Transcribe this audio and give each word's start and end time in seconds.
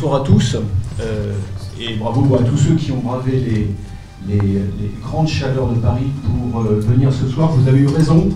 bonsoir 0.00 0.22
à 0.22 0.24
tous 0.24 0.56
et 1.78 1.94
bravo 1.96 2.34
à 2.34 2.38
tous 2.38 2.56
ceux 2.56 2.74
qui 2.74 2.90
ont 2.90 3.00
bravé 3.00 3.66
les, 4.26 4.40
grandes 5.02 5.28
chaleurs 5.28 5.68
de 5.68 5.78
Paris 5.78 6.06
pour 6.24 6.62
venir 6.62 7.12
ce 7.12 7.28
soir. 7.28 7.52
Vous 7.52 7.68
avez 7.68 7.80
eu 7.80 7.86
raison. 7.86 8.30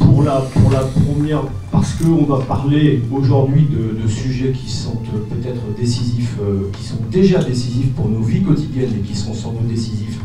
pour, 0.00 0.22
la, 0.22 0.42
pour 0.52 0.70
la 0.70 0.80
première, 0.80 1.44
parce 1.72 1.94
qu'on 1.94 2.26
va 2.26 2.44
parler 2.44 3.02
aujourd'hui 3.10 3.62
de, 3.70 4.02
de, 4.02 4.06
sujets 4.06 4.52
qui 4.52 4.70
sont 4.70 4.96
peut-être 5.30 5.62
décisifs, 5.78 6.36
qui 6.74 6.84
sont 6.84 6.98
déjà 7.10 7.42
décisifs 7.42 7.94
pour 7.94 8.06
nos 8.06 8.20
vies 8.20 8.42
quotidiennes 8.42 8.92
et 8.98 9.00
qui 9.00 9.16
sont 9.16 9.32
sans 9.32 9.52
doute 9.52 9.68
décisifs 9.68 10.18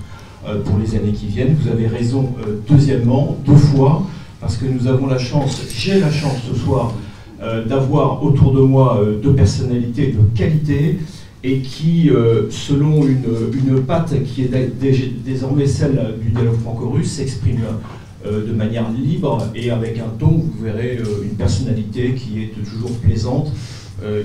pour 0.65 0.77
les 0.79 0.95
années 0.95 1.13
qui 1.13 1.27
viennent. 1.27 1.55
Vous 1.61 1.69
avez 1.69 1.87
raison, 1.87 2.33
deuxièmement, 2.67 3.37
deux 3.45 3.55
fois 3.55 4.03
parce 4.45 4.57
que 4.57 4.65
nous 4.65 4.85
avons 4.87 5.07
la 5.07 5.17
chance, 5.17 5.61
j'ai 5.75 5.99
la 5.99 6.11
chance 6.11 6.37
ce 6.47 6.55
soir, 6.55 6.91
euh, 6.91 7.04
d'avoir 7.39 8.23
autour 8.23 8.53
de 8.53 8.61
moi 8.61 8.99
euh, 9.01 9.19
deux 9.21 9.33
personnalités 9.33 10.07
de 10.07 10.37
qualité 10.37 10.99
et 11.43 11.59
qui, 11.59 12.09
euh, 12.09 12.49
selon 12.49 13.05
une, 13.05 13.25
une, 13.53 13.81
patte 13.81 14.23
qui 14.23 14.43
est 14.43 15.23
désormais 15.23 15.67
celle 15.67 16.15
du 16.21 16.29
dialogue 16.29 16.59
franco-russe, 16.61 17.11
s'expriment 17.11 17.79
de 18.25 18.53
manière 18.53 18.89
libre 18.89 19.37
et 19.53 19.69
avec 19.69 19.99
un 19.99 20.09
ton, 20.17 20.29
vous 20.29 20.63
verrez, 20.63 20.97
une 21.21 21.35
personnalité 21.37 22.15
qui 22.15 22.41
est 22.41 22.47
toujours 22.47 22.89
plaisante. 22.97 23.51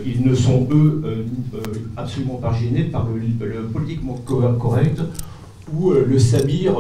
ils 0.07 0.27
ne 0.27 0.35
sont, 0.35 0.67
eux, 0.73 1.27
absolument 1.99 2.37
pas 2.37 2.55
gênés 2.55 2.85
par 2.85 3.07
le, 3.07 3.61
politiquement 3.65 4.19
correct 4.25 5.03
ou 5.75 5.91
le 5.93 6.19
sabir, 6.19 6.73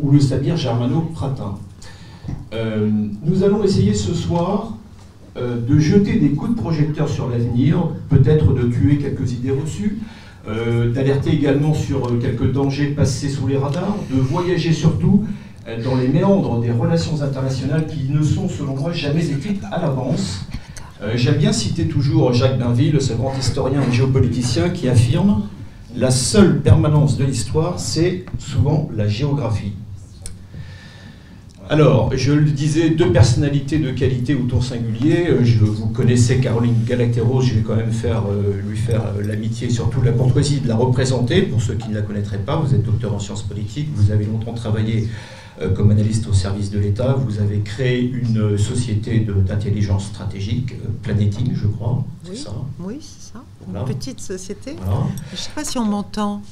ou 0.00 0.12
le 0.12 0.20
sabir 0.20 0.56
germano-pratin. 0.56 1.56
Euh, 2.52 2.88
nous 3.22 3.42
allons 3.42 3.62
essayer 3.64 3.94
ce 3.94 4.14
soir 4.14 4.75
euh, 5.36 5.56
de 5.60 5.78
jeter 5.78 6.18
des 6.18 6.30
coups 6.30 6.54
de 6.54 6.60
projecteur 6.60 7.08
sur 7.08 7.28
l'avenir, 7.28 7.88
peut-être 8.08 8.52
de 8.54 8.68
tuer 8.68 8.98
quelques 8.98 9.32
idées 9.32 9.50
reçues, 9.50 9.98
euh, 10.48 10.92
d'alerter 10.92 11.30
également 11.30 11.74
sur 11.74 12.18
quelques 12.20 12.50
dangers 12.52 12.86
passés 12.86 13.28
sous 13.28 13.46
les 13.46 13.56
radars, 13.56 13.96
de 14.10 14.20
voyager 14.20 14.72
surtout 14.72 15.24
dans 15.82 15.96
les 15.96 16.06
méandres 16.06 16.60
des 16.60 16.70
relations 16.70 17.22
internationales 17.22 17.86
qui 17.86 18.08
ne 18.08 18.22
sont, 18.22 18.48
selon 18.48 18.76
moi, 18.76 18.92
jamais 18.92 19.28
écrites 19.28 19.64
à 19.72 19.80
l'avance. 19.80 20.46
J'aime 21.16 21.38
bien 21.38 21.52
citer 21.52 21.88
toujours 21.88 22.32
Jacques 22.32 22.56
Bainville, 22.56 23.00
ce 23.00 23.14
grand 23.14 23.36
historien 23.36 23.80
et 23.82 23.92
géopoliticien, 23.92 24.68
qui 24.68 24.88
affirme 24.88 25.42
La 25.96 26.12
seule 26.12 26.60
permanence 26.60 27.16
de 27.16 27.24
l'histoire, 27.24 27.80
c'est 27.80 28.26
souvent 28.38 28.88
la 28.94 29.08
géographie. 29.08 29.72
Alors, 31.68 32.16
je 32.16 32.32
le 32.32 32.48
disais, 32.48 32.90
deux 32.90 33.10
personnalités 33.10 33.78
de 33.78 33.90
qualité 33.90 34.36
autour 34.36 34.62
singulier. 34.62 35.26
Euh, 35.30 35.44
je, 35.44 35.64
vous 35.64 35.88
connaissez 35.88 36.38
Caroline 36.38 36.84
Galacteros, 36.84 37.40
je 37.40 37.54
vais 37.54 37.62
quand 37.62 37.74
même 37.74 37.90
faire, 37.90 38.22
euh, 38.30 38.60
lui 38.64 38.76
faire 38.76 39.02
euh, 39.06 39.22
l'amitié 39.24 39.66
et 39.66 39.70
surtout 39.70 40.00
la 40.00 40.12
courtoisie 40.12 40.60
de 40.60 40.68
la 40.68 40.76
représenter. 40.76 41.42
Pour 41.42 41.60
ceux 41.60 41.74
qui 41.74 41.88
ne 41.88 41.96
la 41.96 42.02
connaîtraient 42.02 42.38
pas, 42.38 42.54
vous 42.54 42.72
êtes 42.72 42.84
docteur 42.84 43.12
en 43.14 43.18
sciences 43.18 43.42
politiques, 43.42 43.88
vous 43.96 44.12
avez 44.12 44.26
longtemps 44.26 44.54
travaillé 44.54 45.08
comme 45.74 45.90
analyste 45.90 46.26
au 46.28 46.34
service 46.34 46.70
de 46.70 46.78
l'État, 46.78 47.14
vous 47.14 47.40
avez 47.40 47.60
créé 47.60 48.02
une 48.02 48.58
société 48.58 49.20
d'intelligence 49.20 50.08
stratégique, 50.08 50.74
Planeting, 51.02 51.54
je 51.54 51.66
crois. 51.66 52.04
Oui, 52.28 52.36
ça 52.36 52.52
Oui, 52.78 52.98
c'est 53.00 53.32
ça. 53.32 53.42
Une 53.66 53.84
petite 53.86 54.20
société. 54.20 54.76
Je 54.76 55.32
ne 55.32 55.36
sais 55.38 55.50
pas 55.54 55.64
si 55.64 55.78
on 55.78 55.86
m'entend. 55.86 56.42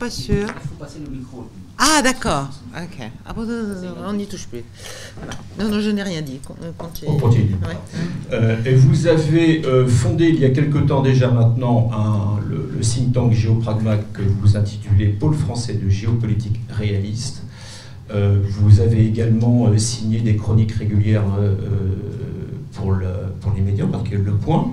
Je 0.00 0.04
ne 0.04 0.10
suis 0.10 0.34
pas 0.34 0.44
sûr. 0.44 0.48
Il 0.48 0.68
faut 0.68 0.74
passer 0.80 0.98
le 0.98 1.16
micro. 1.16 1.46
Ah, 1.78 2.00
d'accord. 2.02 2.48
Ok. 2.76 3.10
Ah, 3.26 3.34
on 4.06 4.12
n'y 4.12 4.26
touche 4.26 4.46
plus. 4.46 4.64
Non, 5.58 5.68
non, 5.68 5.80
je 5.80 5.90
n'ai 5.90 6.02
rien 6.02 6.22
dit. 6.22 6.40
Euh, 6.62 6.70
on 7.06 7.16
continue. 7.16 7.56
Euh, 8.32 8.56
et 8.64 8.74
vous 8.74 9.06
avez 9.06 9.64
euh, 9.64 9.86
fondé 9.86 10.28
il 10.28 10.40
y 10.40 10.44
a 10.44 10.50
quelque 10.50 10.78
temps 10.78 11.02
déjà 11.02 11.30
maintenant 11.30 11.90
le, 12.48 12.80
think 12.80 13.12
tank 13.12 13.32
Géopragma 13.32 13.96
que 14.12 14.22
vous 14.22 14.56
intitulez 14.56 15.06
Pôle 15.06 15.34
français 15.34 15.74
de 15.74 15.88
géopolitique 15.88 16.60
réaliste. 16.68 17.42
vous 18.10 18.80
avez 18.80 19.06
également 19.06 19.70
signé 19.78 20.20
des 20.20 20.36
chroniques 20.36 20.72
régulières 20.72 21.24
pour, 22.72 22.92
le, 22.92 23.06
pour 23.40 23.52
les 23.54 23.62
médias, 23.62 23.86
parce 23.86 24.08
que 24.08 24.16
Le 24.16 24.32
Point. 24.32 24.72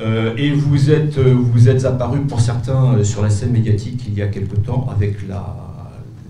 Hum. 0.00 0.34
et 0.36 0.52
vous 0.52 0.90
êtes, 0.90 1.18
vous 1.18 1.68
êtes 1.68 1.84
apparu 1.84 2.20
pour 2.20 2.40
certains 2.40 3.02
sur 3.02 3.22
la 3.22 3.30
scène 3.30 3.52
médiatique 3.52 4.04
il 4.06 4.14
y 4.14 4.22
a 4.22 4.26
quelque 4.26 4.56
temps 4.56 4.86
avec 4.94 5.26
la, 5.26 5.69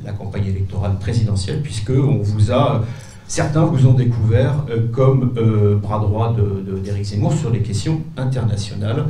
la 0.05 0.13
campagne 0.13 0.47
électorale 0.47 0.99
présidentielle, 0.99 1.61
puisque 1.63 1.91
on 1.91 2.19
vous 2.19 2.53
a, 2.53 2.85
certains 3.27 3.65
vous 3.65 3.87
ont 3.87 3.95
découvert 3.95 4.65
euh, 4.71 4.89
comme 4.93 5.35
euh, 5.37 5.77
bras 5.77 5.99
droit 5.99 6.37
d'Éric 6.83 7.05
Zemmour 7.05 7.33
sur 7.33 7.51
les 7.51 7.61
questions 7.61 8.01
internationales. 8.17 9.07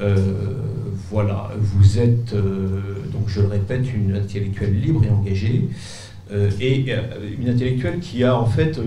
Euh, 0.00 0.16
voilà, 1.10 1.50
vous 1.58 1.98
êtes, 1.98 2.32
donc 2.32 3.24
je 3.26 3.40
le 3.40 3.48
répète, 3.48 3.92
une 3.92 4.14
intellectuelle 4.14 4.80
libre 4.80 5.04
et 5.04 5.10
engagée, 5.10 5.68
et 6.60 6.94
une 7.38 7.48
intellectuelle 7.48 7.98
qui 7.98 8.22
a 8.22 8.38
en 8.38 8.46
fait 8.46 8.78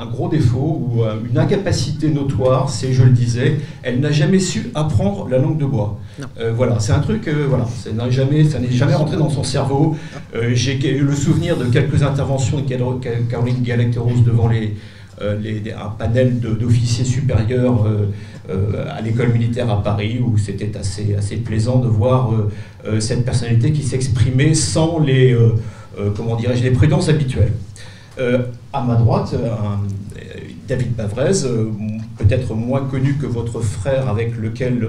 un 0.00 0.06
gros 0.06 0.28
défaut 0.28 0.82
ou 0.82 1.02
euh, 1.02 1.14
une 1.28 1.38
incapacité 1.38 2.08
notoire, 2.08 2.70
c'est, 2.70 2.92
je 2.92 3.02
le 3.02 3.10
disais, 3.10 3.56
elle 3.82 4.00
n'a 4.00 4.10
jamais 4.10 4.38
su 4.38 4.70
apprendre 4.74 5.28
la 5.28 5.38
langue 5.38 5.58
de 5.58 5.64
bois. 5.64 5.98
Euh, 6.38 6.52
voilà, 6.54 6.78
c'est 6.80 6.92
un 6.92 7.00
truc, 7.00 7.28
euh, 7.28 7.46
voilà, 7.48 7.64
ça 7.64 7.90
n'est 7.90 8.10
jamais, 8.10 8.44
ça 8.44 8.58
n'est 8.58 8.70
jamais 8.70 8.94
rentré 8.94 9.16
dans 9.16 9.30
son 9.30 9.44
cerveau. 9.44 9.96
J'ai 10.52 10.78
eu 10.88 11.02
le 11.02 11.14
souvenir 11.14 11.56
de 11.56 11.64
quelques 11.64 12.02
interventions 12.02 12.58
de 12.58 12.64
Caroline 13.30 13.62
Galacteros 13.62 14.20
devant 14.24 14.48
les, 14.48 14.76
les, 15.42 15.72
un 15.72 15.88
panel 15.88 16.40
d'officiers 16.40 17.04
supérieurs 17.04 17.86
à 18.48 19.00
l'école 19.00 19.32
militaire 19.32 19.70
à 19.70 19.82
Paris, 19.82 20.20
où 20.20 20.36
c'était 20.38 20.76
assez, 20.76 21.14
assez 21.14 21.36
plaisant 21.36 21.78
de 21.78 21.88
voir 21.88 22.30
cette 22.98 23.24
personnalité 23.24 23.72
qui 23.72 23.82
s'exprimait 23.82 24.54
sans 24.54 24.98
les, 24.98 25.36
comment 26.16 26.36
dirais-je, 26.36 26.62
les 26.62 26.70
prudences 26.70 27.08
habituelles. 27.08 27.52
Euh, 28.76 28.78
à 28.78 28.82
ma 28.82 28.94
droite, 28.94 29.34
euh, 29.34 29.48
David 30.68 30.94
Bavrez, 30.94 31.44
euh, 31.44 31.70
peut-être 32.18 32.54
moins 32.54 32.82
connu 32.82 33.14
que 33.14 33.26
votre 33.26 33.60
frère 33.60 34.08
avec 34.08 34.36
lequel 34.36 34.88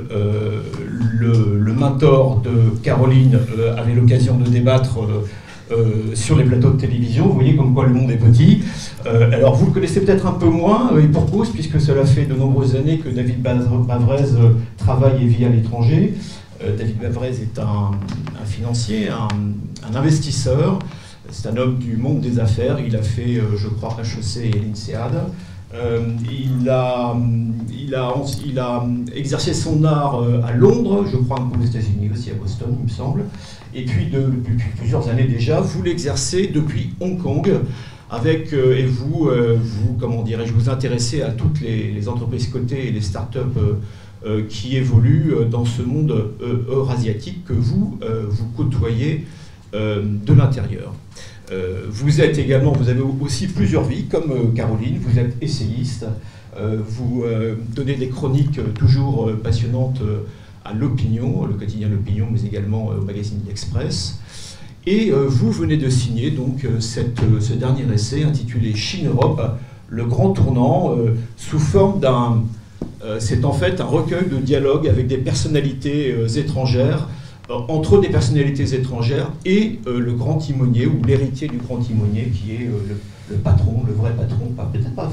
le, 0.90 1.74
mentor 1.74 2.42
de 2.42 2.76
Caroline 2.82 3.38
avait 3.78 3.94
l'occasion 3.94 4.38
de 4.38 4.50
débattre 4.50 4.98
sur 6.16 6.36
les 6.36 6.44
plateaux 6.44 6.72
de 6.72 6.80
télévision. 6.80 7.28
Vous 7.28 7.34
voyez 7.34 7.56
comme 7.56 7.76
quoi 7.76 7.86
le 7.86 7.94
monde 7.94 8.10
est 8.10 8.18
petit. 8.18 8.64
alors 9.06 9.54
vous 9.54 9.68
le 9.68 9.72
connaissez 9.72 10.04
peut-être 10.04 10.26
un 10.26 10.32
peu 10.32 10.48
moins, 10.48 10.98
et 10.98 11.08
pour 11.08 11.30
cause, 11.30 11.50
puisque 11.52 11.80
cela 11.80 12.04
fait 12.06 12.26
de 12.26 12.34
nombreuses 12.34 12.76
années 12.76 12.98
que 12.98 13.10
David 13.10 13.44
Bavrez 13.44 14.24
travaille 14.78 15.24
et 15.24 15.28
vit 15.28 15.46
à 15.46 15.50
l'étranger. 15.50 16.16
David 16.60 16.98
Bavrez 17.00 17.30
est 17.30 17.60
un, 17.60 17.92
financier, 18.46 19.10
un 19.10 19.96
investisseur. 19.96 20.80
C'est 21.32 21.50
un 21.50 21.58
homme 21.58 21.78
du 21.78 21.98
monde 21.98 22.22
des 22.22 22.40
affaires. 22.40 22.80
Il 22.80 22.96
a 22.96 23.02
fait, 23.02 23.38
euh, 23.38 23.58
je 23.58 23.68
crois, 23.68 23.98
HEC 24.02 24.46
et 24.46 24.60
l'INSEAD. 24.60 25.14
Euh, 25.74 26.00
il, 26.32 26.70
a, 26.70 27.16
il, 27.70 27.94
a, 27.94 28.86
exercé 29.14 29.54
son 29.54 29.84
art 29.84 30.24
euh, 30.24 30.42
à 30.44 30.54
Londres, 30.54 31.06
je 31.12 31.18
crois 31.18 31.40
aux 31.40 31.64
États-Unis 31.64 32.10
aussi, 32.14 32.32
à 32.32 32.36
Boston, 32.36 32.70
il 32.80 32.86
me 32.86 32.90
semble. 32.90 33.26
Et 33.76 33.84
puis 33.84 34.06
depuis 34.06 34.56
plusieurs 34.78 35.10
années 35.10 35.28
déjà, 35.28 35.60
vous 35.60 35.84
l'exercez 35.84 36.48
depuis 36.48 36.92
Hong 37.02 37.22
Kong. 37.22 37.52
Avec, 38.10 38.54
et 38.54 38.86
vous, 38.86 39.30
vous, 39.30 39.98
comment 40.00 40.24
dirais-je, 40.24 40.54
vous 40.54 40.70
intéressez 40.70 41.22
à 41.22 41.32
toutes 41.32 41.60
les, 41.60 42.08
entreprises 42.08 42.48
cotées 42.48 42.88
et 42.88 42.92
les 42.92 43.02
startups 43.02 43.40
qui 44.48 44.78
évoluent 44.78 45.46
dans 45.52 45.66
ce 45.66 45.82
monde 45.82 46.32
eurasiatique 46.70 47.44
que 47.44 47.52
vous, 47.52 48.00
vous 48.30 48.46
côtoyez 48.56 49.26
de 49.74 50.34
l'intérieur. 50.34 50.94
Euh, 51.52 51.86
vous 51.90 52.20
êtes 52.20 52.38
également, 52.38 52.74
vous 52.74 52.90
avez 52.90 53.02
aussi 53.02 53.48
plusieurs 53.48 53.84
vies, 53.84 54.06
comme 54.06 54.32
euh, 54.32 54.54
Caroline, 54.54 55.00
vous 55.00 55.18
êtes 55.18 55.36
essayiste, 55.42 56.06
euh, 56.58 56.78
vous 56.86 57.24
donnez 57.76 57.96
des 57.96 58.10
chroniques 58.10 58.60
toujours 58.74 59.32
passionnantes 59.44 60.02
à 60.66 60.74
l'opinion, 60.74 61.46
le 61.46 61.54
quotidien 61.54 61.88
L'Opinion, 61.88 62.28
mais 62.32 62.42
également 62.42 62.88
au 62.88 63.04
magazine 63.04 63.40
L'Express. 63.48 64.20
Et 64.88 65.12
vous 65.12 65.52
venez 65.52 65.78
de 65.78 65.90
signer 65.90 66.32
donc 66.32 66.66
ce 66.80 67.54
dernier 67.54 67.84
essai 67.94 68.24
intitulé 68.24 68.74
Chine-Europe, 68.74 69.40
le 69.90 70.06
grand 70.06 70.32
tournant, 70.32 70.96
sous 71.36 71.60
forme 71.60 72.00
d'un... 72.00 72.44
c'est 73.20 73.46
en 73.46 73.54
fait 73.54 73.80
un 73.80 73.86
recueil 73.86 74.28
de 74.28 74.38
dialogues 74.38 74.88
avec 74.88 75.06
des 75.06 75.18
personnalités 75.18 76.16
étrangères 76.38 77.08
euh, 77.50 77.60
entre 77.70 78.02
des 78.02 78.10
personnalités 78.10 78.76
étrangères 78.76 79.32
et 79.46 79.80
euh, 79.88 80.02
le 80.02 80.12
grand 80.12 80.36
timonier 80.36 80.86
ou 80.86 81.02
l'héritier 81.06 81.48
du 81.48 81.56
grand 81.56 81.78
timonier 81.78 82.26
qui 82.26 82.52
est 82.52 82.68
euh, 82.68 82.98
le, 83.30 83.36
patron, 83.38 83.84
le 83.88 83.94
vrai 83.94 84.12
patron, 84.12 84.52
peut-être 84.74 84.94
pas, 84.94 85.10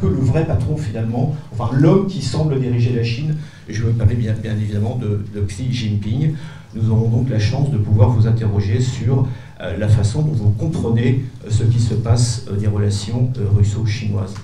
que 0.00 0.06
le 0.06 0.16
vrai 0.16 0.46
patron 0.46 0.78
finalement, 0.78 1.36
enfin 1.52 1.68
l'homme 1.74 2.06
qui 2.06 2.22
semble 2.22 2.58
diriger 2.58 2.94
la 2.94 3.04
Chine. 3.04 3.36
Je 3.68 3.82
veux 3.82 3.92
parler 3.92 4.14
bien, 4.14 4.34
évidemment 4.44 4.96
de, 4.98 5.40
Xi 5.42 5.70
Jinping. 5.70 6.34
Nous 6.74 6.90
aurons 6.90 7.10
donc 7.10 7.28
la 7.28 7.38
chance 7.38 7.70
de 7.70 7.76
pouvoir 7.76 8.08
vous 8.08 8.26
interroger 8.26 8.80
sur 8.80 9.28
la 9.60 9.88
façon 9.88 10.22
dont 10.22 10.32
vous 10.32 10.50
comprenez 10.50 11.24
ce 11.48 11.64
qui 11.64 11.80
se 11.80 11.94
passe 11.94 12.46
des 12.58 12.66
relations 12.66 13.30
russo-chinoises. 13.54 14.34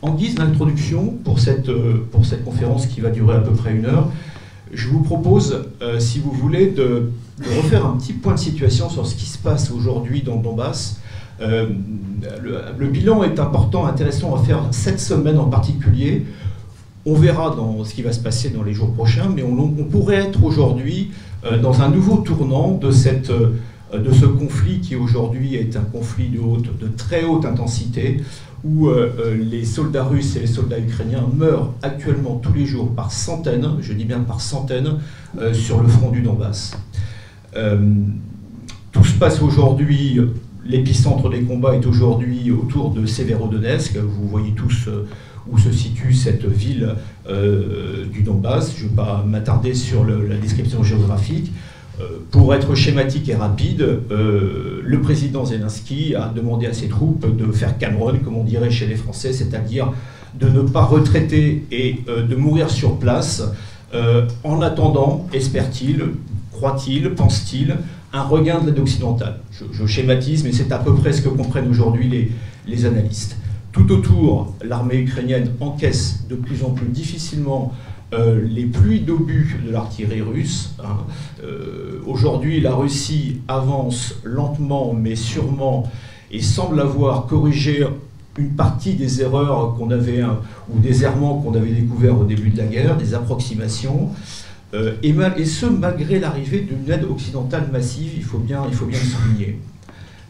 en 0.00 0.14
guise 0.14 0.36
d'introduction 0.36 1.14
pour 1.24 1.40
cette, 1.40 1.70
pour 2.12 2.24
cette 2.24 2.44
conférence 2.44 2.86
qui 2.86 3.00
va 3.00 3.10
durer 3.10 3.34
à 3.34 3.40
peu 3.40 3.52
près 3.52 3.74
une 3.74 3.86
heure, 3.86 4.10
je 4.72 4.88
vous 4.88 5.00
propose, 5.00 5.64
si 5.98 6.18
vous 6.18 6.32
voulez, 6.32 6.66
de, 6.68 7.10
refaire 7.56 7.86
un 7.86 7.96
petit 7.96 8.12
point 8.12 8.34
de 8.34 8.38
situation 8.38 8.88
sur 8.90 9.06
ce 9.06 9.14
qui 9.14 9.26
se 9.26 9.38
passe 9.38 9.70
aujourd'hui 9.70 10.22
dans 10.22 10.36
Donbass. 10.36 11.00
le, 11.40 11.68
le, 12.78 12.86
bilan 12.88 13.22
est 13.22 13.38
important, 13.38 13.86
intéressant 13.86 14.34
à 14.34 14.42
faire 14.42 14.60
cette 14.70 15.00
semaine 15.00 15.38
en 15.38 15.46
particulier. 15.46 16.24
On 17.04 17.14
verra 17.14 17.54
dans 17.54 17.84
ce 17.84 17.94
qui 17.94 18.02
va 18.02 18.12
se 18.12 18.20
passer 18.20 18.50
dans 18.50 18.64
les 18.64 18.72
jours 18.72 18.92
prochains, 18.92 19.28
mais 19.32 19.42
on, 19.44 19.68
pourrait 19.84 20.16
être 20.16 20.42
aujourd'hui 20.42 21.12
dans 21.62 21.82
un 21.82 21.88
nouveau 21.88 22.16
tournant 22.16 22.72
de 22.72 22.90
cette 22.90 23.30
euh, 23.94 23.98
de 23.98 24.12
ce 24.12 24.26
conflit 24.26 24.80
qui 24.80 24.96
aujourd'hui 24.96 25.54
est 25.54 25.76
un 25.76 25.82
conflit 25.82 26.28
de, 26.28 26.40
haute, 26.40 26.76
de 26.78 26.88
très 26.88 27.24
haute 27.24 27.44
intensité, 27.44 28.20
où 28.64 28.88
euh, 28.88 29.12
euh, 29.18 29.36
les 29.36 29.64
soldats 29.64 30.04
russes 30.04 30.36
et 30.36 30.40
les 30.40 30.46
soldats 30.46 30.78
ukrainiens 30.78 31.28
meurent 31.34 31.74
actuellement 31.82 32.36
tous 32.36 32.52
les 32.52 32.66
jours 32.66 32.94
par 32.94 33.12
centaines, 33.12 33.76
je 33.80 33.92
dis 33.92 34.04
bien 34.04 34.20
par 34.20 34.40
centaines, 34.40 34.98
sur 35.52 35.82
le 35.82 35.88
front 35.88 36.10
du 36.10 36.22
Donbass. 36.22 36.76
tout 38.92 39.04
se 39.04 39.14
passe 39.18 39.42
aujourd'hui, 39.42 40.18
l'épicentre 40.64 41.28
des 41.28 41.42
combats 41.42 41.74
est 41.74 41.86
aujourd'hui 41.86 42.50
autour 42.50 42.90
de 42.90 43.04
Severodonetsk, 43.04 43.98
vous 43.98 44.28
voyez 44.28 44.52
tous 44.52 44.88
où 45.48 45.58
se 45.58 45.70
situe 45.70 46.14
cette 46.14 46.46
ville 46.46 46.94
du 48.12 48.22
Donbass, 48.22 48.74
je 48.76 48.84
ne 48.84 48.88
vais 48.88 48.96
pas 48.96 49.24
m'attarder 49.26 49.74
sur 49.74 50.04
la 50.04 50.36
description 50.36 50.82
géographique, 50.82 51.52
euh, 51.52 51.75
pour 52.30 52.54
être 52.54 52.74
schématique 52.74 53.28
et 53.28 53.34
rapide, 53.34 53.82
euh, 54.10 54.80
le 54.84 55.00
président 55.00 55.44
Zelensky 55.44 56.14
a 56.14 56.28
demandé 56.28 56.66
à 56.66 56.72
ses 56.72 56.88
troupes 56.88 57.26
de 57.36 57.50
faire 57.52 57.78
Cameron, 57.78 58.18
comme 58.22 58.36
on 58.36 58.44
dirait 58.44 58.70
chez 58.70 58.86
les 58.86 58.96
Français, 58.96 59.32
c'est-à-dire 59.32 59.92
de 60.34 60.48
ne 60.48 60.60
pas 60.62 60.84
retraiter 60.84 61.64
et 61.70 62.00
euh, 62.08 62.26
de 62.26 62.36
mourir 62.36 62.70
sur 62.70 62.98
place, 62.98 63.42
en 64.44 64.60
attendant, 64.60 65.26
espère-t-il, 65.32 66.02
croit-il, 66.52 67.14
pense-t-il, 67.14 67.76
un 68.12 68.22
regain 68.24 68.60
de 68.60 68.66
l'aide 68.66 68.78
occidentale. 68.78 69.38
Je, 69.72 69.86
schématise, 69.86 70.44
mais 70.44 70.52
c'est 70.52 70.70
à 70.70 70.78
peu 70.78 70.94
près 70.94 71.14
ce 71.14 71.22
que 71.22 71.30
comprennent 71.30 71.70
aujourd'hui 71.70 72.30
les 72.66 72.84
analystes. 72.84 73.38
Tout 73.76 73.92
autour, 73.92 74.54
l'armée 74.64 74.96
ukrainienne 74.96 75.50
encaisse 75.60 76.24
de 76.30 76.34
plus 76.34 76.64
en 76.64 76.70
plus 76.70 76.88
difficilement 76.88 77.74
euh, 78.14 78.40
les 78.48 78.66
pluies 78.66 79.00
d'obus 79.00 79.58
de 79.66 79.72
l'artillerie 79.72 80.22
russe. 80.22 80.74
Hein. 80.78 80.98
Euh, 81.42 82.00
aujourd'hui, 82.06 82.60
la 82.60 82.74
Russie 82.74 83.40
avance 83.48 84.14
lentement 84.22 84.94
mais 84.94 85.16
sûrement 85.16 85.90
et 86.30 86.40
semble 86.40 86.80
avoir 86.80 87.26
corrigé 87.26 87.84
une 88.38 88.50
partie 88.50 88.94
des 88.94 89.22
erreurs 89.22 89.74
qu'on 89.76 89.90
avait, 89.90 90.20
hein, 90.20 90.38
ou 90.70 90.78
des 90.78 91.02
errements 91.02 91.38
qu'on 91.38 91.54
avait 91.54 91.72
découverts 91.72 92.20
au 92.20 92.24
début 92.24 92.50
de 92.50 92.58
la 92.58 92.66
guerre, 92.66 92.96
des 92.96 93.14
approximations. 93.14 94.10
Euh, 94.74 94.94
et, 95.02 95.44
ce, 95.44 95.66
malgré 95.66 96.18
l'arrivée 96.20 96.60
d'une 96.60 96.92
aide 96.92 97.04
occidentale 97.04 97.68
massive, 97.72 98.12
il 98.16 98.22
faut 98.22 98.38
bien, 98.38 98.62
il 98.68 98.74
faut 98.74 98.86
bien 98.86 98.98
le 98.98 99.04
souligner. 99.04 99.60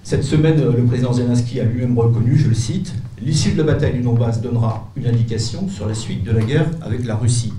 Cette 0.03 0.23
semaine, 0.23 0.63
le 0.65 0.85
président 0.85 1.13
Zelensky 1.13 1.61
a 1.61 1.65
lui-même 1.65 1.99
reconnu, 1.99 2.37
je 2.39 2.49
le 2.49 2.55
cite, 2.55 2.95
L'issue 3.23 3.53
de 3.53 3.59
la 3.59 3.73
bataille 3.73 3.95
du 3.95 4.01
Donbass 4.01 4.43
donnera 4.43 4.91
une 4.95 5.07
indication 5.07 5.69
sur 5.69 5.89
la 5.89 5.95
suite 5.95 6.23
de 6.23 6.33
la 6.33 6.43
guerre 6.43 6.67
avec 6.83 7.07
la 7.07 7.17
Russie. 7.17 7.55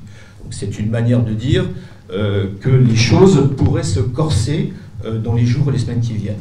C'est 0.51 0.79
une 0.79 0.89
manière 0.89 1.23
de 1.23 1.33
dire 1.33 1.65
euh, 2.11 2.47
que 2.61 2.69
les 2.69 2.95
choses 2.95 3.49
pourraient 3.57 3.83
se 3.83 3.99
corser 3.99 4.73
euh, 5.05 5.19
dans 5.19 5.33
les 5.33 5.45
jours 5.45 5.69
et 5.69 5.71
les 5.73 5.77
semaines 5.79 5.99
qui 5.99 6.13
viennent. 6.13 6.35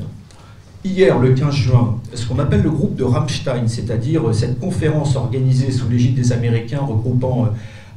Hier, 0.85 1.19
le 1.19 1.33
15 1.33 1.55
juin, 1.55 1.99
ce 2.15 2.27
qu'on 2.27 2.39
appelle 2.39 2.63
le 2.63 2.71
groupe 2.71 2.95
de 2.95 3.03
Rammstein, 3.03 3.67
c'est-à-dire 3.67 4.33
cette 4.33 4.61
conférence 4.61 5.17
organisée 5.17 5.73
sous 5.73 5.89
l'égide 5.89 6.15
des 6.15 6.33
Américains 6.33 6.81
regroupant 6.81 7.49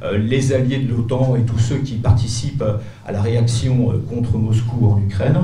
euh, 0.02 0.18
les 0.18 0.52
alliés 0.52 0.78
de 0.78 0.90
l'OTAN 0.90 1.36
et 1.36 1.42
tous 1.42 1.58
ceux 1.58 1.78
qui 1.78 1.94
participent 1.94 2.64
à 3.06 3.12
la 3.12 3.22
réaction 3.22 3.92
contre 4.08 4.36
Moscou 4.36 4.88
en 4.88 4.98
Ukraine, 4.98 5.38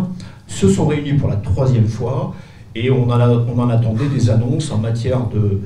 se 0.49 0.69
sont 0.69 0.87
réunis 0.87 1.15
pour 1.15 1.29
la 1.29 1.37
troisième 1.37 1.87
fois 1.87 2.35
et 2.77 2.91
on 2.91 3.09
en, 3.11 3.71
attendait 3.71 4.09
des 4.09 4.29
annonces 4.29 4.71
en 4.71 4.79
matière 4.79 5.21
euh, 5.35 5.63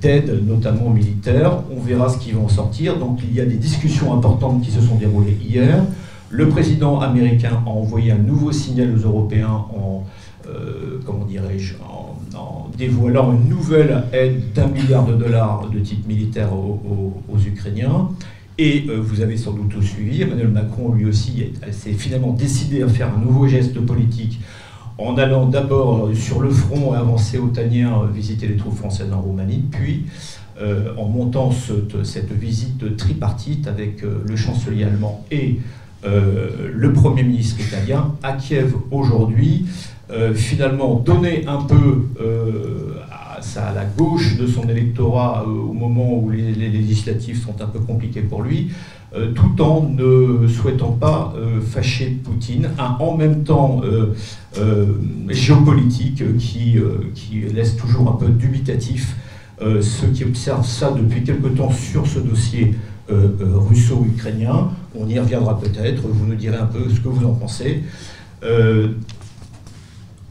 d'aide, 0.00 0.46
notamment 0.46 0.90
militaire. 0.90 1.60
On 1.74 1.80
verra 1.80 2.08
ce 2.08 2.18
qui 2.18 2.32
va 2.32 2.40
en 2.40 2.48
sortir. 2.48 2.98
Donc 2.98 3.20
il 3.22 3.34
y 3.34 3.40
a 3.40 3.46
des 3.46 3.56
discussions 3.56 4.12
importantes 4.12 4.62
qui 4.62 4.70
se 4.70 4.80
sont 4.80 4.96
déroulées 4.96 5.38
hier. 5.42 5.84
Le 6.30 6.48
président 6.48 6.98
américain 7.00 7.62
a 7.66 7.68
envoyé 7.68 8.10
un 8.10 8.18
nouveau 8.18 8.52
signal 8.52 8.94
aux 8.94 9.06
Européens 9.06 9.50
en, 9.50 10.04
euh, 10.48 10.98
comment 11.04 11.26
dirais-je, 11.26 11.74
en, 11.74 12.70
dévoilant 12.78 13.34
une 13.34 13.50
nouvelle 13.50 14.04
aide 14.14 14.52
d'un 14.54 14.68
milliard 14.68 15.04
de 15.04 15.14
dollars 15.14 15.68
de 15.68 15.78
type 15.78 16.06
militaire 16.06 16.48
aux, 16.54 17.12
Ukrainiens. 17.46 18.08
Et 18.56 18.86
euh, 18.88 18.96
vous 18.98 19.20
avez 19.20 19.36
sans 19.36 19.52
doute 19.52 19.68
tout 19.68 19.82
suivi, 19.82 20.22
Emmanuel 20.22 20.48
Macron 20.48 20.92
lui 20.94 21.04
aussi 21.04 21.52
s'est 21.70 21.92
finalement 21.92 22.32
décidé 22.32 22.82
à 22.82 22.88
faire 22.88 23.10
un 23.14 23.20
nouveau 23.20 23.46
geste 23.46 23.78
politique 23.80 24.40
en 24.98 25.16
allant 25.16 25.46
d'abord 25.46 26.06
euh, 26.06 26.14
sur 26.14 26.40
le 26.40 26.50
front 26.50 26.92
avancé 26.92 27.38
otanien 27.38 27.92
euh, 28.02 28.06
visiter 28.12 28.46
les 28.46 28.56
troupes 28.56 28.76
françaises 28.76 29.12
en 29.12 29.20
Roumanie, 29.20 29.64
puis 29.70 30.06
euh, 30.60 30.94
en 30.96 31.06
montant 31.06 31.50
cette, 31.50 32.32
visite 32.32 32.96
tripartite 32.96 33.66
avec 33.66 34.02
le 34.02 34.36
chancelier 34.36 34.84
allemand 34.84 35.24
et 35.30 35.58
le 36.04 36.92
Premier 36.92 37.22
ministre 37.22 37.60
italien 37.60 38.12
à 38.24 38.32
Kiev 38.32 38.74
aujourd'hui, 38.90 39.66
finalement 40.34 40.96
donner 40.96 41.46
un 41.46 41.62
peu 41.62 42.08
à, 43.56 43.72
la 43.72 43.84
gauche 43.84 44.36
de 44.36 44.46
son 44.46 44.68
électorat 44.68 45.44
au 45.46 45.72
moment 45.72 46.18
où 46.18 46.30
les, 46.30 46.52
législatives 46.52 47.40
sont 47.40 47.60
un 47.60 47.66
peu 47.66 47.80
compliquées 47.80 48.22
pour 48.22 48.42
lui, 48.42 48.70
euh, 49.14 49.32
tout 49.32 49.60
en 49.62 49.82
ne 49.82 50.46
souhaitant 50.48 50.92
pas 50.92 51.34
euh, 51.36 51.60
fâcher 51.60 52.18
Poutine, 52.24 52.70
un 52.78 52.96
en 52.98 53.16
même 53.16 53.44
temps 53.44 53.82
euh, 53.84 54.14
géopolitique 55.28 56.36
qui, 56.38 56.76
qui 57.14 57.40
laisse 57.40 57.76
toujours 57.76 58.08
un 58.08 58.16
peu 58.16 58.28
dubitatif 58.28 59.16
ceux 59.80 60.08
qui 60.08 60.24
observent 60.24 60.66
ça 60.66 60.90
depuis 60.90 61.22
quelque 61.22 61.46
temps 61.46 61.70
sur 61.70 62.04
ce 62.08 62.18
dossier 62.18 62.74
russo-ukrainien. 63.08 64.70
On 64.96 65.06
y 65.06 65.20
reviendra 65.20 65.60
peut-être, 65.60 66.02
vous 66.08 66.26
nous 66.26 66.34
direz 66.34 66.56
un 66.56 66.66
peu 66.66 66.80
ce 66.90 66.98
que 66.98 67.08
vous 67.08 67.24
en 67.24 67.34
pensez. 67.34 67.84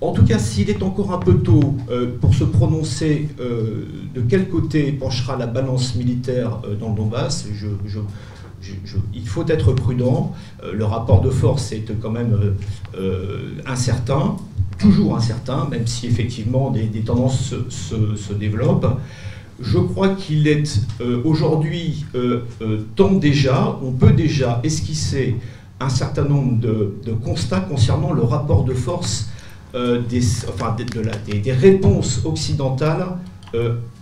En 0.02 0.14
tout 0.14 0.26
cas, 0.26 0.40
s'il 0.40 0.70
est 0.72 0.82
encore 0.82 1.14
un 1.14 1.20
peu 1.20 1.36
tôt 1.36 1.76
pour 2.20 2.34
se 2.34 2.44
prononcer 2.44 3.30
de 3.38 4.22
quel 4.28 4.50
côté 4.50 4.92
penchera 4.92 5.38
la 5.38 5.46
balance 5.46 5.96
militaire 5.96 6.60
dans 6.80 6.90
le 6.90 6.96
Donbass, 6.96 7.46
il 9.14 9.28
faut 9.28 9.46
être 9.48 9.74
prudent. 9.74 10.34
Euh, 10.64 10.74
le 10.74 10.86
rapport 10.86 11.22
de 11.22 11.30
force 11.30 11.72
est 11.72 11.92
quand 12.00 12.12
même 12.12 12.34
euh, 12.34 12.54
euh, 12.98 13.62
incertain, 13.66 14.38
toujours 14.78 15.16
incertain, 15.16 15.68
même 15.70 15.88
si 15.88 16.08
effectivement 16.08 16.72
des, 16.72 16.88
tendances 17.02 17.54
se, 17.70 18.34
développent. 18.34 18.98
Je 19.60 19.78
crois 19.78 20.10
qu'il 20.16 20.48
est 20.48 20.82
aujourd'hui 21.24 22.06
temps 22.96 23.14
déjà, 23.14 23.78
on 23.84 23.92
peut 23.92 24.12
déjà 24.12 24.60
esquisser 24.64 25.36
un 25.80 25.90
certain 25.90 26.24
nombre 26.24 26.60
de, 26.60 27.14
constats 27.24 27.60
concernant 27.60 28.12
le 28.12 28.24
rapport 28.24 28.64
de 28.64 28.74
force 28.74 29.30
des, 29.74 30.22
enfin, 30.50 30.76
des, 30.76 31.52
réponses 31.52 32.22
occidentales 32.26 33.06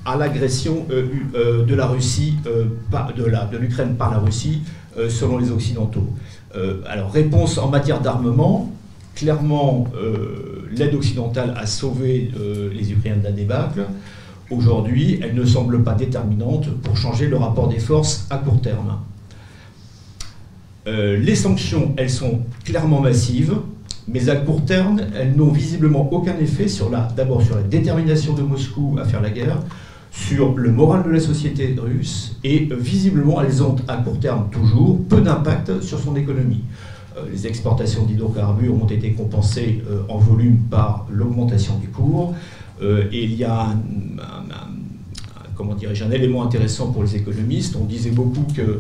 à 0.06 0.16
l'agression 0.16 0.86
euh, 0.92 1.08
euh, 1.36 1.66
de 1.66 1.76
la 1.76 1.88
Russie, 1.88 2.36
euh, 2.48 2.66
de 3.16 3.58
l'Ukraine 3.58 3.96
par 3.96 4.12
la 4.12 4.20
Russie, 4.20 4.62
selon 5.08 5.38
les 5.38 5.50
Occidentaux. 5.50 6.10
alors, 6.86 7.12
réponse 7.12 7.58
en 7.58 7.70
matière 7.70 8.02
d'armement, 8.02 8.70
clairement, 9.16 9.86
l'aide 10.76 10.94
occidentale 10.94 11.54
a 11.58 11.66
sauvé 11.66 12.32
les 12.74 12.92
Ukrainiens 12.92 13.22
d'un 13.24 13.32
débâcle. 13.32 13.86
Aujourd'hui, 14.50 15.20
elle 15.24 15.36
ne 15.36 15.46
semble 15.46 15.84
pas 15.84 15.94
déterminante 15.94 16.70
pour 16.82 16.98
changer 16.98 17.28
le 17.28 17.38
rapport 17.38 17.70
des 17.70 17.80
forces 17.80 18.28
à 18.30 18.40
court 18.40 18.60
terme. 18.60 18.98
les 20.86 21.36
sanctions, 21.36 21.94
elles 21.96 22.10
sont 22.10 22.42
clairement 22.66 23.00
massives, 23.00 23.56
mais 24.12 24.30
à 24.30 24.36
court 24.36 24.66
terme, 24.66 25.02
elles 25.16 25.36
n'ont 25.36 25.52
visiblement 25.52 26.12
aucun 26.12 26.38
effet 26.38 26.68
sur 26.68 26.90
la, 26.90 27.08
d'abord 27.16 27.42
sur 27.42 27.56
la 27.56 27.64
détermination 27.64 28.34
de 28.34 28.42
Moscou 28.42 28.98
à 29.00 29.06
faire 29.06 29.22
la 29.22 29.30
guerre, 29.30 29.60
sur 30.12 30.56
le 30.56 30.72
moral 30.72 31.04
de 31.04 31.10
la 31.12 31.20
société 31.20 31.76
russe 31.78 32.36
et 32.44 32.68
euh, 32.72 32.76
visiblement 32.76 33.42
elles 33.42 33.62
ont 33.62 33.76
à 33.88 33.98
court 33.98 34.20
terme 34.20 34.50
toujours 34.50 35.00
peu 35.08 35.22
d'impact 35.22 35.82
sur 35.82 36.00
son 36.00 36.16
économie. 36.16 36.64
Euh, 37.18 37.22
les 37.32 37.46
exportations 37.46 38.06
d'hydrocarbures 38.06 38.74
ont 38.74 38.88
été 38.88 39.12
compensées 39.14 39.84
euh, 39.90 40.02
en 40.10 40.18
volume 40.18 40.58
par 40.70 41.06
l'augmentation 41.12 41.78
des 41.78 41.88
cours 41.88 42.34
et 42.82 43.26
il 43.26 43.36
y 43.36 43.44
a 43.44 43.64
un, 43.64 43.76
comment 45.60 45.76
dirais 45.76 45.94
un 46.02 46.12
élément 46.12 46.42
intéressant 46.46 46.94
pour 46.94 47.04
les 47.04 47.18
économistes. 47.18 47.76
On 47.76 47.84
disait 47.84 48.12
beaucoup 48.12 48.46
que 48.56 48.80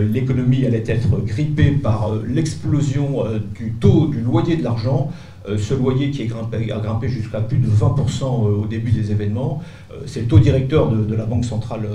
l'économie 0.00 0.64
allait 0.64 0.82
être 0.86 1.22
grippée 1.26 1.72
par 1.72 2.14
l'explosion 2.26 3.22
du 3.54 3.72
taux 3.72 4.06
du 4.06 4.22
loyer 4.22 4.56
de 4.56 4.64
l'argent. 4.64 5.10
ce 5.46 5.74
loyer 5.74 6.10
qui 6.10 6.22
a 6.22 6.78
grimpé 6.78 7.08
jusqu'à 7.10 7.42
plus 7.42 7.58
de 7.58 7.68
20% 7.68 8.24
au 8.46 8.66
début 8.66 8.92
des 8.92 9.10
événements, 9.10 9.62
c'est 10.06 10.22
le 10.22 10.26
taux 10.26 10.38
directeur 10.38 10.90
de, 10.90 11.14
la 11.14 11.26
Banque 11.26 11.44
centrale 11.44 11.86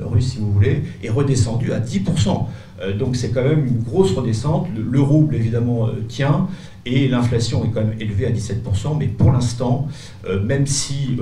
russe, 0.00 0.34
si 0.34 0.38
vous 0.38 0.52
voulez, 0.52 0.84
est 1.02 1.10
redescendu 1.10 1.72
à 1.72 1.80
10%. 1.80 2.96
donc 2.96 3.16
c'est 3.16 3.32
quand 3.32 3.42
même 3.42 3.66
une 3.66 3.82
grosse 3.82 4.12
redescente. 4.12 4.68
Le, 4.76 5.00
rouble, 5.00 5.34
évidemment, 5.34 5.88
tient. 6.06 6.46
Et 6.86 7.08
l'inflation 7.08 7.64
est 7.64 7.68
quand 7.68 7.80
même 7.80 7.96
élevée 7.98 8.26
à 8.26 8.30
17%, 8.30 8.98
mais 8.98 9.06
pour 9.06 9.32
l'instant, 9.32 9.88
même 10.44 10.66
si 10.66 11.16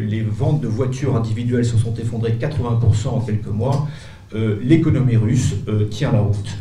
les 0.00 0.22
ventes 0.22 0.62
de 0.62 0.68
voitures 0.68 1.16
individuelles 1.16 1.66
se 1.66 1.76
sont 1.76 1.92
effondrées 1.94 2.38
80% 2.40 3.08
en 3.08 3.20
quelques 3.20 3.46
mois, 3.46 3.88
l'économie 4.34 5.18
russe 5.18 5.54
tient 5.90 6.12
la 6.12 6.20
route. 6.20 6.56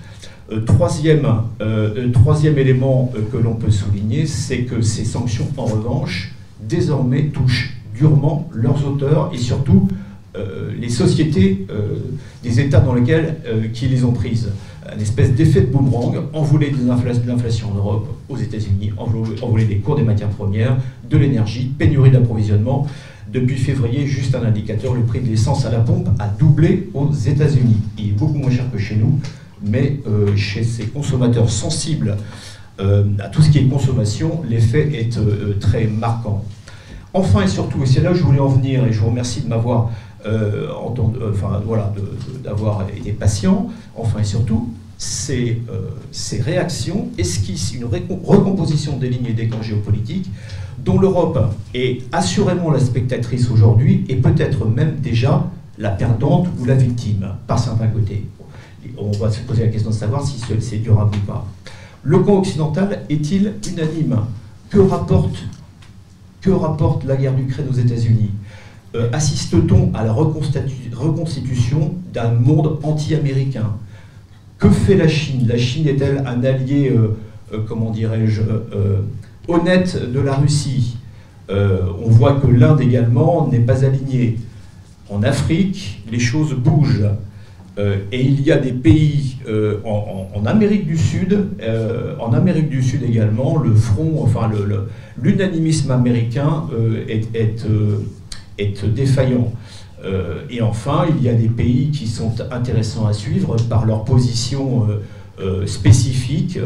Euh, 0.51 0.59
troisième, 0.61 1.25
euh, 1.61 1.93
euh, 1.97 2.11
troisième 2.11 2.57
élément 2.57 3.11
que 3.31 3.37
l'on 3.37 3.55
peut 3.55 3.71
souligner, 3.71 4.25
c'est 4.25 4.63
que 4.63 4.81
ces 4.81 5.05
sanctions, 5.05 5.47
en 5.55 5.65
revanche, 5.65 6.33
désormais 6.61 7.27
touchent 7.27 7.77
durement 7.95 8.49
leurs 8.53 8.85
auteurs 8.85 9.31
et 9.33 9.37
surtout 9.37 9.87
les 10.79 10.87
sociétés 10.87 11.67
des 12.41 12.59
États 12.61 12.79
dans 12.79 12.93
lesquels 12.93 13.35
qui 13.73 13.87
les 13.89 14.05
ont 14.05 14.13
prises. 14.13 14.49
Un 14.85 14.99
espèce 14.99 15.33
d'effet 15.33 15.61
de 15.61 15.67
boomerang, 15.67 16.23
envolé 16.33 16.71
de 16.71 16.87
l'inflation 16.87 17.71
en 17.71 17.75
Europe, 17.75 18.07
aux 18.29 18.37
États-Unis, 18.37 18.91
envolé 18.97 19.65
des 19.65 19.77
cours 19.77 19.95
des 19.95 20.03
matières 20.03 20.29
premières, 20.29 20.77
de 21.09 21.17
l'énergie, 21.17 21.71
pénurie 21.77 22.11
d'approvisionnement. 22.11 22.87
Depuis 23.31 23.57
février, 23.57 24.07
juste 24.07 24.35
un 24.35 24.43
indicateur, 24.43 24.93
le 24.93 25.01
prix 25.01 25.19
de 25.19 25.27
l'essence 25.27 25.65
à 25.65 25.71
la 25.71 25.79
pompe 25.79 26.09
a 26.19 26.27
doublé 26.27 26.89
aux 26.93 27.11
États-Unis. 27.11 27.77
Il 27.97 28.09
est 28.09 28.11
beaucoup 28.11 28.33
moins 28.33 28.51
cher 28.51 28.65
que 28.71 28.77
chez 28.77 28.95
nous 28.95 29.19
mais 29.61 29.99
euh, 30.07 30.35
chez 30.35 30.63
ces 30.63 30.85
consommateurs 30.85 31.49
sensibles 31.49 32.17
euh, 32.79 33.03
à 33.19 33.29
tout 33.29 33.41
ce 33.41 33.49
qui 33.49 33.59
est 33.59 33.65
consommation, 33.65 34.41
l'effet 34.47 34.89
est 34.93 35.17
euh, 35.17 35.57
très 35.59 35.85
marquant. 35.85 36.43
Enfin 37.13 37.41
et 37.41 37.47
surtout, 37.47 37.83
et 37.83 37.85
c'est 37.85 38.01
là 38.01 38.11
où 38.11 38.15
je 38.15 38.23
voulais 38.23 38.39
en 38.39 38.47
venir, 38.47 38.85
et 38.85 38.93
je 38.93 38.99
vous 38.99 39.07
remercie 39.07 39.41
de 39.41 39.47
m'avoir 39.47 39.91
enfin, 40.25 41.61
voilà, 41.65 41.93
d'avoir 42.43 42.87
été 42.95 43.11
patient, 43.11 43.69
enfin 43.95 44.19
et 44.19 44.23
surtout, 44.23 44.69
ces, 44.97 45.61
ces 46.11 46.41
réactions 46.41 47.07
esquissent 47.17 47.73
une 47.73 47.85
recomposition 47.85 48.97
des 48.97 49.09
lignes 49.09 49.27
et 49.27 49.33
des 49.33 49.47
camps 49.47 49.61
géopolitiques 49.61 50.29
dont 50.83 50.99
l'Europe 50.99 51.39
est 51.73 52.03
assurément 52.11 52.71
la 52.71 52.79
spectatrice 52.79 53.49
aujourd'hui 53.49 54.05
et 54.09 54.15
peut-être 54.15 54.65
même 54.65 54.97
déjà 54.99 55.47
la 55.77 55.89
perdante 55.89 56.47
ou 56.59 56.65
la 56.65 56.75
victime 56.75 57.29
par 57.47 57.59
certains 57.59 57.87
côtés. 57.87 58.25
On 58.97 59.11
va 59.11 59.29
se 59.31 59.41
poser 59.41 59.65
la 59.65 59.69
question 59.69 59.89
de 59.89 59.95
savoir 59.95 60.25
si 60.25 60.39
c'est 60.59 60.77
durable 60.77 61.15
ou 61.15 61.25
pas. 61.25 61.45
Le 62.03 62.19
camp 62.19 62.39
occidental 62.39 63.03
est-il 63.09 63.53
unanime? 63.69 64.19
Que 64.69 64.79
rapporte, 64.79 65.35
que 66.41 66.49
rapporte 66.49 67.03
la 67.05 67.15
guerre 67.15 67.33
d'Ukraine 67.33 67.67
aux 67.69 67.75
États-Unis? 67.75 68.31
Euh, 68.93 69.09
Assiste-t-on 69.13 69.91
à 69.93 70.03
la 70.03 70.11
reconstitution 70.11 71.95
d'un 72.13 72.31
monde 72.31 72.79
anti-américain? 72.83 73.73
Que 74.57 74.69
fait 74.69 74.95
la 74.95 75.07
Chine? 75.07 75.47
La 75.47 75.57
Chine 75.57 75.87
est-elle 75.87 76.23
un 76.27 76.43
allié, 76.43 76.89
euh, 76.89 77.17
euh, 77.53 77.59
comment 77.67 77.89
dirais-je, 77.89 78.41
honnête 79.47 80.11
de 80.11 80.19
la 80.19 80.33
Russie? 80.35 80.97
On 81.49 82.09
voit 82.09 82.35
que 82.35 82.47
l'Inde 82.47 82.79
également 82.79 83.47
n'est 83.47 83.59
pas 83.59 83.83
alignée. 83.83 84.37
En 85.09 85.21
Afrique, 85.23 86.01
les 86.09 86.19
choses 86.19 86.53
bougent. 86.53 87.09
Et 87.77 88.21
il 88.21 88.41
y 88.41 88.53
a 88.53 88.57
des 88.57 88.71
pays 88.71 89.35
en, 89.83 90.45
Amérique 90.45 90.85
du 90.85 90.97
Sud, 90.97 91.47
en 92.21 92.31
Amérique 92.31 92.69
du 92.69 92.81
Sud 92.81 93.03
également, 93.03 93.57
le 93.57 93.73
front, 93.73 94.21
enfin 94.23 94.49
l'unanimisme 95.21 95.91
américain 95.91 96.67
est, 97.09 97.65
défaillant. 98.65 99.51
et 100.49 100.61
enfin, 100.61 101.05
il 101.15 101.23
y 101.23 101.29
a 101.29 101.33
des 101.33 101.47
pays 101.47 101.91
qui 101.91 102.07
sont 102.07 102.33
intéressants 102.51 103.05
à 103.05 103.13
suivre 103.13 103.55
par 103.69 103.85
leur 103.85 104.03
position 104.03 104.87
spécifique, 105.65 106.59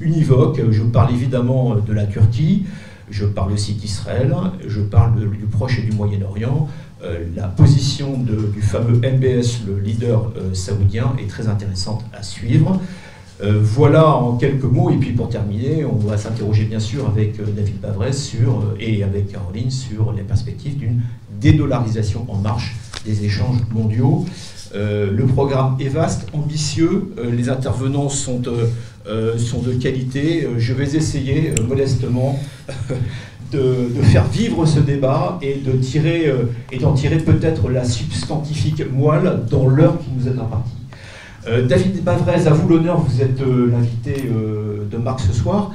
univoque. 0.00 0.60
Je 0.70 0.82
parle 0.82 1.12
évidemment 1.14 1.76
de 1.76 1.92
la 1.92 2.06
Turquie, 2.06 2.64
je 3.10 3.26
parle 3.26 3.52
aussi 3.52 3.74
d'Israël, 3.74 4.34
je 4.66 4.80
parle 4.80 5.20
du 5.20 5.46
Proche 5.46 5.78
et 5.78 5.82
du 5.82 5.92
Moyen-Orient, 5.92 6.68
euh, 7.02 7.24
la 7.34 7.48
position 7.48 8.18
du 8.18 8.60
fameux 8.60 8.98
MBS, 8.98 9.64
le 9.66 9.78
leader 9.78 10.32
euh, 10.36 10.52
saoudien, 10.52 11.14
est 11.18 11.28
très 11.28 11.48
intéressante 11.48 12.04
à 12.12 12.22
suivre. 12.22 12.78
Euh, 13.42 13.58
voilà 13.62 14.14
en 14.14 14.36
quelques 14.36 14.64
mots, 14.64 14.90
et 14.90 14.96
puis 14.96 15.12
pour 15.12 15.30
terminer, 15.30 15.86
on 15.86 15.96
va 15.96 16.18
s'interroger 16.18 16.64
bien 16.64 16.78
sûr 16.78 17.06
avec 17.06 17.38
David 17.54 17.80
Bavrez 17.80 18.12
sur, 18.12 18.74
et 18.78 19.02
avec 19.02 19.32
Caroline 19.32 19.70
sur 19.70 20.12
les 20.12 20.22
perspectives 20.22 20.76
d'une 20.76 21.00
dédollarisation 21.40 22.26
en 22.28 22.36
marche 22.36 22.76
des 23.04 23.24
échanges 23.24 23.58
mondiaux. 23.72 24.26
le 24.74 25.24
programme 25.24 25.76
est 25.80 25.88
vaste, 25.88 26.28
ambitieux, 26.32 27.12
les 27.32 27.48
intervenants 27.48 28.08
sont, 28.10 28.42
sont 29.38 29.62
de 29.62 29.72
qualité. 29.72 30.46
je 30.58 30.72
vais 30.74 30.96
essayer 30.96 31.54
modestement 31.66 32.38
de, 33.52 34.02
faire 34.02 34.26
vivre 34.26 34.64
ce 34.66 34.80
débat 34.80 35.38
et 35.42 35.54
de 35.54 35.72
tirer 35.72 36.28
euh, 36.28 36.44
d'en 36.80 36.92
tirer 36.92 37.18
peut-être 37.18 37.68
la 37.68 37.84
substantifique 37.84 38.82
moelle 38.92 39.40
dans 39.50 39.66
l'heure 39.66 39.98
qui 39.98 40.10
nous 40.16 40.28
est 40.28 40.38
impartie. 40.38 40.79
Euh, 41.46 41.66
David 41.66 42.04
Bavrez, 42.04 42.46
à 42.46 42.50
vous 42.50 42.68
l'honneur, 42.68 43.00
vous 43.00 43.22
êtes 43.22 43.40
euh, 43.40 43.70
l'invité 43.70 44.30
de 44.90 44.96
Marc 44.96 45.20
ce 45.20 45.32
soir. 45.32 45.72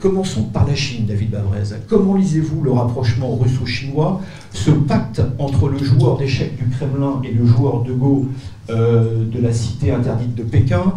commençons 0.00 0.44
par 0.44 0.66
la 0.66 0.74
Chine, 0.74 1.06
David 1.06 1.30
Bavrez. 1.30 1.76
Comment 1.88 2.14
lisez-vous 2.14 2.62
le 2.62 2.70
rapprochement 2.70 3.36
russo-chinois, 3.36 4.20
ce 4.52 4.70
pacte 4.70 5.20
entre 5.38 5.68
le 5.68 5.78
joueur 5.78 6.16
d'échecs 6.16 6.56
du 6.56 6.64
Kremlin 6.68 7.20
et 7.24 7.32
le 7.32 7.44
joueur 7.44 7.82
de 7.82 7.92
Go 7.92 8.26
de 8.68 9.42
la 9.42 9.52
cité 9.52 9.90
interdite 9.90 10.34
de 10.36 10.44
Pékin? 10.44 10.94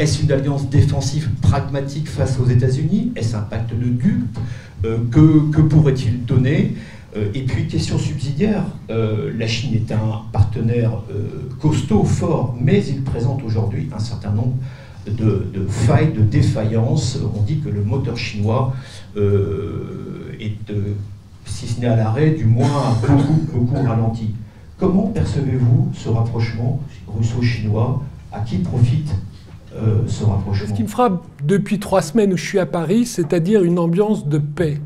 Est-ce 0.00 0.24
une 0.24 0.32
alliance 0.32 0.68
défensive 0.68 1.30
pragmatique 1.40 2.08
face 2.08 2.38
aux 2.40 2.46
États-Unis? 2.46 3.12
Est-ce 3.14 3.36
un 3.36 3.42
pacte 3.42 3.70
de 3.70 3.88
dupes? 3.88 4.38
Euh, 4.84 4.98
que, 5.10 5.60
pourrait-il 5.60 6.24
donner? 6.24 6.74
euh, 6.74 7.01
et 7.14 7.42
puis, 7.42 7.66
question 7.66 7.98
subsidiaire, 7.98 8.64
euh, 8.90 9.32
la 9.36 9.46
Chine 9.46 9.74
est 9.74 9.92
un 9.92 10.22
partenaire 10.32 10.92
costaud, 11.60 12.04
fort, 12.04 12.56
mais 12.58 12.84
il 12.86 13.02
présente 13.02 13.42
aujourd'hui 13.42 13.88
un 13.94 13.98
certain 13.98 14.30
nombre 14.30 14.54
de, 15.06 15.66
failles, 15.68 16.12
de 16.12 16.22
défaillances. 16.22 17.18
On 17.36 17.42
dit 17.42 17.58
que 17.58 17.68
le 17.68 17.82
moteur 17.82 18.16
chinois 18.16 18.74
est, 19.16 20.72
si 21.44 21.66
ce 21.66 21.80
n'est 21.80 21.86
à 21.86 21.96
l'arrêt, 21.96 22.30
du 22.30 22.46
moins 22.46 22.96
beaucoup, 23.06 23.46
beaucoup 23.52 23.86
ralenti. 23.86 24.30
Comment 24.78 25.08
percevez-vous 25.08 25.90
ce 25.94 26.08
rapprochement 26.08 26.80
russo-chinois? 27.08 28.02
À 28.32 28.40
qui 28.40 28.56
profite 28.58 29.14
euh, 29.76 30.02
ce 30.06 30.72
qui 30.72 30.82
me 30.82 30.88
frappe 30.88 31.24
depuis 31.44 31.78
trois 31.78 32.02
semaines 32.02 32.32
où 32.32 32.36
je 32.36 32.44
suis 32.44 32.58
à 32.58 32.66
Paris, 32.66 33.06
c'est-à-dire 33.06 33.62
une 33.62 33.78
ambiance 33.78 34.26
de 34.26 34.38
paix. 34.38 34.80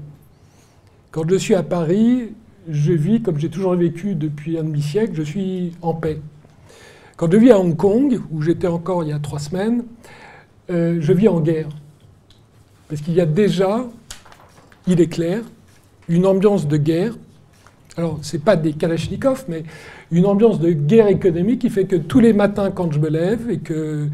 Quand 1.17 1.27
je 1.31 1.37
suis 1.37 1.55
à 1.55 1.63
Paris, 1.63 2.35
je 2.69 2.93
vis 2.93 3.23
comme 3.23 3.39
j'ai 3.39 3.49
toujours 3.49 3.75
vécu 3.75 4.15
depuis 4.15 4.59
un 4.59 4.65
demi-siècle, 4.65 5.13
je 5.15 5.23
suis 5.23 5.73
en 5.81 5.95
paix. 5.95 6.21
Quand 7.17 7.33
je 7.33 7.39
vis 7.39 7.53
à 7.53 7.59
Hong 7.59 7.75
Kong, 7.75 8.21
où 8.31 8.43
j'étais 8.43 8.67
encore 8.67 9.03
il 9.03 9.09
y 9.09 9.13
a 9.15 9.19
trois 9.19 9.39
semaines, 9.39 9.85
euh, 10.69 10.99
je 11.01 11.13
vis 11.15 11.29
en 11.29 11.41
guerre. 11.41 11.71
Parce 12.91 13.01
qu'il 13.01 13.15
y 13.15 13.23
a 13.23 13.25
déjà, 13.25 13.87
il 14.87 15.01
est 15.01 15.07
clair, 15.07 15.41
une 16.07 16.27
ambiance 16.27 16.69
de 16.69 16.77
guerre. 16.77 17.15
Alors, 17.97 18.19
ce 18.21 18.37
n'est 18.37 18.43
pas 18.43 18.57
des 18.57 18.75
Kalachnikov, 18.75 19.47
mais 19.49 19.65
une 20.11 20.27
ambiance 20.27 20.61
de 20.61 20.71
guerre 20.73 21.07
économique 21.07 21.63
qui 21.63 21.71
fait 21.71 21.87
que 21.87 21.97
tous 21.97 22.21
les 22.21 22.35
matins, 22.35 22.71
quand 22.71 22.93
je 22.93 22.99
me 22.99 23.09
lève 23.09 23.49
et 23.49 23.61
que 23.61 24.07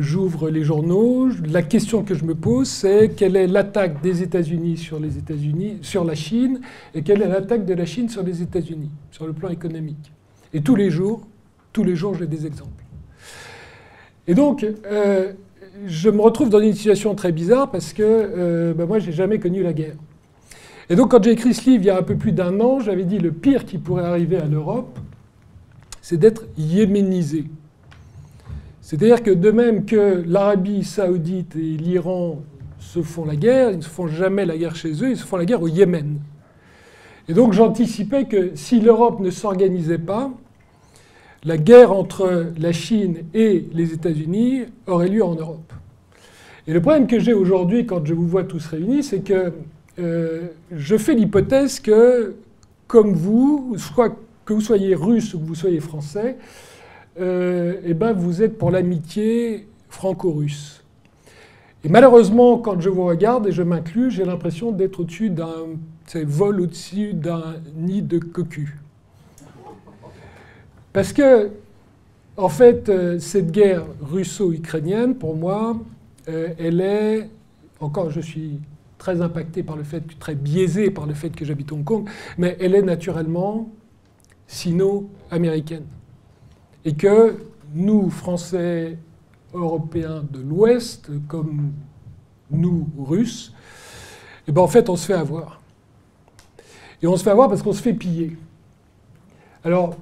j'ouvre 0.00 0.48
les 0.48 0.64
journaux, 0.64 1.28
la 1.46 1.62
question 1.62 2.02
que 2.02 2.14
je 2.14 2.24
me 2.24 2.34
pose, 2.34 2.68
c'est 2.68 3.10
quelle 3.14 3.36
est 3.36 3.46
l'attaque 3.46 4.00
des 4.00 4.22
États-Unis 4.22 4.78
sur 4.78 4.98
les 4.98 5.18
États-Unis, 5.18 5.78
sur 5.82 6.04
la 6.04 6.14
Chine, 6.14 6.60
et 6.94 7.02
quelle 7.02 7.20
est 7.22 7.28
l'attaque 7.28 7.66
de 7.66 7.74
la 7.74 7.84
Chine 7.84 8.08
sur 8.08 8.22
les 8.22 8.40
États-Unis, 8.40 8.90
sur 9.10 9.26
le 9.26 9.32
plan 9.34 9.50
économique. 9.50 10.10
Et 10.54 10.62
tous 10.62 10.74
les 10.74 10.90
jours, 10.90 11.26
tous 11.72 11.84
les 11.84 11.96
jours, 11.96 12.14
j'ai 12.14 12.26
des 12.26 12.46
exemples. 12.46 12.82
Et 14.26 14.34
donc, 14.34 14.64
euh, 14.64 15.32
je 15.86 16.08
me 16.08 16.20
retrouve 16.20 16.48
dans 16.48 16.60
une 16.60 16.72
situation 16.72 17.14
très 17.14 17.32
bizarre 17.32 17.70
parce 17.70 17.92
que 17.92 18.02
euh, 18.02 18.74
ben 18.74 18.86
moi, 18.86 18.98
j'ai 18.98 19.12
jamais 19.12 19.38
connu 19.38 19.62
la 19.62 19.72
guerre. 19.72 19.96
Et 20.88 20.96
donc, 20.96 21.10
quand 21.10 21.22
j'ai 21.22 21.32
écrit 21.32 21.52
ce 21.52 21.68
livre 21.68 21.84
il 21.84 21.86
y 21.86 21.90
a 21.90 21.98
un 21.98 22.02
peu 22.02 22.16
plus 22.16 22.32
d'un 22.32 22.58
an, 22.60 22.80
j'avais 22.80 23.04
dit 23.04 23.18
le 23.18 23.32
pire 23.32 23.66
qui 23.66 23.78
pourrait 23.78 24.04
arriver 24.04 24.38
à 24.38 24.46
l'Europe, 24.46 24.98
c'est 26.00 26.16
d'être 26.16 26.46
yéménisé. 26.56 27.44
C'est-à-dire 28.90 29.22
que 29.22 29.30
de 29.30 29.52
même 29.52 29.84
que 29.84 30.24
l'Arabie 30.26 30.82
saoudite 30.82 31.54
et 31.54 31.60
l'Iran 31.60 32.42
se 32.80 33.02
font 33.02 33.24
la 33.24 33.36
guerre, 33.36 33.70
ils 33.70 33.76
ne 33.76 33.82
se 33.82 33.88
font 33.88 34.08
jamais 34.08 34.44
la 34.44 34.58
guerre 34.58 34.74
chez 34.74 34.90
eux, 35.04 35.10
ils 35.10 35.16
se 35.16 35.24
font 35.24 35.36
la 35.36 35.44
guerre 35.44 35.62
au 35.62 35.68
Yémen. 35.68 36.18
Et 37.28 37.32
donc 37.32 37.52
j'anticipais 37.52 38.24
que 38.24 38.50
si 38.56 38.80
l'Europe 38.80 39.20
ne 39.20 39.30
s'organisait 39.30 39.98
pas, 39.98 40.32
la 41.44 41.56
guerre 41.56 41.92
entre 41.92 42.46
la 42.58 42.72
Chine 42.72 43.18
et 43.32 43.64
les 43.72 43.92
États-Unis 43.92 44.62
aurait 44.88 45.06
lieu 45.06 45.22
en 45.22 45.36
Europe. 45.36 45.72
Et 46.66 46.72
le 46.72 46.80
problème 46.80 47.06
que 47.06 47.20
j'ai 47.20 47.32
aujourd'hui 47.32 47.86
quand 47.86 48.04
je 48.04 48.12
vous 48.12 48.26
vois 48.26 48.42
tous 48.42 48.66
réunis, 48.66 49.04
c'est 49.04 49.20
que 49.20 49.52
je 49.96 50.96
fais 50.96 51.14
l'hypothèse 51.14 51.78
que, 51.78 52.34
comme 52.88 53.12
vous, 53.12 53.76
que 54.44 54.52
vous 54.52 54.60
soyez 54.60 54.96
russe 54.96 55.32
ou 55.32 55.38
que 55.38 55.44
vous 55.44 55.54
soyez 55.54 55.78
français, 55.78 56.38
eh 57.18 57.94
ben 57.94 58.12
vous 58.12 58.42
êtes 58.42 58.56
pour 58.56 58.70
l'amitié 58.70 59.68
franco-russe. 59.88 60.82
Et 61.82 61.88
malheureusement, 61.88 62.58
quand 62.58 62.80
je 62.80 62.90
vous 62.90 63.04
regarde 63.04 63.46
et 63.46 63.52
je 63.52 63.62
m'inclus, 63.62 64.10
j'ai 64.10 64.24
l'impression 64.24 64.70
d'être 64.70 65.00
au-dessus 65.00 65.30
d'un 65.30 65.66
vol 66.14 66.60
au-dessus 66.60 67.14
d'un 67.14 67.56
nid 67.76 68.02
de 68.02 68.18
cocu. 68.18 68.76
Parce 70.92 71.12
que, 71.12 71.50
en 72.36 72.48
fait, 72.48 72.88
euh, 72.88 73.18
cette 73.18 73.52
guerre 73.52 73.84
russo-ukrainienne, 74.02 75.14
pour 75.14 75.36
moi, 75.36 75.78
euh, 76.28 76.48
elle 76.58 76.80
est, 76.80 77.30
encore 77.78 78.10
je 78.10 78.20
suis 78.20 78.58
très 78.98 79.22
impacté 79.22 79.62
par 79.62 79.76
le 79.76 79.84
fait, 79.84 80.02
très 80.18 80.34
biaisé 80.34 80.90
par 80.90 81.06
le 81.06 81.14
fait 81.14 81.30
que 81.30 81.44
j'habite 81.44 81.72
Hong 81.72 81.84
Kong, 81.84 82.08
mais 82.38 82.56
elle 82.60 82.74
est 82.74 82.82
naturellement 82.82 83.70
sino-américaine. 84.46 85.84
Et 86.84 86.94
que 86.94 87.36
nous, 87.74 88.10
Français, 88.10 88.98
Européens 89.52 90.24
de 90.30 90.40
l'Ouest, 90.40 91.10
comme 91.28 91.72
nous, 92.50 92.88
Russes, 92.98 93.52
eh 94.48 94.52
ben, 94.52 94.62
en 94.62 94.68
fait, 94.68 94.88
on 94.88 94.96
se 94.96 95.06
fait 95.06 95.14
avoir. 95.14 95.60
Et 97.02 97.06
on 97.06 97.16
se 97.16 97.22
fait 97.22 97.30
avoir 97.30 97.48
parce 97.48 97.62
qu'on 97.62 97.72
se 97.72 97.82
fait 97.82 97.94
piller. 97.94 98.36
Alors, 99.64 99.96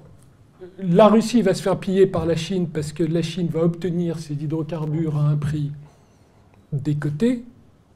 la 0.79 1.09
Russie 1.09 1.43
va 1.43 1.55
se 1.55 1.63
faire 1.63 1.79
piller 1.79 2.07
par 2.07 2.27
la 2.27 2.37
Chine 2.37 2.69
parce 2.69 2.93
que 2.93 3.03
la 3.03 3.23
Chine 3.23 3.49
va 3.49 3.63
obtenir 3.63 4.19
ses 4.19 4.35
hydrocarbures 4.35 5.17
à 5.17 5.29
un 5.29 5.37
prix 5.37 5.73
décoté. 6.73 7.45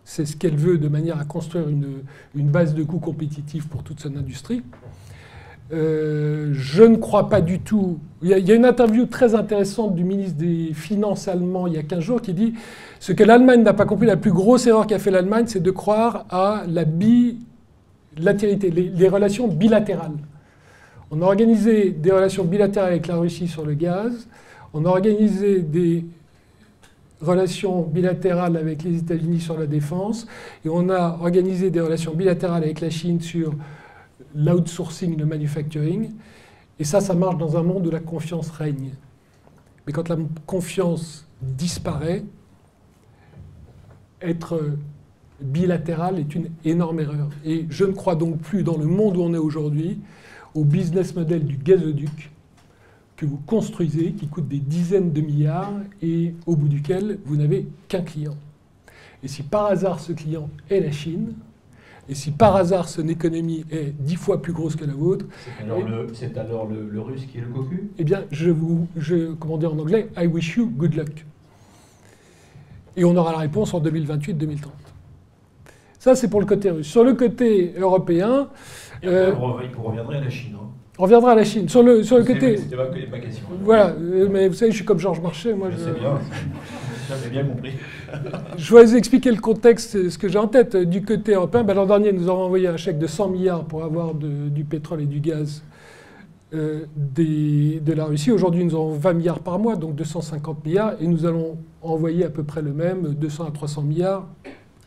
C'est 0.05 0.27
ce 0.27 0.37
qu'elle 0.37 0.57
veut 0.57 0.79
de 0.79 0.89
manière 0.89 1.19
à 1.19 1.25
construire 1.25 1.69
une, 1.69 2.03
base 2.35 2.75
de 2.75 2.83
coûts 2.83 2.99
compétitive 2.99 3.69
pour 3.69 3.83
toute 3.83 4.01
son 4.01 4.17
industrie. 4.17 4.63
Euh, 5.73 6.51
je 6.53 6.83
ne 6.83 6.97
crois 6.97 7.29
pas 7.29 7.41
du 7.41 7.61
tout. 7.61 7.99
Il 8.23 8.29
y, 8.29 8.35
a, 8.51 8.55
une 8.55 8.65
interview 8.65 9.07
très 9.07 9.35
intéressante 9.35 9.95
du 9.95 10.05
ministre 10.05 10.37
des 10.37 10.73
Finances 10.75 11.27
allemand 11.29 11.67
il 11.67 11.73
y 11.73 11.79
a 11.79 11.83
15 11.83 12.01
jours 12.01 12.23
qui 12.23 12.35
dit 12.35 12.55
ce 13.01 13.13
que 13.13 13.25
l'Allemagne 13.25 13.63
n'a 13.63 13.73
pas 13.73 13.87
compris, 13.87 14.07
la 14.07 14.17
plus 14.17 14.33
grosse 14.33 14.67
erreur 14.67 14.87
qu'a 14.87 14.99
fait 14.99 15.11
l'Allemagne, 15.11 15.47
c'est 15.49 15.63
de 15.63 15.71
croire 15.71 16.27
à 16.31 16.63
la 16.69 16.85
bilatérité, 16.85 18.71
les 18.71 19.09
relations 19.09 19.49
bilatérales. 19.49 20.13
On 21.11 21.21
a 21.21 21.27
organisé 21.27 21.91
des 21.91 22.11
relations 22.11 22.45
bilatérales 22.45 22.93
avec 22.93 23.07
la 23.07 23.17
Russie 23.17 23.47
sur 23.47 23.67
le 23.67 23.75
gaz. 23.75 24.29
On 24.73 24.87
a 24.87 24.89
organisé 24.89 25.61
des 25.61 26.07
relations 27.21 27.83
bilatérales 27.83 28.57
avec 28.57 28.83
les 28.83 28.99
États-Unis 28.99 29.41
sur 29.41 29.59
la 29.59 29.67
défense. 29.67 30.27
Et 30.65 30.71
on 30.71 30.89
a 30.89 31.19
organisé 31.21 31.71
des 31.71 31.81
relations 31.81 32.15
bilatérales 32.15 32.65
avec 32.65 32.81
la 32.81 32.89
Chine 32.89 33.21
sur 33.21 33.53
l'outsourcing, 34.35 35.17
le 35.17 35.27
manufacturing. 35.27 36.11
Et 36.79 36.85
ça, 36.85 37.01
ça 37.01 37.15
marche 37.15 37.39
dans 37.39 37.57
un 37.57 37.63
monde 37.63 37.87
où 37.87 37.91
la 37.91 38.01
confiance 38.01 38.51
règne. 38.51 38.93
Mais 39.87 39.93
quand 39.93 40.09
la 40.09 40.17
confiance 40.47 41.27
disparaît, 41.41 42.25
être 44.21 44.77
bilatéral 45.41 46.19
est 46.19 46.35
une 46.35 46.51
énorme 46.65 47.01
erreur. 47.01 47.29
Et 47.45 47.67
je 47.69 47.85
ne 47.85 47.93
crois 47.93 48.15
donc 48.15 48.39
plus 48.39 48.63
dans 48.63 48.77
le 48.77 48.87
monde 48.87 49.17
où 49.17 49.23
on 49.23 49.35
est 49.35 49.39
aujourd'hui 49.39 49.99
au 50.55 50.65
business 50.65 51.15
model 51.15 51.45
du 51.45 51.57
gazoduc 51.57 52.31
que 53.17 53.27
vous 53.27 53.41
construisez, 53.47 54.13
qui 54.13 54.27
coûte 54.27 54.49
des 54.49 54.59
dizaines 54.59 55.13
de 55.13 55.21
milliards 55.21 55.73
et 56.01 56.35
au 56.47 56.57
bout 56.57 56.69
duquel 56.69 57.19
vous 57.25 57.37
n'avez 57.37 57.69
qu'un 57.89 58.03
client. 58.03 58.37
Et 59.23 59.29
si 59.29 59.43
par 59.43 59.67
hasard 59.67 60.01
ce 60.01 60.13
client 60.13 60.49
est 60.69 60.81
la 60.81 60.91
Chine, 60.91 61.35
et 62.09 62.15
si 62.15 62.33
par 62.33 62.57
hasard 62.57 62.89
son 62.89 63.07
économie 63.09 63.65
est 63.71 63.95
dix 63.99 64.17
fois 64.17 64.43
plus 64.43 64.53
grosse 64.53 64.77
que 64.77 64.85
la 64.85 64.93
vôtre, 64.93 65.27
c'est 66.13 66.37
alors, 66.37 66.67
le, 66.67 67.01
russe 67.01 67.27
qui 67.27 67.39
est 67.39 67.43
le 67.43 67.47
cocu? 67.47 67.91
Eh 67.99 68.05
bien, 68.05 68.25
je 68.31 68.51
vous, 68.51 68.89
je, 68.97 69.33
comment 69.35 69.57
dire 69.57 69.73
en 69.73 69.79
anglais, 69.79 70.09
I 70.17 70.27
wish 70.27 70.57
you 70.57 70.67
good 70.67 70.95
luck. 70.95 71.25
Et 72.97 73.05
on 73.05 73.17
aura 73.17 73.33
la 73.33 73.39
réponse 73.39 73.73
en 73.73 73.81
2028-2030. 73.81 74.67
Ça, 75.99 76.17
c'est 76.17 76.29
pour 76.29 76.41
le 76.41 76.47
côté 76.47 76.71
russe. 76.71 76.89
Sur 76.89 77.05
le 77.05 77.15
côté 77.15 77.75
européen, 77.79 78.49
euh, 79.05 79.33
vous 79.33 79.83
reviendrez 79.85 80.17
à 80.17 80.21
la 80.21 80.31
Chine. 80.31 80.57
Hein. 80.57 80.67
On 80.99 81.05
reviendra 81.05 81.33
à 81.33 81.35
la 81.37 81.45
Chine. 81.45 81.69
Sur 81.69 81.83
le, 81.83 82.03
sur 82.03 82.19
le 82.19 82.25
côté. 82.25 82.57
C'était 82.57 82.77
pas, 82.77 83.19
question. 83.19 83.47
Voilà, 83.63 83.91
euh, 83.91 84.29
mais 84.31 84.49
vous 84.49 84.55
savez, 84.55 84.73
je 84.73 84.77
suis 84.77 84.85
comme 84.85 84.99
Georges 84.99 85.21
Marchais. 85.21 85.55
Moi, 85.55 85.71
je... 85.71 85.77
C'est 85.77 85.99
bien, 85.99 86.19
bien 87.31 87.45
compris. 87.45 87.73
je 88.57 88.75
vais 88.75 88.85
vous 88.85 88.97
expliquer 88.97 89.31
le 89.31 89.41
contexte, 89.41 90.09
ce 90.11 90.19
que 90.19 90.29
j'ai 90.29 90.39
en 90.39 90.49
tête. 90.49 90.77
Du 90.77 91.03
côté 91.03 91.35
européen, 91.35 91.65
ben, 91.65 91.75
l'an 91.75 91.87
dernier, 91.87 92.13
nous 92.13 92.29
avons 92.29 92.45
envoyé 92.45 92.69
un 92.69 92.77
chèque 92.77 92.99
de 92.99 93.07
100 93.07 93.29
milliards 93.29 93.65
pour 93.65 93.85
avoir 93.85 94.15
du 94.15 94.65
pétrole 94.65 95.03
et 95.03 95.07
du 95.07 95.21
gaz 95.21 95.63
euh, 96.55 96.85
de 96.97 97.93
la 97.93 98.05
Russie. 98.05 98.31
Aujourd'hui, 98.31 98.65
nous 98.65 98.75
avons 98.75 98.93
20 98.93 99.13
milliards 99.15 99.41
par 99.41 99.59
mois, 99.59 99.77
donc 99.77 99.95
250 99.95 100.65
milliards, 100.67 100.95
et 101.01 101.07
nous 101.07 101.25
allons 101.25 101.57
envoyer 101.81 102.25
à 102.25 102.31
peu 102.31 102.43
près 102.43 102.63
le 102.63 102.73
même, 102.73 103.15
200 103.15 103.47
à 103.47 103.51
300 103.51 103.83
milliards, 103.83 104.29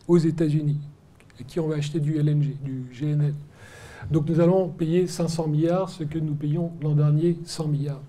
aux 0.07 0.17
États-Unis, 0.17 0.77
qui 1.47 1.59
on 1.59 1.67
va 1.67 1.75
acheter 1.75 1.99
du 1.99 2.19
LNG, 2.19 2.55
du 2.63 2.85
GNL. 2.93 3.33
Donc 4.11 4.29
nous 4.29 4.39
allons 4.39 4.69
payer 4.69 5.07
500 5.07 5.47
milliards, 5.47 5.89
ce 5.89 6.03
que 6.03 6.19
nous 6.19 6.35
payons 6.35 6.71
l'an 6.81 6.93
dernier 6.93 7.37
100 7.45 7.67
milliards. 7.67 8.01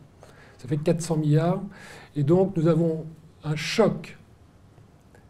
Ça 0.58 0.68
fait 0.68 0.76
400 0.76 1.16
milliards. 1.16 1.62
Et 2.14 2.22
donc 2.22 2.56
nous 2.56 2.68
avons 2.68 3.06
un 3.46 3.56
choc 3.56 4.18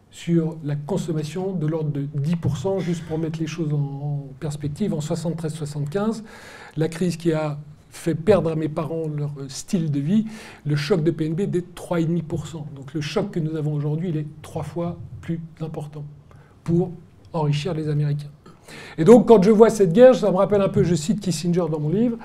sur 0.09 0.57
la 0.63 0.75
consommation 0.75 1.53
de 1.53 1.67
l'ordre 1.67 1.91
de 1.91 2.07
10%, 2.19 2.79
juste 2.79 3.05
pour 3.05 3.19
mettre 3.19 3.39
les 3.39 3.47
choses 3.47 3.71
en, 3.71 4.27
perspective. 4.39 4.93
En 4.93 4.99
73-75, 4.99 6.23
la 6.75 6.87
crise 6.87 7.17
qui 7.17 7.31
a 7.31 7.59
fait 7.89 8.15
perdre 8.15 8.51
à 8.51 8.55
mes 8.55 8.69
parents 8.69 9.07
leur 9.07 9.31
style 9.47 9.91
de 9.91 9.99
vie, 9.99 10.25
le 10.65 10.75
choc 10.75 11.03
de 11.03 11.11
PNB 11.11 11.41
est 11.41 11.47
de 11.47 11.59
3,5%. 11.59 12.73
Donc 12.75 12.93
le 12.93 13.01
choc 13.01 13.31
que 13.31 13.39
nous 13.39 13.55
avons 13.55 13.73
aujourd'hui, 13.73 14.09
il 14.09 14.17
est 14.17 14.27
trois 14.41 14.63
fois 14.63 14.97
plus 15.21 15.39
important 15.61 16.03
pour 16.63 16.91
enrichir 17.33 17.73
les 17.73 17.87
Américains. 17.87 18.29
Et 18.97 19.05
donc, 19.05 19.27
quand 19.27 19.41
je 19.41 19.51
vois 19.51 19.69
cette 19.69 19.93
guerre, 19.93 20.15
ça 20.15 20.31
me 20.31 20.37
rappelle 20.37 20.61
un 20.61 20.69
peu, 20.69 20.83
je 20.83 20.95
cite 20.95 21.19
Kissinger 21.19 21.65
dans 21.71 21.79
mon 21.79 21.89
livre, 21.89 22.17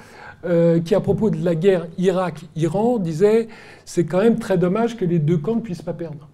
euh, 0.45 0.81
qui, 0.81 0.95
à 0.97 1.01
propos 1.01 1.31
de 1.31 1.45
la 1.45 1.55
guerre 1.55 1.87
Irak-Iran, 1.99 2.99
disait 2.99 3.47
c'est 3.85 4.05
quand 4.05 4.21
même 4.21 4.41
très 4.41 4.59
dommage 4.59 4.97
que 4.97 5.05
les 5.05 5.21
deux 5.21 5.39
camps 5.39 5.55
ne 5.55 5.61
puissent 5.61 5.83
pas 5.83 5.93
perdre. 5.93 6.29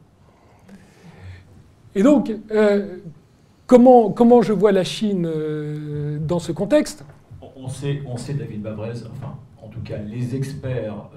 Et 1.94 2.03
donc, 2.03 2.33
euh, 2.51 2.99
comment, 3.66 4.11
comment 4.11 4.40
je 4.40 4.55
vois 4.55 4.73
la 4.73 4.85
Chine 4.85 5.27
euh, 5.27 6.18
dans 6.21 6.38
ce 6.38 6.53
contexte? 6.53 7.05
On 7.55 7.68
sait, 7.68 8.03
on 8.07 8.16
sait, 8.16 8.33
David 8.33 8.62
Babrez, 8.62 9.03
enfin, 9.11 9.35
en 9.62 9.68
tout 9.68 9.81
cas, 9.81 9.99
les 9.99 10.35
experts 10.35 11.11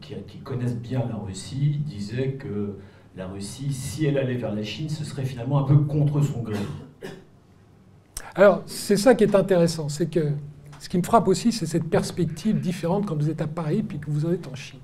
qui, 0.00 0.14
qui, 0.26 0.38
connaissent 0.38 0.78
bien 0.78 1.04
la 1.10 1.16
Russie 1.16 1.80
disaient 1.84 2.32
que 2.32 2.78
la 3.16 3.26
Russie, 3.26 3.72
si 3.72 4.06
elle 4.06 4.16
allait 4.16 4.36
vers 4.36 4.54
la 4.54 4.62
Chine, 4.62 4.88
ce 4.88 5.04
serait 5.04 5.24
finalement 5.24 5.58
un 5.58 5.64
peu 5.64 5.76
contre 5.76 6.22
son 6.22 6.40
gré. 6.40 6.56
Alors, 8.34 8.62
c'est 8.64 8.96
ça 8.96 9.14
qui 9.14 9.24
est 9.24 9.34
intéressant, 9.34 9.90
c'est 9.90 10.08
que 10.08 10.32
ce 10.82 10.88
qui 10.88 10.98
me 10.98 11.04
frappe 11.04 11.28
aussi, 11.28 11.52
c'est 11.52 11.64
cette 11.64 11.84
perspective 11.84 12.58
différente 12.58 13.06
quand 13.06 13.14
vous 13.14 13.30
êtes 13.30 13.40
à 13.40 13.46
Paris 13.46 13.84
puis 13.84 14.00
que 14.00 14.10
vous 14.10 14.26
êtes 14.26 14.48
en 14.48 14.56
Chine. 14.56 14.80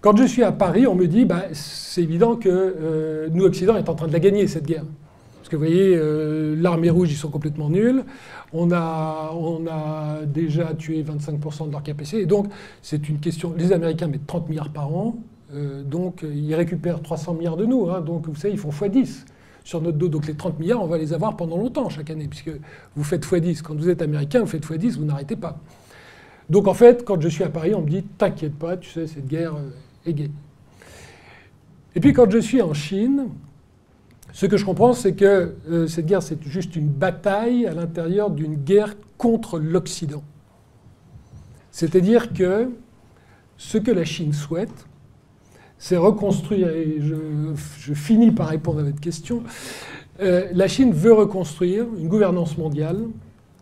Quand 0.00 0.16
je 0.16 0.22
suis 0.22 0.44
à 0.44 0.52
Paris, 0.52 0.86
on 0.86 0.94
me 0.94 1.08
dit, 1.08 1.24
bah, 1.24 1.42
c'est 1.52 2.04
évident 2.04 2.36
que 2.36 2.48
euh, 2.48 3.28
nous, 3.32 3.42
Occident, 3.42 3.76
est 3.76 3.88
en 3.88 3.96
train 3.96 4.06
de 4.06 4.12
la 4.12 4.20
gagner, 4.20 4.46
cette 4.46 4.64
guerre. 4.64 4.84
Parce 5.38 5.48
que 5.48 5.56
vous 5.56 5.64
voyez, 5.64 5.96
euh, 5.96 6.54
l'armée 6.56 6.88
rouge, 6.88 7.10
ils 7.10 7.16
sont 7.16 7.30
complètement 7.30 7.68
nuls. 7.68 8.04
On 8.52 8.70
a, 8.70 9.32
on 9.34 9.66
a 9.66 10.24
déjà 10.24 10.72
tué 10.72 11.02
25% 11.02 11.66
de 11.66 11.72
leur 11.72 11.82
capacité. 11.82 12.22
Et 12.22 12.26
donc, 12.26 12.46
c'est 12.80 13.08
une 13.08 13.18
question. 13.18 13.54
Les 13.58 13.72
Américains 13.72 14.06
mettent 14.06 14.28
30 14.28 14.48
milliards 14.48 14.70
par 14.70 14.94
an. 14.94 15.16
Euh, 15.52 15.82
donc, 15.82 16.22
ils 16.22 16.54
récupèrent 16.54 17.02
300 17.02 17.34
milliards 17.34 17.56
de 17.56 17.66
nous. 17.66 17.90
Hein. 17.90 18.02
donc, 18.02 18.28
vous 18.28 18.36
savez, 18.36 18.54
ils 18.54 18.60
font 18.60 18.70
x10 18.70 19.24
sur 19.64 19.80
notre 19.80 19.98
dos. 19.98 20.08
Donc 20.08 20.26
les 20.26 20.34
30 20.34 20.58
milliards, 20.58 20.82
on 20.82 20.86
va 20.86 20.98
les 20.98 21.12
avoir 21.12 21.36
pendant 21.36 21.56
longtemps 21.56 21.88
chaque 21.88 22.10
année, 22.10 22.28
puisque 22.28 22.50
vous 22.96 23.04
faites 23.04 23.24
x10. 23.24 23.62
Quand 23.62 23.74
vous 23.74 23.88
êtes 23.88 24.02
américain, 24.02 24.40
vous 24.40 24.46
faites 24.46 24.64
x10, 24.64 24.98
vous 24.98 25.04
n'arrêtez 25.04 25.36
pas. 25.36 25.58
Donc 26.50 26.66
en 26.68 26.74
fait, 26.74 27.04
quand 27.04 27.20
je 27.20 27.28
suis 27.28 27.44
à 27.44 27.48
Paris, 27.48 27.74
on 27.74 27.82
me 27.82 27.88
dit 27.88 28.02
T'inquiète 28.18 28.54
pas, 28.54 28.76
tu 28.76 28.90
sais, 28.90 29.06
cette 29.06 29.26
guerre 29.26 29.54
euh, 29.54 29.70
est 30.06 30.12
gagnée. 30.12 30.32
Et 31.94 32.00
puis 32.00 32.12
quand 32.12 32.30
je 32.30 32.38
suis 32.38 32.62
en 32.62 32.74
Chine, 32.74 33.28
ce 34.32 34.46
que 34.46 34.56
je 34.56 34.64
comprends, 34.64 34.94
c'est 34.94 35.14
que 35.14 35.56
euh, 35.68 35.86
cette 35.86 36.06
guerre, 36.06 36.22
c'est 36.22 36.42
juste 36.44 36.74
une 36.74 36.88
bataille 36.88 37.66
à 37.66 37.74
l'intérieur 37.74 38.30
d'une 38.30 38.56
guerre 38.56 38.94
contre 39.18 39.58
l'Occident. 39.58 40.22
C'est-à-dire 41.70 42.32
que 42.32 42.70
ce 43.56 43.78
que 43.78 43.90
la 43.90 44.04
Chine 44.04 44.32
souhaite, 44.32 44.86
c'est 45.82 45.96
reconstruire, 45.96 46.68
et 46.68 46.98
je, 47.00 47.92
finis 47.92 48.30
par 48.30 48.50
répondre 48.50 48.78
à 48.78 48.82
votre 48.84 49.00
question, 49.00 49.42
euh, 50.20 50.46
la 50.52 50.68
Chine 50.68 50.92
veut 50.92 51.12
reconstruire 51.12 51.86
une 51.98 52.06
gouvernance 52.06 52.56
mondiale 52.56 53.00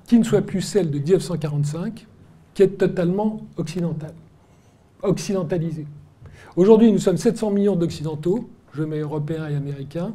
qui 0.06 0.18
ne 0.18 0.24
soit 0.24 0.42
plus 0.42 0.60
celle 0.60 0.90
de 0.90 0.98
1945, 0.98 2.06
qui 2.52 2.62
est 2.62 2.76
totalement 2.76 3.40
occidentale, 3.56 4.12
occidentalisée. 5.02 5.86
Aujourd'hui, 6.56 6.92
nous 6.92 6.98
sommes 6.98 7.16
700 7.16 7.52
millions 7.52 7.74
d'Occidentaux, 7.74 8.50
je 8.74 8.82
mets 8.82 8.98
Européens 8.98 9.48
et 9.48 9.54
Américains, 9.54 10.12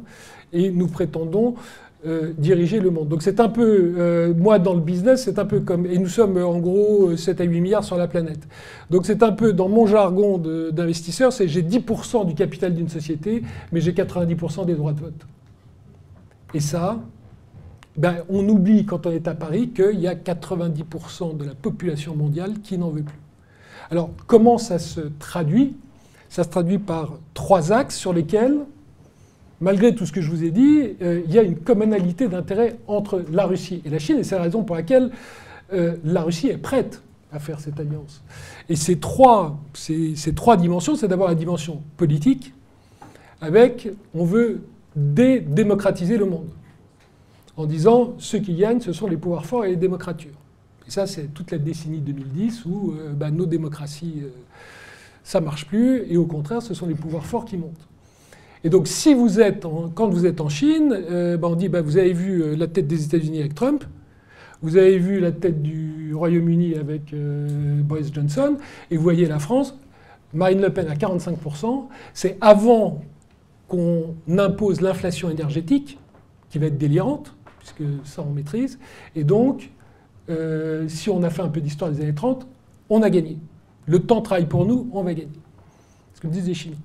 et 0.54 0.70
nous 0.70 0.88
prétendons 0.88 1.56
euh, 2.06 2.34
diriger 2.38 2.80
le 2.80 2.90
monde. 2.92 3.08
Donc 3.08 3.22
c'est 3.22 3.40
un 3.40 3.50
peu, 3.50 3.94
euh, 3.98 4.34
moi 4.36 4.60
dans 4.60 4.74
le 4.74 4.82
business, 4.82 5.24
c'est 5.24 5.40
un 5.40 5.46
peu 5.46 5.60
comme, 5.60 5.86
et 5.86 5.98
nous 5.98 6.08
sommes 6.08 6.38
en 6.38 6.60
gros 6.60 7.16
7 7.16 7.42
à 7.42 7.44
8 7.44 7.62
milliards 7.62 7.84
sur 7.84 7.98
la 7.98 8.08
planète. 8.08 8.48
Donc 8.90 9.06
c'est 9.06 9.24
un 9.24 9.32
peu, 9.32 9.54
dans 9.54 9.70
mon 9.70 9.86
jargon 9.86 10.38
d'investisseur, 10.38 11.34
c'est 11.34 11.48
j'ai 11.48 11.64
10% 11.64 12.26
du 12.28 12.36
capital 12.36 12.74
d'une 12.74 12.90
société, 12.90 13.44
mais 13.72 13.82
j'ai 13.82 13.94
90% 13.94 14.66
des 14.66 14.76
droits 14.76 14.94
de 14.94 15.00
vote. 15.00 15.26
Et 16.54 16.60
ça, 16.60 17.00
ben, 17.98 18.18
on 18.30 18.48
oublie 18.50 18.86
quand 18.86 19.06
on 19.08 19.12
est 19.12 19.28
à 19.28 19.34
Paris 19.34 19.70
qu'il 19.70 20.00
y 20.00 20.08
a 20.08 20.16
90% 20.16 21.38
de 21.38 21.46
la 21.46 21.56
population 21.56 22.16
mondiale 22.16 22.60
qui 22.62 22.78
n'en 22.78 22.90
veut 22.90 23.04
plus. 23.04 23.20
Alors 23.90 24.10
comment 24.28 24.58
ça 24.58 24.80
se 24.80 25.02
traduit? 25.20 25.76
Ça 26.30 26.44
se 26.44 26.50
traduit 26.50 26.80
par 26.80 27.14
trois 27.34 27.72
axes 27.72 27.96
sur 27.96 28.14
lesquels 28.14 28.58
malgré 29.66 29.96
tout 29.96 30.06
ce 30.06 30.12
que 30.12 30.22
je 30.22 30.30
vous 30.30 30.44
ai 30.44 30.52
dit, 30.52 30.96
euh, 31.02 31.24
il 31.26 31.34
y 31.34 31.40
a 31.40 31.42
une 31.42 31.58
commonalité 31.58 32.28
d'intérêt 32.28 32.78
entre 32.86 33.26
la 33.32 33.48
Russie 33.48 33.82
et 33.84 33.90
la 33.90 33.98
Chine, 33.98 34.20
et 34.20 34.24
c'est 34.24 34.36
la 34.36 34.44
raison 34.44 34.64
pour 34.64 34.76
laquelle 34.76 35.10
euh, 35.74 35.96
la 36.04 36.22
Russie 36.22 36.50
est 36.50 36.60
prête 36.60 37.02
à 37.32 37.40
faire 37.40 37.60
cette 37.60 37.80
alliance. 37.80 38.22
Et 38.70 38.76
ces 38.76 39.00
trois, 39.00 39.58
dimensions, 40.60 40.96
c'est 40.96 41.08
d'abord 41.08 41.28
la 41.28 41.34
dimension 41.34 41.82
politique, 41.98 42.54
avec, 43.42 43.90
on 44.14 44.24
veut 44.24 44.62
dédémocratiser 44.96 46.18
le 46.18 46.26
monde, 46.26 46.50
en 47.58 47.66
disant, 47.66 48.14
ceux 48.20 48.40
qui 48.40 48.54
gagnent, 48.54 48.82
ce 48.82 48.94
sont 48.94 49.08
les 49.08 49.18
pouvoirs 49.18 49.48
forts 49.48 49.66
et 49.66 49.70
les 49.70 49.78
démocratures. 49.78 50.38
Et 50.88 50.92
ça, 50.92 51.08
c'est 51.08 51.34
toute 51.34 51.50
la 51.50 51.58
décennie 51.58 52.02
2010 52.02 52.66
où 52.66 52.94
euh, 52.94 53.14
bah, 53.14 53.32
nos 53.32 53.48
démocraties, 53.48 54.22
ça 55.24 55.42
marche 55.42 55.66
plus, 55.66 56.04
et 56.08 56.18
au 56.18 56.28
contraire, 56.28 56.62
ce 56.62 56.76
sont 56.76 56.86
les 56.86 56.94
pouvoirs 56.94 57.26
forts 57.26 57.46
qui 57.46 57.58
montent. 57.58 57.88
Et 58.66 58.70
donc, 58.70 58.88
si 58.88 59.14
vous 59.14 59.40
êtes 59.40 59.68
quand 59.94 60.10
vous 60.10 60.26
êtes 60.26 60.42
en 60.42 60.50
Chine, 60.50 60.92
euh, 60.92 61.38
ben, 61.38 61.50
on 61.50 61.56
dit 61.56 61.70
bah, 61.70 61.84
vous 61.84 61.98
avez 61.98 62.14
vu 62.14 62.42
euh, 62.42 62.56
la 62.56 62.66
tête 62.66 62.88
des 62.88 63.06
États-Unis 63.06 63.40
avec 63.40 63.54
Trump, 63.54 63.84
vous 64.64 64.76
avez 64.76 64.98
vu 64.98 65.20
la 65.20 65.32
tête 65.32 65.62
du 65.62 66.16
Royaume-Uni 66.16 66.74
avec 66.74 67.14
euh, 67.14 67.84
Boris 67.84 68.12
Johnson, 68.12 68.58
et 68.90 68.98
vous 68.98 69.04
voyez 69.04 69.28
la 69.28 69.38
France, 69.38 69.78
Marine 70.34 70.62
Le 70.62 70.74
Pen 70.74 70.88
à 70.88 70.96
45%. 70.96 71.86
C'est 72.16 72.40
avant 72.42 73.02
qu'on 73.68 74.16
impose 74.36 74.82
l'inflation 74.82 75.30
énergétique, 75.30 76.00
qui 76.50 76.58
va 76.58 76.66
être 76.66 76.80
délirante, 76.80 77.36
puisque 77.60 77.84
ça 78.04 78.24
on 78.28 78.32
maîtrise. 78.32 78.80
Et 79.16 79.24
donc, 79.24 79.70
si 80.88 81.10
on 81.12 81.22
a 81.22 81.30
fait 81.30 81.44
un 81.44 81.50
peu 81.50 81.62
d'histoire 81.62 81.92
des 81.92 82.02
années 82.02 82.16
30, 82.16 82.48
on 82.90 83.04
a 83.04 83.12
gagné. 83.12 83.38
Le 83.86 84.00
temps 84.00 84.22
travaille 84.22 84.48
pour 84.48 84.66
nous, 84.66 84.90
on 84.92 85.04
va 85.04 85.14
gagner. 85.14 85.30
C'est 86.14 86.18
ce 86.18 86.22
que 86.22 86.28
disent 86.28 86.48
les 86.48 86.54
Chinois. 86.56 86.80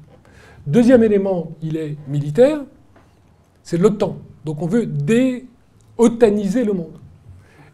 Deuxième 0.66 1.02
élément, 1.02 1.52
il 1.62 1.76
est 1.76 1.96
militaire, 2.08 2.60
c'est 3.62 3.78
l'OTAN. 3.78 4.18
Donc 4.44 4.62
on 4.62 4.66
veut 4.66 4.86
dé-otaniser 4.86 6.64
le 6.64 6.72
monde. 6.72 6.98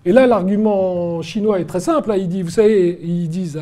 Et 0.05 0.12
là, 0.12 0.27
l'argument 0.27 1.20
chinois 1.20 1.59
est 1.59 1.64
très 1.64 1.81
simple. 1.81 2.12
Hein. 2.12 2.16
Ils, 2.16 2.44
vous 2.44 2.51
savez, 2.51 2.99
ils 3.03 3.29
disent 3.29 3.61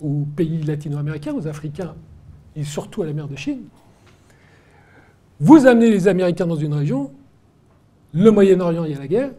aux 0.00 0.24
pays 0.36 0.62
latino-américains, 0.62 1.34
aux 1.34 1.46
Africains, 1.46 1.94
et 2.56 2.64
surtout 2.64 3.02
à 3.02 3.06
la 3.06 3.12
mer 3.12 3.28
de 3.28 3.36
Chine, 3.36 3.62
vous 5.40 5.66
amenez 5.66 5.90
les 5.90 6.08
Américains 6.08 6.46
dans 6.46 6.56
une 6.56 6.74
région, 6.74 7.12
le 8.12 8.30
Moyen-Orient, 8.30 8.84
il 8.84 8.92
y 8.92 8.94
a 8.94 8.98
la 8.98 9.06
guerre, 9.08 9.30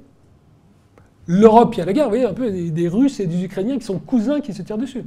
l'Europe, 1.28 1.76
il 1.76 1.80
y 1.80 1.82
a 1.82 1.86
la 1.86 1.94
guerre, 1.94 2.06
vous 2.06 2.12
voyez, 2.12 2.26
un 2.26 2.34
peu 2.34 2.52
des 2.52 2.88
Russes 2.88 3.20
et 3.20 3.28
des 3.28 3.44
Ukrainiens 3.44 3.78
qui 3.78 3.86
sont 3.86 4.00
cousins 4.00 4.42
qui 4.42 4.54
se 4.54 4.62
tirent 4.62 4.78
dessus. 4.78 5.06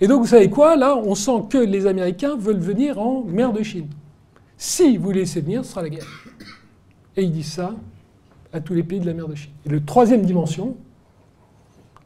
Et 0.00 0.06
donc, 0.06 0.20
vous 0.20 0.28
savez 0.28 0.50
quoi? 0.50 0.76
Là, 0.76 0.96
on 0.96 1.14
sent 1.14 1.44
que 1.50 1.58
les 1.58 1.86
Américains 1.86 2.36
veulent 2.36 2.58
venir 2.58 2.98
en 2.98 3.22
mer 3.24 3.52
de 3.52 3.62
Chine. 3.62 3.88
Si 4.58 4.96
vous 4.96 5.10
laissez 5.10 5.40
venir, 5.40 5.64
ce 5.64 5.70
sera 5.70 5.82
la 5.82 5.90
guerre. 5.90 6.06
Et 7.16 7.22
ils 7.22 7.32
disent 7.32 7.52
ça 7.52 7.74
à 8.52 8.60
tous 8.60 8.74
les 8.74 8.82
pays 8.82 9.00
de 9.00 9.06
la 9.06 9.14
mer 9.14 9.28
de 9.28 9.34
Chine. 9.34 9.52
Et 9.64 9.70
la 9.70 9.80
troisième 9.80 10.24
dimension, 10.24 10.76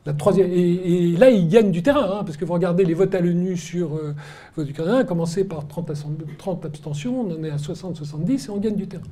la 0.07 0.15
troisième, 0.15 0.51
et, 0.51 1.17
là, 1.17 1.31
ils 1.31 1.49
gagnent 1.49 1.71
du 1.71 1.83
terrain, 1.83 2.19
hein, 2.21 2.25
parce 2.25 2.37
que 2.37 2.45
vous 2.45 2.55
regardez 2.55 2.85
les 2.85 2.95
votes 2.95 3.15
à 3.15 3.21
l'ONU 3.21 3.57
sur 3.57 3.95
euh, 3.97 4.15
vote 4.57 4.69
ukrainien, 4.69 5.05
commencé 5.05 5.45
par 5.45 5.69
30, 5.69 5.93
30 6.39 6.65
abstentions, 6.65 7.21
on 7.21 7.35
en 7.35 7.45
est 7.45 7.51
à 7.51 7.57
60-70, 7.57 8.47
et 8.47 8.51
on 8.51 8.57
gagne 8.57 8.77
du 8.77 8.87
terrain. 8.89 9.03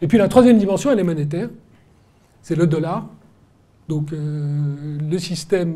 Et 0.00 0.06
puis 0.06 0.18
la 0.18 0.28
troisième 0.28 0.58
dimension, 0.58 0.92
elle 0.92 1.00
est 1.00 1.04
monétaire, 1.04 1.48
c'est 2.42 2.54
le 2.54 2.66
dollar. 2.66 3.08
Donc 3.88 4.12
euh, 4.12 4.98
le 5.00 5.18
système 5.18 5.74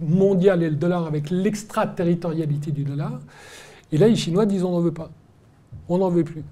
mondial 0.00 0.62
et 0.62 0.70
le 0.70 0.76
dollar 0.76 1.06
avec 1.06 1.30
l'extraterritorialité 1.30 2.70
du 2.70 2.84
dollar. 2.84 3.20
Et 3.92 3.98
là, 3.98 4.08
les 4.08 4.16
Chinois 4.16 4.46
disent 4.46 4.64
on 4.64 4.72
n'en 4.72 4.80
veut 4.80 4.92
pas. 4.92 5.10
On 5.88 5.98
n'en 5.98 6.10
veut 6.10 6.24
plus. 6.24 6.44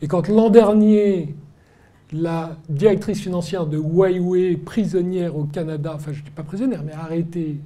Et 0.00 0.08
quand 0.08 0.28
l'an 0.28 0.50
dernier, 0.50 1.34
la 2.12 2.56
directrice 2.68 3.20
financière 3.20 3.66
de 3.66 3.78
Huawei, 3.78 4.56
prisonnière 4.56 5.36
au 5.36 5.44
Canada, 5.44 5.92
enfin 5.94 6.12
je 6.12 6.20
ne 6.20 6.24
dis 6.24 6.30
pas 6.30 6.42
prisonnière, 6.42 6.82
mais 6.84 6.92
arrêtée 6.92 7.60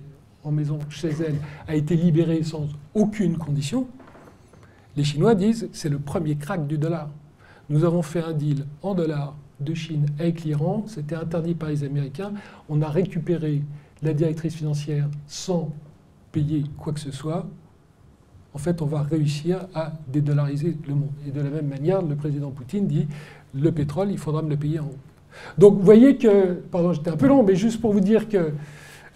en 0.45 0.53
maison 0.53 0.79
chez 0.89 1.09
elle, 1.09 1.37
a 1.67 1.75
été 1.75 1.97
libérée 1.97 2.43
sans 2.43 2.69
aucune 2.95 3.37
condition, 3.37 3.89
les 4.97 5.05
Chinois 5.05 5.35
disent 5.35 5.69
c'est 5.73 5.89
le 5.89 5.99
premier 5.99 6.37
crack 6.37 6.67
du 6.67 6.79
dollar. 6.79 7.09
Nous 7.69 7.85
avons 7.85 8.03
fait 8.03 8.23
un 8.23 8.33
deal 8.33 8.65
en 8.83 8.95
dollars 8.95 9.35
de 9.61 9.75
Chine 9.75 10.07
avec 10.19 10.45
l'Iran, 10.45 10.85
c'était 10.87 11.17
interdit 11.17 11.55
par 11.55 11.71
les 11.71 11.83
Américains, 11.83 12.33
on 12.69 12.81
a 12.83 12.89
récupéré 12.89 13.63
la 14.03 14.13
directrice 14.13 14.55
financière 14.55 15.09
sans 15.27 15.73
payer 16.33 16.65
quoi 16.79 16.93
que 16.93 17.01
ce 17.01 17.13
soit, 17.13 17.47
en 18.57 18.59
fait, 18.59 18.81
on 18.81 18.87
va 18.87 19.03
réussir 19.03 19.67
à 19.75 19.93
dédollariser 20.09 20.77
le 20.89 20.95
monde. 20.95 21.11
Et 21.27 21.31
de 21.31 21.41
la 21.43 21.51
même 21.51 21.67
manière, 21.67 22.01
le 22.01 22.17
président 22.17 22.51
Poutine 22.51 22.87
dit 22.87 23.07
le 23.55 23.71
pétrole, 23.71 24.11
il 24.11 24.19
faudra 24.19 24.41
me 24.41 24.49
le 24.49 24.57
payer 24.57 24.79
en 24.79 24.87
haut. 24.87 24.99
Donc, 25.59 25.75
vous 25.75 25.83
voyez 25.83 26.17
que, 26.17 26.55
pardon, 26.71 26.95
j'étais 26.95 27.11
un 27.11 27.17
peu 27.17 27.27
long, 27.27 27.43
mais 27.43 27.55
juste 27.55 27.83
pour 27.83 27.93
vous 27.93 28.01
dire 28.01 28.31
que 28.31 28.53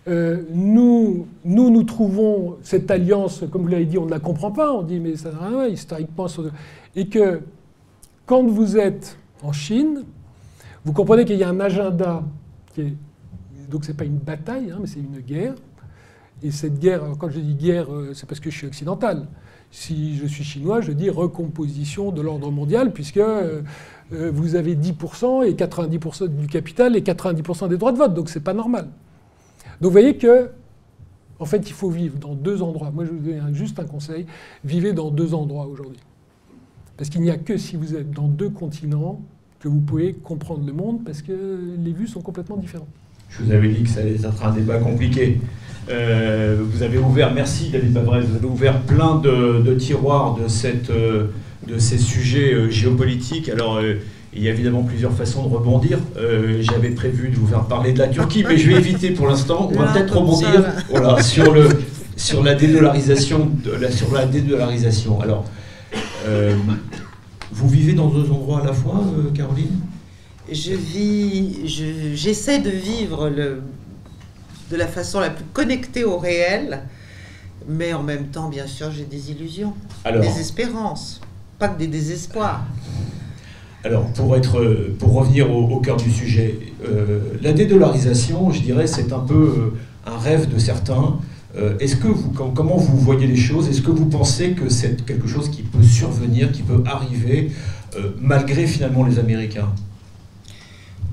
euh, 0.08 0.42
nous, 0.52 1.26
nous, 1.44 1.70
nous 1.70 1.82
trouvons 1.84 2.56
cette 2.62 2.90
alliance, 2.90 3.44
comme 3.50 3.62
vous 3.62 3.68
l'avez 3.68 3.86
dit, 3.86 3.96
on 3.96 4.06
ne 4.06 4.10
la 4.10 4.18
comprend 4.20 4.50
pas. 4.50 4.72
On 4.72 4.82
dit, 4.82 5.00
mais 5.00 5.16
ça 5.16 5.32
n'a 5.32 5.48
rien, 5.48 5.66
historiquement. 5.68 6.26
Et 6.94 7.06
que 7.06 7.40
quand 8.26 8.44
vous 8.46 8.76
êtes 8.76 9.16
en 9.42 9.52
Chine, 9.52 10.04
vous 10.84 10.92
comprenez 10.92 11.24
qu'il 11.24 11.36
y 11.36 11.44
a 11.44 11.48
un 11.48 11.60
agenda 11.60 12.24
qui 12.74 12.80
est 12.82 12.94
donc 13.70 13.84
ce 13.84 13.90
n'est 13.92 13.96
pas 13.96 14.04
une 14.04 14.18
bataille, 14.18 14.70
hein, 14.70 14.78
mais 14.80 14.86
c'est 14.86 15.00
une 15.00 15.20
guerre. 15.20 15.54
Et 16.42 16.50
cette 16.50 16.78
guerre, 16.78 17.02
quand 17.18 17.28
je 17.30 17.38
dis 17.38 17.54
guerre, 17.54 17.92
euh, 17.92 18.12
c'est 18.14 18.26
parce 18.26 18.40
que 18.40 18.50
je 18.50 18.56
suis 18.56 18.66
occidental. 18.66 19.26
Si 19.70 20.16
je 20.16 20.26
suis 20.26 20.42
chinois, 20.42 20.80
je 20.80 20.92
dis 20.92 21.10
recomposition 21.10 22.12
de 22.12 22.22
l'ordre 22.22 22.50
mondial, 22.50 22.92
puisque 22.92 23.18
euh, 23.18 23.62
euh, 24.12 24.30
vous 24.32 24.56
avez 24.56 24.74
10% 24.74 25.46
et 25.46 25.54
90% 25.54 26.28
du 26.28 26.46
capital 26.46 26.96
et 26.96 27.02
90% 27.02 27.68
des 27.68 27.76
droits 27.76 27.92
de 27.92 27.98
vote, 27.98 28.14
donc 28.14 28.30
c'est 28.30 28.40
pas 28.40 28.54
normal. 28.54 28.88
Donc 29.80 29.88
vous 29.88 29.90
voyez 29.90 30.16
que, 30.16 30.50
en 31.38 31.44
fait, 31.44 31.68
il 31.68 31.72
faut 31.72 31.90
vivre 31.90 32.18
dans 32.18 32.34
deux 32.34 32.62
endroits. 32.62 32.90
Moi, 32.90 33.04
je 33.04 33.10
vous 33.10 33.18
donne 33.18 33.54
juste 33.54 33.78
un 33.78 33.84
conseil 33.84 34.26
vivez 34.64 34.92
dans 34.92 35.10
deux 35.10 35.34
endroits 35.34 35.66
aujourd'hui. 35.66 36.00
Parce 36.96 37.08
qu'il 37.08 37.22
n'y 37.22 37.30
a 37.30 37.38
que 37.38 37.56
si 37.56 37.76
vous 37.76 37.94
êtes 37.94 38.10
dans 38.10 38.28
deux 38.28 38.50
continents 38.50 39.20
que 39.58 39.68
vous 39.68 39.80
pouvez 39.80 40.14
comprendre 40.14 40.66
le 40.66 40.72
monde, 40.72 41.04
parce 41.04 41.22
que 41.22 41.76
les 41.78 41.92
vues 41.92 42.08
sont 42.08 42.22
complètement 42.22 42.56
différentes. 42.56 42.88
Je 43.30 43.44
vous 43.44 43.52
avais 43.52 43.68
dit 43.68 43.82
que 43.82 43.88
ça 43.88 44.00
allait 44.00 44.14
être 44.14 44.44
un 44.44 44.50
débat 44.52 44.78
compliqué. 44.78 45.38
Euh, 45.88 46.56
vous 46.60 46.82
avez 46.82 46.98
ouvert, 46.98 47.32
merci 47.32 47.70
David 47.70 47.92
Babrez, 47.92 48.20
vous 48.20 48.36
avez 48.36 48.46
ouvert 48.46 48.80
plein 48.82 49.16
de, 49.16 49.74
tiroirs 49.74 50.36
de, 50.36 50.48
cette, 50.48 50.90
euh, 50.90 51.26
de 51.66 51.78
ces 51.78 51.98
sujets 51.98 52.52
euh, 52.52 52.70
géopolitiques. 52.70 53.48
Alors, 53.48 53.80
il 54.32 54.42
y 54.42 54.48
a 54.48 54.52
évidemment 54.52 54.82
plusieurs 54.82 55.12
façons 55.12 55.46
de 55.48 55.52
rebondir. 55.52 55.98
J'avais 56.60 56.90
prévu 56.90 57.30
de 57.30 57.36
vous 57.36 57.48
faire 57.48 57.64
parler 57.64 57.92
de 57.92 57.98
la 57.98 58.08
Turquie, 58.08 58.44
mais 58.46 58.56
je 58.56 58.70
vais 58.70 58.76
éviter 58.76 59.10
pour 59.10 59.26
l'instant. 59.26 59.68
On 59.72 59.78
va 59.78 59.92
peut-être 59.92 60.16
rebondir 60.16 60.64
voilà, 60.88 61.20
sur, 61.22 61.52
le, 61.52 61.68
sur 62.16 62.44
la 62.44 62.54
dédollarisation. 62.54 63.50
De 63.64 63.72
la, 63.72 63.90
sur 63.90 64.12
la 64.12 64.26
dédollarisation. 64.26 65.20
Alors, 65.20 65.44
vous 67.52 67.68
vivez 67.68 67.94
dans 67.94 68.08
deux 68.08 68.30
endroits 68.30 68.60
à 68.62 68.66
la 68.66 68.72
fois, 68.72 69.02
Caroline? 69.34 69.80
Je 70.52 70.72
vis, 70.72 71.66
j'essaie 72.14 72.58
de 72.58 72.70
vivre 72.70 73.28
le, 73.28 73.62
de 74.70 74.76
la 74.76 74.86
façon 74.86 75.20
la 75.20 75.30
plus 75.30 75.44
connectée 75.52 76.04
au 76.04 76.18
réel, 76.18 76.82
mais 77.68 77.92
en 77.92 78.02
même 78.02 78.26
temps, 78.26 78.48
bien 78.48 78.66
sûr, 78.66 78.90
j'ai 78.90 79.04
des 79.04 79.30
illusions, 79.30 79.74
des 80.04 80.40
espérances, 80.40 81.20
pas 81.58 81.68
que 81.68 81.78
des 81.78 81.86
désespoirs. 81.86 82.64
Alors, 83.82 84.06
pour, 84.12 84.36
être, 84.36 84.62
pour 84.98 85.14
revenir 85.14 85.50
au, 85.50 85.80
cœur 85.80 85.96
du 85.96 86.10
sujet, 86.10 86.58
euh, 86.86 87.20
la 87.42 87.52
dédollarisation, 87.52 88.50
je 88.50 88.60
dirais, 88.60 88.86
c'est 88.86 89.12
un 89.12 89.20
peu 89.20 89.34
euh, 89.34 90.10
un 90.10 90.18
rêve 90.18 90.52
de 90.52 90.58
certains. 90.58 91.18
Euh, 91.56 91.78
est-ce 91.80 91.96
que 91.96 92.08
vous, 92.08 92.30
comment 92.30 92.76
vous 92.76 92.98
voyez 92.98 93.26
les 93.26 93.36
choses? 93.36 93.68
Est-ce 93.68 93.80
que 93.80 93.90
vous 93.90 94.06
pensez 94.06 94.50
que 94.50 94.68
c'est 94.68 95.04
quelque 95.06 95.26
chose 95.26 95.50
qui 95.50 95.62
peut 95.62 95.82
survenir, 95.82 96.52
qui 96.52 96.62
peut 96.62 96.82
arriver, 96.86 97.52
malgré 98.20 98.66
finalement 98.66 99.04
les 99.04 99.18
Américains? 99.18 99.70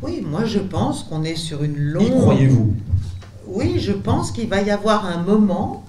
Oui, 0.01 0.21
moi 0.21 0.45
je 0.45 0.59
pense 0.59 1.03
qu'on 1.03 1.23
est 1.23 1.35
sur 1.35 1.63
une 1.63 1.77
longue... 1.77 2.19
Croyez-vous? 2.21 2.73
Oui, 3.47 3.79
je 3.79 3.93
pense 3.93 4.31
qu'il 4.31 4.49
va 4.49 4.61
y 4.61 4.69
avoir 4.69 5.05
un 5.05 5.23
moment 5.23 5.85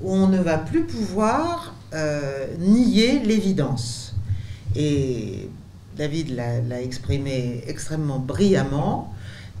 où 0.00 0.12
on 0.12 0.28
ne 0.28 0.38
va 0.38 0.58
plus 0.58 0.84
pouvoir 0.84 1.74
euh, 1.92 2.46
nier 2.58 3.20
l'évidence. 3.20 4.14
Et 4.74 5.48
David 5.96 6.34
l'a 6.34 6.82
exprimé 6.82 7.62
extrêmement 7.66 8.18
brillamment, 8.18 9.12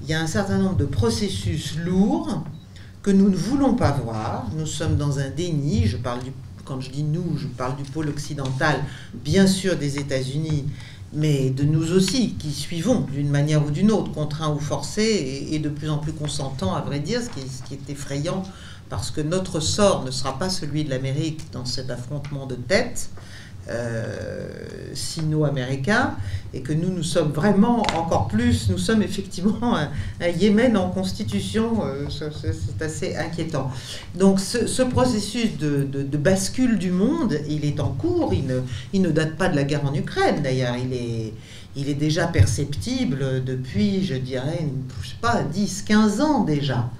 il 0.02 0.08
y 0.08 0.14
a 0.14 0.20
un 0.20 0.26
certain 0.26 0.58
nombre 0.58 0.76
de 0.76 0.84
processus 0.84 1.76
lourds 1.78 2.42
que 3.02 3.10
nous 3.10 3.28
ne 3.28 3.36
voulons 3.36 3.74
pas 3.74 3.92
voir. 3.92 4.48
Nous 4.56 4.66
sommes 4.66 4.96
dans 4.96 5.18
un 5.18 5.30
déni. 5.30 5.86
Je 5.86 5.96
parle 5.96 6.22
du, 6.24 6.32
quand 6.64 6.80
je 6.80 6.90
dis 6.90 7.04
nous, 7.04 7.36
je 7.36 7.46
parle 7.46 7.76
du 7.76 7.84
pôle 7.84 8.08
occidental, 8.08 8.80
bien 9.14 9.46
sûr 9.46 9.76
des 9.76 9.98
États-Unis, 9.98 10.64
mais 11.12 11.50
de 11.50 11.64
nous 11.64 11.92
aussi, 11.92 12.34
qui 12.34 12.52
suivons 12.52 13.00
d'une 13.00 13.28
manière 13.28 13.64
ou 13.64 13.70
d'une 13.70 13.90
autre, 13.90 14.12
contraints 14.12 14.52
ou 14.52 14.58
forcés, 14.58 15.48
et, 15.50 15.58
de 15.58 15.68
plus 15.68 15.90
en 15.90 15.98
plus 15.98 16.12
consentants, 16.12 16.74
à 16.74 16.80
vrai 16.80 17.00
dire, 17.00 17.20
ce 17.20 17.28
qui, 17.28 17.46
ce 17.48 17.62
qui 17.62 17.74
est 17.74 17.90
effrayant, 17.90 18.42
parce 18.88 19.10
que 19.10 19.20
notre 19.20 19.60
sort 19.60 20.04
ne 20.04 20.10
sera 20.10 20.38
pas 20.38 20.50
celui 20.50 20.84
de 20.84 20.90
l'Amérique 20.90 21.40
dans 21.52 21.64
cet 21.64 21.90
affrontement 21.90 22.46
de 22.46 22.54
tête. 22.54 23.10
Euh, 23.68 24.72
sino-américain 24.94 26.16
et 26.52 26.60
que 26.60 26.72
nous, 26.72 26.90
nous 26.90 27.04
sommes 27.04 27.30
vraiment 27.30 27.82
encore 27.96 28.26
plus, 28.26 28.68
nous 28.68 28.76
sommes 28.76 29.02
effectivement 29.02 29.76
un, 29.76 29.88
Yémen 30.28 30.76
en 30.76 30.90
constitution, 30.90 31.82
euh, 31.84 32.06
c'est 32.10 32.82
assez 32.82 33.16
inquiétant. 33.16 33.70
Donc 34.16 34.40
ce, 34.40 34.82
processus 34.82 35.56
de, 35.58 36.16
bascule 36.16 36.76
du 36.76 36.90
monde, 36.90 37.38
il 37.48 37.64
est 37.64 37.80
en 37.80 37.90
cours, 37.90 38.34
il 38.34 39.00
ne, 39.00 39.10
date 39.10 39.36
pas 39.36 39.48
de 39.48 39.56
la 39.56 39.62
guerre 39.62 39.86
en 39.86 39.94
Ukraine 39.94 40.42
d'ailleurs, 40.42 40.74
il 40.76 40.92
est, 41.84 41.94
déjà 41.94 42.26
perceptible 42.26 43.44
depuis, 43.44 44.04
je 44.04 44.16
dirais, 44.16 44.66
je 45.02 45.08
sais 45.08 45.14
pas, 45.20 45.42
10, 45.42 45.82
15 45.82 46.20
ans 46.20 46.44
déjà. 46.44 46.90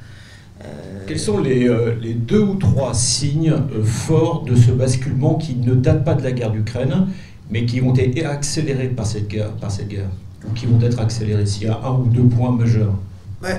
Euh, 0.65 0.69
Quels 1.07 1.19
sont 1.19 1.39
les, 1.39 1.69
euh, 1.69 1.95
les, 2.01 2.15
deux 2.15 2.41
ou 2.41 2.55
trois 2.55 2.95
signes 2.95 3.53
euh, 3.53 3.85
forts 3.85 4.45
de 4.45 4.55
ce 4.55 4.71
basculement 4.71 5.35
qui 5.35 5.57
ne 5.57 5.75
datent 5.75 6.05
pas 6.05 6.15
de 6.15 6.23
la 6.23 6.33
guerre 6.33 6.51
d'Ukraine, 6.51 7.09
mais 7.51 7.67
qui 7.67 7.81
ont 7.81 7.95
été 7.95 8.25
accélérés 8.25 8.89
par 8.89 9.07
cette 9.07 9.29
guerre, 9.29 9.53
par 9.53 9.71
cette 9.71 9.89
guerre 9.89 10.09
ou 10.49 10.53
qui 10.53 10.67
vont 10.67 10.81
être 10.81 10.99
accélérés 10.99 11.47
S'il 11.47 11.65
y 11.65 11.67
a 11.69 11.81
un 11.85 11.93
ou 11.93 12.07
deux 12.07 12.25
points 12.25 12.53
majeurs? 12.53 12.95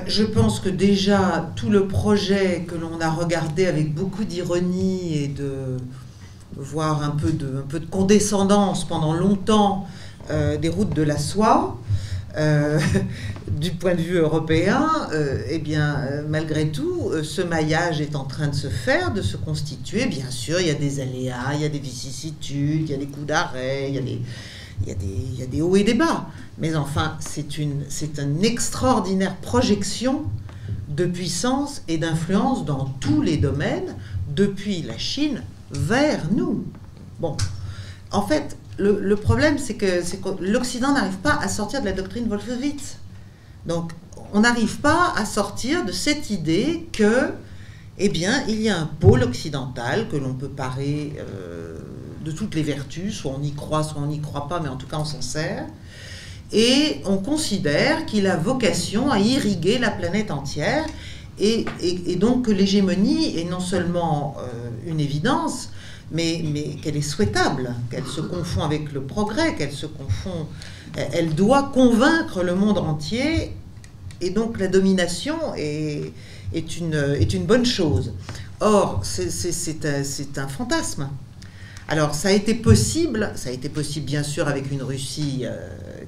Je 0.08 0.24
pense 0.24 0.62
que 0.62 0.70
déjà 0.70 1.52
tout 1.58 1.70
le 1.70 1.88
projet 1.88 2.66
que 2.66 2.76
l'on 2.76 3.02
a 3.02 3.10
regardé 3.10 3.66
avec 3.66 3.94
beaucoup 3.94 4.24
d'ironie 4.24 5.18
et 5.18 5.28
de 5.28 5.78
voire 6.56 7.04
un 7.04 7.10
peu 7.10 7.32
de, 7.32 7.58
un 7.58 7.68
peu 7.68 7.82
de 7.82 7.86
condescendance 7.86 8.86
pendant 8.88 9.14
longtemps 9.14 9.86
des 10.30 10.70
routes 10.70 10.96
de 10.96 11.02
la 11.02 11.18
soie, 11.18 11.78
euh, 12.36 12.80
du 13.48 13.72
point 13.72 13.94
de 13.96 14.02
vue 14.02 14.18
européen, 14.18 14.90
euh, 15.14 15.44
eh 15.50 15.60
bien, 15.60 16.00
euh, 16.00 16.24
malgré 16.28 16.70
tout, 16.70 17.12
ce 17.24 17.42
maillage 17.42 18.02
est 18.02 18.16
en 18.16 18.24
train 18.24 18.48
de 18.48 18.56
se 18.56 18.68
faire, 18.68 19.14
de 19.14 19.22
se 19.22 19.38
constituer. 19.38 20.06
Bien 20.06 20.30
sûr, 20.30 20.60
il 20.60 20.68
y 20.68 20.72
a 20.72 20.76
des 20.76 21.00
aléas, 21.00 21.54
il 21.54 21.62
y 21.62 21.66
a 21.66 21.70
des 21.70 21.80
vicissitudes, 21.80 22.90
il 22.90 22.92
y 22.92 22.94
a 22.94 22.98
des 22.98 23.08
coups 23.08 23.28
d'arrêt, 23.28 23.90
il 23.90 23.96
y 23.96 24.00
a 24.00 24.02
des, 24.02 24.22
il 24.82 25.40
y 25.40 25.44
a 25.44 25.46
des, 25.46 25.62
hauts 25.62 25.76
et 25.76 25.84
des 25.84 25.94
bas. 25.94 26.28
Mais 26.58 26.76
enfin, 26.76 27.18
c'est 27.20 27.58
une, 27.58 27.84
c'est 27.90 28.20
une 28.20 28.44
extraordinaire 28.44 29.36
projection 29.38 30.24
de 30.90 31.06
puissance 31.06 31.84
et 31.88 31.98
d'influence 31.98 32.66
dans 32.66 32.86
tous 33.00 33.22
les 33.22 33.38
domaines, 33.38 33.96
depuis 34.36 34.82
la 34.82 34.98
Chine 34.98 35.44
vers 35.72 36.26
nous. 36.32 36.66
Bon, 37.20 37.38
en 38.12 38.22
fait, 38.22 38.58
le, 38.78 39.16
problème, 39.16 39.58
c'est 39.58 39.76
que, 39.76 40.02
l'Occident 40.42 40.94
n'arrive 40.94 41.18
pas 41.18 41.38
à 41.42 41.48
sortir 41.48 41.82
de 41.82 41.86
la 41.86 41.94
doctrine 41.94 42.28
Wolfowitz. 42.28 42.98
Donc, 43.66 43.92
on 44.34 44.42
n'arrive 44.42 44.80
pas 44.80 45.14
à 45.16 45.26
sortir 45.26 45.86
de 45.86 45.92
cette 45.92 46.30
idée 46.30 46.88
que, 46.92 47.32
eh 47.98 48.10
bien, 48.10 48.44
il 48.48 48.62
y 48.62 48.70
a 48.70 48.78
un 48.78 48.86
pôle 48.86 49.24
occidental 49.24 50.08
que 50.10 50.16
l'on 50.16 50.34
peut 50.34 50.50
parer 50.50 51.14
euh, 51.20 51.78
de 52.24 52.32
toutes 52.32 52.56
les 52.56 52.64
vertus, 52.64 53.16
soit 53.16 53.34
on 53.38 53.44
y 53.44 53.54
croit, 53.54 53.84
soit 53.84 54.02
on 54.02 54.08
n'y 54.08 54.22
croit 54.22 54.48
pas, 54.48 54.60
mais 54.60 54.70
en 54.70 54.78
tout 54.78 54.88
cas 54.88 54.98
on 54.98 55.06
s'en 55.06 55.22
sert. 55.22 55.66
Et 56.52 57.02
on 57.06 57.18
considère 57.18 58.06
qu'il 58.06 58.28
a 58.28 58.38
vocation 58.38 59.12
à 59.12 59.20
irriguer 59.20 59.78
la 59.78 59.92
planète 59.92 60.32
entière, 60.32 60.86
et, 61.40 61.66
donc 62.18 62.46
que 62.46 62.52
l'hégémonie 62.52 63.40
est 63.40 63.46
non 63.46 63.60
seulement 63.60 64.36
euh, 64.40 64.70
une 64.86 65.00
évidence, 65.00 65.70
mais, 66.14 66.78
qu'elle 66.82 66.96
est 66.96 67.02
souhaitable, 67.02 67.74
qu'elle 67.90 68.06
se 68.06 68.22
confond 68.22 68.62
avec 68.62 68.94
le 68.94 69.02
progrès, 69.02 69.56
qu'elle 69.56 69.72
se 69.72 69.88
confond, 69.88 70.48
elle 70.96 71.34
doit 71.34 71.72
convaincre 71.74 72.44
le 72.44 72.56
monde 72.56 72.78
entier, 72.78 73.52
et 74.22 74.30
donc 74.30 74.60
la 74.60 74.68
domination 74.68 75.36
est, 75.58 76.14
une, 76.80 77.46
bonne 77.46 77.66
chose. 77.66 78.14
Or, 78.62 79.02
c'est 79.04 79.86
un, 79.86 80.44
un, 80.44 80.48
fantasme. 80.48 81.10
Alors, 81.88 82.16
ça 82.16 82.30
a 82.30 82.32
été 82.32 82.54
possible, 82.54 83.32
ça 83.36 83.50
a 83.50 83.52
été 83.52 83.68
possible 83.68 84.06
bien 84.06 84.24
sûr 84.24 84.48
avec 84.48 84.72
une 84.72 84.84
Russie 84.84 85.42
euh, 85.44 85.58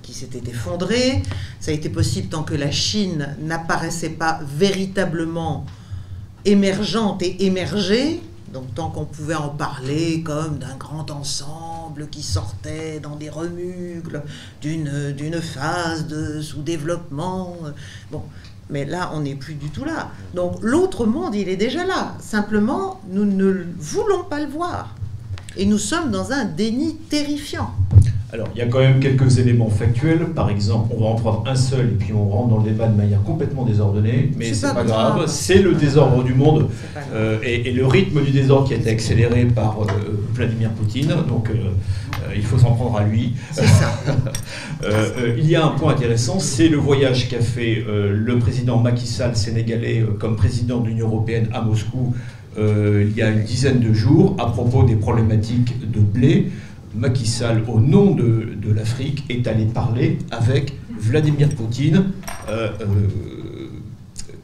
qui 0.02 0.14
s'était 0.14 0.50
effondrée, 0.50 1.22
ça 1.60 1.72
a 1.72 1.74
été 1.74 1.90
possible 1.90 2.30
tant 2.30 2.44
que 2.44 2.54
la 2.54 2.72
Chine 2.72 3.36
n'apparaissait 3.42 4.10
pas 4.10 4.40
véritablement 4.58 5.66
émergente 6.46 7.22
et 7.24 7.46
émergée, 7.46 8.22
donc 8.56 8.74
tant 8.74 8.90
qu'on 8.90 9.04
pouvait 9.04 9.36
en 9.36 9.50
parler 9.50 10.24
comme 10.24 10.60
d'un 10.60 10.78
grand 10.78 11.12
ensemble 11.12 12.08
qui 12.08 12.24
sortait 12.24 13.02
dans 13.02 13.18
des 13.18 13.30
remugles 13.30 14.24
d'une 14.62 15.42
phase 15.42 16.08
de 16.08 16.42
sous-développement. 16.42 17.58
Bon, 18.14 18.22
mais 18.70 18.86
là, 18.86 19.12
on 19.14 19.20
n'est 19.20 19.36
plus 19.36 19.56
du 19.56 19.72
tout 19.72 19.84
là. 19.84 20.10
Donc 20.36 20.60
l'autre 20.62 21.06
monde, 21.06 21.36
il 21.36 21.50
est 21.50 21.58
déjà 21.58 21.86
là. 21.86 22.16
Simplement, 22.22 23.02
nous 23.10 23.26
ne 23.26 23.66
voulons 23.78 24.24
pas 24.24 24.40
le 24.40 24.48
voir. 24.48 24.96
Et 25.58 25.66
nous 25.66 25.78
sommes 25.78 26.10
dans 26.10 26.32
un 26.32 26.46
déni 26.46 26.96
terrifiant. 26.96 27.76
Alors, 28.34 28.48
il 28.56 28.60
y 28.60 28.62
a 28.62 28.66
quand 28.66 28.80
même 28.80 29.00
quelques 29.00 29.38
éléments 29.38 29.70
factuels. 29.70 30.26
Par 30.36 30.50
exemple, 30.50 30.94
on 30.98 31.02
va 31.02 31.10
en 31.10 31.16
prendre 31.16 31.44
un 31.46 31.56
seul 31.56 31.86
et 31.86 31.96
puis 31.98 32.12
on 32.12 32.28
rentre 32.28 32.50
dans 32.50 32.58
le 32.58 32.64
débat 32.64 32.88
de 32.88 32.98
manière 32.98 33.22
complètement 33.22 33.64
désordonnée. 33.66 34.32
Mais 34.36 34.54
c'est 34.54 34.68
pas, 34.68 34.74
pas 34.74 34.84
grave. 34.84 35.24
C'est 35.28 35.62
le 35.62 35.74
désordre 35.76 36.24
du 36.24 36.34
monde 36.34 36.70
euh, 37.14 37.38
et, 37.44 37.72
le 37.72 37.86
rythme 37.86 38.24
du 38.24 38.32
désordre 38.32 38.68
qui 38.68 38.74
a 38.74 38.78
été 38.78 38.90
accéléré 38.90 39.46
par 39.46 39.78
euh, 39.82 39.86
Vladimir 40.34 40.72
Poutine. 40.72 41.14
Donc, 41.30 41.50
euh, 41.50 41.70
il 42.36 42.42
faut 42.44 42.58
s'en 42.58 42.72
prendre 42.72 42.98
à 42.98 43.04
lui. 43.04 43.34
C'est 43.52 43.68
ça. 43.68 43.94
il 45.38 45.48
y 45.48 45.56
a 45.56 45.64
un 45.64 45.70
point 45.70 45.94
intéressant, 45.94 46.40
c'est 46.40 46.68
le 46.68 46.78
voyage 46.78 47.30
qu'a 47.30 47.40
fait 47.42 47.84
le 47.88 48.40
président 48.40 48.80
Macky 48.80 49.08
Sall 49.08 49.36
sénégalais 49.36 50.04
comme 50.20 50.36
président 50.36 50.80
de 50.80 50.88
l'Union 50.88 51.08
européenne 51.08 51.48
à 51.54 51.62
Moscou 51.62 52.14
il 52.58 53.12
y 53.16 53.22
a 53.22 53.30
une 53.30 53.44
dizaine 53.44 53.80
de 53.80 53.94
jours 53.94 54.36
à 54.40 54.46
propos 54.46 54.84
des 54.84 54.96
problématiques 54.96 55.92
de 55.92 56.00
blé. 56.00 56.52
Macky 56.96 57.26
Sall, 57.28 57.64
au 57.68 57.80
nom 57.80 58.16
de, 58.16 58.72
l'Afrique, 58.74 59.26
est 59.30 59.48
allé 59.48 59.66
parler 59.66 60.18
avec 60.32 60.74
Vladimir 60.98 61.50
Poutine, 61.50 62.12
euh, 62.50 62.72
euh, 62.82 63.68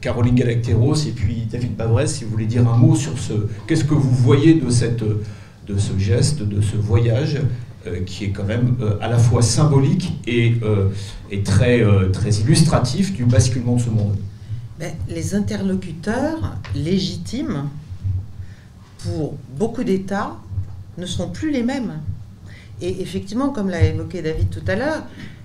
Caroline 0.00 0.34
Galacteros 0.34 1.06
et 1.06 1.12
puis 1.12 1.46
David 1.50 1.76
Pavresse, 1.76 2.16
si 2.16 2.24
vous 2.24 2.30
voulez 2.30 2.46
dire 2.46 2.68
un 2.68 2.76
mot 2.76 2.94
sur 2.94 3.18
ce. 3.18 3.32
Qu'est-ce 3.66 3.84
que 3.84 3.94
vous 3.94 4.10
voyez 4.10 4.54
de, 4.54 4.70
cette, 4.70 5.02
de 5.02 5.78
ce 5.78 5.98
geste, 5.98 6.42
de 6.42 6.60
ce 6.60 6.76
voyage 6.76 7.40
euh, 7.86 8.00
qui 8.04 8.24
est 8.24 8.30
quand 8.30 8.44
même 8.44 8.76
à 9.00 9.08
la 9.08 9.18
fois 9.18 9.42
symbolique 9.42 10.12
et, 10.26 10.54
et 11.30 11.42
très, 11.42 11.82
très 12.12 12.30
illustratif 12.30 13.12
du 13.12 13.24
basculement 13.24 13.76
de 13.76 13.80
ce 13.80 13.90
monde? 13.90 14.16
Ben, 14.78 14.92
Les 15.08 15.34
interlocuteurs 15.34 16.56
légitimes 16.74 17.68
pour 18.98 19.36
beaucoup 19.58 19.84
d'États 19.84 20.36
ne 20.98 21.06
sont 21.06 21.30
plus 21.30 21.50
les 21.50 21.62
mêmes. 21.62 21.92
Et 22.82 23.00
effectivement, 23.00 23.50
comme 23.50 23.70
l'a 23.70 23.82
évoqué 23.84 24.22
David 24.22 24.50
tout 24.50 24.64
à 24.66 24.74
l'heure, 24.74 25.04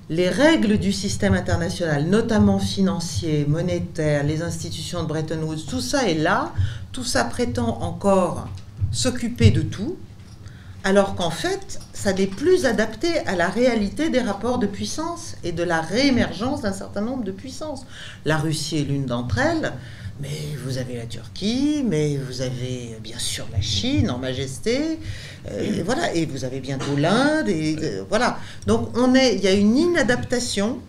les 0.10 0.28
règles 0.28 0.80
du 0.80 0.92
système 0.92 1.34
international, 1.34 2.06
notamment 2.06 2.58
financier, 2.58 3.46
monétaire, 3.48 4.24
les 4.24 4.42
institutions 4.42 5.04
de 5.04 5.08
Bretton 5.08 5.44
Woods, 5.44 5.66
tout 5.70 5.82
ça 5.82 6.10
est 6.10 6.16
là, 6.16 6.52
tout 6.92 7.04
ça 7.04 7.24
prétend 7.26 7.80
encore 7.82 8.48
s'occuper 8.92 9.52
de 9.52 9.62
tout, 9.62 9.98
alors 10.84 11.16
qu'en 11.16 11.30
fait, 11.30 11.80
ça 11.94 12.12
n'est 12.12 12.28
plus 12.28 12.66
adapté 12.66 13.20
à 13.28 13.36
la 13.36 13.50
réalité 13.50 14.10
des 14.10 14.22
rapports 14.22 14.58
de 14.58 14.66
puissance 14.66 15.36
et 15.44 15.52
de 15.52 15.64
la 15.64 15.82
réémergence 15.82 16.62
d'un 16.62 16.74
certain 16.74 17.02
nombre 17.02 17.24
de 17.24 17.32
puissances. 17.32 17.86
La 18.26 18.38
Russie 18.38 18.78
est 18.78 18.84
l'une 18.84 19.06
d'entre 19.06 19.38
elles. 19.38 19.74
Mais 20.20 20.56
vous 20.64 20.80
avez 20.80 20.96
la 20.96 21.06
Turquie, 21.06 21.84
mais 21.88 22.18
vous 22.18 22.42
avez 22.42 22.98
bien 23.04 23.20
sûr 23.20 23.46
la 23.52 23.62
Chine 23.62 24.10
en 24.10 24.18
majesté, 24.18 25.00
euh, 25.52 25.80
et 25.80 25.84
voilà, 25.84 26.14
et 26.14 26.26
vous 26.26 26.44
avez 26.44 26.60
bientôt 26.60 26.96
l'Inde, 26.96 27.50
euh, 27.50 28.04
voilà. 28.10 28.40
Donc 28.66 28.90
on 28.98 29.14
est, 29.14 29.36
il 29.36 29.44
y 29.44 29.48
a 29.48 29.54
une 29.54 29.78
inadaptation, 29.78 30.80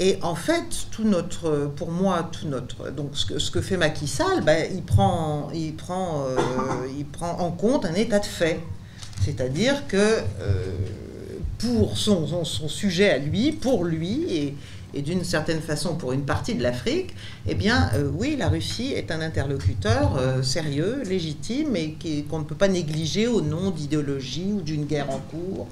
et 0.00 0.18
en 0.22 0.34
fait, 0.34 0.64
tout 0.90 1.04
notre, 1.04 1.70
pour 1.76 1.92
moi, 1.92 2.28
tout 2.32 2.48
notre, 2.48 2.90
donc 2.90 3.10
ce 3.16 3.50
que, 3.50 3.60
fait 3.60 3.76
Macky 3.76 4.08
Sall, 4.08 4.42
ben, 4.42 4.66
il 4.74 4.82
prend, 4.82 5.48
il 5.54 5.76
prend, 5.76 6.26
euh, 6.26 6.36
il 6.98 7.04
prend 7.04 7.38
en 7.38 7.52
compte 7.52 7.84
un 7.84 7.94
état 7.94 8.18
de 8.18 8.26
fait, 8.26 8.58
c'est-à-dire 9.24 9.86
que 9.86 10.18
pour 11.58 11.96
son, 11.96 12.26
son, 12.26 12.44
son, 12.44 12.68
sujet 12.68 13.10
à 13.10 13.18
lui, 13.18 13.52
pour 13.52 13.84
lui, 13.84 14.24
et 14.34 14.54
et 14.94 15.02
d'une 15.02 15.24
certaine 15.24 15.60
façon 15.60 15.94
pour 15.96 16.12
une 16.12 16.22
partie 16.22 16.54
de 16.54 16.62
l'Afrique, 16.62 17.14
eh 17.46 17.54
bien 17.54 17.90
euh, 17.94 18.10
oui, 18.16 18.36
la 18.38 18.48
Russie 18.48 18.92
est 18.94 19.10
un 19.10 19.20
interlocuteur 19.20 20.16
euh, 20.18 20.42
sérieux, 20.42 21.02
légitime 21.08 21.76
et 21.76 21.96
qu'on 22.28 22.40
ne 22.40 22.44
peut 22.44 22.54
pas 22.54 22.68
négliger 22.68 23.26
au 23.26 23.40
nom 23.40 23.70
d'idéologie 23.70 24.52
ou 24.52 24.60
d'une 24.60 24.84
guerre 24.84 25.10
en 25.10 25.18
cours 25.18 25.66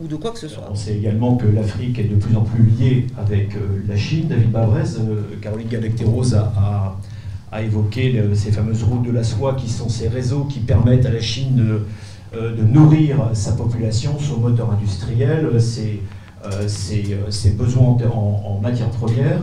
ou 0.00 0.08
de 0.08 0.16
quoi 0.16 0.32
que 0.32 0.38
ce 0.38 0.48
soit. 0.48 0.68
On 0.70 0.74
sait 0.74 0.96
également 0.96 1.36
que 1.36 1.46
l'Afrique 1.46 1.98
est 1.98 2.04
de 2.04 2.16
plus 2.16 2.36
en 2.36 2.42
plus 2.42 2.64
liée 2.64 3.06
avec 3.16 3.50
la 3.86 3.96
Chine. 3.96 4.26
David 4.26 4.50
Bavrez, 4.50 5.00
Caroline 5.40 5.68
Galacteros 5.68 6.34
a, 6.34 6.98
a, 7.52 7.62
évoqué 7.62 8.20
ces 8.34 8.50
fameuses 8.50 8.82
routes 8.82 9.06
de 9.06 9.12
la 9.12 9.22
soie 9.22 9.54
qui 9.54 9.70
sont 9.70 9.88
ces 9.88 10.08
réseaux 10.08 10.46
qui 10.46 10.58
permettent 10.58 11.06
à 11.06 11.12
la 11.12 11.20
Chine 11.20 11.54
de, 12.32 12.36
de 12.36 12.62
nourrir 12.64 13.30
sa 13.34 13.52
population, 13.52 14.18
son 14.18 14.38
moteur 14.38 14.72
industriel, 14.72 15.60
ses, 15.60 16.00
ses, 16.66 17.50
besoins 17.50 17.96
en, 18.12 18.42
en 18.46 18.60
matières 18.60 18.90
premières. 18.90 19.42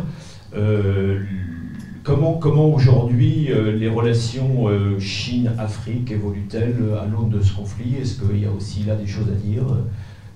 Comment, 2.03 2.33
comment 2.33 2.73
aujourd'hui 2.73 3.51
euh, 3.51 3.73
les 3.73 3.87
relations 3.87 4.67
euh, 4.67 4.97
Chine-Afrique 4.97 6.09
évoluent-elles 6.11 6.83
à 6.99 7.05
l'aune 7.05 7.29
de 7.29 7.41
ce 7.41 7.53
conflit? 7.55 7.95
Est-ce 8.01 8.19
qu'il 8.19 8.41
y 8.41 8.45
a 8.47 8.51
aussi 8.51 8.83
là 8.83 8.95
des 8.95 9.05
choses 9.05 9.27
à 9.29 9.35
dire 9.35 9.61
euh, 9.71 9.83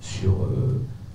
sur 0.00 0.48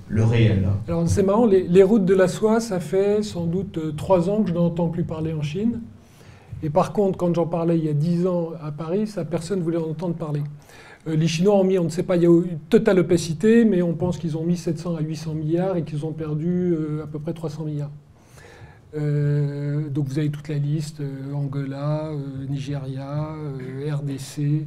le 0.10 0.24
réel? 0.26 0.68
Alors 0.90 1.08
c'est 1.08 1.24
marrant, 1.24 1.46
les, 1.46 1.84
routes 1.84 2.04
de 2.04 2.14
la 2.14 2.28
soie, 2.28 2.60
ça 2.60 2.82
fait 2.82 3.24
sans 3.24 3.46
doute 3.46 3.96
trois 3.96 4.30
ans 4.30 4.44
que 4.44 4.50
je 4.50 4.54
n'entends 4.54 4.90
plus 4.90 5.06
parler 5.06 5.32
en 5.32 5.42
Chine. 5.42 5.80
Et 6.64 6.70
par 6.70 6.92
contre, 6.92 7.18
quand 7.18 7.34
j'en 7.34 7.48
parlais 7.48 7.78
il 7.78 7.86
y 7.86 7.90
a 7.90 7.94
dix 7.94 8.28
ans 8.28 8.50
à 8.62 8.74
Paris, 8.74 9.08
ça, 9.08 9.24
personne 9.24 9.60
ne 9.60 9.64
voulait 9.64 9.78
en 9.78 9.92
entendre 9.92 10.16
parler. 10.16 10.42
Les 11.08 11.28
Chinois 11.28 11.56
ont 11.56 11.64
mis, 11.64 11.80
on 11.80 11.86
ne 11.86 11.90
sait 11.90 12.04
pas, 12.04 12.16
il 12.16 12.24
y 12.24 12.26
a 12.26 12.30
eu 12.30 12.58
totale 12.70 13.00
opacité, 13.00 13.66
mais 13.66 13.82
on 13.82 13.94
pense 13.94 14.18
qu'ils 14.18 14.38
ont 14.38 14.44
mis 14.44 14.58
700 14.58 14.96
à 14.96 15.02
800 15.02 15.34
milliards 15.34 15.78
et 15.78 15.84
qu'ils 15.84 16.06
ont 16.06 16.14
perdu 16.14 16.76
à 17.04 17.08
peu 17.08 17.20
près 17.20 17.34
300 17.34 17.66
milliards. 17.66 17.92
Euh, 18.96 19.88
donc 19.90 20.08
vous 20.08 20.20
avez 20.20 20.30
toute 20.30 20.50
la 20.50 20.58
liste, 20.58 21.00
euh, 21.00 21.34
Angola, 21.34 22.08
euh, 22.08 22.46
Nigeria, 22.50 23.36
RDC, 23.90 24.66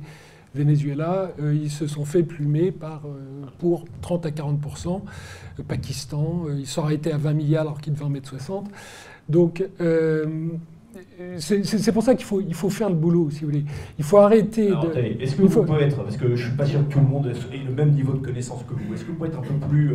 Venezuela, 0.55 1.33
ils 1.41 1.71
se 1.71 1.89
sont 1.89 2.05
fait 2.05 2.23
plumer 2.23 2.73
pour 3.59 3.87
30 4.03 4.27
à 4.27 4.31
40% 4.31 5.03
Pakistan, 5.67 6.45
ils 6.57 6.67
sont 6.67 6.85
arrêtés 6.85 7.11
à 7.11 7.17
20 7.17 7.33
milliards 7.33 7.63
alors 7.63 7.81
qu'ils 7.81 7.93
devaient 7.93 8.05
en 8.05 8.11
mettre 8.11 8.29
60. 8.29 8.71
Donc 9.29 9.65
c'est 11.39 11.93
pour 11.93 12.03
ça 12.03 12.15
qu'il 12.15 12.25
faut, 12.25 12.41
il 12.41 12.55
faut 12.55 12.71
faire 12.71 12.89
le 12.89 12.97
boulot, 12.97 13.31
si 13.31 13.41
vous 13.41 13.47
voulez. 13.47 13.65
Il 13.99 14.05
faut 14.05 14.19
arrêter 14.19 14.69
de. 14.69 15.21
Est-ce 15.21 15.37
que 15.37 15.43
vous 15.43 15.63
pouvez 15.63 15.85
être, 15.85 16.03
parce 16.03 16.17
que 16.17 16.27
je 16.29 16.43
ne 16.43 16.49
suis 16.49 16.57
pas 16.57 16.67
sûr 16.67 16.87
que 16.87 16.93
tout 16.93 17.01
le 17.01 17.07
monde 17.07 17.27
ait 17.27 17.65
le 17.65 17.73
même 17.73 17.93
niveau 17.93 18.13
de 18.13 18.25
connaissance 18.25 18.63
que 18.65 18.75
vous, 18.75 18.95
est-ce 18.95 19.05
que 19.05 19.11
vous 19.11 19.17
pouvez 19.17 19.29
être 19.29 19.39
un 19.39 19.43
peu 19.43 19.67
plus. 19.69 19.93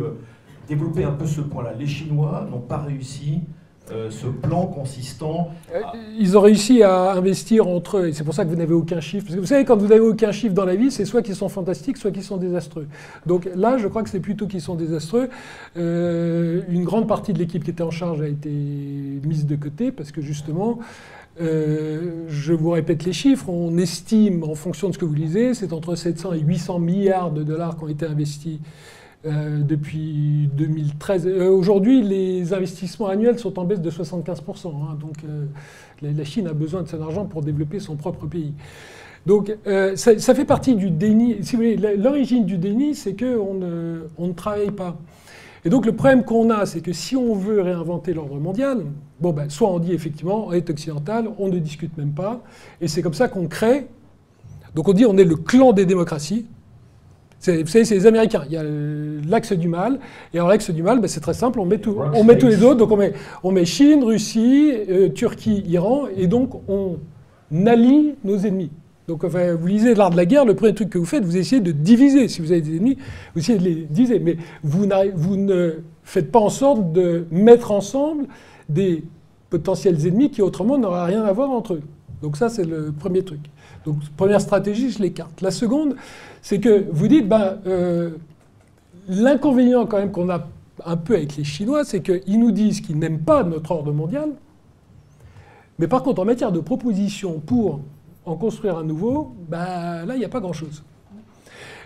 développer 0.68 1.02
un 1.02 1.12
peu 1.12 1.26
ce 1.26 1.40
point-là? 1.40 1.72
Les 1.78 1.86
Chinois 1.86 2.46
n'ont 2.48 2.60
pas 2.60 2.78
réussi 2.78 3.40
euh, 3.92 4.10
ce 4.10 4.26
plan 4.26 4.66
consistant. 4.66 5.50
Euh, 5.74 5.80
ils 6.16 6.38
ont 6.38 6.40
réussi 6.40 6.82
à 6.82 7.12
investir 7.12 7.66
entre 7.66 7.98
eux, 7.98 8.08
et 8.08 8.12
c'est 8.12 8.22
pour 8.22 8.34
ça 8.34 8.44
que 8.44 8.50
vous 8.50 8.56
n'avez 8.56 8.74
aucun 8.74 9.00
chiffre. 9.00 9.24
Parce 9.24 9.34
que 9.34 9.40
vous 9.40 9.46
savez, 9.46 9.64
quand 9.64 9.76
vous 9.76 9.88
n'avez 9.88 10.00
aucun 10.00 10.30
chiffre 10.30 10.54
dans 10.54 10.64
la 10.64 10.76
vie, 10.76 10.90
c'est 10.90 11.04
soit 11.04 11.22
qu'ils 11.22 11.34
sont 11.34 11.48
fantastiques, 11.48 11.96
soit 11.96 12.12
qu'ils 12.12 12.22
sont 12.22 12.36
désastreux. 12.36 12.86
Donc 13.26 13.48
là, 13.56 13.78
je 13.78 13.88
crois 13.88 14.02
que 14.02 14.10
c'est 14.10 14.20
plutôt 14.20 14.46
qu'ils 14.46 14.60
sont 14.60 14.76
désastreux. 14.76 15.28
Euh, 15.76 16.62
une 16.68 16.84
grande 16.84 17.08
partie 17.08 17.32
de 17.32 17.38
l'équipe 17.38 17.64
qui 17.64 17.70
était 17.70 17.82
en 17.82 17.90
charge 17.90 18.20
a 18.20 18.28
été 18.28 18.50
mise 18.50 19.46
de 19.46 19.56
côté, 19.56 19.90
parce 19.90 20.12
que 20.12 20.20
justement, 20.20 20.78
je 21.38 22.52
vous 22.52 22.70
répète 22.70 23.04
les 23.04 23.14
chiffres, 23.14 23.48
on 23.48 23.78
estime, 23.78 24.44
en 24.44 24.54
fonction 24.54 24.88
de 24.88 24.94
ce 24.94 24.98
que 24.98 25.06
vous 25.06 25.14
lisez, 25.14 25.54
c'est 25.54 25.72
entre 25.72 25.94
700 25.94 26.34
et 26.34 26.40
800 26.40 26.78
milliards 26.78 27.30
de 27.30 27.42
dollars 27.42 27.76
qui 27.76 27.84
ont 27.84 27.88
été 27.88 28.04
investis 28.04 28.58
euh, 29.26 29.60
depuis 29.60 30.48
2013. 30.54 31.26
Euh, 31.26 31.50
aujourd'hui, 31.50 32.00
les 32.00 32.54
investissements 32.54 33.08
annuels 33.08 33.38
sont 33.38 33.58
en 33.58 33.64
baisse 33.64 33.82
de 33.82 33.90
75%. 33.90 34.68
Hein, 34.68 34.96
donc 34.98 35.16
euh, 35.24 35.44
la, 36.00 36.24
Chine 36.24 36.46
a 36.46 36.54
besoin 36.54 36.82
de 36.82 36.88
cet 36.88 37.02
argent 37.02 37.26
pour 37.26 37.42
développer 37.42 37.80
son 37.80 37.96
propre 37.96 38.26
pays. 38.26 38.54
Donc 39.26 39.54
ça, 39.96 40.34
fait 40.34 40.46
partie 40.46 40.74
du 40.74 40.90
déni. 40.90 41.36
L'origine 41.98 42.46
du 42.46 42.56
déni, 42.56 42.94
c'est 42.94 43.14
qu'on 43.14 43.52
ne, 43.52 44.06
on 44.16 44.28
ne 44.28 44.32
travaille 44.32 44.70
pas. 44.70 44.96
Et 45.66 45.68
donc 45.68 45.84
le 45.84 45.92
problème 45.92 46.24
qu'on 46.24 46.48
a, 46.48 46.64
c'est 46.64 46.80
que 46.80 46.94
si 46.94 47.14
on 47.14 47.34
veut 47.34 47.60
réinventer 47.60 48.14
l'ordre 48.14 48.38
mondial, 48.38 48.86
bon 49.20 49.34
ben, 49.34 49.50
soit 49.50 49.70
on 49.70 49.78
dit 49.78 49.92
effectivement 49.92 50.46
on 50.46 50.52
est 50.52 50.70
occidental, 50.70 51.28
on 51.38 51.48
ne 51.48 51.58
discute 51.58 51.98
même 51.98 52.12
pas, 52.12 52.40
et 52.80 52.88
c'est 52.88 53.02
comme 53.02 53.12
ça 53.12 53.28
qu'on 53.28 53.46
crée. 53.46 53.86
Donc 54.74 54.88
on 54.88 54.94
dit 54.94 55.04
on 55.04 55.18
est 55.18 55.24
le 55.24 55.36
clan 55.36 55.74
des 55.74 55.84
démocraties, 55.84 56.46
vous 57.46 57.66
savez, 57.66 57.84
c'est 57.84 57.94
les 57.94 58.06
Américains. 58.06 58.42
Il 58.46 58.52
y 58.52 58.56
a 58.56 58.62
l'axe 58.62 59.52
du 59.52 59.68
mal. 59.68 59.98
Et 60.34 60.38
alors, 60.38 60.48
l'axe 60.48 60.70
du 60.70 60.82
mal, 60.82 61.00
ben, 61.00 61.08
c'est 61.08 61.20
très 61.20 61.34
simple. 61.34 61.58
On 61.58 61.64
met, 61.64 61.78
tout, 61.78 61.96
on 62.14 62.22
met 62.22 62.36
tous 62.36 62.48
les 62.48 62.62
autres. 62.62 62.76
Donc, 62.76 62.90
on 62.90 62.96
met, 62.96 63.14
on 63.42 63.50
met 63.50 63.64
Chine, 63.64 64.04
Russie, 64.04 64.72
euh, 64.88 65.08
Turquie, 65.08 65.62
Iran. 65.66 66.04
Et 66.16 66.26
donc, 66.26 66.50
on 66.68 66.98
allie 67.66 68.14
nos 68.24 68.36
ennemis. 68.36 68.70
Donc, 69.08 69.24
enfin, 69.24 69.54
vous 69.54 69.66
lisez 69.66 69.94
l'art 69.94 70.10
de 70.10 70.16
la 70.16 70.26
guerre, 70.26 70.44
le 70.44 70.54
premier 70.54 70.74
truc 70.74 70.90
que 70.90 70.98
vous 70.98 71.06
faites, 71.06 71.24
vous 71.24 71.36
essayez 71.36 71.62
de 71.62 71.72
diviser. 71.72 72.28
Si 72.28 72.42
vous 72.42 72.52
avez 72.52 72.60
des 72.60 72.76
ennemis, 72.76 72.98
vous 73.34 73.40
essayez 73.40 73.58
de 73.58 73.64
les 73.64 73.74
diviser. 73.88 74.18
Mais 74.18 74.36
vous, 74.62 74.86
vous 75.14 75.36
ne 75.36 75.76
faites 76.04 76.30
pas 76.30 76.40
en 76.40 76.50
sorte 76.50 76.92
de 76.92 77.24
mettre 77.30 77.72
ensemble 77.72 78.26
des 78.68 79.02
potentiels 79.48 80.06
ennemis 80.06 80.30
qui 80.30 80.42
autrement 80.42 80.78
n'auraient 80.78 81.06
rien 81.06 81.24
à 81.24 81.32
voir 81.32 81.50
entre 81.50 81.74
eux. 81.74 81.82
Donc 82.22 82.36
ça, 82.36 82.48
c'est 82.48 82.64
le 82.64 82.92
premier 82.92 83.22
truc. 83.22 83.40
Donc 83.84 83.96
première 84.16 84.40
stratégie, 84.40 84.90
je 84.90 85.00
l'écarte. 85.00 85.40
La 85.40 85.50
seconde, 85.50 85.96
c'est 86.42 86.60
que 86.60 86.86
vous 86.90 87.08
dites, 87.08 87.28
ben, 87.28 87.58
euh, 87.66 88.10
l'inconvénient 89.08 89.86
quand 89.86 89.98
même 89.98 90.10
qu'on 90.10 90.28
a 90.28 90.46
un 90.84 90.96
peu 90.96 91.14
avec 91.14 91.36
les 91.36 91.44
Chinois, 91.44 91.84
c'est 91.84 92.00
qu'ils 92.00 92.40
nous 92.40 92.52
disent 92.52 92.80
qu'ils 92.80 92.98
n'aiment 92.98 93.20
pas 93.20 93.42
notre 93.42 93.70
ordre 93.70 93.92
mondial, 93.92 94.30
mais 95.78 95.88
par 95.88 96.02
contre, 96.02 96.22
en 96.22 96.24
matière 96.24 96.52
de 96.52 96.60
propositions 96.60 97.40
pour 97.40 97.80
en 98.26 98.36
construire 98.36 98.76
un 98.76 98.84
nouveau, 98.84 99.34
ben, 99.48 100.04
là, 100.04 100.14
il 100.14 100.18
n'y 100.18 100.24
a 100.24 100.28
pas 100.28 100.40
grand-chose. 100.40 100.82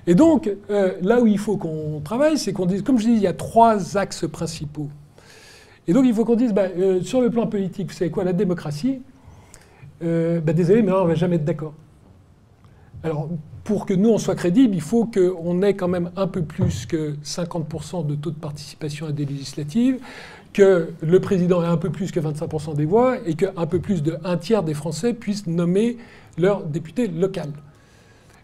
Et 0.07 0.15
donc, 0.15 0.51
euh, 0.69 0.95
là 1.01 1.21
où 1.21 1.27
il 1.27 1.39
faut 1.39 1.57
qu'on 1.57 2.01
travaille, 2.05 2.37
c'est 2.37 2.53
qu'on 2.53 2.67
dise, 2.67 2.83
comme 2.83 2.99
je 2.99 3.07
dis, 3.07 3.13
il 3.13 3.21
y 3.21 3.27
a 3.27 3.33
trois 3.33 3.97
axes 3.97 4.27
principaux. 4.29 4.89
Et 5.87 5.93
donc, 5.93 6.05
il 6.07 6.13
faut 6.13 6.25
qu'on 6.25 6.35
dise, 6.35 6.53
ben, 6.53 6.71
euh, 6.77 7.03
sur 7.03 7.21
le 7.21 7.31
plan 7.31 7.47
politique, 7.47 7.91
vous 7.91 7.97
savez 7.97 8.11
quoi, 8.11 8.25
la 8.25 8.33
démocratie, 8.33 9.01
ben, 10.01 10.43
désolé, 10.43 10.83
mais 10.83 10.91
là, 10.91 11.01
on 11.01 11.05
ne 11.05 11.09
va 11.09 11.15
jamais 11.15 11.37
être 11.37 11.45
d'accord. 11.45 11.73
Alors, 13.05 13.29
pour 13.65 13.85
que 13.85 13.93
nous, 13.93 14.09
on 14.09 14.19
soit 14.19 14.35
crédible, 14.35 14.75
il 14.75 14.81
faut 14.81 15.05
qu'on 15.05 15.61
ait 15.63 15.75
quand 15.75 15.89
même 15.89 16.11
un 16.17 16.27
peu 16.27 16.43
plus 16.43 16.87
que 16.87 17.15
50% 17.23 18.07
de 18.07 18.15
taux 18.15 18.31
de 18.31 18.37
participation 18.37 19.07
à 19.07 19.13
des 19.13 19.27
législatives, 19.27 19.99
que 20.55 20.89
le 21.03 21.21
président 21.21 21.63
ait 21.63 21.67
un 21.67 21.77
peu 21.77 21.91
plus 21.91 22.13
que 22.13 22.21
25% 22.21 22.75
des 22.75 22.87
voix 22.87 23.19
et 23.27 23.35
qu'un 23.35 23.67
peu 23.67 23.79
plus 23.79 24.03
de 24.03 24.17
un 24.25 24.39
tiers 24.39 24.63
des 24.63 24.73
Français 24.73 25.13
puissent 25.13 25.47
nommer 25.47 25.99
leur 26.39 26.65
député 26.65 27.07
local. 27.07 27.51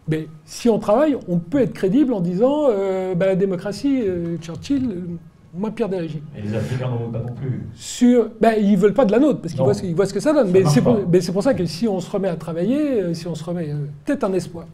Mais 0.08 0.28
si 0.44 0.68
on 0.68 0.78
travaille, 0.78 1.16
on 1.26 1.38
peut 1.38 1.60
être 1.60 1.72
crédible 1.72 2.12
en 2.12 2.20
disant 2.20 2.66
euh, 2.68 3.14
bah, 3.14 3.26
la 3.26 3.36
démocratie, 3.36 4.02
euh, 4.02 4.36
Churchill, 4.38 4.90
euh, 4.90 5.00
moins 5.54 5.70
pire 5.70 5.88
des 5.88 5.98
régimes. 5.98 6.22
Et 6.36 6.42
les 6.42 6.54
Africains 6.54 6.88
n'en 6.88 6.98
veulent 6.98 7.12
pas 7.12 7.18
non 7.20 7.34
plus. 7.34 7.62
Sur, 7.74 8.30
ben, 8.40 8.54
ils 8.58 8.72
ne 8.72 8.76
veulent 8.76 8.94
pas 8.94 9.04
de 9.04 9.12
la 9.12 9.18
nôtre, 9.18 9.40
parce 9.40 9.54
qu'ils 9.80 9.94
voient, 9.94 10.06
ce 10.06 10.14
que 10.14 10.20
ça 10.20 10.32
donne. 10.32 10.50
mais 10.50 10.64
c'est 10.66 10.82
pour, 10.82 11.00
pour, 11.32 11.42
ça 11.42 11.54
que 11.54 11.66
si 11.66 11.88
on 11.88 12.00
se 12.00 12.10
remet 12.10 12.28
à 12.28 12.36
travailler, 12.36 13.02
euh, 13.02 13.14
si 13.14 13.26
on 13.26 13.34
se 13.34 13.44
remet, 13.44 13.70
euh, 13.70 13.86
peut-être 14.04 14.24
un 14.24 14.32
espoir. 14.32 14.66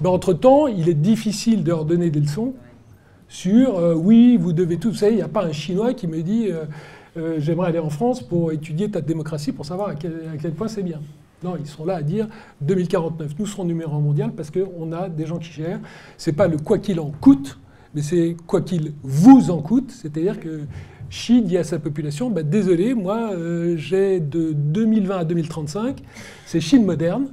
Ben, 0.00 0.10
entre-temps, 0.10 0.66
il 0.66 0.88
est 0.88 0.94
difficile 0.94 1.64
de 1.64 1.70
leur 1.70 1.84
donner 1.84 2.10
des 2.10 2.20
leçons 2.20 2.54
sur, 3.28 3.78
euh, 3.78 3.94
oui, 3.94 4.36
vous 4.36 4.52
devez 4.52 4.76
tout. 4.76 4.90
Vous 4.90 4.96
savez, 4.96 5.12
il 5.12 5.16
n'y 5.16 5.22
a 5.22 5.28
pas 5.28 5.44
un 5.44 5.52
Chinois 5.52 5.94
qui 5.94 6.06
me 6.06 6.22
dit, 6.22 6.48
j'aimerais 7.38 7.68
aller 7.68 7.78
en 7.78 7.90
France 7.90 8.22
pour 8.22 8.52
étudier 8.52 8.90
ta 8.90 9.00
démocratie, 9.00 9.52
pour 9.52 9.64
savoir 9.64 9.90
à 9.90 9.94
quel, 9.94 10.12
à 10.34 10.36
quel 10.36 10.52
point 10.52 10.68
c'est 10.68 10.82
bien. 10.82 11.00
Non, 11.42 11.56
ils 11.58 11.66
sont 11.66 11.86
là 11.86 11.96
à 11.96 12.02
dire 12.02 12.26
2049, 12.60 13.32
nous 13.38 13.46
serons 13.46 13.64
numéro 13.64 13.96
un 13.96 14.00
mondial 14.00 14.32
parce 14.32 14.50
qu'on 14.50 14.92
a 14.92 15.08
des 15.08 15.24
gens 15.24 15.38
qui 15.38 15.50
gèrent. 15.50 15.80
C'est 16.18 16.32
pas 16.34 16.48
le 16.48 16.58
quoi 16.58 16.78
qu'il 16.78 17.00
en 17.00 17.10
coûte, 17.20 17.58
mais 17.94 18.02
c'est 18.02 18.36
quoi 18.46 18.60
qu'il 18.60 18.92
vous 19.02 19.50
en 19.50 19.60
coûte, 19.60 19.90
c'est-à-dire 19.90 20.38
que 20.38 20.62
Xi 21.10 21.42
dit 21.42 21.58
à 21.58 21.64
sa 21.64 21.78
population, 21.78 22.30
bah, 22.30 22.42
désolé, 22.42 22.94
moi 22.94 23.32
euh, 23.32 23.76
j'ai 23.76 24.20
de 24.20 24.52
2020 24.52 25.18
à 25.18 25.24
2035, 25.24 26.02
c'est 26.46 26.60
Chine 26.60 26.84
moderne, 26.84 27.28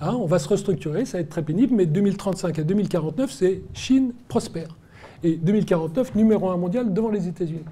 hein, 0.00 0.16
on 0.18 0.26
va 0.26 0.38
se 0.38 0.48
restructurer, 0.48 1.04
ça 1.04 1.18
va 1.18 1.22
être 1.22 1.28
très 1.28 1.42
pénible, 1.42 1.74
mais 1.74 1.86
2035 1.86 2.58
à 2.58 2.62
2049, 2.62 3.30
c'est 3.30 3.62
Chine 3.74 4.12
prospère. 4.28 4.76
Et 5.22 5.36
2049, 5.36 6.14
numéro 6.16 6.50
un 6.50 6.56
mondial 6.56 6.92
devant 6.92 7.10
les 7.10 7.28
États-Unis. 7.28 7.64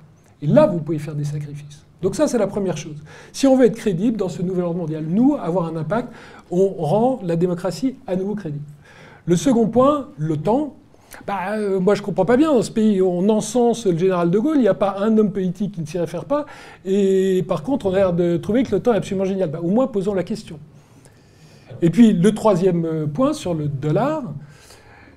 Et 0.42 0.46
là, 0.46 0.66
vous 0.66 0.78
pouvez 0.78 0.98
faire 0.98 1.16
des 1.16 1.24
sacrifices. 1.24 1.84
Donc 2.02 2.14
ça, 2.14 2.28
c'est 2.28 2.38
la 2.38 2.46
première 2.46 2.76
chose. 2.76 2.96
Si 3.32 3.46
on 3.46 3.56
veut 3.56 3.66
être 3.66 3.76
crédible 3.76 4.16
dans 4.16 4.28
ce 4.28 4.40
nouvel 4.42 4.64
ordre 4.64 4.78
mondial, 4.78 5.04
nous, 5.04 5.34
avoir 5.34 5.66
un 5.66 5.76
impact, 5.76 6.12
on 6.50 6.68
rend 6.68 7.20
la 7.22 7.36
démocratie 7.36 7.96
à 8.06 8.16
nouveau 8.16 8.34
crédible. 8.34 8.64
Le 9.26 9.36
second 9.36 9.68
point, 9.68 10.08
l'OTAN, 10.16 10.76
bah, 11.26 11.56
euh, 11.56 11.80
moi, 11.80 11.94
je 11.94 12.02
comprends 12.02 12.24
pas 12.24 12.36
bien. 12.36 12.52
Dans 12.52 12.62
ce 12.62 12.70
pays, 12.70 13.02
on 13.02 13.28
encense 13.28 13.86
le 13.86 13.96
général 13.96 14.30
de 14.30 14.38
Gaulle. 14.38 14.56
Il 14.56 14.62
n'y 14.62 14.68
a 14.68 14.74
pas 14.74 14.96
un 15.00 15.16
homme 15.18 15.32
politique 15.32 15.72
qui 15.72 15.80
ne 15.80 15.86
s'y 15.86 15.98
réfère 15.98 16.24
pas. 16.24 16.46
Et 16.84 17.44
par 17.48 17.62
contre, 17.62 17.86
on 17.86 17.92
a 17.92 17.96
l'air 17.96 18.12
de 18.12 18.36
trouver 18.36 18.62
que 18.62 18.76
temps 18.76 18.92
est 18.92 18.96
absolument 18.96 19.24
génial. 19.24 19.50
Bah, 19.50 19.60
au 19.62 19.68
moins, 19.68 19.86
posons 19.86 20.14
la 20.14 20.24
question. 20.24 20.58
Et 21.82 21.90
puis, 21.90 22.12
le 22.12 22.32
troisième 22.32 22.84
euh, 22.84 23.06
point 23.06 23.32
sur 23.32 23.54
le 23.54 23.68
dollar. 23.68 24.22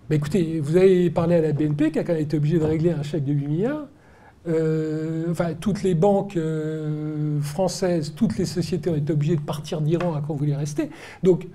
Bah, 0.09 0.15
écoutez, 0.15 0.59
vous 0.59 0.77
avez 0.77 1.09
parlé 1.09 1.35
à 1.35 1.41
la 1.41 1.53
BNP 1.53 1.91
qui 1.91 1.99
a 1.99 2.03
quand 2.03 2.13
même 2.13 2.21
été 2.21 2.37
obligée 2.37 2.59
de 2.59 2.65
régler 2.65 2.91
un 2.91 3.03
chèque 3.03 3.25
de 3.25 3.33
8 3.33 3.47
milliards. 3.47 3.87
Euh, 4.45 5.27
enfin, 5.31 5.53
toutes 5.57 5.83
les 5.83 5.95
banques 5.95 6.37
françaises, 7.41 8.13
toutes 8.13 8.37
les 8.37 8.45
sociétés 8.45 8.89
ont 8.89 8.95
été 8.95 9.13
obligées 9.13 9.37
de 9.37 9.41
partir 9.41 9.79
d'Iran 9.79 10.13
à 10.15 10.19
quand 10.19 10.33
vous 10.33 10.39
voulez 10.39 10.55
rester. 10.55 10.89
Donc, 11.23 11.47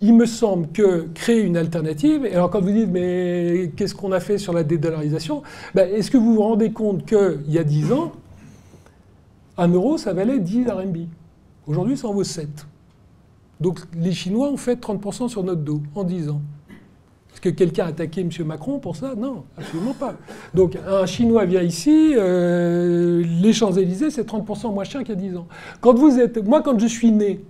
il 0.00 0.14
me 0.14 0.26
semble 0.26 0.68
que 0.68 1.08
créer 1.14 1.42
une 1.42 1.56
alternative, 1.56 2.24
et 2.24 2.34
alors 2.34 2.50
quand 2.50 2.60
vous 2.60 2.70
dites, 2.70 2.88
mais 2.90 3.70
qu'est-ce 3.76 3.94
qu'on 3.94 4.12
a 4.12 4.20
fait 4.20 4.38
sur 4.38 4.52
la 4.52 4.62
dédollarisation 4.62 5.42
ben, 5.74 5.88
Est-ce 5.88 6.10
que 6.10 6.16
vous 6.16 6.34
vous 6.36 6.42
rendez 6.42 6.72
compte 6.72 7.04
qu'il 7.04 7.50
y 7.50 7.58
a 7.58 7.64
10 7.64 7.92
ans, 7.92 8.12
un 9.58 9.68
euro, 9.68 9.98
ça 9.98 10.14
valait 10.14 10.38
10 10.38 10.68
RMB. 10.68 10.96
Aujourd'hui, 11.66 11.96
ça 11.96 12.08
en 12.08 12.14
vaut 12.14 12.24
7. 12.24 12.48
Donc 13.60 13.80
les 13.94 14.12
Chinois 14.12 14.48
ont 14.48 14.56
fait 14.56 14.80
30% 14.80 15.28
sur 15.28 15.44
notre 15.44 15.60
dos 15.60 15.82
en 15.94 16.02
10 16.02 16.30
ans. 16.30 16.40
Est-ce 17.32 17.42
que 17.42 17.50
quelqu'un 17.50 17.84
a 17.84 17.88
attaqué 17.88 18.22
M. 18.22 18.30
Macron 18.46 18.78
pour 18.78 18.96
ça? 18.96 19.14
Non, 19.14 19.44
absolument 19.56 19.92
pas. 19.92 20.14
Donc 20.54 20.78
un 20.88 21.04
Chinois 21.04 21.44
vient 21.44 21.62
ici, 21.62 22.14
euh, 22.16 23.22
les 23.42 23.52
Champs-Élysées, 23.52 24.10
c'est 24.10 24.26
30% 24.26 24.72
moins 24.72 24.84
cher 24.84 25.02
qu'il 25.02 25.10
y 25.14 25.18
a 25.18 25.20
10 25.20 25.36
ans. 25.36 25.46
Quand 25.82 25.94
vous 25.94 26.18
êtes, 26.18 26.38
moi, 26.38 26.62
quand 26.62 26.78
je 26.78 26.86
suis 26.86 27.12
né, 27.12 27.44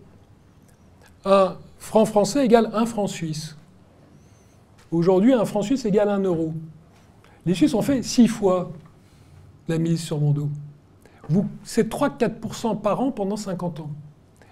un 1.25 1.55
franc 1.81 2.05
français 2.05 2.45
égale 2.45 2.71
un 2.73 2.87
franc 2.87 3.09
suisse. 3.09 3.57
Aujourd'hui, 4.93 5.33
un 5.33 5.45
franc 5.45 5.63
suisse 5.63 5.85
égale 5.85 6.09
un 6.09 6.21
euro. 6.21 6.55
Les 7.47 7.55
Suisses 7.55 7.75
ont 7.75 7.83
fait 7.83 8.03
6 8.03 8.29
fois 8.29 8.71
la 9.67 9.79
mise 9.79 10.01
sur 10.01 10.21
mon 10.21 10.31
dos. 10.31 10.49
C'est 11.65 11.91
3-4% 11.91 12.81
par 12.81 13.01
an 13.01 13.11
pendant 13.11 13.37
50 13.37 13.81
ans. 13.81 13.91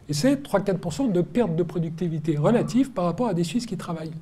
Et 0.09 0.15
c'est 0.15 0.43
3-4% 0.43 1.13
de 1.13 1.21
perte 1.21 1.55
de 1.55 1.63
productivité 1.63 2.37
relative 2.37 2.93
par 2.93 3.05
rapport 3.05 3.29
à 3.29 3.35
des 3.35 3.45
Suisses 3.45 3.67
qui 3.67 3.77
travaillent. 3.77 4.15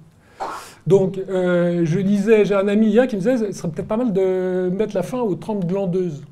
Donc, 0.86 1.18
euh, 1.18 1.84
je 1.84 2.00
disais, 2.00 2.44
j'ai 2.44 2.54
un 2.54 2.66
ami 2.68 2.88
hier 2.88 3.06
qui 3.06 3.16
me 3.16 3.20
disait, 3.20 3.38
ce 3.38 3.52
serait 3.52 3.68
peut-être 3.68 3.88
pas 3.88 3.96
mal 3.96 4.12
de 4.12 4.70
mettre 4.74 4.94
la 4.94 5.02
fin 5.02 5.20
aux 5.20 5.34
30 5.34 5.66
glandeuses. 5.66 6.24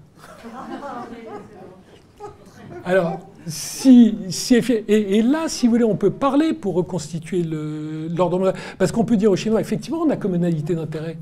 Alors, 2.85 3.21
si, 3.47 4.17
si 4.29 4.55
et, 4.55 5.23
là, 5.23 5.49
si 5.49 5.67
vous 5.67 5.73
voulez, 5.73 5.85
on 5.85 5.97
peut 5.97 6.11
parler 6.11 6.53
pour 6.53 6.75
reconstituer 6.75 7.43
l'ordre 7.43 8.53
Parce 8.79 8.93
qu'on 8.93 9.05
peut 9.05 9.17
dire 9.17 9.31
aux 9.31 9.37
Chinois, 9.37 9.61
effectivement, 9.61 10.01
on 10.01 10.11
a 10.11 10.17
communalité 10.17 10.75
d'intérêt. 10.75 11.19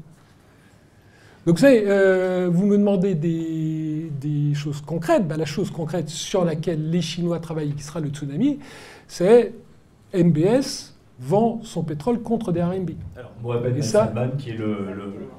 Donc, 1.47 1.57
vous 1.57 1.63
savez, 1.63 1.83
euh, 1.87 2.49
vous 2.53 2.67
me 2.67 2.79
demandez 2.79 3.15
des, 3.15 4.55
choses 4.55 4.81
concrètes. 4.81 5.27
Ben, 5.27 5.37
la 5.37 5.45
chose 5.45 5.71
concrète 5.71 6.09
sur 6.09 6.45
laquelle 6.45 6.91
les 6.91 7.01
Chinois 7.01 7.41
travaillent, 7.41 7.75
qui 7.75 7.83
sera 7.83 8.01
le 8.01 8.11
tsunami, 8.11 8.59
c'est 9.09 9.53
MBS 10.15 10.92
vend 11.21 11.61
son 11.63 11.83
pétrole 11.83 12.21
contre 12.21 12.53
des 12.53 12.63
RMB. 12.63 12.91
Alors, 13.17 13.33
Mohamed 13.43 13.75
Ben 13.75 13.83
Salman, 13.83 14.31
qui 14.39 14.51
est 14.51 14.57
le, 14.57 14.77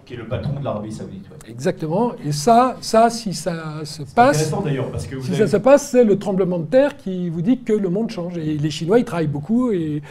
qui 0.05 0.13
est 0.13 0.17
le 0.17 0.27
patron 0.27 0.59
de 0.59 0.63
l'Arabie 0.63 0.91
Saoudite. 0.91 1.25
Exactement. 1.47 2.13
Et 2.25 2.31
ça, 2.31 2.77
ça, 2.81 3.09
si 3.09 3.33
ça 3.33 3.83
se 3.83 4.03
passe. 4.03 4.37
intéressant 4.37 4.61
d'ailleurs, 4.61 4.91
parce 4.91 5.07
que 5.07 5.21
Si 5.21 5.35
ça 5.35 5.47
se 5.47 5.57
passe, 5.57 5.89
c'est 5.89 6.03
le 6.03 6.17
tremblement 6.17 6.59
de 6.59 6.65
terre 6.65 6.95
qui 6.97 7.29
vous 7.29 7.41
dit 7.41 7.59
que 7.59 7.73
le 7.73 7.89
monde 7.89 8.09
change. 8.09 8.37
Et 8.37 8.57
les 8.57 8.69
Chinois, 8.69 8.99
ils 8.99 9.05
travaillent 9.05 9.27
beaucoup 9.27 9.71
et. 9.71 10.01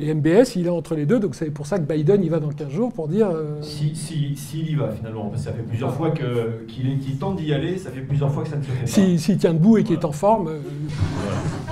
Et 0.00 0.14
MBS, 0.14 0.54
il 0.54 0.66
est 0.66 0.70
entre 0.70 0.94
les 0.94 1.06
deux, 1.06 1.18
donc 1.18 1.34
c'est 1.34 1.50
pour 1.50 1.66
ça 1.66 1.76
que 1.76 1.92
Biden 1.92 2.22
y 2.22 2.28
va 2.28 2.38
dans 2.38 2.50
15 2.50 2.70
jours 2.70 2.92
pour 2.92 3.08
dire. 3.08 3.30
Euh, 3.30 3.60
s'il 3.62 3.96
si, 3.96 4.36
si, 4.36 4.60
y 4.60 4.74
va 4.76 4.92
finalement, 4.92 5.24
parce 5.26 5.42
que 5.42 5.48
ça 5.50 5.56
fait 5.56 5.64
plusieurs 5.64 5.92
fois 5.92 6.12
qu'il 6.12 7.18
tente 7.18 7.36
d'y 7.36 7.52
aller, 7.52 7.78
ça 7.78 7.90
fait 7.90 8.02
plusieurs 8.02 8.32
fois 8.32 8.44
que 8.44 8.50
ça 8.50 8.56
ne 8.56 8.62
se 8.62 8.68
fait 8.68 9.02
pas. 9.02 9.18
S'il 9.18 9.38
tient 9.38 9.54
debout 9.54 9.78
et 9.78 9.82
qu'il 9.82 9.96
est 9.96 10.04
en 10.04 10.12
forme. 10.12 10.50
Euh, 10.50 10.60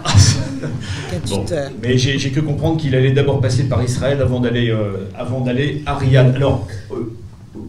mais 1.82 1.96
j'ai 1.96 2.30
cru 2.32 2.42
comprendre 2.42 2.78
qu'il 2.78 2.96
allait 2.96 3.12
d'abord 3.12 3.40
passer 3.40 3.68
par 3.68 3.80
Israël 3.84 4.20
avant 4.20 4.40
d'aller 4.40 4.70
euh, 4.70 5.08
avant 5.16 5.42
d'aller 5.42 5.84
à 5.86 5.94
Riyad. 5.94 6.34
Alors, 6.34 6.66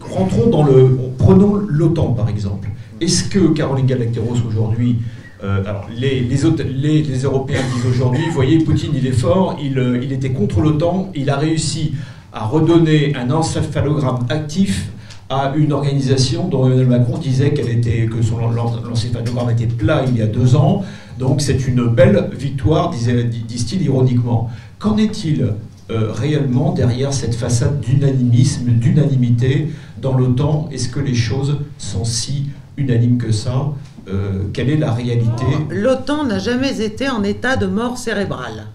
rentrons 0.00 0.50
dans 0.50 0.64
le. 0.64 0.98
Prenons 1.18 1.54
l'OTAN 1.54 2.14
par 2.14 2.28
exemple. 2.28 2.68
Est-ce 3.00 3.28
que 3.28 3.52
Caroline 3.54 3.86
Galacteros 3.86 4.34
aujourd'hui 4.44 4.96
euh, 5.44 5.62
les, 5.96 6.20
les, 6.20 7.22
Européens 7.22 7.60
disent 7.74 7.86
aujourd'hui, 7.86 8.24
vous 8.26 8.32
voyez, 8.34 8.58
Poutine, 8.58 8.90
il 8.94 9.06
est 9.06 9.12
fort, 9.12 9.56
il, 9.62 9.78
euh, 9.78 10.00
il 10.02 10.12
était 10.12 10.30
contre 10.30 10.60
l'OTAN, 10.60 11.12
il 11.14 11.30
a 11.30 11.36
réussi 11.36 11.94
à 12.32 12.44
redonner 12.44 13.14
un 13.14 13.30
encéphalogramme 13.30 14.26
actif 14.30 14.90
à 15.30 15.52
une 15.56 15.72
organisation 15.72 16.48
dont 16.48 16.66
Emmanuel 16.66 16.86
Macron 16.86 17.18
disait 17.18 17.48
était, 17.48 18.06
que 18.06 18.22
son 18.22 18.38
l'encéphalogramme 18.50 19.50
était 19.50 19.66
plat 19.66 20.04
il 20.08 20.16
y 20.16 20.22
a 20.22 20.26
deux 20.26 20.56
ans. 20.56 20.84
Donc 21.18 21.40
c'est 21.40 21.66
une 21.68 21.86
belle 21.86 22.30
victoire, 22.36 22.90
disent-ils 22.90 23.82
ironiquement. 23.82 24.50
Qu'en 24.78 24.96
est-il 24.96 25.52
euh, 25.90 26.12
réellement 26.12 26.72
derrière 26.72 27.12
cette 27.12 27.34
façade 27.34 27.80
d'unanimisme, 27.80 28.70
d'unanimité 28.70 29.68
dans 30.00 30.16
l'OTAN? 30.16 30.68
Est-ce 30.72 30.88
que 30.88 31.00
les 31.00 31.14
choses 31.14 31.58
sont 31.76 32.04
si 32.04 32.46
unanimes 32.76 33.18
que 33.18 33.32
ça? 33.32 33.72
Euh, 34.10 34.44
quelle 34.52 34.70
est 34.70 34.76
la 34.76 34.92
réalité? 34.92 35.44
L'OTAN 35.70 36.24
n'a 36.24 36.38
jamais 36.38 36.80
été 36.80 37.08
en 37.08 37.22
état 37.22 37.56
de 37.56 37.66
mort 37.66 37.98
cérébrale, 37.98 38.66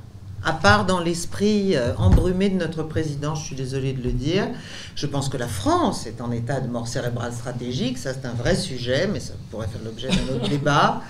à 0.44 0.54
part 0.54 0.86
dans 0.86 1.00
l'esprit 1.00 1.76
euh, 1.76 1.94
embrumé 1.98 2.50
de 2.50 2.58
notre 2.58 2.84
président, 2.84 3.36
je 3.36 3.44
suis 3.44 3.56
désolé 3.56 3.94
de 3.94 4.04
le 4.04 4.12
dire. 4.12 4.48
Je 4.96 5.08
pense 5.08 5.30
que 5.30 5.38
la 5.38 5.48
France 5.48 6.06
est 6.06 6.22
en 6.22 6.32
état 6.32 6.60
de 6.60 6.68
mort 6.68 6.88
cérébrale 6.88 7.34
stratégique, 7.34 7.98
ça 7.98 8.12
c'est 8.14 8.28
un 8.28 8.34
vrai 8.34 8.56
sujet, 8.56 9.10
mais 9.12 9.20
ça 9.20 9.34
pourrait 9.52 9.68
faire 9.68 9.82
l'objet 9.84 10.10
d'un 10.10 10.36
autre 10.36 10.50
débat. 10.50 11.02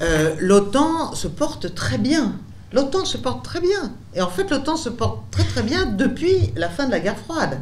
Euh, 0.00 0.34
L'OTAN 0.40 1.14
se 1.14 1.28
porte 1.28 1.74
très 1.74 1.98
bien. 1.98 2.34
L'OTAN 2.72 3.04
se 3.04 3.16
porte 3.16 3.44
très 3.44 3.60
bien. 3.60 3.92
Et 4.14 4.20
en 4.20 4.28
fait, 4.28 4.50
l'OTAN 4.50 4.76
se 4.76 4.88
porte 4.88 5.20
très 5.30 5.44
très 5.44 5.62
bien 5.62 5.86
depuis 5.86 6.52
la 6.56 6.68
fin 6.68 6.86
de 6.86 6.90
la 6.90 7.00
guerre 7.00 7.16
froide. 7.16 7.60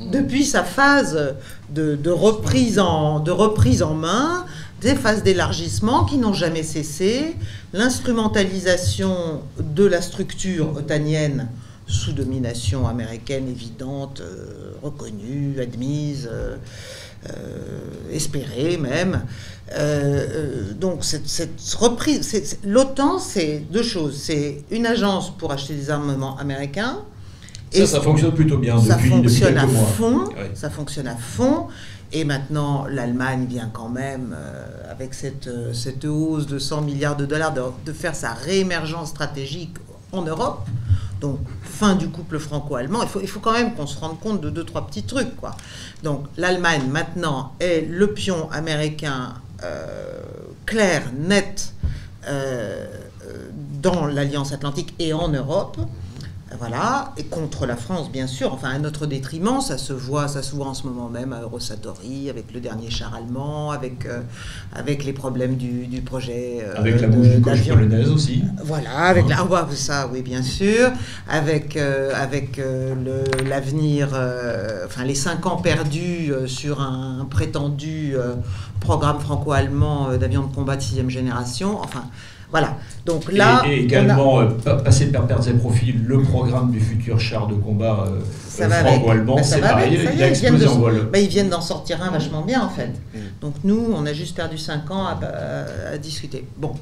Depuis 0.00 0.44
sa 0.44 0.64
phase 0.64 1.36
de, 1.70 1.94
de 1.94 2.10
reprise, 2.10 2.78
en, 2.78 3.20
de 3.20 3.30
reprise 3.30 3.82
en 3.82 3.94
main, 3.94 4.44
des 4.84 4.94
phases 4.94 5.22
d'élargissement 5.22 6.04
qui 6.04 6.18
n'ont 6.18 6.34
jamais 6.34 6.62
cessé, 6.62 7.36
l'instrumentalisation 7.72 9.40
de 9.58 9.84
la 9.84 10.02
structure 10.02 10.76
otanienne 10.76 11.48
sous 11.86 12.12
domination 12.12 12.86
américaine 12.86 13.48
évidente, 13.48 14.20
euh, 14.20 14.72
reconnue, 14.82 15.58
admise, 15.58 16.28
euh, 16.30 16.56
euh, 17.30 18.12
espérée 18.12 18.76
même. 18.76 19.22
donc 20.78 21.02
cette, 21.02 21.30
reprise, 21.78 22.58
l'OTAN, 22.62 23.18
c'est 23.18 23.62
deux 23.70 23.82
choses. 23.82 24.18
C'est 24.18 24.64
une 24.70 24.84
agence 24.84 25.34
pour 25.34 25.50
acheter 25.50 25.74
des 25.74 25.88
armements 25.88 26.36
américains. 26.36 26.98
Ça, 27.74 27.80
et 27.82 27.86
ça 27.86 28.00
fonctionne 28.00 28.32
plutôt 28.32 28.58
bien 28.58 28.80
ça 28.80 28.96
fonctionne 28.96 29.58
à 29.58 29.66
Fond, 29.66 30.28
Ça 30.54 30.70
fonctionne 30.70 31.08
à 31.08 31.16
fond. 31.16 31.66
Et 32.12 32.24
maintenant, 32.24 32.86
l'Allemagne 32.88 33.46
vient 33.48 33.68
quand 33.72 33.88
même, 33.88 34.36
euh, 34.38 34.92
avec 34.92 35.14
cette, 35.14 35.48
euh, 35.48 35.72
cette, 35.72 36.04
hausse 36.04 36.46
de 36.46 36.60
100 36.60 36.82
milliards 36.82 37.16
de 37.16 37.26
dollars, 37.26 37.52
de, 37.52 37.92
faire 37.92 38.14
sa 38.14 38.32
réémergence 38.32 39.08
stratégique 39.08 39.74
en 40.12 40.22
Europe. 40.22 40.64
Donc, 41.20 41.40
fin 41.62 41.96
du 41.96 42.08
couple 42.08 42.38
franco-allemand. 42.38 43.02
Il 43.02 43.08
faut, 43.08 43.20
il 43.20 43.26
faut 43.26 43.40
quand 43.40 43.52
même 43.52 43.74
qu'on 43.74 43.88
se 43.88 43.98
rende 43.98 44.20
compte 44.20 44.40
de 44.40 44.48
deux, 44.48 44.62
trois 44.62 44.86
petits 44.86 45.02
trucs. 45.02 45.34
Quoi. 45.36 45.56
Donc, 46.04 46.26
l'Allemagne, 46.36 46.82
maintenant, 46.88 47.54
est 47.58 47.88
le 47.90 48.06
pion 48.06 48.48
américain 48.52 49.34
euh, 49.64 50.20
clair, 50.66 51.02
net, 51.18 51.72
dans 53.82 54.06
l'Alliance 54.06 54.52
Atlantique 54.52 54.94
et 54.98 55.12
en 55.12 55.28
Europe. 55.28 55.76
Voilà, 56.58 57.12
et 57.16 57.24
contre 57.24 57.66
la 57.66 57.76
France, 57.76 58.10
bien 58.10 58.26
sûr, 58.26 58.52
enfin 58.52 58.70
à 58.70 58.78
notre 58.78 59.06
détriment, 59.06 59.60
ça 59.60 59.78
se 59.78 59.92
voit, 59.92 60.28
ça 60.28 60.42
se 60.42 60.54
voit 60.54 60.66
en 60.66 60.74
ce 60.74 60.86
moment 60.86 61.08
même 61.08 61.32
à 61.32 61.40
Eurosatori, 61.40 62.30
avec 62.30 62.52
le 62.52 62.60
dernier 62.60 62.90
char 62.90 63.14
allemand, 63.14 63.70
avec, 63.70 64.06
euh, 64.06 64.20
avec 64.72 65.04
les 65.04 65.12
problèmes 65.12 65.56
du, 65.56 65.86
du 65.86 66.00
projet. 66.00 66.58
Euh, 66.62 66.78
avec 66.78 67.00
la 67.00 67.08
bouche 67.08 67.28
du 67.28 67.40
polonaise 67.40 68.08
aussi. 68.10 68.44
Voilà, 68.62 68.98
avec 69.06 69.28
la, 69.28 69.38
ah, 69.40 69.66
ça, 69.72 70.08
oui, 70.12 70.22
bien 70.22 70.42
sûr, 70.42 70.90
avec, 71.28 71.76
euh, 71.76 72.12
avec 72.14 72.60
l'avenir, 73.48 74.08
enfin 74.84 75.04
les 75.04 75.14
cinq 75.14 75.46
ans 75.46 75.56
perdus 75.56 76.32
sur 76.46 76.80
un 76.80 77.26
prétendu 77.28 78.14
programme 78.80 79.18
franco-allemand 79.20 80.16
d'avions 80.16 80.42
de 80.46 80.54
combat 80.54 80.76
de 80.76 80.82
sixième 80.82 81.10
génération, 81.10 81.80
enfin. 81.80 82.04
Voilà. 82.54 82.76
Donc 83.04 83.32
là, 83.32 83.64
et, 83.66 83.80
également 83.80 84.40
euh, 84.40 84.46
passer 84.84 85.06
par 85.06 85.26
pertes 85.26 85.48
et 85.48 85.54
profits 85.54 85.90
le 85.90 86.22
programme 86.22 86.70
du 86.70 86.78
futur 86.78 87.18
char 87.18 87.48
de 87.48 87.54
combat 87.54 88.06
euh, 88.06 88.20
euh, 88.62 88.70
franco-allemand, 88.70 89.34
bah, 89.34 89.42
c'est 89.42 89.60
pareil, 89.60 89.98
il 90.14 90.22
a 90.22 90.28
explosé 90.28 90.68
en 90.68 90.78
vol. 90.78 91.08
Bah, 91.12 91.18
ils 91.18 91.28
viennent 91.28 91.48
d'en 91.48 91.60
sortir 91.60 92.00
un 92.00 92.12
vachement 92.12 92.42
bien 92.42 92.62
en 92.64 92.68
fait. 92.68 92.92
Mm. 93.12 93.18
Donc 93.40 93.54
nous, 93.64 93.92
on 93.92 94.06
a 94.06 94.12
juste 94.12 94.36
perdu 94.36 94.56
5 94.56 94.88
ans 94.92 95.04
à, 95.04 95.98
discuter. 95.98 96.46
Bon. 96.56 96.74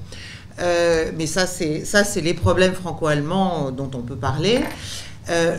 mais 0.58 1.24
ça, 1.24 1.46
c'est 1.46 1.86
ça, 1.86 2.04
c'est 2.04 2.20
les 2.20 2.34
problèmes 2.34 2.74
franco-allemands 2.74 3.70
dont 3.70 3.90
on 3.94 4.02
peut 4.02 4.16
parler. 4.16 4.60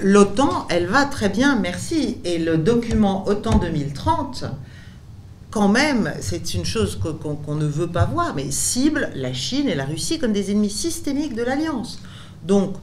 L'OTAN, 0.04 0.68
elle 0.70 0.86
va 0.86 1.06
très 1.06 1.30
bien, 1.30 1.58
merci. 1.60 2.20
Et 2.24 2.38
le 2.38 2.58
document 2.58 3.28
OTAN 3.28 3.58
2030 3.58 4.46
quand 5.54 5.68
même, 5.68 6.12
c'est 6.20 6.56
une 6.56 6.66
chose 6.66 7.00
qu'on 7.00 7.54
ne 7.54 7.68
veut 7.68 7.88
pas 7.88 8.06
voir, 8.06 8.34
mais 8.36 8.50
cible 8.50 9.10
la 9.14 9.34
Chine 9.34 9.70
et 9.70 9.76
la 9.76 9.86
Russie 9.86 10.18
comme 10.18 10.34
des 10.34 10.50
ennemis 10.50 10.72
systémiques 10.72 11.36
de 11.36 11.44
l'Alliance. 11.44 12.00
Donc, 12.48 12.74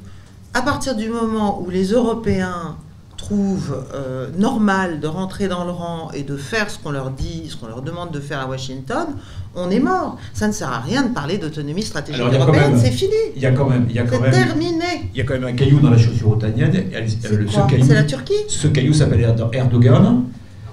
à 0.54 0.62
partir 0.62 0.94
du 0.94 1.08
moment 1.08 1.60
où 1.60 1.68
les 1.68 1.86
Européens 1.86 2.76
trouvent 3.16 3.84
euh, 3.92 4.28
normal 4.38 5.00
de 5.00 5.08
rentrer 5.08 5.48
dans 5.48 5.64
le 5.64 5.72
rang 5.72 6.12
et 6.14 6.22
de 6.22 6.36
faire 6.36 6.70
ce 6.70 6.78
qu'on 6.78 6.92
leur 6.92 7.10
dit, 7.10 7.48
ce 7.48 7.56
qu'on 7.56 7.66
leur 7.66 7.82
demande 7.82 8.12
de 8.12 8.20
faire 8.20 8.38
à 8.38 8.46
Washington, 8.46 9.08
on 9.56 9.68
est 9.68 9.80
mort. 9.80 10.16
Ça 10.32 10.46
ne 10.46 10.52
sert 10.52 10.70
à 10.70 10.78
rien 10.78 11.02
de 11.02 11.12
parler 11.12 11.38
d'autonomie 11.38 11.82
stratégique 11.82 12.22
européenne, 12.22 12.78
c'est 12.80 12.92
fini. 12.92 13.10
Il 13.34 13.42
y 13.42 13.46
a 13.46 13.50
quand 13.50 13.68
même, 13.68 13.86
il 13.88 13.96
y 13.96 13.98
a 13.98 14.04
quand 14.04 14.20
même, 14.20 14.30
terminé. 14.30 15.10
Il 15.12 15.18
y 15.18 15.20
a 15.20 15.24
quand 15.24 15.34
même 15.34 15.44
un 15.44 15.54
caillou 15.54 15.80
dans 15.80 15.90
la 15.90 15.98
chaussure 15.98 16.30
otanienne. 16.30 16.72
C'est 17.20 17.94
la 17.94 18.04
Turquie? 18.04 18.44
Ce 18.46 18.68
caillou 18.68 18.94
s'appelle 18.94 19.22
Erdogan. 19.22 20.24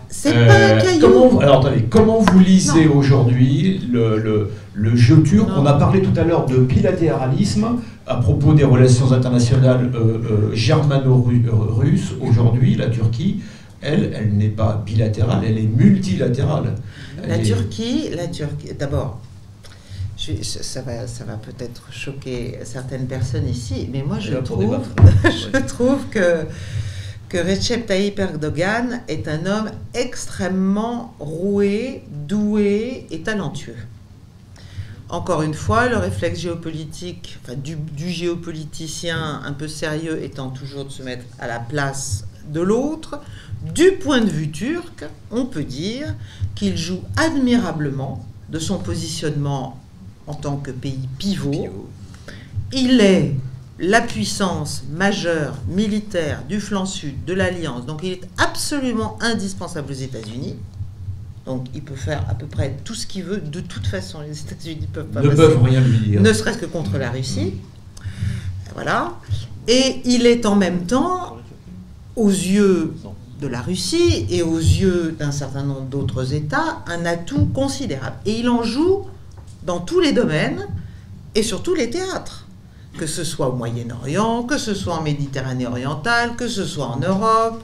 C'est 0.10 0.34
pas 0.34 0.39
un 0.39 0.78
euh, 0.78 0.82
caillou. 0.82 1.01
Comment, 1.01 1.39
alors 1.39 1.60
attendez, 1.60 1.84
comment 1.89 2.20
vous 2.20 2.39
lisez 2.39 2.88
aujourd'hui 2.88 3.88
le, 3.91 4.18
le, 4.20 4.51
le, 4.74 4.95
jeu 4.95 5.22
turc 5.22 5.49
On 5.55 5.66
a 5.66 5.74
parlé 5.74 6.01
tout 6.01 6.18
à 6.18 6.24
l'heure 6.24 6.45
de 6.45 6.58
bilatéralisme 6.58 7.80
à 8.05 8.16
propos 8.16 8.53
des 8.53 8.64
relations 8.64 9.12
internationales 9.12 9.91
euh, 9.93 9.99
euh, 9.99 10.55
germano-russes. 10.55 12.14
Aujourd'hui, 12.22 12.76
la 12.76 12.88
Turquie, 12.88 13.41
elle, 13.82 14.14
elle 14.16 14.34
n'est 14.34 14.47
pas 14.47 14.82
bilatérale, 14.86 15.43
elle 15.45 15.58
est 15.58 15.68
multilatérale. 15.68 16.76
la 17.28 17.39
Turquie, 17.39 18.10
la 18.16 18.28
Turquie, 18.28 18.70
d'abord, 18.80 19.20
ça 20.41 20.82
va, 20.82 21.08
ça 21.08 21.24
va 21.26 21.36
peut-être 21.36 21.88
choquer 21.91 22.60
certaines 22.64 23.08
personnes 23.08 23.47
ici, 23.47 23.89
mais 23.91 24.03
moi 24.03 24.20
je 24.20 24.36
trouve, 24.38 24.80
je 25.24 25.60
trouve 25.60 25.99
que 26.10 26.45
que 27.30 27.38
Recep 27.38 27.86
Tayyip 27.86 28.19
Erdogan 28.19 29.01
est 29.07 29.28
un 29.28 29.45
homme 29.45 29.71
extrêmement 29.93 31.13
roué, 31.19 32.03
doué 32.09 33.05
et 33.11 33.21
talentueux. 33.21 33.75
Encore 35.09 35.41
une 35.41 35.53
fois, 35.53 35.88
le 35.88 35.97
réflexe 35.97 36.39
géopolitique, 36.39 37.38
du, 37.57 38.09
géopoliticien 38.09 39.41
un 39.43 39.53
peu 39.53 39.67
sérieux 39.67 40.21
étant 40.23 40.49
toujours 40.49 40.86
de 40.86 40.89
se 40.89 41.03
mettre 41.03 41.25
à 41.39 41.47
la 41.47 41.59
place 41.59 42.25
de 42.49 42.61
l'autre, 42.61 43.19
du 43.73 43.93
point 43.93 44.21
de 44.21 44.30
vue 44.30 44.51
turc, 44.51 45.05
on 45.32 45.45
peut 45.45 45.63
dire 45.63 46.13
qu'il 46.55 46.78
joue 46.78 47.01
admirablement 47.17 48.25
de 48.49 48.59
son 48.59 48.78
positionnement 48.80 49.80
en 50.28 50.34
tant 50.34 50.57
que 50.57 50.71
pays 50.71 51.07
pivot. 51.17 51.89
Il 52.73 52.99
est 52.99 53.34
la 53.80 54.01
puissance 54.01 54.84
majeure 54.91 55.55
militaire 55.67 56.43
du 56.47 56.59
flanc 56.59 56.86
sud 56.86 57.25
de 57.25 57.34
l'Alliance. 57.34 57.86
Donc 57.86 58.01
il 58.03 58.13
est 58.13 58.28
absolument 58.38 59.17
indispensable 59.21 59.91
aux 59.91 59.95
États-Unis. 59.95 60.55
Donc 61.45 61.67
il 61.73 61.82
peut 61.82 61.95
faire 61.95 62.25
à 62.30 62.34
peu 62.34 62.47
près 62.47 62.75
tout 62.84 62.95
ce 62.95 63.05
qu'il 63.05 63.23
veut. 63.23 63.38
De 63.38 63.59
toute 63.59 63.88
façon, 63.88 64.19
les 64.21 64.39
États-Unis 64.39 64.88
peuvent 64.91 65.05
pas 65.05 65.21
ne 65.21 65.30
peuvent 65.30 65.61
rien 65.63 65.82
lui 65.82 65.99
dire. 65.99 66.21
Ne 66.21 66.34
serait-ce 66.34 66.57
que 66.57 66.65
contre 66.65 66.97
la 66.97 67.11
Russie. 67.11 67.53
Voilà. 68.73 69.13
Et 69.67 70.01
il 70.05 70.25
est 70.25 70.45
en 70.45 70.55
même 70.55 70.86
temps, 70.86 71.38
aux 72.15 72.30
yeux 72.30 72.95
de 73.41 73.47
la 73.47 73.61
Russie 73.61 74.25
et 74.30 74.41
aux 74.41 74.57
yeux 74.57 75.15
d'un 75.17 75.32
certain 75.32 75.63
nombre 75.63 75.82
d'autres 75.82 76.34
États, 76.34 76.84
un 76.88 77.05
atout 77.05 77.45
considérable. 77.53 78.15
Et 78.25 78.39
il 78.39 78.49
en 78.49 78.63
joue 78.63 79.05
dans 79.63 79.80
tous 79.80 79.99
les 79.99 80.13
domaines 80.13 80.65
et 81.36 81.43
sur 81.43 81.61
tous 81.61 81.75
les 81.75 81.89
théâtres 81.89 82.47
que 82.98 83.08
ce 83.08 83.24
soit 83.24 83.48
au 83.50 83.54
Moyen-Orient, 83.54 84.43
que 84.43 84.58
ce 84.58 84.74
soit 84.74 84.95
en 84.95 85.02
Méditerranée 85.02 85.68
orientale, 85.68 86.36
que 86.36 86.48
ce 86.48 86.66
soit 86.66 86.88
en 86.88 87.00
Europe. 87.00 87.64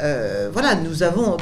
Euh, 0.00 0.48
voilà, 0.50 0.76
nous 0.76 1.02
avons 1.02 1.36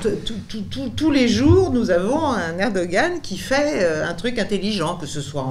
tous 0.97 1.11
les 1.13 1.29
jours, 1.29 1.71
nous 1.71 1.91
avons 1.91 2.27
un 2.27 2.59
Erdogan 2.59 3.21
qui 3.23 3.39
fait 3.39 3.85
euh, 3.85 4.09
un 4.09 4.15
truc 4.15 4.39
intelligent, 4.39 4.97
que 4.97 5.07
ce 5.07 5.21
soit 5.21 5.47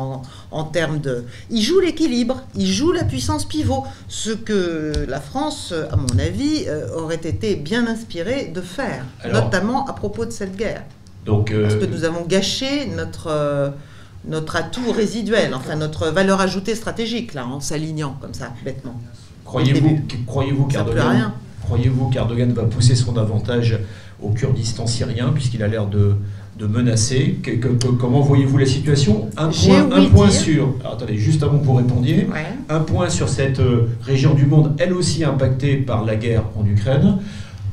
en, 0.51 0.63
termes 0.65 0.99
de... 0.99 1.23
Il 1.49 1.61
joue 1.61 1.79
l'équilibre, 1.79 2.43
il 2.55 2.67
joue 2.67 2.91
la 2.91 3.05
puissance 3.05 3.45
pivot, 3.45 3.85
ce 4.09 4.31
que 4.31 4.91
la 5.07 5.21
France, 5.21 5.73
à 5.89 5.95
mon 5.95 6.19
avis, 6.19 6.65
euh, 6.67 6.97
aurait 6.97 7.15
été 7.15 7.55
bien 7.55 7.87
inspirée 7.87 8.51
de 8.53 8.61
faire, 8.61 9.05
notamment 9.31 9.85
à 9.85 9.93
propos 9.93 10.25
de 10.25 10.31
cette 10.31 10.57
guerre. 10.57 10.83
Donc, 11.25 11.53
Parce 11.61 11.75
que 11.75 11.85
nous 11.85 12.03
avons 12.03 12.25
gâché 12.25 12.87
notre 12.87 13.73
notre 14.27 14.55
atout 14.55 14.91
résiduel, 14.91 15.53
enfin 15.53 15.75
notre 15.75 16.07
valeur 16.09 16.41
ajoutée 16.41 16.75
stratégique, 16.75 17.33
là, 17.33 17.45
en 17.45 17.59
s'alignant 17.59 18.17
comme 18.21 18.33
ça, 18.33 18.53
bêtement. 18.63 18.99
Croyez-vous 19.45 20.01
croyez 20.25 20.53
qu'Erdogan 20.69 21.31
croyez 21.63 21.89
va 22.53 22.63
pousser 22.63 22.95
son 22.95 23.17
avantage 23.17 23.79
au 24.21 24.29
Kurdistan 24.29 24.87
syrien, 24.87 25.31
puisqu'il 25.33 25.63
a 25.63 25.67
l'air 25.67 25.85
de, 25.85 26.15
de 26.57 26.65
menacer? 26.65 27.39
Comment 27.99 28.21
voyez-vous 28.21 28.57
la 28.57 28.65
situation? 28.65 29.29
Un 29.37 29.49
point, 29.49 29.91
un 29.91 30.05
point 30.05 30.29
sur... 30.29 30.75
attendez, 30.83 31.17
juste 31.17 31.43
avant 31.43 31.59
que 31.59 31.65
vous 31.65 31.75
répondiez. 31.75 32.27
Un 32.69 32.79
point 32.79 33.09
sur 33.09 33.29
cette 33.29 33.59
euh, 33.59 33.89
région 34.01 34.33
du 34.33 34.45
monde, 34.45 34.75
elle 34.79 34.93
aussi 34.93 35.23
impactée 35.23 35.77
par 35.77 36.03
la 36.03 36.15
guerre 36.15 36.43
en 36.57 36.65
Ukraine. 36.65 37.19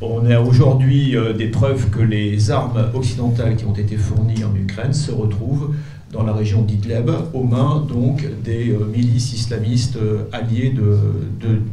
On 0.00 0.28
a 0.30 0.38
aujourd'hui 0.38 1.16
euh, 1.16 1.32
des 1.32 1.46
preuves 1.46 1.88
que 1.88 2.00
les 2.00 2.50
armes 2.50 2.90
occidentales 2.94 3.56
qui 3.56 3.64
ont 3.64 3.72
été 3.74 3.96
fournies 3.96 4.44
en 4.44 4.54
Ukraine 4.54 4.92
se 4.92 5.10
retrouvent 5.10 5.74
dans 6.14 6.22
la 6.22 6.32
région 6.32 6.62
d'Idleb, 6.62 7.10
aux 7.34 7.42
mains 7.42 7.84
donc 7.86 8.24
des 8.44 8.70
euh, 8.70 8.86
milices 8.86 9.34
islamistes 9.34 9.96
euh, 9.96 10.22
alliées 10.32 10.72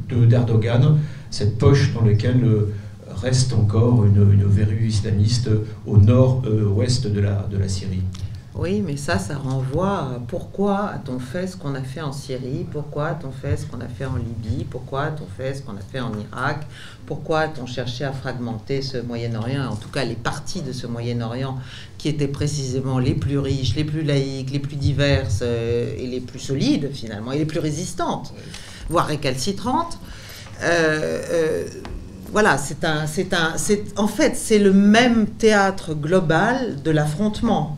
d'Erdogan, 0.09 0.81
de, 0.81 0.87
de, 0.87 0.93
cette 1.29 1.59
poche 1.59 1.93
dans 1.93 2.03
laquelle 2.03 2.43
euh, 2.43 2.73
reste 3.21 3.53
encore 3.53 4.03
une, 4.03 4.25
verrue 4.45 4.87
islamiste 4.87 5.49
au 5.85 5.97
nord-ouest 5.97 7.05
de 7.07 7.19
la 7.21 7.67
Syrie. 7.67 8.01
Oui, 8.53 8.83
mais 8.85 8.97
ça, 8.97 9.17
ça 9.17 9.37
renvoie 9.37 9.97
à 9.97 10.21
pourquoi 10.27 10.89
a-t-on 10.89 11.19
fait 11.19 11.47
ce 11.47 11.55
qu'on 11.55 11.73
a 11.73 11.81
fait 11.81 12.01
en 12.01 12.11
Syrie, 12.11 12.65
pourquoi 12.69 13.07
a-t-on 13.07 13.31
fait 13.31 13.55
ce 13.55 13.65
qu'on 13.65 13.79
a 13.79 13.87
fait 13.87 14.05
en 14.05 14.17
Libye, 14.17 14.65
pourquoi 14.69 15.03
a-t-on 15.03 15.25
fait 15.25 15.55
ce 15.55 15.61
qu'on 15.61 15.77
a 15.77 15.81
fait 15.89 16.01
en 16.01 16.11
Irak, 16.11 16.67
pourquoi 17.05 17.39
a-t-on 17.41 17.65
cherché 17.65 18.03
à 18.03 18.11
fragmenter 18.11 18.81
ce 18.81 18.97
Moyen-Orient, 18.97 19.69
en 19.69 19.77
tout 19.77 19.87
cas 19.87 20.03
les 20.03 20.15
parties 20.15 20.61
de 20.61 20.73
ce 20.73 20.85
Moyen-Orient 20.85 21.57
qui 21.97 22.09
étaient 22.09 22.27
précisément 22.27 22.99
les 22.99 23.13
plus 23.13 23.39
riches, 23.39 23.73
les 23.75 23.85
plus 23.85 24.03
laïques, 24.03 24.51
les 24.51 24.59
plus 24.59 24.75
diverses 24.75 25.39
euh, 25.43 25.95
et 25.97 26.07
les 26.07 26.19
plus 26.19 26.39
solides 26.39 26.89
finalement, 26.93 27.31
et 27.31 27.37
les 27.37 27.45
plus 27.45 27.59
résistantes, 27.59 28.33
voire 28.89 29.07
récalcitrantes? 29.07 29.97
Euh, 30.61 31.21
euh, 31.31 31.67
voilà, 32.33 32.57
c'est 32.57 32.83
un, 32.83 33.07
c'est 33.07 33.33
un, 33.33 33.53
c'est 33.57 33.97
en 33.97 34.07
fait 34.07 34.35
c'est 34.35 34.59
le 34.59 34.73
même 34.73 35.27
théâtre 35.27 35.93
global 35.93 36.81
de 36.81 36.91
l'affrontement 36.91 37.77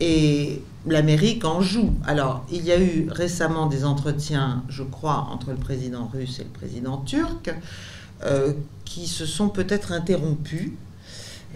et 0.00 0.62
l'Amérique 0.86 1.44
en 1.44 1.60
joue. 1.60 1.92
Alors, 2.06 2.46
il 2.50 2.64
y 2.64 2.72
a 2.72 2.80
eu 2.80 3.08
récemment 3.10 3.66
des 3.66 3.84
entretiens, 3.84 4.62
je 4.68 4.82
crois, 4.82 5.28
entre 5.30 5.50
le 5.50 5.56
président 5.56 6.08
russe 6.12 6.38
et 6.40 6.44
le 6.44 6.50
président 6.50 6.98
turc, 6.98 7.54
euh, 8.24 8.52
qui 8.84 9.06
se 9.06 9.26
sont 9.26 9.48
peut-être 9.48 9.92
interrompus 9.92 10.72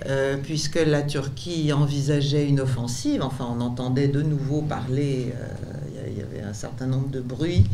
euh, 0.07 0.37
puisque 0.43 0.81
la 0.85 1.03
Turquie 1.03 1.73
envisageait 1.73 2.49
une 2.49 2.61
offensive. 2.61 3.23
Enfin, 3.23 3.47
on 3.57 3.61
entendait 3.61 4.09
de 4.09 4.23
nouveau 4.23 4.63
parler, 4.63 5.33
euh, 5.35 6.02
y 6.23 6.25
avait 6.25 6.49
un 6.49 6.55
certain 6.55 6.87
nombre 6.87 7.09
de 7.09 7.21
bruits 7.21 7.65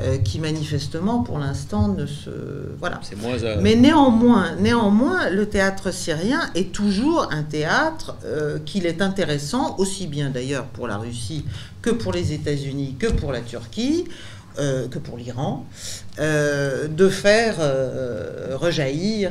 euh, 0.00 0.18
qui 0.18 0.38
manifestement, 0.38 1.22
pour 1.22 1.38
l'instant, 1.38 1.88
ne 1.88 2.06
se... 2.06 2.30
Voilà. 2.78 3.00
Mais 3.60 3.74
néanmoins, 3.74 4.56
néanmoins, 4.56 5.30
le 5.30 5.46
théâtre 5.46 5.92
syrien 5.92 6.40
est 6.54 6.72
toujours 6.72 7.28
un 7.30 7.42
théâtre 7.42 8.16
qu'il 8.64 8.86
est 8.86 9.02
intéressant, 9.02 9.76
aussi 9.78 10.06
bien 10.06 10.30
d'ailleurs 10.30 10.64
pour 10.66 10.86
la 10.86 10.96
Russie 10.96 11.44
que 11.82 11.90
pour 11.90 12.12
les 12.12 12.32
États-Unis, 12.32 12.96
que 12.98 13.06
pour 13.06 13.32
la 13.32 13.40
Turquie. 13.40 14.04
Euh, 14.58 14.88
que 14.88 14.98
pour 14.98 15.16
l'Iran, 15.16 15.64
euh, 16.18 16.88
de 16.88 17.08
faire 17.08 17.58
euh, 17.60 18.56
rejaillir. 18.56 19.30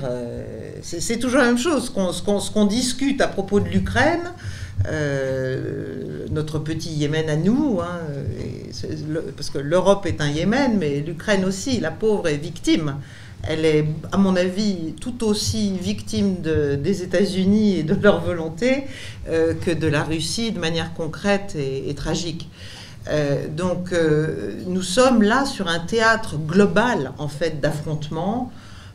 c'est 0.82 1.18
toujours 1.18 1.40
la 1.42 1.48
même 1.48 1.58
chose. 1.58 1.92
Ce 1.94 2.52
qu'on 2.52 2.66
discute 2.66 3.20
à 3.20 3.28
propos 3.28 3.60
de 3.60 3.68
l'Ukraine, 3.68 4.32
notre 6.32 6.58
petit 6.60 6.92
Yémen 6.92 7.30
à 7.30 7.36
nous, 7.36 7.82
hein, 7.82 8.00
parce 9.36 9.50
que 9.50 9.58
l'Europe 9.58 10.06
est 10.06 10.22
un 10.22 10.30
Yémen, 10.30 10.78
mais 10.78 11.00
l'Ukraine 11.00 11.46
aussi, 11.46 11.80
la 11.80 11.92
pauvre 11.92 12.28
est 12.28 12.38
victime. 12.38 12.96
Elle 13.44 13.66
est, 13.66 13.86
à 14.12 14.18
mon 14.18 14.36
avis, 14.36 14.96
tout 15.00 15.24
aussi 15.24 15.78
victime 15.78 16.42
des 16.42 17.04
États-Unis 17.04 17.78
et 17.78 17.84
de 17.84 17.96
leur 17.96 18.22
volonté 18.22 18.84
que 19.26 19.72
de 19.72 19.88
la 19.88 20.04
Russie 20.04 20.52
de 20.52 20.60
manière 20.60 20.94
concrète 20.94 21.56
et 21.56 21.94
tragique. 21.96 22.50
Euh, 23.08 23.48
donc 23.48 23.92
euh, 23.92 24.62
nous 24.68 24.82
sommes 24.82 25.24
là 25.24 25.46
sur 25.46 25.68
un 25.68 25.80
théâtre 25.80 26.38
global 26.38 27.14
en 27.18 27.28
fait 27.28 27.60
d'affrontements, 27.60 28.52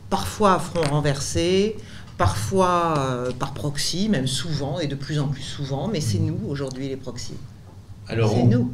parfois 0.09 0.53
à 0.53 0.59
front 0.59 0.81
renversé, 0.89 1.75
parfois 2.17 2.93
euh, 2.97 3.31
par 3.37 3.53
proxy, 3.53 4.07
même 4.07 4.27
souvent 4.27 4.79
et 4.79 4.87
de 4.87 4.95
plus 4.95 5.19
en 5.19 5.27
plus 5.27 5.41
souvent, 5.41 5.87
mais 5.87 6.01
c'est 6.01 6.19
nous 6.19 6.39
aujourd'hui 6.47 6.87
les 6.87 6.95
proxys. 6.95 7.37
Alors 8.07 8.31
c'est 8.31 8.43
nous. 8.43 8.71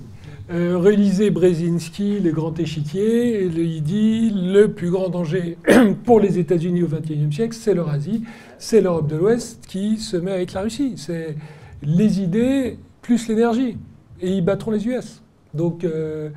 Relisez 0.51 1.29
Brzezinski, 1.29 2.19
le 2.19 2.31
grand 2.31 2.59
échiquier, 2.59 3.43
il 3.45 3.83
dit 3.83 4.31
le 4.31 4.67
plus 4.67 4.91
grand 4.91 5.09
danger 5.09 5.57
pour 6.03 6.19
les 6.19 6.39
États-Unis 6.39 6.83
au 6.83 6.87
XXIe 6.87 7.31
siècle, 7.31 7.55
c'est 7.57 7.73
l'Eurasie, 7.73 8.23
c'est 8.57 8.81
l'Europe 8.81 9.07
de 9.07 9.15
l'Ouest 9.15 9.65
qui 9.67 9.97
se 9.97 10.17
met 10.17 10.31
avec 10.31 10.53
la 10.53 10.61
Russie. 10.61 10.93
C'est 10.97 11.35
les 11.83 12.21
idées 12.21 12.77
plus 13.01 13.27
l'énergie. 13.27 13.77
Et 14.21 14.33
ils 14.33 14.43
battront 14.43 14.71
les 14.71 14.87
US. 14.87 15.21
Donc, 15.53 15.83
euh, 15.83 16.29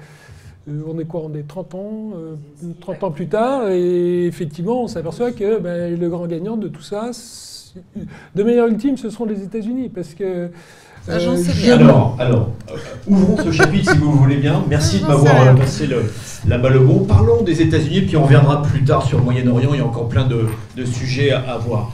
on 0.69 0.99
est 0.99 1.05
quoi 1.05 1.23
On 1.25 1.35
est 1.35 1.47
30 1.47 1.75
ans, 1.75 2.13
30 2.81 3.05
ans 3.05 3.11
plus 3.11 3.29
tard, 3.29 3.69
et 3.69 4.27
effectivement, 4.27 4.83
on 4.83 4.89
s'aperçoit 4.89 5.33
que 5.33 5.59
ben, 5.59 5.99
le 5.99 6.09
grand 6.09 6.27
gagnant 6.27 6.57
de 6.57 6.69
tout 6.69 6.83
ça, 6.83 7.11
de 8.35 8.43
manière 8.43 8.67
ultime, 8.67 8.97
ce 8.97 9.11
seront 9.11 9.27
les 9.27 9.43
États-Unis, 9.43 9.91
parce 9.91 10.15
que 10.15 10.49
euh, 11.09 11.75
alors, 11.75 12.17
alors 12.19 12.51
euh, 12.71 12.77
ouvrons 13.07 13.37
ce 13.45 13.53
chapitre 13.53 13.93
si 13.93 13.99
vous 13.99 14.13
voulez 14.13 14.37
bien. 14.37 14.65
Merci 14.69 15.01
de 15.01 15.07
m'avoir 15.07 15.55
passé 15.55 15.87
la 16.47 16.59
balle 16.59 16.79
au 16.79 16.85
bon. 16.85 17.05
Parlons 17.05 17.43
des 17.43 17.61
États-Unis, 17.61 18.03
puis 18.03 18.17
on 18.17 18.25
reviendra 18.25 18.63
plus 18.63 18.85
tard 18.85 19.07
sur 19.07 19.19
le 19.19 19.25
Moyen-Orient. 19.25 19.75
Il 19.75 19.79
y 19.79 19.83
a 19.83 19.87
encore 19.87 20.09
plein 20.09 20.27
de, 20.27 20.85
sujets 20.87 21.31
à, 21.31 21.59
voir. 21.59 21.93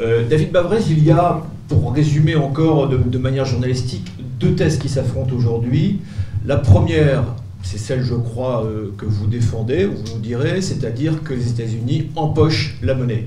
Euh, 0.00 0.28
David 0.28 0.50
Bavrez, 0.50 0.80
il 0.88 1.04
y 1.04 1.12
a, 1.12 1.42
pour 1.68 1.94
résumer 1.94 2.34
encore 2.34 2.88
de, 2.88 3.18
manière 3.18 3.44
journalistique, 3.44 4.10
deux 4.40 4.54
thèses 4.54 4.78
qui 4.78 4.88
s'affrontent 4.88 5.34
aujourd'hui. 5.34 6.00
La 6.44 6.56
première, 6.56 7.22
c'est 7.62 7.78
celle, 7.78 8.02
je 8.02 8.14
crois, 8.14 8.66
que 8.98 9.04
vous 9.04 9.26
défendez, 9.26 9.84
vous 9.84 10.14
nous 10.14 10.20
direz, 10.20 10.60
c'est-à-dire 10.60 11.22
que 11.22 11.34
les 11.34 11.50
États-Unis 11.50 12.10
empochent 12.16 12.78
la 12.82 12.94
monnaie. 12.94 13.26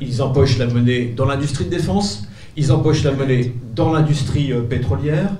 ils 0.00 0.22
empochent 0.22 0.56
la 0.56 0.66
monnaie 0.66 1.12
dans 1.14 1.26
l'industrie 1.26 1.66
de 1.66 1.70
défense, 1.70 2.26
ils 2.56 2.72
empochent 2.72 3.04
la 3.04 3.12
monnaie 3.12 3.52
dans 3.74 3.92
l'industrie 3.92 4.52
euh, 4.52 4.62
pétrolière. 4.62 5.30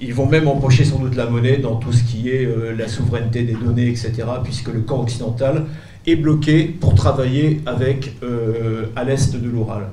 Ils 0.00 0.12
vont 0.12 0.26
même 0.26 0.48
empocher 0.48 0.84
sans 0.84 0.98
doute 0.98 1.14
la 1.14 1.26
monnaie 1.26 1.56
dans 1.56 1.76
tout 1.76 1.92
ce 1.92 2.02
qui 2.02 2.28
est 2.28 2.44
euh, 2.44 2.74
la 2.76 2.88
souveraineté 2.88 3.44
des 3.44 3.54
données, 3.54 3.88
etc., 3.88 4.12
puisque 4.42 4.68
le 4.68 4.80
camp 4.80 5.02
occidental 5.02 5.66
est 6.06 6.16
bloqué 6.16 6.64
pour 6.64 6.94
travailler 6.94 7.60
avec 7.64 8.16
euh, 8.22 8.86
à 8.96 9.04
l'est 9.04 9.34
de 9.36 9.48
l'Oural. 9.48 9.88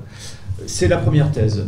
C'est 0.66 0.86
la 0.86 0.98
première 0.98 1.32
thèse. 1.32 1.66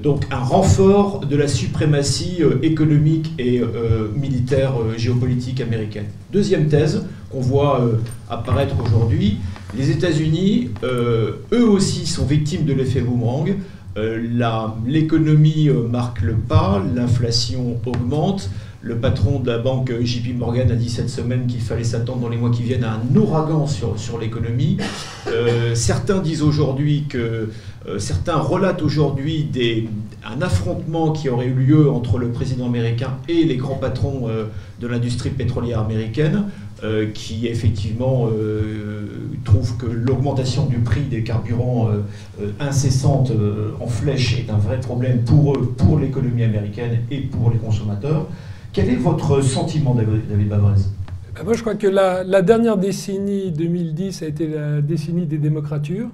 donc 0.00 0.26
un 0.30 0.38
renfort 0.38 1.26
de 1.26 1.34
la 1.34 1.48
suprématie 1.48 2.40
économique 2.62 3.32
et 3.36 3.60
militaire 4.14 4.74
géopolitique 4.96 5.60
américaine. 5.60 6.04
Deuxième 6.30 6.68
thèse 6.68 7.04
qu'on 7.30 7.40
voit 7.40 7.80
apparaître 8.30 8.76
aujourd'hui, 8.84 9.38
les 9.76 9.90
États-Unis, 9.90 10.70
eux 10.84 11.68
aussi, 11.68 12.06
sont 12.06 12.24
victimes 12.24 12.64
de 12.64 12.74
l'effet 12.74 13.00
boomerang. 13.00 13.56
Euh, 13.98 14.72
l'économie 14.86 15.68
euh, 15.68 15.86
marque 15.86 16.22
le 16.22 16.34
pas, 16.34 16.82
l'inflation 16.94 17.78
augmente. 17.84 18.50
Le 18.80 18.96
patron 18.96 19.38
de 19.38 19.48
la 19.48 19.58
banque 19.58 19.92
JP 20.00 20.36
Morgan 20.36 20.70
a 20.70 20.74
dit 20.74 20.90
cette 20.90 21.10
semaine 21.10 21.46
qu'il 21.46 21.60
fallait 21.60 21.84
s'attendre 21.84 22.20
dans 22.20 22.28
les 22.28 22.36
mois 22.36 22.50
qui 22.50 22.62
viennent 22.62 22.82
à 22.82 22.94
un 22.94 23.16
ouragan 23.16 23.66
sur, 23.68 23.98
sur 23.98 24.18
l'économie. 24.18 24.76
Euh, 25.28 25.74
certains 25.76 26.18
disent 26.18 26.42
aujourd'hui 26.42 27.04
que 27.08 27.50
certains 27.98 28.36
relatent 28.36 28.82
aujourd'hui 28.82 29.48
un 30.24 30.40
affrontement 30.42 31.10
qui 31.12 31.28
aurait 31.28 31.46
eu 31.46 31.54
lieu 31.54 31.90
entre 31.90 32.18
le 32.18 32.28
président 32.28 32.66
américain 32.66 33.16
et 33.28 33.44
les 33.44 33.56
grands 33.56 33.76
patrons 33.76 34.28
de 34.80 34.86
l'industrie 34.86 35.30
pétrolière 35.30 35.80
américaine. 35.80 36.44
Euh, 36.84 37.06
qui 37.14 37.46
effectivement 37.46 38.26
euh, 38.26 39.06
trouve 39.44 39.76
que 39.76 39.86
l'augmentation 39.86 40.66
du 40.66 40.78
prix 40.78 41.02
des 41.02 41.22
carburants 41.22 41.88
euh, 41.88 42.50
incessante 42.58 43.30
en 43.80 43.86
flèche 43.86 44.36
est 44.40 44.50
un 44.50 44.56
vrai 44.56 44.80
problème 44.80 45.20
pour 45.22 45.54
eux, 45.54 45.74
pour 45.78 46.00
l'économie 46.00 46.42
américaine 46.42 47.02
et 47.12 47.20
pour 47.20 47.50
les 47.50 47.58
consommateurs. 47.58 48.26
Quel 48.72 48.88
est 48.88 48.96
votre 48.96 49.42
sentiment, 49.42 49.94
David 49.94 50.48
Bavrez? 50.48 50.80
Ben, 51.36 51.44
Moi, 51.44 51.54
je 51.54 51.60
crois 51.60 51.76
que 51.76 51.86
la, 51.86 52.24
la, 52.24 52.42
dernière 52.42 52.76
décennie 52.76 53.52
2010 53.52 54.22
a 54.22 54.26
été 54.26 54.48
la 54.48 54.80
décennie 54.80 55.26
des 55.26 55.38
démocratures, 55.38 56.08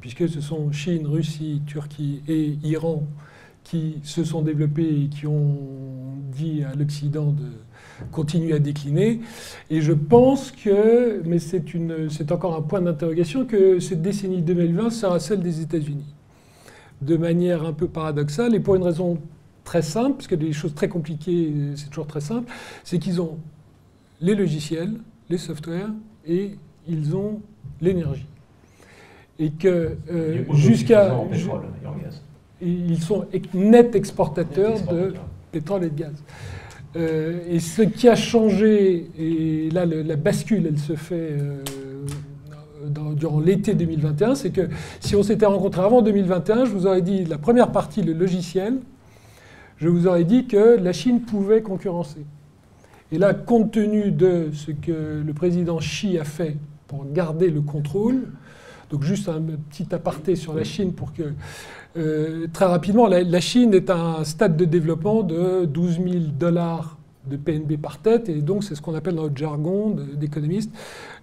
puisque 0.00 0.28
ce 0.28 0.40
sont 0.40 0.72
Chine, 0.72 1.06
Russie, 1.06 1.62
Turquie 1.66 2.22
et 2.28 2.58
Iran 2.62 3.04
qui 3.64 3.96
se 4.02 4.24
sont 4.24 4.42
développés 4.42 5.02
et 5.04 5.08
qui 5.08 5.26
ont 5.26 5.58
dit 6.32 6.62
à 6.64 6.74
l'Occident 6.74 7.32
de 7.32 7.44
continue 8.12 8.54
à 8.54 8.58
décliner. 8.58 9.20
Et 9.70 9.80
je 9.80 9.92
pense 9.92 10.50
que, 10.52 11.22
mais 11.24 11.38
c'est 11.38 12.32
encore 12.32 12.56
un 12.56 12.62
point 12.62 12.80
d'interrogation, 12.80 13.44
que 13.44 13.80
cette 13.80 14.02
décennie 14.02 14.42
2020 14.42 14.90
sera 14.90 15.20
celle 15.20 15.40
des 15.40 15.60
États-Unis. 15.60 16.14
De 17.02 17.16
manière 17.16 17.64
un 17.64 17.72
peu 17.72 17.88
paradoxale, 17.88 18.54
et 18.54 18.60
pour 18.60 18.76
une 18.76 18.82
raison 18.82 19.18
très 19.64 19.82
simple, 19.82 20.16
parce 20.16 20.28
que 20.28 20.34
des 20.34 20.52
choses 20.52 20.74
très 20.74 20.88
compliquées, 20.88 21.52
c'est 21.76 21.88
toujours 21.88 22.06
très 22.06 22.20
simple, 22.20 22.50
c'est 22.84 22.98
qu'ils 22.98 23.20
ont 23.20 23.38
les 24.20 24.34
logiciels, 24.34 24.94
les 25.28 25.38
softwares, 25.38 25.90
et 26.26 26.56
ils 26.88 27.14
ont 27.14 27.40
l'énergie. 27.80 28.26
Et 29.38 29.50
que 29.50 29.96
euh, 30.10 30.44
jusqu'à... 30.54 31.14
Ils 32.60 33.00
sont 33.00 33.26
net 33.54 33.94
exportateurs 33.94 34.80
de 34.90 35.14
pétrole 35.52 35.84
et 35.84 35.90
de 35.90 36.00
gaz. 36.00 36.24
Euh, 36.96 37.40
et 37.48 37.60
ce 37.60 37.82
qui 37.82 38.08
a 38.08 38.16
changé, 38.16 39.10
et 39.18 39.70
là 39.70 39.86
la 39.86 40.16
bascule, 40.16 40.66
elle 40.66 40.78
se 40.78 40.96
fait 40.96 41.36
euh, 41.38 41.62
durant 43.14 43.40
l'été 43.40 43.74
2021, 43.74 44.34
c'est 44.34 44.50
que 44.50 44.68
si 45.00 45.14
on 45.14 45.22
s'était 45.22 45.46
rencontré 45.46 45.82
avant 45.82 46.02
2021, 46.02 46.64
je 46.64 46.70
vous 46.70 46.86
aurais 46.86 47.02
dit 47.02 47.24
la 47.24 47.38
première 47.38 47.70
partie, 47.72 48.02
le 48.02 48.12
logiciel, 48.12 48.78
je 49.76 49.88
vous 49.88 50.06
aurais 50.06 50.24
dit 50.24 50.46
que 50.46 50.78
la 50.80 50.92
Chine 50.92 51.20
pouvait 51.20 51.62
concurrencer. 51.62 52.24
Et 53.12 53.18
là, 53.18 53.32
compte 53.34 53.72
tenu 53.72 54.10
de 54.10 54.50
ce 54.52 54.70
que 54.70 55.22
le 55.24 55.32
président 55.32 55.78
Xi 55.78 56.18
a 56.18 56.24
fait 56.24 56.56
pour 56.88 57.06
garder 57.12 57.50
le 57.50 57.60
contrôle, 57.60 58.28
donc 58.90 59.02
juste 59.02 59.28
un 59.28 59.40
petit 59.70 59.94
aparté 59.94 60.36
sur 60.36 60.54
la 60.54 60.64
Chine 60.64 60.92
pour 60.92 61.12
que 61.12 61.34
euh, 61.96 62.46
très 62.52 62.66
rapidement, 62.66 63.06
la, 63.06 63.40
Chine 63.40 63.74
est 63.74 63.90
un 63.90 64.24
stade 64.24 64.56
de 64.56 64.64
développement 64.64 65.22
de 65.22 65.64
12 65.64 66.00
000 66.02 66.06
dollars 66.38 66.98
de 67.28 67.36
PNB 67.36 67.76
par 67.76 67.98
tête, 67.98 68.28
et 68.28 68.40
donc 68.40 68.64
c'est 68.64 68.74
ce 68.74 68.80
qu'on 68.80 68.94
appelle 68.94 69.14
dans 69.14 69.24
notre 69.24 69.36
jargon 69.36 69.94
d'économiste 70.14 70.70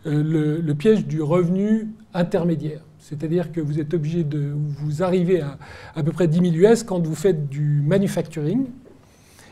euh, 0.06 0.62
le, 0.62 0.76
piège 0.76 1.08
du 1.08 1.22
revenu 1.22 1.90
intermédiaire. 2.14 2.82
C'est-à-dire 3.00 3.52
que 3.52 3.62
vous 3.62 3.80
êtes 3.80 3.94
obligé 3.94 4.24
de 4.24 4.52
vous 4.54 5.02
arriver 5.04 5.42
à 5.42 5.58
à 5.96 6.04
peu 6.04 6.12
près 6.12 6.28
10 6.28 6.52
000 6.52 6.72
US 6.72 6.84
quand 6.84 7.06
vous 7.06 7.16
faites 7.16 7.50
du 7.50 7.82
manufacturing, 7.86 8.66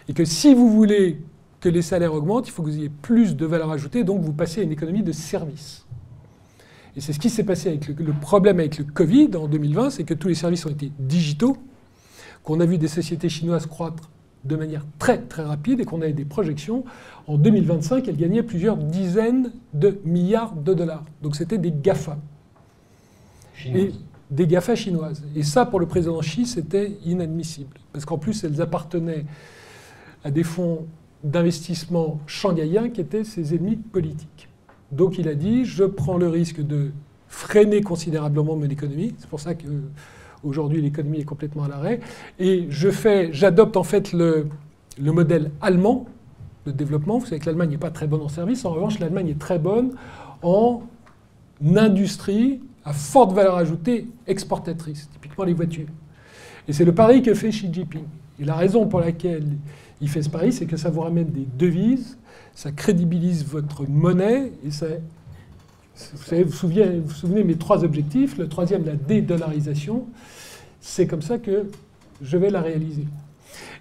et 0.09 0.13
que 0.13 0.25
si 0.25 0.53
vous 0.53 0.69
voulez 0.69 1.19
que 1.59 1.69
les 1.69 1.81
salaires 1.81 2.13
augmentent, 2.13 2.47
il 2.47 2.51
faut 2.51 2.61
que 2.61 2.69
vous 2.69 2.77
ayez 2.77 2.89
plus 2.89 3.35
de 3.35 3.45
valeur 3.45 3.71
ajoutée, 3.71 4.03
donc 4.03 4.21
vous 4.21 4.33
passez 4.33 4.61
à 4.61 4.63
une 4.63 4.71
économie 4.71 5.03
de 5.03 5.13
services. 5.13 5.82
Et 6.95 7.01
c'est 7.01 7.13
ce 7.13 7.19
qui 7.19 7.29
s'est 7.29 7.43
passé 7.43 7.69
avec 7.69 7.87
le, 7.87 8.13
problème 8.13 8.59
avec 8.59 8.77
le 8.77 8.83
Covid 8.83 9.31
en 9.35 9.47
2020, 9.47 9.89
c'est 9.91 10.03
que 10.03 10.13
tous 10.13 10.27
les 10.27 10.35
services 10.35 10.65
ont 10.65 10.69
été 10.69 10.91
digitaux, 10.99 11.57
qu'on 12.43 12.59
a 12.59 12.65
vu 12.65 12.77
des 12.77 12.87
sociétés 12.87 13.29
chinoises 13.29 13.65
croître 13.65 14.09
de 14.43 14.55
manière 14.55 14.85
très 14.99 15.19
très 15.19 15.43
rapide 15.43 15.79
et 15.79 15.85
qu'on 15.85 16.01
avait 16.01 16.13
des 16.13 16.25
projections. 16.25 16.83
En 17.27 17.37
2025, 17.37 18.07
elles 18.07 18.17
gagnaient 18.17 18.43
plusieurs 18.43 18.77
dizaines 18.77 19.51
de 19.73 19.99
milliards 20.05 20.53
de 20.53 20.73
dollars. 20.73 21.05
Donc 21.21 21.35
c'était 21.35 21.57
des 21.57 21.71
GAFA. 21.71 22.17
Et 23.65 23.91
des 24.29 24.47
GAFA 24.47 24.75
chinoises. 24.75 25.23
Et 25.35 25.43
ça, 25.43 25.65
pour 25.65 25.79
le 25.79 25.85
président 25.85 26.19
Xi, 26.19 26.45
c'était 26.45 26.97
inadmissible. 27.05 27.77
Parce 27.93 28.03
qu'en 28.03 28.17
plus, 28.17 28.43
elles 28.43 28.61
appartenaient 28.61 29.25
à 30.23 30.31
des 30.31 30.43
fonds 30.43 30.85
d'investissement 31.23 32.19
shanghaïens 32.25 32.89
qui 32.89 32.99
étaient 32.99 33.23
ses 33.23 33.55
ennemis 33.55 33.77
politiques. 33.77 34.49
Donc 34.93 35.17
il 35.17 35.27
a 35.27 35.35
dit, 35.35 35.65
je 35.65 35.83
prends 35.83 36.17
le 36.17 36.27
risque 36.27 36.61
de 36.61 36.91
freiner 37.27 37.81
considérablement 37.81 38.55
mon 38.55 38.69
économie. 38.69 39.15
C'est 39.17 39.29
pour 39.29 39.39
ça 39.39 39.53
qu'aujourd'hui 39.55 40.81
l'économie 40.81 41.19
est 41.19 41.25
complètement 41.25 41.63
à 41.63 41.67
l'arrêt. 41.67 41.99
Et 42.39 42.67
je 42.69 42.89
fais, 42.89 43.33
j'adopte 43.33 43.75
en 43.75 43.83
fait 43.83 44.13
le, 44.13 44.47
le 45.01 45.11
modèle 45.11 45.51
allemand 45.61 46.05
de 46.65 46.71
développement. 46.71 47.17
Vous 47.17 47.25
savez 47.25 47.39
que 47.39 47.47
l'Allemagne 47.47 47.71
n'est 47.71 47.77
pas 47.77 47.91
très 47.91 48.07
bonne 48.07 48.21
en 48.21 48.29
service. 48.29 48.65
En 48.65 48.71
revanche, 48.71 48.99
l'Allemagne 48.99 49.29
est 49.29 49.39
très 49.39 49.59
bonne 49.59 49.93
en 50.43 50.83
industrie 51.75 52.61
à 52.85 52.93
forte 52.93 53.33
valeur 53.33 53.55
ajoutée 53.55 54.07
exportatrice, 54.27 55.09
typiquement 55.11 55.45
les 55.45 55.53
voitures. 55.53 55.87
Et 56.67 56.73
c'est 56.73 56.85
le 56.85 56.93
pari 56.93 57.21
que 57.21 57.33
fait 57.33 57.49
Xi 57.49 57.73
Jinping. 57.73 58.03
Et 58.39 58.45
la 58.45 58.55
raison 58.55 58.87
pour 58.87 58.99
laquelle 58.99 59.45
il 60.01 60.09
fait 60.09 60.21
ce 60.21 60.29
pari, 60.29 60.51
c'est 60.51 60.65
que 60.65 60.77
ça 60.77 60.89
vous 60.89 61.01
ramène 61.01 61.29
des 61.29 61.47
devises 61.57 62.17
ça 62.55 62.71
crédibilise 62.71 63.45
votre 63.45 63.87
monnaie 63.89 64.51
et 64.65 64.71
ça. 64.71 64.87
Vous 66.13 66.23
savez, 66.23 66.43
vous 66.43 66.51
souvenez, 66.51 66.99
vous 66.99 67.13
souvenez 67.13 67.43
mes 67.43 67.55
trois 67.55 67.83
objectifs. 67.83 68.37
Le 68.37 68.47
troisième, 68.47 68.85
la 68.85 68.95
dédollarisation. 68.95 70.07
C'est 70.81 71.07
comme 71.07 71.21
ça 71.21 71.37
que 71.37 71.67
je 72.21 72.37
vais 72.37 72.49
la 72.49 72.61
réaliser. 72.61 73.05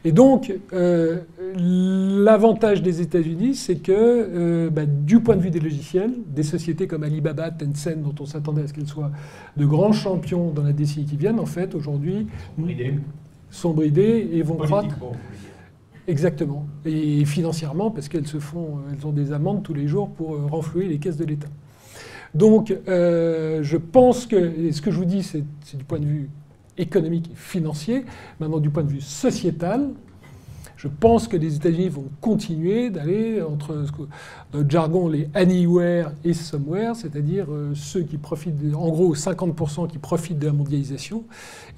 Et 0.05 0.13
donc, 0.13 0.53
euh, 0.73 1.21
l'avantage 1.57 2.83
des 2.83 3.01
États-Unis, 3.01 3.55
c'est 3.55 3.77
que, 3.77 3.93
euh, 3.93 4.71
bah, 4.71 4.85
du 4.85 5.21
point 5.21 5.37
de 5.37 5.43
vue 5.43 5.51
des 5.51 5.61
logiciels, 5.61 6.13
des 6.27 6.43
sociétés 6.43 6.87
comme 6.87 7.05
Alibaba, 7.05 7.51
Tencent, 7.51 7.97
dont 7.97 8.15
on 8.21 8.27
s'attendait 8.27 8.63
à 8.63 8.67
ce 8.67 8.73
qu'elles 8.73 8.89
soient 8.89 9.13
de 9.57 9.65
grands 9.65 9.93
champions 9.93 10.51
dans 10.51 10.65
la 10.65 10.73
décennie 10.73 11.07
qui 11.07 11.17
viennent, 11.17 11.39
en 11.39 11.47
fait, 11.47 11.75
aujourd'hui, 11.75 12.27
sont 13.51 13.73
bridées 13.73 14.29
et 14.33 14.43
vont 14.43 14.57
croître. 14.57 14.97
Exactement. 16.13 16.67
Et 16.85 17.25
financièrement, 17.25 17.91
parce 17.91 18.11
qu'elles 18.11 18.27
se 18.27 18.39
font, 18.39 18.81
elles 18.93 19.07
ont 19.07 19.13
des 19.13 19.33
amendes 19.33 19.63
tous 19.63 19.73
les 19.73 19.89
jours 19.89 20.11
pour 20.11 20.35
euh, 20.35 20.45
renflouer 20.45 20.87
les 20.87 20.99
caisses 20.99 21.17
de 21.17 21.25
l'État. 21.25 21.49
Donc, 22.35 22.71
euh, 22.87 23.63
je 23.63 23.79
pense 23.79 24.27
que, 24.27 24.71
ce 24.73 24.83
que 24.83 24.91
je 24.91 24.99
vous 24.99 25.07
dis, 25.07 25.23
c'est 25.23 25.43
du 25.75 25.85
point 25.85 25.99
de 25.99 26.05
vue 26.05 26.29
économique 26.77 27.31
et 27.33 27.35
financier. 27.35 28.05
Maintenant, 28.41 28.59
du 28.59 28.69
point 28.69 28.83
de 28.83 28.91
vue 28.91 29.01
sociétal, 29.01 29.89
Je 30.83 30.89
pense 30.89 31.29
que 31.29 31.37
les 31.37 31.55
États-Unis 31.55 31.91
vont 31.91 32.07
continuer 32.21 32.91
d'aller 32.91 33.41
entre 33.41 33.85
notre 34.53 34.69
jargon 34.69 35.07
les 35.07 35.29
anywhere 35.33 36.11
et 36.25 36.35
somewhere, 36.35 36.97
c'est-à-dire 36.97 37.47
euh, 37.53 37.71
ceux 37.77 38.03
qui 38.03 38.19
profitent, 38.19 38.57
en 38.75 38.89
gros 38.89 39.15
50% 39.15 39.87
qui 39.87 39.99
profitent 39.99 40.41
de 40.41 40.47
la 40.47 40.53
mondialisation, 40.53 41.23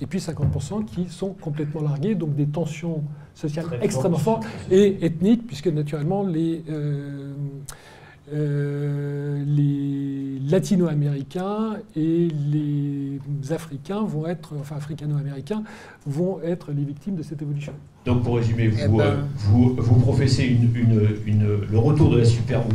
et 0.00 0.06
puis 0.06 0.20
50% 0.20 0.86
qui 0.86 1.08
sont 1.10 1.34
complètement 1.34 1.82
largués, 1.82 2.14
donc 2.14 2.34
des 2.34 2.46
tensions 2.46 3.04
sociales 3.34 3.66
extrêmement 3.82 4.16
fortes 4.16 4.46
et 4.70 5.04
ethniques, 5.04 5.46
puisque 5.46 5.68
naturellement 5.68 6.22
les 6.22 6.64
euh, 6.70 7.34
euh, 8.32 9.44
les 9.46 10.38
latino-américains 10.48 11.76
et 11.94 12.28
les 12.50 13.20
africains 13.52 14.02
vont 14.02 14.26
être, 14.26 14.54
enfin 14.58 14.76
africano-américains, 14.76 15.62
vont 16.06 16.40
être 16.42 16.72
les 16.72 16.84
victimes 16.84 17.16
de 17.16 17.22
cette 17.22 17.42
évolution. 17.42 17.74
Donc 18.06 18.22
pour 18.22 18.36
résumer, 18.36 18.68
vous, 18.68 18.78
eh 18.82 18.88
ben. 18.88 19.00
euh, 19.00 19.22
vous, 19.36 19.74
vous, 19.76 19.96
professez 19.96 20.44
une, 20.44 21.50
le 21.70 21.78
retour 21.78 22.10
de 22.10 22.18
la 22.18 22.24
super 22.24 22.66
ou 22.66 22.70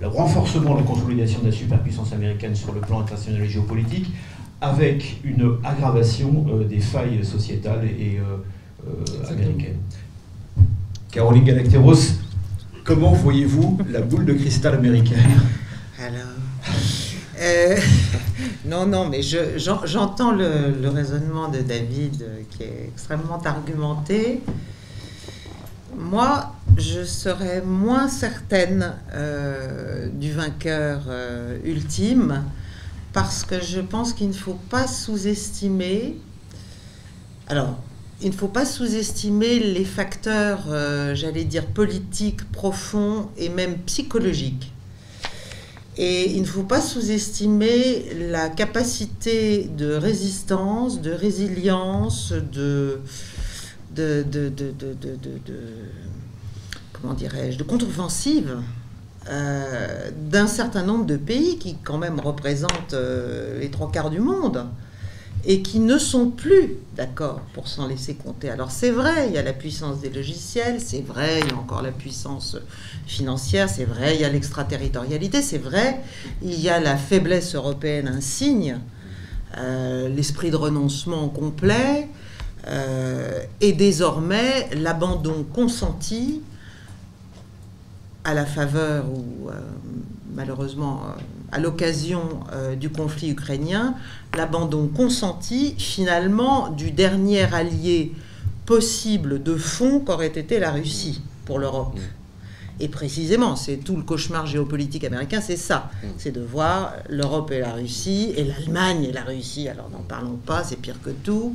le 0.00 0.06
renforcement, 0.08 0.74
la 0.74 0.82
consolidation 0.82 1.40
de 1.40 1.46
la 1.46 1.52
superpuissance 1.52 2.12
américaine 2.12 2.56
sur 2.56 2.72
le 2.72 2.80
plan 2.80 3.00
international 3.00 3.42
et 3.42 3.48
géopolitique, 3.48 4.12
avec 4.60 5.20
une 5.22 5.58
aggravation 5.64 6.44
euh, 6.48 6.64
des 6.64 6.80
failles 6.80 7.24
sociétales 7.24 7.84
et 7.84 8.18
américaines. 9.28 9.76
Caroline 11.10 11.44
Galacteros, 11.44 11.94
Comment 12.88 13.12
voyez-vous 13.12 13.76
la 13.90 14.00
boule 14.00 14.24
de 14.24 14.32
cristal 14.32 14.72
américaine 14.72 15.42
Alors, 16.02 16.22
euh, 17.38 17.76
non, 18.64 18.86
non, 18.86 19.10
mais 19.10 19.20
j'entends 19.20 20.32
le, 20.32 20.88
raisonnement 20.88 21.48
de 21.48 21.58
David 21.58 22.22
euh, 22.22 22.40
qui 22.50 22.62
est 22.62 22.88
extrêmement 22.88 23.42
argumenté. 23.44 24.40
Moi, 25.98 26.54
je 26.78 27.04
serais 27.04 27.60
moins 27.60 28.08
certaine 28.08 28.94
euh, 29.12 30.08
du 30.08 30.32
vainqueur 30.32 31.00
ultime 31.64 32.42
parce 33.12 33.44
que 33.44 33.60
je 33.60 33.80
pense 33.80 34.14
qu'il 34.14 34.28
ne 34.28 34.32
faut 34.32 34.58
pas 34.70 34.86
sous-estimer. 34.86 36.16
Alors, 37.48 37.82
il 38.20 38.30
ne 38.30 38.34
faut 38.34 38.48
pas 38.48 38.64
sous-estimer 38.64 39.60
les 39.60 39.84
facteurs, 39.84 40.64
euh, 40.68 41.14
j'allais 41.14 41.44
dire, 41.44 41.66
politiques 41.66 42.50
profonds 42.50 43.28
et 43.36 43.48
même 43.48 43.78
psychologiques. 43.86 44.72
Et 45.96 46.30
il 46.30 46.42
ne 46.42 46.46
faut 46.46 46.62
pas 46.62 46.80
sous-estimer 46.80 48.06
la 48.30 48.48
capacité 48.48 49.64
de 49.76 49.94
résistance, 49.94 51.00
de 51.00 51.10
résilience, 51.10 52.32
de, 52.32 53.00
comment 56.92 57.14
dirais-je, 57.14 57.58
de 57.58 57.64
contre-offensive 57.64 58.58
euh, 59.28 60.10
d'un 60.16 60.46
certain 60.46 60.84
nombre 60.84 61.04
de 61.04 61.16
pays 61.16 61.58
qui 61.58 61.76
quand 61.82 61.98
même 61.98 62.20
représentent 62.20 62.94
euh, 62.94 63.60
les 63.60 63.70
trois 63.70 63.90
quarts 63.90 64.10
du 64.10 64.20
monde 64.20 64.66
et 65.44 65.62
qui 65.62 65.78
ne 65.78 65.98
sont 65.98 66.30
plus 66.30 66.74
d'accord 66.96 67.40
pour 67.54 67.68
s'en 67.68 67.86
laisser 67.86 68.14
compter. 68.14 68.50
Alors 68.50 68.70
c'est 68.70 68.90
vrai, 68.90 69.28
il 69.28 69.34
y 69.34 69.38
a 69.38 69.42
la 69.42 69.52
puissance 69.52 70.00
des 70.00 70.10
logiciels, 70.10 70.80
c'est 70.80 71.00
vrai, 71.00 71.40
il 71.40 71.48
y 71.48 71.52
a 71.52 71.56
encore 71.56 71.82
la 71.82 71.92
puissance 71.92 72.56
financière, 73.06 73.68
c'est 73.68 73.84
vrai, 73.84 74.16
il 74.16 74.20
y 74.20 74.24
a 74.24 74.28
l'extraterritorialité, 74.28 75.42
c'est 75.42 75.58
vrai, 75.58 76.00
il 76.42 76.58
y 76.60 76.68
a 76.68 76.80
la 76.80 76.96
faiblesse 76.96 77.54
européenne, 77.54 78.08
un 78.08 78.20
signe, 78.20 78.78
euh, 79.56 80.08
l'esprit 80.08 80.50
de 80.50 80.56
renoncement 80.56 81.28
complet, 81.28 82.08
euh, 82.66 83.40
et 83.60 83.72
désormais 83.72 84.68
l'abandon 84.74 85.44
consenti 85.54 86.42
à 88.24 88.34
la 88.34 88.44
faveur 88.44 89.06
ou 89.08 89.48
euh, 89.48 89.52
malheureusement 90.34 91.02
à 91.52 91.58
l'occasion 91.58 92.20
du 92.78 92.90
conflit 92.90 93.30
ukrainien 93.30 93.94
l'abandon 94.36 94.88
consenti 94.88 95.74
finalement 95.78 96.70
du 96.70 96.90
dernier 96.90 97.42
allié 97.54 98.12
possible 98.68 99.42
de 99.42 99.56
fond 99.56 100.00
qu'aurait 100.00 100.26
été 100.26 100.58
la 100.58 100.72
Russie 100.72 101.22
pour 101.46 101.58
l'Europe. 101.58 101.94
Mm. 101.96 102.80
Et 102.80 102.88
précisément, 102.88 103.56
c'est 103.56 103.78
tout 103.78 103.96
le 103.96 104.02
cauchemar 104.02 104.46
géopolitique 104.46 105.04
américain, 105.04 105.40
c'est 105.40 105.56
ça. 105.56 105.90
Mm. 106.02 106.06
C'est 106.18 106.32
de 106.32 106.42
voir 106.42 106.92
l'Europe 107.08 107.50
et 107.50 107.60
la 107.60 107.72
Russie, 107.72 108.34
et 108.36 108.44
l'Allemagne 108.44 109.04
et 109.04 109.12
la 109.12 109.22
Russie, 109.22 109.68
alors 109.68 109.88
n'en 109.90 110.02
parlons 110.02 110.36
pas, 110.36 110.62
c'est 110.64 110.76
pire 110.76 111.00
que 111.02 111.10
tout, 111.10 111.54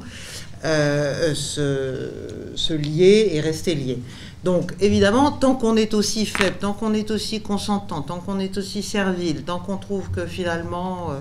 euh, 0.65 1.35
se, 1.35 2.09
se, 2.55 2.73
lier 2.73 3.29
et 3.33 3.41
rester 3.41 3.75
liés. 3.75 3.99
Donc 4.43 4.73
évidemment, 4.81 5.31
tant 5.31 5.55
qu'on 5.55 5.77
est 5.77 5.93
aussi 5.93 6.25
faible, 6.25 6.57
tant 6.59 6.73
qu'on 6.73 6.93
est 6.93 7.11
aussi 7.11 7.41
consentant, 7.41 8.01
tant 8.01 8.19
qu'on 8.19 8.39
est 8.39 8.57
aussi 8.57 8.83
servile, 8.83 9.43
tant 9.43 9.59
qu'on 9.59 9.77
trouve 9.77 10.09
que 10.11 10.25
finalement... 10.25 11.11
Euh, 11.11 11.19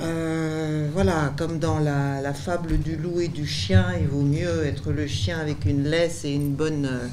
euh, 0.00 0.88
voilà, 0.92 1.32
comme 1.36 1.60
dans 1.60 1.78
la, 1.78 2.34
fable 2.34 2.78
du 2.78 2.96
loup 2.96 3.20
et 3.20 3.28
du 3.28 3.46
chien, 3.46 3.86
il 4.00 4.08
vaut 4.08 4.22
mieux 4.22 4.64
être 4.64 4.90
le 4.90 5.06
chien 5.06 5.38
avec 5.38 5.66
une 5.66 5.84
laisse 5.84 6.24
et 6.24 6.32
une 6.32 6.52
bonne, 6.52 6.86
euh, 6.86 7.06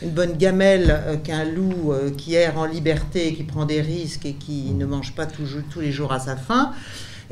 une 0.00 0.10
bonne 0.10 0.36
gamelle 0.36 1.20
qu'un 1.24 1.44
loup 1.44 1.92
qui 2.16 2.36
erre 2.36 2.56
en 2.56 2.66
liberté, 2.66 3.34
qui 3.34 3.42
prend 3.42 3.64
des 3.64 3.80
risques 3.80 4.26
et 4.26 4.34
qui 4.34 4.70
ne 4.70 4.86
mange 4.86 5.12
pas 5.16 5.26
tous 5.26 5.80
les 5.80 5.90
jours 5.90 6.12
à 6.12 6.20
sa 6.20 6.36
faim. 6.36 6.72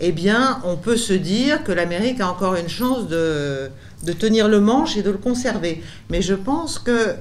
Eh 0.00 0.12
bien, 0.12 0.60
on 0.64 0.76
peut 0.76 0.96
se 0.96 1.12
dire 1.12 1.64
que 1.64 1.72
l'Amérique 1.72 2.20
a 2.20 2.30
encore 2.30 2.54
une 2.54 2.68
chance 2.68 3.08
de, 3.08 3.68
de, 4.04 4.12
tenir 4.12 4.48
le 4.48 4.60
manche 4.60 4.96
et 4.96 5.02
de 5.02 5.10
le 5.10 5.18
conserver. 5.18 5.82
Mais 6.08 6.22
je 6.22 6.34
pense 6.34 6.78
que, 6.78 7.14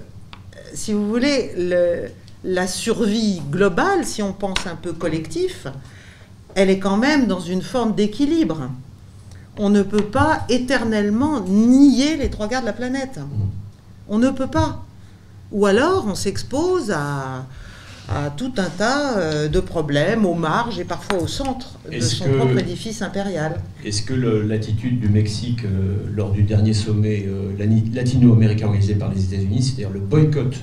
si 0.73 0.93
vous 0.93 1.07
voulez, 1.07 1.53
le, 1.57 2.09
la 2.43 2.67
survie 2.67 3.41
globale, 3.51 4.05
si 4.05 4.21
on 4.21 4.31
pense 4.31 4.67
un 4.67 4.75
peu 4.75 4.93
collectif, 4.93 5.67
elle 6.55 6.69
est 6.69 6.79
quand 6.79 6.97
même 6.97 7.27
dans 7.27 7.39
une 7.39 7.61
forme 7.61 7.95
d'équilibre. 7.95 8.69
On 9.57 9.69
ne 9.69 9.81
peut 9.81 10.05
pas 10.05 10.45
éternellement 10.49 11.41
nier 11.41 12.15
les 12.15 12.29
trois 12.29 12.47
quarts 12.47 12.61
de 12.61 12.67
la 12.67 12.73
planète. 12.73 13.17
Mm. 13.17 13.47
On 14.09 14.19
ne 14.19 14.29
peut 14.29 14.47
pas. 14.47 14.83
Ou 15.51 15.65
alors 15.65 16.05
on 16.07 16.15
s'expose 16.15 16.91
à, 16.91 17.45
tout 18.37 18.51
un 18.57 18.69
tas 18.69 19.17
euh, 19.17 19.47
de 19.47 19.59
problèmes 19.59 20.25
aux 20.25 20.33
marges 20.33 20.79
et 20.79 20.85
parfois 20.85 21.21
au 21.21 21.27
centre 21.27 21.77
de 21.91 21.99
son 21.99 22.25
propre 22.29 22.57
édifice 22.59 23.01
impérial. 23.01 23.59
Est-ce 23.83 24.01
que 24.03 24.13
l'attitude 24.13 24.99
du 24.99 25.09
Mexique 25.09 25.65
euh, 25.65 25.97
lors 26.15 26.31
du 26.31 26.43
dernier 26.43 26.73
sommet 26.73 27.25
euh, 27.27 27.51
latino-américain 27.93 28.67
organisé 28.67 28.95
par 28.95 29.13
les 29.13 29.25
États-Unis, 29.25 29.61
c'est-à-dire 29.61 29.89
le 29.89 29.99
boycott 29.99 30.55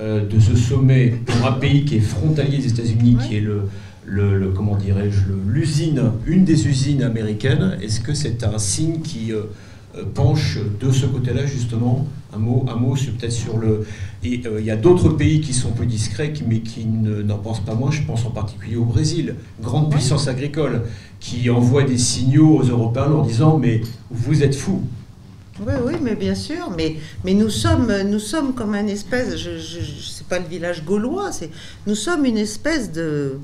de 0.00 0.40
ce 0.40 0.56
sommet 0.56 1.14
pour 1.24 1.46
un 1.46 1.52
pays 1.52 1.84
qui 1.84 1.96
est 1.96 2.00
frontalier 2.00 2.58
des 2.58 2.68
États-Unis, 2.68 3.16
qui 3.26 3.36
est 3.36 3.40
le, 3.40 3.68
le, 4.04 4.48
comment 4.50 4.76
dirais-je, 4.76 5.32
l'usine, 5.46 6.12
une 6.26 6.44
des 6.44 6.66
usines 6.66 7.02
américaines, 7.02 7.78
est-ce 7.80 8.00
que 8.00 8.14
c'est 8.14 8.42
un 8.42 8.58
signe 8.58 9.00
qui 9.00 9.32
penche 10.14 10.58
de 10.80 10.90
ce 10.90 11.06
côté-là 11.06 11.46
justement 11.46 12.06
un 12.34 12.38
mot, 12.38 12.64
un 12.68 12.76
mot 12.76 12.94
peut-être 12.94 13.32
sur 13.32 13.58
le. 13.58 13.86
Et 14.24 14.42
euh, 14.46 14.60
il 14.60 14.66
y 14.66 14.70
a 14.70 14.76
d'autres 14.76 15.10
pays 15.10 15.40
qui 15.40 15.52
sont 15.52 15.72
plus 15.72 15.86
discrets, 15.86 16.32
mais 16.46 16.60
qui 16.60 16.84
n'en 16.86 17.38
pensent 17.38 17.64
pas 17.64 17.74
moins. 17.74 17.90
Je 17.90 18.02
pense 18.02 18.24
en 18.24 18.30
particulier 18.30 18.76
au 18.76 18.84
Brésil, 18.84 19.36
grande 19.60 19.90
puissance 19.90 20.28
agricole, 20.28 20.82
qui 21.20 21.50
envoie 21.50 21.82
des 21.82 21.98
signaux 21.98 22.58
aux 22.58 22.64
Européens 22.64 23.12
en 23.12 23.22
disant 23.22 23.58
mais 23.58 23.82
vous 24.10 24.42
êtes 24.42 24.54
fous. 24.54 24.82
Oui, 25.60 25.74
oui, 25.84 25.94
mais 26.00 26.14
bien 26.14 26.34
sûr. 26.34 26.70
Mais, 26.76 26.96
mais 27.24 27.34
nous, 27.34 27.50
sommes, 27.50 27.92
nous 28.06 28.18
sommes 28.18 28.54
comme 28.54 28.74
un 28.74 28.86
espèce, 28.86 29.36
je 29.36 29.50
ne 29.50 29.58
sais 29.58 30.24
pas 30.28 30.38
le 30.38 30.46
village 30.46 30.84
gaulois, 30.84 31.30
c'est, 31.30 31.50
nous 31.86 31.94
sommes 31.94 32.24
une 32.24 32.38
espèce 32.38 32.90
de, 32.90 33.38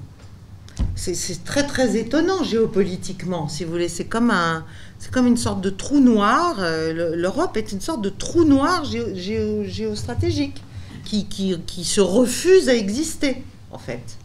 c'est 0.99 1.44
très 1.44 1.64
très 1.64 1.96
étonnant 1.96 2.42
géopolitiquement, 2.42 3.49
si 3.49 3.64
vous 3.64 3.70
voulez. 3.70 3.88
C'est 3.88 4.07
comme 4.07 4.30
un, 4.30 4.64
c'est 4.99 5.12
comme 5.12 5.26
une 5.26 5.36
sorte 5.36 5.61
de 5.61 5.70
trou 5.70 6.01
noir. 6.01 6.57
Euh, 6.59 7.14
L'Europe 7.14 7.57
est 7.57 7.70
une 7.72 7.80
sorte 7.80 8.03
de 8.03 8.09
trou 8.09 8.44
noir 8.44 8.84
géostratégique 8.84 10.62
qui, 11.05 11.26
qui, 11.26 11.84
se 11.84 12.01
refuse 12.01 12.68
à 12.68 12.74
exister 12.74 13.42
en 13.70 13.78
fait 13.78 14.18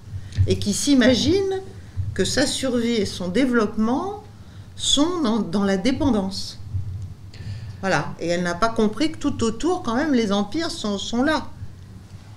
et 0.48 0.58
qui 0.58 0.74
s'imagine 0.74 1.62
que 2.14 2.26
sa 2.26 2.46
survie 2.46 2.94
et 2.94 3.06
son 3.06 3.30
développement 3.30 4.24
sont 4.76 5.44
dans, 5.52 5.64
la 5.64 5.78
dépendance. 5.78 6.60
Voilà. 7.82 8.14
Et 8.20 8.28
elle 8.30 8.44
n'a 8.44 8.56
pas 8.56 8.70
compris 8.70 9.12
que 9.12 9.18
tout 9.18 9.44
autour, 9.44 9.84
quand 9.84 9.96
même, 9.96 10.14
les 10.14 10.32
empires 10.32 10.72
sont, 10.72 11.24
là. 11.24 11.46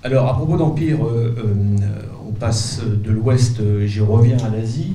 Alors, 0.02 0.28
à 0.28 0.34
propos 0.34 0.56
d'empire, 0.56 1.04
euh, 1.04 1.34
euh, 1.38 2.02
passe 2.38 2.80
de 2.84 3.10
l'Ouest, 3.10 3.60
euh, 3.60 3.86
j'y 3.86 4.00
reviens 4.00 4.36
à 4.38 4.48
l'Asie, 4.48 4.92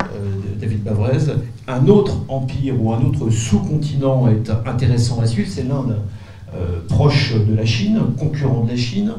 David 0.59 0.83
Bavrez. 0.83 1.33
Un 1.67 1.87
autre 1.87 2.17
empire 2.27 2.81
ou 2.81 2.93
un 2.93 3.01
autre 3.03 3.29
sous-continent 3.29 4.27
est 4.27 4.51
intéressant 4.65 5.19
à 5.19 5.25
suivre, 5.25 5.49
c'est 5.49 5.63
l'Inde, 5.63 5.97
proche 6.89 7.33
de 7.33 7.55
la 7.55 7.65
Chine, 7.65 7.99
concurrent 8.19 8.65
de 8.65 8.71
la 8.71 8.75
Chine, 8.75 9.13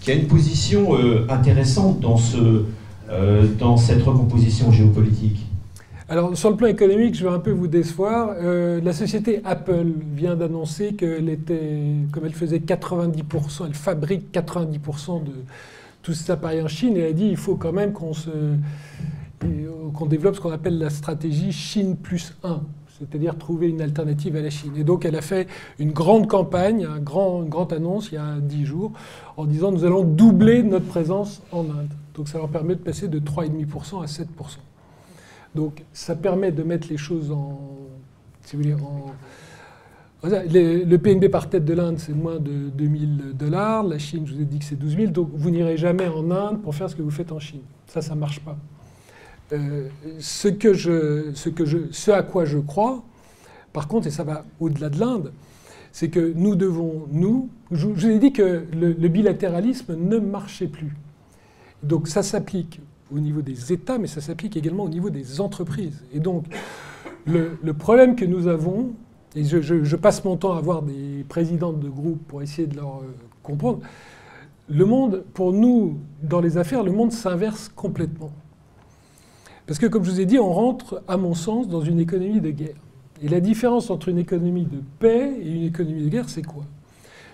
qui 0.00 0.10
a 0.10 0.14
une 0.14 0.26
position 0.26 0.96
intéressante 1.28 2.00
dans, 2.00 2.16
ce, 2.16 2.64
dans 3.58 3.76
cette 3.76 4.02
recomposition 4.02 4.72
géopolitique. 4.72 5.48
Alors, 6.10 6.34
sur 6.38 6.48
le 6.48 6.56
plan 6.56 6.68
économique, 6.68 7.14
je 7.14 7.24
vais 7.24 7.34
un 7.34 7.38
peu 7.38 7.50
vous 7.50 7.66
décevoir. 7.66 8.34
Euh, 8.40 8.80
la 8.82 8.94
société 8.94 9.42
Apple 9.44 9.88
vient 10.14 10.36
d'annoncer 10.36 10.94
qu'elle 10.94 11.28
était, 11.28 11.82
comme 12.12 12.24
elle 12.24 12.32
faisait 12.32 12.60
90%, 12.60 13.66
elle 13.66 13.74
fabrique 13.74 14.32
90% 14.32 15.24
de 15.24 15.32
tous 16.08 16.14
ces 16.14 16.30
appareils 16.30 16.62
en 16.62 16.68
Chine, 16.68 16.96
et 16.96 17.00
elle 17.00 17.10
a 17.10 17.12
dit 17.12 17.26
il 17.26 17.36
faut 17.36 17.56
quand 17.56 17.72
même 17.72 17.92
qu'on 17.92 18.14
se, 18.14 18.30
qu'on 19.92 20.06
développe 20.06 20.36
ce 20.36 20.40
qu'on 20.40 20.52
appelle 20.52 20.78
la 20.78 20.88
stratégie 20.88 21.52
Chine 21.52 21.96
plus 21.96 22.34
1 22.42 22.62
c'est-à-dire 22.98 23.38
trouver 23.38 23.68
une 23.68 23.80
alternative 23.80 24.34
à 24.34 24.40
la 24.40 24.50
Chine. 24.50 24.72
Et 24.76 24.82
donc 24.82 25.04
elle 25.04 25.14
a 25.14 25.20
fait 25.20 25.46
une 25.78 25.92
grande 25.92 26.26
campagne, 26.26 26.84
un 26.84 26.98
grand, 26.98 27.44
une 27.44 27.48
grande 27.48 27.72
annonce 27.72 28.08
il 28.10 28.14
y 28.14 28.18
a 28.18 28.40
dix 28.40 28.64
jours, 28.64 28.90
en 29.36 29.44
disant 29.44 29.70
nous 29.70 29.84
allons 29.84 30.02
doubler 30.02 30.64
notre 30.64 30.86
présence 30.86 31.42
en 31.52 31.60
Inde. 31.60 31.92
Donc 32.14 32.26
ça 32.26 32.38
leur 32.38 32.48
permet 32.48 32.74
de 32.74 32.80
passer 32.80 33.06
de 33.06 33.20
3,5% 33.20 34.02
à 34.02 34.06
7%. 34.06 34.24
Donc 35.54 35.84
ça 35.92 36.16
permet 36.16 36.50
de 36.50 36.62
mettre 36.62 36.88
les 36.88 36.96
choses 36.96 37.30
en... 37.30 37.60
Si 38.44 38.56
vous 38.56 38.62
voulez, 38.62 38.74
en 38.74 39.12
le 40.24 40.96
PNB 40.96 41.28
par 41.28 41.48
tête 41.48 41.64
de 41.64 41.74
l'Inde, 41.74 41.98
c'est 41.98 42.14
moins 42.14 42.38
de 42.38 42.70
2000 42.70 43.34
dollars. 43.34 43.84
La 43.84 43.98
Chine, 43.98 44.26
je 44.26 44.34
vous 44.34 44.40
ai 44.40 44.44
dit 44.44 44.58
que 44.58 44.64
c'est 44.64 44.78
12 44.78 44.96
000. 44.96 45.12
Donc 45.12 45.30
vous 45.32 45.50
n'irez 45.50 45.76
jamais 45.76 46.08
en 46.08 46.30
Inde 46.30 46.62
pour 46.62 46.74
faire 46.74 46.90
ce 46.90 46.96
que 46.96 47.02
vous 47.02 47.10
faites 47.10 47.30
en 47.32 47.38
Chine. 47.38 47.60
Ça, 47.86 48.02
ça 48.02 48.14
ne 48.14 48.20
marche 48.20 48.40
pas. 48.40 48.56
Euh, 49.52 49.88
ce, 50.18 52.10
à 52.10 52.22
quoi 52.22 52.44
je 52.44 52.58
crois, 52.58 53.02
par 53.72 53.88
contre, 53.88 54.08
et 54.08 54.10
ça 54.10 54.24
va 54.24 54.44
au-delà 54.60 54.90
de 54.90 54.98
l'Inde, 54.98 55.32
c'est 55.92 56.10
que 56.10 56.32
nous 56.34 56.54
devons, 56.54 57.06
nous, 57.12 57.48
je, 57.70 57.86
vous 57.86 58.06
ai 58.06 58.18
dit 58.18 58.32
que 58.32 58.64
le, 58.72 59.08
bilatéralisme 59.08 59.96
ne 59.96 60.18
marchait 60.18 60.66
plus. 60.66 60.94
Donc 61.82 62.08
ça 62.08 62.22
s'applique 62.22 62.80
au 63.14 63.20
niveau 63.20 63.40
des 63.40 63.72
États, 63.72 63.96
mais 63.96 64.06
ça 64.06 64.20
s'applique 64.20 64.56
également 64.56 64.84
au 64.84 64.88
niveau 64.90 65.08
des 65.08 65.40
entreprises. 65.40 66.04
Et 66.12 66.20
donc, 66.20 66.44
le 67.24 67.72
problème 67.72 68.16
que 68.16 68.26
nous 68.26 68.48
avons, 68.48 68.92
et 69.34 69.44
je, 69.44 69.96
passe 69.96 70.24
mon 70.24 70.36
temps 70.36 70.54
à 70.54 70.60
voir 70.60 70.82
des 70.82 71.24
présidents 71.28 71.72
de 71.72 71.88
groupe 71.88 72.20
pour 72.26 72.42
essayer 72.42 72.66
de 72.66 72.76
leur 72.76 72.96
euh, 72.96 73.14
comprendre, 73.42 73.80
le 74.70 74.84
monde, 74.84 75.24
pour 75.34 75.52
nous, 75.52 75.98
dans 76.22 76.40
les 76.40 76.58
affaires, 76.58 76.82
le 76.82 76.92
monde 76.92 77.12
s'inverse 77.12 77.70
complètement. 77.74 78.30
Parce 79.66 79.78
que, 79.78 79.86
comme 79.86 80.04
je 80.04 80.10
vous 80.10 80.20
ai 80.20 80.26
dit, 80.26 80.38
on 80.38 80.52
rentre, 80.52 81.02
à 81.08 81.16
mon 81.16 81.34
sens, 81.34 81.68
dans 81.68 81.80
une 81.80 82.00
économie 82.00 82.40
de 82.40 82.50
guerre. 82.50 82.76
Et 83.22 83.28
la 83.28 83.40
différence 83.40 83.90
entre 83.90 84.08
une 84.08 84.18
économie 84.18 84.64
de 84.64 84.80
paix 84.98 85.32
et 85.42 85.50
une 85.50 85.64
économie 85.64 86.04
de 86.04 86.08
guerre, 86.08 86.28
c'est 86.28 86.44
quoi? 86.44 86.64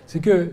C'est 0.07 0.21
que 0.21 0.53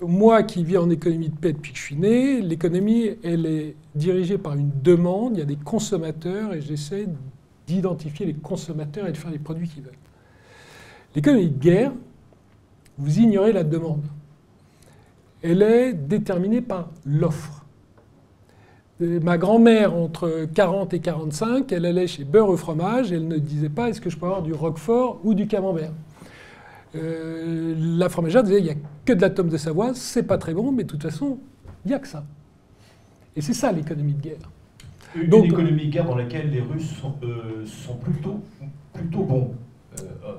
moi 0.00 0.42
qui 0.42 0.64
vis 0.64 0.76
en 0.76 0.90
économie 0.90 1.28
de 1.28 1.36
paix 1.36 1.52
depuis 1.52 1.72
que 1.72 1.78
je 1.78 1.84
suis 1.84 1.96
né, 1.96 2.40
l'économie, 2.40 3.10
elle 3.22 3.46
est 3.46 3.76
dirigée 3.94 4.38
par 4.38 4.54
une 4.54 4.70
demande, 4.82 5.36
il 5.36 5.38
y 5.38 5.42
a 5.42 5.46
des 5.46 5.56
consommateurs, 5.56 6.54
et 6.54 6.60
j'essaie 6.60 7.06
d'identifier 7.66 8.26
les 8.26 8.34
consommateurs 8.34 9.06
et 9.06 9.12
de 9.12 9.16
faire 9.16 9.30
les 9.30 9.38
produits 9.38 9.68
qu'ils 9.68 9.82
veulent. 9.82 9.92
L'économie 11.14 11.48
de 11.48 11.58
guerre, 11.58 11.92
vous 12.98 13.18
ignorez 13.18 13.52
la 13.52 13.64
demande. 13.64 14.04
Elle 15.42 15.62
est 15.62 15.92
déterminée 15.92 16.60
par 16.60 16.90
l'offre 17.04 17.62
ma 19.22 19.38
grand-mère, 19.38 19.94
entre 19.94 20.46
40 20.54 20.94
et 20.94 21.00
45, 21.00 21.70
elle 21.72 21.86
allait 21.86 22.06
chez 22.06 22.24
Beurre 22.24 22.48
au 22.48 22.56
fromage 22.56 23.12
elle 23.12 23.26
ne 23.26 23.38
disait 23.38 23.68
pas 23.68 23.88
est-ce 23.88 24.00
que 24.00 24.10
je 24.10 24.16
peux 24.16 24.26
avoir 24.26 24.42
du 24.42 24.52
Roquefort 24.52 25.20
ou 25.24 25.34
du 25.34 25.46
Camembert? 25.46 25.92
Euh, 26.94 27.74
la 27.96 28.08
fromagère 28.08 28.42
disait 28.42 28.58
il 28.58 28.64
n'y 28.64 28.70
a 28.70 28.74
que 29.04 29.12
de 29.12 29.20
la 29.20 29.30
tome 29.30 29.48
de 29.48 29.56
Savoie, 29.56 29.92
c'est 29.94 30.22
pas 30.24 30.38
très 30.38 30.54
bon, 30.54 30.72
mais 30.72 30.84
de 30.84 30.88
toute 30.88 31.02
façon, 31.02 31.38
il 31.84 31.88
n'y 31.88 31.94
a 31.94 31.98
que 31.98 32.08
ça. 32.08 32.24
Et 33.34 33.40
c'est 33.40 33.54
ça 33.54 33.72
l'économie 33.72 34.12
de 34.12 34.20
guerre. 34.20 34.50
Une, 35.14 35.28
Donc, 35.28 35.46
économie 35.46 35.86
de 35.86 35.90
guerre 35.90 36.06
dans 36.06 36.16
laquelle 36.16 36.50
les 36.50 36.60
Russes 36.60 36.94
sont, 37.00 37.14
euh, 37.22 37.64
sont 37.66 37.96
plutôt, 37.96 38.40
plutôt 38.92 39.24
bons. 39.24 39.54
Euh, 40.00 40.32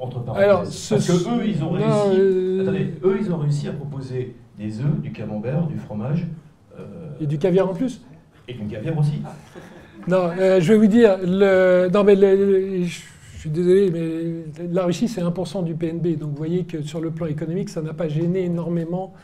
entre 0.00 0.20
parenthèses. 0.20 0.44
Alors, 0.44 0.60
Parce 0.62 1.06
que 1.06 1.12
eux, 1.12 1.46
ils 1.46 1.62
ont 1.62 1.70
réussi. 1.70 2.60
Attendez, 2.60 2.94
eux, 3.04 3.18
ils 3.20 3.32
ont 3.32 3.38
réussi 3.38 3.68
à 3.68 3.72
proposer 3.72 4.34
des 4.58 4.80
œufs, 4.80 5.00
du 5.00 5.12
camembert, 5.12 5.66
du 5.66 5.78
fromage, 5.78 6.26
euh, 6.78 6.84
et 7.20 7.26
du 7.26 7.38
caviar 7.38 7.68
en 7.68 7.74
plus 7.74 8.02
Et 8.48 8.54
du 8.54 8.66
caviar 8.66 8.98
aussi. 8.98 9.22
Non, 10.06 10.30
euh, 10.38 10.60
je 10.60 10.72
vais 10.72 10.78
vous 10.78 10.86
dire, 10.86 11.18
le, 11.22 11.88
non 11.92 12.04
mais 12.04 12.14
je 12.16 13.00
suis 13.38 13.50
désolé, 13.50 13.90
mais 13.90 14.66
la 14.70 14.84
Russie 14.84 15.08
c'est 15.08 15.22
1% 15.22 15.64
du 15.64 15.74
PNB, 15.74 16.18
donc 16.18 16.30
vous 16.30 16.36
voyez 16.36 16.64
que 16.64 16.82
sur 16.82 17.00
le 17.00 17.10
plan 17.10 17.26
économique, 17.26 17.70
ça 17.70 17.80
n'a 17.80 17.94
pas 17.94 18.08
gêné 18.08 18.44
énormément. 18.44 19.14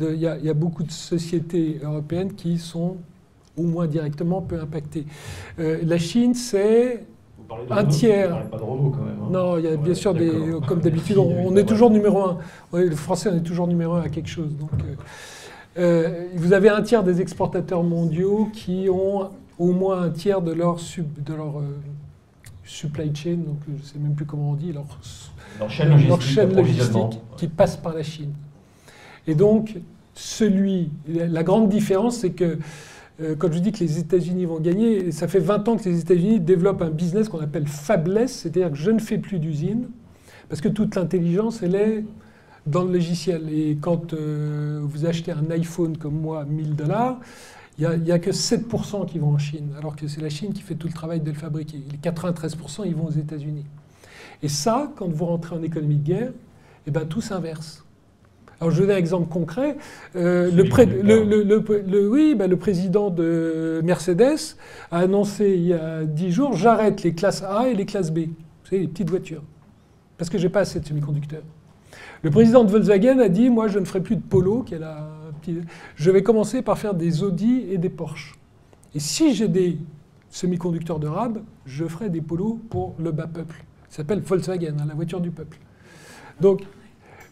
Il 0.00 0.14
y, 0.14 0.20
y, 0.20 0.48
a 0.48 0.54
beaucoup 0.54 0.84
de 0.84 0.90
sociétés 0.90 1.80
européennes 1.82 2.32
qui 2.34 2.58
sont 2.58 2.96
au 3.56 3.62
moins 3.62 3.86
directement 3.86 4.42
peu 4.42 4.60
impactées. 4.60 5.06
Euh, 5.58 5.78
la 5.82 5.98
Chine, 5.98 6.34
c'est 6.34 7.04
un 7.70 7.84
tiers. 7.84 8.42
Vous 8.44 8.48
pas 8.50 8.56
de 8.58 8.62
Renault 8.62 8.90
quand 8.90 9.04
même. 9.04 9.18
Hein. 9.22 9.28
Non, 9.30 9.58
il 9.58 9.64
y 9.64 9.68
a 9.68 9.76
bien 9.76 9.94
sûr 9.94 10.14
des, 10.14 10.30
comme 10.66 10.80
d'habitude, 10.80 11.18
on, 11.18 11.56
est 11.56 11.64
toujours 11.64 11.90
numéro 11.90 12.22
un. 12.22 12.38
le 12.72 12.94
français, 12.94 13.30
on 13.32 13.36
est 13.36 13.40
toujours 13.40 13.66
numéro 13.66 13.94
un 13.94 14.02
à 14.02 14.08
quelque 14.08 14.28
chose. 14.28 14.50
Donc, 14.58 14.70
euh, 15.78 16.26
vous 16.34 16.52
avez 16.52 16.68
un 16.68 16.82
tiers 16.82 17.02
des 17.02 17.20
exportateurs 17.20 17.82
mondiaux 17.82 18.48
qui 18.52 18.88
ont 18.90 19.30
au 19.58 19.72
moins 19.72 20.02
un 20.02 20.10
tiers 20.10 20.40
de 20.40 20.52
leur, 20.52 20.76
de 20.76 21.34
leur 21.34 21.58
euh, 21.58 21.76
supply 22.64 23.14
chain, 23.14 23.36
donc 23.36 23.58
je 23.68 23.72
ne 23.72 23.82
sais 23.82 23.98
même 23.98 24.14
plus 24.14 24.24
comment 24.24 24.50
on 24.50 24.54
dit, 24.54 24.72
leur, 24.72 24.86
chaîne 25.70 26.54
logistique, 26.54 27.20
qui 27.36 27.48
passe 27.48 27.76
par 27.76 27.94
la 27.94 28.02
Chine. 28.02 28.32
Et 29.26 29.34
donc, 29.34 29.76
celui, 30.14 30.90
la 31.06 31.42
grande 31.42 31.68
différence, 31.68 32.18
c'est 32.18 32.30
que 32.30 32.44
euh, 32.44 32.56
quand 33.38 33.50
je 33.50 33.58
dis 33.60 33.72
que 33.72 33.78
les 33.78 33.98
États-Unis 33.98 34.44
vont 34.44 34.60
gagner, 34.60 35.10
ça 35.10 35.26
fait 35.26 35.38
20 35.38 35.68
ans 35.68 35.76
que 35.76 35.88
les 35.88 36.00
États-Unis 36.00 36.40
développent 36.40 36.82
un 36.82 36.90
business 36.90 37.28
qu'on 37.28 37.40
appelle 37.40 37.66
fabless, 37.66 38.32
c'est-à-dire 38.40 38.70
que 38.70 38.76
je 38.76 38.90
ne 38.90 38.98
fais 38.98 39.18
plus 39.18 39.38
d'usine, 39.38 39.88
parce 40.48 40.60
que 40.60 40.68
toute 40.68 40.94
l'intelligence, 40.96 41.62
elle 41.62 41.74
est 41.74 42.04
dans 42.66 42.84
le 42.84 42.92
logiciel. 42.92 43.48
Et 43.50 43.78
quand 43.80 44.12
euh, 44.12 44.80
vous 44.82 45.06
achetez 45.06 45.32
un 45.32 45.50
iPhone 45.50 45.96
comme 45.96 46.20
moi, 46.20 46.44
1000 46.44 46.76
dollars, 46.76 47.20
il 47.78 47.88
n'y 48.02 48.12
a, 48.12 48.18
que 48.18 48.30
7% 48.30 49.06
qui 49.06 49.18
vont 49.18 49.34
en 49.34 49.38
Chine, 49.38 49.68
alors 49.78 49.96
que 49.96 50.08
c'est 50.08 50.22
la 50.22 50.30
Chine 50.30 50.52
qui 50.52 50.62
fait 50.62 50.74
tout 50.74 50.86
le 50.86 50.94
travail 50.94 51.20
de 51.20 51.30
le 51.30 51.36
fabriquer. 51.36 51.82
Les 51.90 51.98
93%, 51.98 52.82
ils 52.86 52.94
vont 52.94 53.06
aux 53.06 53.10
États-Unis. 53.10 53.66
Et 54.42 54.48
ça, 54.48 54.90
quand 54.96 55.08
vous 55.08 55.26
rentrez 55.26 55.54
en 55.54 55.62
économie 55.62 55.96
de 55.96 56.06
guerre, 56.06 56.32
eh 56.86 56.90
ben, 56.90 57.06
tout 57.06 57.20
s'inverse. 57.20 57.85
Alors 58.60 58.70
je 58.70 58.76
vais 58.80 58.86
donner 58.86 58.94
un 58.94 59.00
exemple 59.00 59.28
concret. 59.28 59.76
Euh, 60.16 60.50
le, 60.50 60.62
le, 61.42 62.08
oui, 62.08 62.34
ben, 62.34 62.48
le 62.48 62.56
président 62.56 63.10
de 63.10 63.80
Mercedes 63.84 64.56
a 64.90 64.98
annoncé 64.98 65.54
il 65.56 65.66
y 65.66 65.74
a 65.74 66.04
10 66.04 66.32
jours, 66.32 66.52
j'arrête 66.54 67.02
les 67.02 67.14
classes 67.14 67.42
A 67.42 67.68
et 67.68 67.74
les 67.74 67.84
classes 67.84 68.10
B. 68.10 68.18
Vous 68.18 68.70
savez, 68.70 68.82
les 68.82 68.88
petites 68.88 69.10
voitures. 69.10 69.42
Parce 70.16 70.30
que 70.30 70.38
j'ai 70.38 70.48
pas 70.48 70.60
assez 70.60 70.80
de 70.80 70.86
semi-conducteurs. 70.86 71.42
Le 72.22 72.30
président 72.30 72.64
de 72.64 72.70
Volkswagen 72.70 73.18
a 73.20 73.28
dit 73.28 73.50
Moi, 73.50 73.68
je 73.68 73.78
ne 73.78 73.84
ferai 73.84 74.00
plus 74.00 74.16
de 74.16 74.22
Polo, 74.22 74.62
qui 74.62 74.74
est 74.74 74.78
la 74.78 75.06
je 75.96 76.10
vais 76.10 76.22
commencer 76.22 76.62
par 76.62 76.78
faire 76.78 76.94
des 76.94 77.22
Audi 77.22 77.66
et 77.70 77.78
des 77.78 77.88
Porsche. 77.88 78.34
Et 78.94 79.00
si 79.00 79.34
j'ai 79.34 79.48
des 79.48 79.78
semi-conducteurs 80.30 80.98
de 80.98 81.06
rab, 81.06 81.42
je 81.64 81.84
ferai 81.84 82.10
des 82.10 82.20
Polos 82.20 82.58
pour 82.70 82.94
le 82.98 83.12
bas 83.12 83.26
peuple. 83.26 83.64
Ça 83.88 83.98
s'appelle 83.98 84.20
Volkswagen, 84.20 84.76
hein, 84.80 84.84
la 84.86 84.94
voiture 84.94 85.20
du 85.20 85.30
peuple. 85.30 85.58
Donc, 86.40 86.62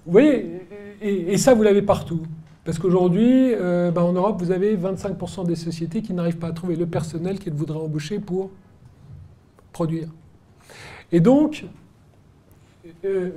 vous 0.07 0.13
voyez, 0.13 0.61
et, 1.01 1.37
ça, 1.37 1.55
vous 1.55 1.63
l'avez 1.63 1.83
partout. 1.83 2.23
Parce 2.65 2.79
qu'aujourd'hui, 2.79 3.53
euh, 3.55 3.91
ben, 3.91 4.03
en 4.03 4.13
Europe, 4.13 4.41
vous 4.41 4.51
avez 4.51 4.77
25% 4.77 5.47
des 5.47 5.57
sociétés 5.57 6.03
qui 6.03 6.15
n'arrivent 6.15 6.39
pas 6.39 6.49
à 6.49 6.53
trouver 6.53 6.77
le 6.77 6.87
personnel 6.87 7.39
qu'elles 7.39 7.55
voudraient 7.55 7.79
embaucher 7.79 8.19
pour 8.19 8.51
produire. 9.73 10.09
Et 11.13 11.21
donc, 11.21 11.65
euh, 13.05 13.31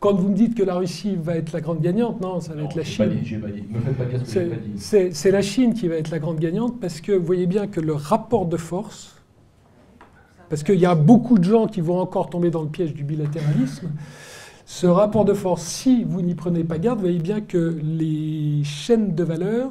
quand 0.00 0.14
vous 0.14 0.28
me 0.28 0.34
dites 0.34 0.56
que 0.56 0.62
la 0.62 0.74
Russie 0.74 1.16
va 1.16 1.36
être 1.36 1.52
la 1.52 1.60
grande 1.60 1.80
gagnante, 1.80 2.20
non, 2.20 2.40
ça 2.40 2.54
va 2.54 2.62
être 2.62 2.76
la 2.76 2.84
Chine. 2.84 3.20
C'est 4.76 5.30
la 5.30 5.42
Chine 5.42 5.74
qui 5.74 5.88
va 5.88 5.96
être 5.96 6.10
la 6.10 6.18
grande 6.18 6.38
gagnante 6.38 6.80
parce 6.80 7.00
que 7.00 7.12
vous 7.12 7.24
voyez 7.24 7.46
bien 7.46 7.66
que 7.66 7.80
le 7.80 7.94
rapport 7.94 8.46
de 8.46 8.56
force, 8.56 9.16
parce 10.48 10.62
qu'il 10.62 10.78
y 10.78 10.86
a 10.86 10.94
beaucoup 10.94 11.38
de 11.38 11.44
gens 11.44 11.66
qui 11.66 11.80
vont 11.80 11.98
encore 11.98 12.30
tomber 12.30 12.50
dans 12.50 12.62
le 12.62 12.68
piège 12.68 12.94
du 12.94 13.04
bilatéralisme, 13.04 13.90
ce 14.72 14.86
rapport 14.86 15.26
de 15.26 15.34
force, 15.34 15.62
si 15.64 16.02
vous 16.02 16.22
n'y 16.22 16.34
prenez 16.34 16.64
pas 16.64 16.78
garde, 16.78 16.98
vous 16.98 17.04
voyez 17.04 17.18
bien 17.18 17.42
que 17.42 17.78
les 17.82 18.64
chaînes 18.64 19.14
de 19.14 19.22
valeur, 19.22 19.70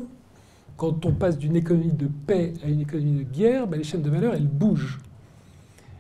quand 0.77 1.07
on 1.07 1.11
passe 1.11 1.39
d'une 1.39 1.55
économie 1.55 1.91
de 1.91 2.07
paix 2.27 2.53
à 2.63 2.67
une 2.67 2.81
économie 2.81 3.25
de 3.25 3.33
guerre, 3.35 3.65
ben 3.65 3.77
les 3.77 3.83
chaînes 3.83 4.03
de 4.03 4.11
valeur, 4.11 4.35
elles 4.35 4.47
bougent 4.47 4.99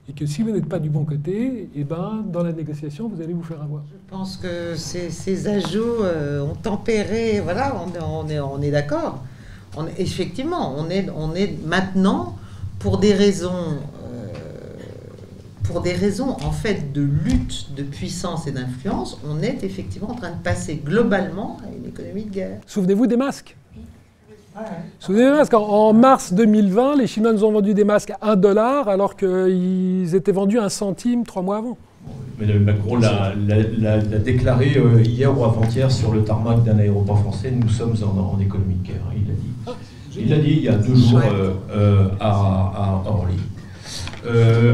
et 0.07 0.13
que 0.13 0.27
si 0.27 0.43
vous 0.43 0.51
n'êtes 0.51 0.69
pas 0.69 0.77
du 0.77 0.89
bon 0.89 1.03
côté, 1.03 1.69
eh 1.75 1.83
ben, 1.83 2.23
dans 2.31 2.43
la 2.43 2.51
négociation, 2.51 3.07
vous 3.07 3.23
allez 3.23 3.33
vous 3.33 3.41
faire 3.41 3.61
avoir. 3.63 3.81
Je 3.91 4.15
pense 4.15 4.37
que 4.37 4.75
ces, 4.75 5.47
ajouts 5.47 6.03
euh, 6.03 6.41
ont 6.41 6.53
tempéré, 6.53 7.39
voilà, 7.39 7.75
on, 8.07 8.61
est, 8.61 8.71
d'accord. 8.71 9.23
effectivement, 9.97 10.75
on 10.77 10.89
est, 10.89 11.65
maintenant, 11.65 12.35
pour 12.77 12.99
des 12.99 13.13
raisons, 13.13 13.77
pour 15.63 15.81
des 15.81 15.93
raisons 15.93 16.37
en 16.43 16.51
fait 16.51 16.91
de 16.93 17.01
lutte, 17.01 17.73
de 17.75 17.83
puissance 17.83 18.47
et 18.47 18.51
d'influence, 18.51 19.19
on 19.27 19.41
est 19.41 19.63
effectivement 19.63 20.11
en 20.11 20.15
train 20.15 20.31
de 20.31 20.41
passer 20.43 20.81
globalement 20.83 21.57
à 21.63 21.75
une 21.75 21.87
économie 21.87 22.25
de 22.25 22.31
guerre. 22.31 22.59
Souvenez-vous 22.65 23.07
des 23.07 23.17
masques. 23.17 23.55
Souvenez 24.99 25.31
parce 25.31 25.49
qu'en 25.49 25.93
mars 25.93 26.33
2020, 26.33 26.97
les 26.97 27.07
Chinois 27.07 27.31
nous 27.31 27.43
ont 27.43 27.51
vendu 27.51 27.73
des 27.73 27.85
masques 27.85 28.11
à 28.21 28.31
1 28.31 28.35
dollar 28.35 28.89
alors 28.89 29.15
qu'ils 29.15 30.13
étaient 30.13 30.33
vendus 30.33 30.59
à 30.59 30.65
un 30.65 30.69
centime 30.69 31.23
trois 31.25 31.41
mois 31.41 31.57
avant. 31.57 31.77
Mais 32.39 32.53
Macron 32.55 32.97
l'a 32.97 33.99
déclaré 33.99 34.73
euh, 34.77 35.01
hier 35.01 35.37
ou 35.37 35.45
avant-hier 35.45 35.91
sur 35.91 36.11
le 36.11 36.23
tarmac 36.23 36.63
d'un 36.63 36.79
aéroport 36.79 37.19
français. 37.19 37.51
Nous 37.51 37.69
sommes 37.69 37.95
en, 38.03 38.39
économie 38.39 38.75
de 38.75 38.87
guerre. 38.87 39.01
Il 39.15 39.27
l'a 39.27 39.33
dit. 39.33 39.49
Ah, 39.67 39.71
il 40.17 40.29
l'a 40.29 40.37
dit 40.37 40.53
il 40.57 40.63
y 40.63 40.67
a 40.67 40.75
deux 40.75 40.95
jours 40.95 41.21
euh, 41.23 41.51
euh, 41.71 42.07
à, 42.19 43.03
Orly. 43.05 43.37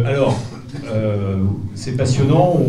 alors, 0.06 0.38
c'est 1.76 1.95
passionnant. 1.97 2.59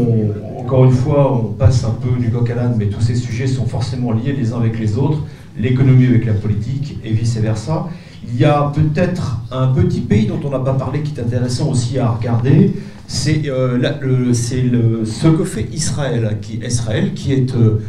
encore 0.58 0.84
une 0.84 0.92
fois, 0.92 1.32
on 1.32 1.52
passe 1.52 1.84
un 1.84 1.90
peu 1.90 2.20
du 2.20 2.30
coq 2.30 2.48
à 2.50 2.54
l'âne, 2.54 2.74
mais 2.78 2.86
tous 2.86 3.00
ces 3.00 3.14
sujets 3.14 3.46
sont 3.46 3.66
forcément 3.66 4.12
liés 4.12 4.32
les 4.32 4.52
uns 4.52 4.58
avec 4.58 4.78
les 4.78 4.96
autres 4.98 5.22
l'économie 5.58 6.06
avec 6.06 6.24
la 6.24 6.34
politique 6.34 6.98
et 7.04 7.12
vice-versa. 7.12 7.88
Il 8.26 8.38
y 8.38 8.44
a 8.44 8.72
peut-être 8.74 9.40
un 9.50 9.68
petit 9.68 10.00
pays 10.00 10.26
dont 10.26 10.40
on 10.44 10.50
n'a 10.50 10.58
pas 10.58 10.74
parlé 10.74 11.02
qui 11.02 11.14
est 11.16 11.22
intéressant 11.22 11.70
aussi 11.70 11.98
à 11.98 12.08
regarder, 12.10 12.74
c'est 13.06 13.48
euh, 13.48 14.34
ce 14.34 15.28
que 15.28 15.44
fait 15.44 15.66
Israël, 15.72 16.36
qui, 16.42 16.60
Israël, 16.64 17.14
qui 17.14 17.32
est 17.32 17.54
euh, 17.54 17.80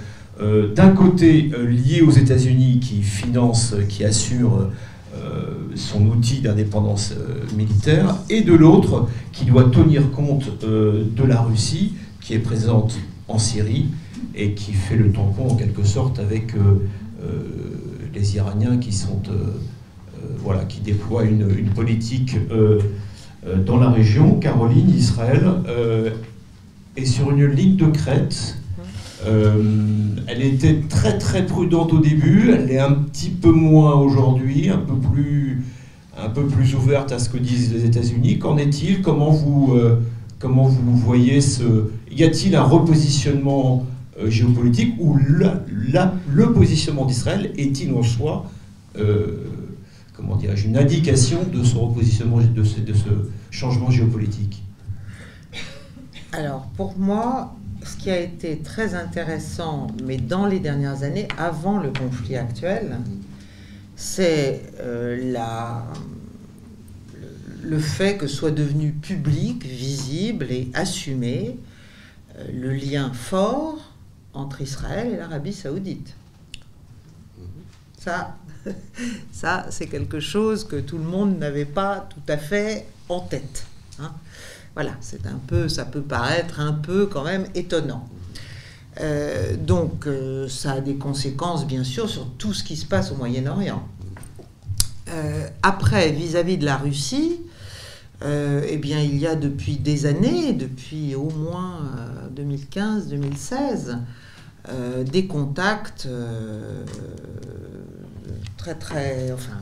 euh, 0.41 0.74
d'un 0.74 0.91
côté 0.91 1.51
lié 1.68 2.01
aux 2.01 2.12
États-Unis, 2.12 2.80
qui 2.80 3.01
finance, 3.01 3.76
qui 3.89 4.05
assure 4.05 4.70
son 5.76 6.06
outil 6.08 6.42
d'indépendance 6.42 7.14
militaire, 7.56 8.16
et 8.30 8.42
de 8.42 8.54
l'autre, 8.54 9.08
qui 9.32 9.46
doit 9.46 9.66
tenir 9.66 10.12
compte 10.12 10.50
de 10.62 11.24
la 11.24 11.42
Russie, 11.42 11.94
qui 12.22 12.34
est 12.34 12.40
présente 12.40 12.98
en 13.28 13.38
Syrie 13.40 13.88
et 14.36 14.54
qui 14.54 14.74
fait 14.74 14.96
le 14.96 15.12
tampon 15.12 15.50
en 15.50 15.56
quelque 15.56 15.84
sorte 15.84 16.20
avec 16.20 16.54
les 18.14 18.36
Iraniens 18.36 18.78
qui 18.78 18.92
sont 18.92 19.22
voilà, 20.44 20.66
qui 20.66 20.82
déploient 20.82 21.24
une, 21.24 21.70
politique 21.76 22.36
euh, 23.46 23.58
dans 23.64 23.78
la 23.78 23.90
région, 23.90 24.36
Caroline, 24.40 24.90
Israël, 24.90 25.42
euh, 25.68 26.12
est 26.96 27.06
sur 27.06 27.32
une 27.32 27.46
ligne 27.46 27.76
de 27.76 27.88
crête. 27.88 28.58
Euh, 29.26 29.62
elle 30.28 30.42
était 30.42 30.82
très 30.88 31.18
très 31.18 31.46
prudente 31.46 31.94
au 31.94 32.00
début, 32.00 32.52
elle 32.52 32.72
est 32.72 32.80
un 32.80 32.94
petit 32.94 33.30
peu 33.30 33.52
moins 33.52 33.96
aujourd'hui, 33.96 34.70
un 34.70 34.78
peu 34.78 34.96
plus 34.96 35.62
un 36.18 36.30
peu 36.30 36.46
plus 36.48 36.76
ouverte 36.76 37.12
à 37.12 37.20
ce 37.20 37.30
que 37.30 37.38
disent 37.38 37.74
les 37.74 37.86
États-Unis. 37.86 38.40
Qu'en 38.40 38.58
est-il? 38.58 39.02
Comment 39.02 39.32
vous 39.32 39.78
comment 40.38 40.64
vous 40.64 40.98
voyez 40.98 41.42
ce 41.42 41.92
Y 42.12 42.24
a-t-il 42.24 42.56
un 42.56 42.64
repositionnement 42.64 43.86
géopolitique 44.28 44.96
ou 45.00 45.18
le 45.18 46.54
positionnement 46.54 47.06
d'Israël 47.06 47.52
est-il 47.58 47.94
en 47.94 48.04
soi 48.04 48.46
comment 50.20 50.36
dirais-je, 50.36 50.68
une 50.68 50.78
indication 50.78 51.40
de 51.52 51.64
ce 51.64 51.76
repositionnement, 51.78 52.40
de 52.40 52.64
ce, 52.64 52.80
de 52.82 52.94
ce 52.94 53.10
changement 53.52 53.90
géopolitique? 53.90 54.64
Alors, 56.34 56.68
pour 56.76 56.98
moi, 56.98 57.56
ce 57.84 57.98
qui 57.98 58.12
a 58.12 58.20
été 58.20 58.60
très 58.60 58.94
intéressant, 58.96 59.88
mais 60.04 60.18
dans 60.18 60.46
les 60.46 60.60
dernières 60.60 61.04
années, 61.04 61.28
avant 61.38 61.80
le 61.80 61.92
conflit 61.92 62.36
actuel, 62.36 62.98
c'est 63.96 64.62
euh, 64.80 65.32
la, 65.32 65.86
le 67.64 67.80
fait 67.80 68.18
que 68.18 68.28
soit 68.28 68.52
devenu 68.52 68.92
public, 68.92 69.66
visible 69.66 70.52
et 70.52 70.70
assumé 70.74 71.58
euh, 72.38 72.46
le 72.54 72.74
lien 72.74 73.12
fort 73.14 73.94
entre 74.34 74.62
Israël 74.62 75.14
et 75.14 75.18
l'Arabie 75.18 75.54
saoudite. 75.54 76.16
Ça, 77.98 78.38
Ça, 79.32 79.68
c'est 79.70 79.88
quelque 79.88 80.20
chose 80.20 80.68
que 80.68 80.78
tout 80.78 80.98
le 80.98 81.04
monde 81.04 81.38
n'avait 81.38 81.66
pas 81.66 82.08
tout 82.10 82.32
à 82.32 82.38
fait 82.38 82.86
en 83.08 83.22
tête. 83.22 83.66
Hein. 84.00 84.12
Voilà, 84.76 84.92
c'est 85.02 85.26
un 85.26 85.40
peu, 85.48 85.68
ça 85.68 85.86
peut 85.86 86.02
paraître 86.02 86.60
un 86.60 86.74
peu 86.74 87.06
quand 87.06 87.24
même 87.24 87.46
étonnant. 87.56 88.08
Euh, 89.02 89.56
donc, 89.56 90.08
euh, 90.08 90.48
ça 90.48 90.74
a 90.74 90.82
des 90.82 90.96
conséquences, 90.96 91.66
bien 91.66 91.84
sûr, 91.84 92.10
sur 92.10 92.30
tout 92.38 92.54
ce 92.54 92.64
qui 92.64 92.76
se 92.76 92.86
passe 92.86 93.12
au 93.12 93.16
Moyen-Orient. 93.16 93.88
Euh, 95.10 95.48
après, 95.64 96.12
vis-à-vis 96.12 96.58
de 96.58 96.66
la 96.66 96.78
Russie, 96.78 97.42
eh 98.22 98.78
bien, 98.78 99.00
il 99.00 99.18
y 99.18 99.26
a 99.26 99.36
depuis 99.36 99.78
des 99.78 100.06
années, 100.06 100.52
depuis 100.52 101.16
au 101.16 101.30
moins 101.30 101.90
2015-2016, 102.36 103.98
des 105.10 105.26
contacts 105.26 106.10
très 108.58 108.76
très 108.76 109.32
enfin 109.32 109.58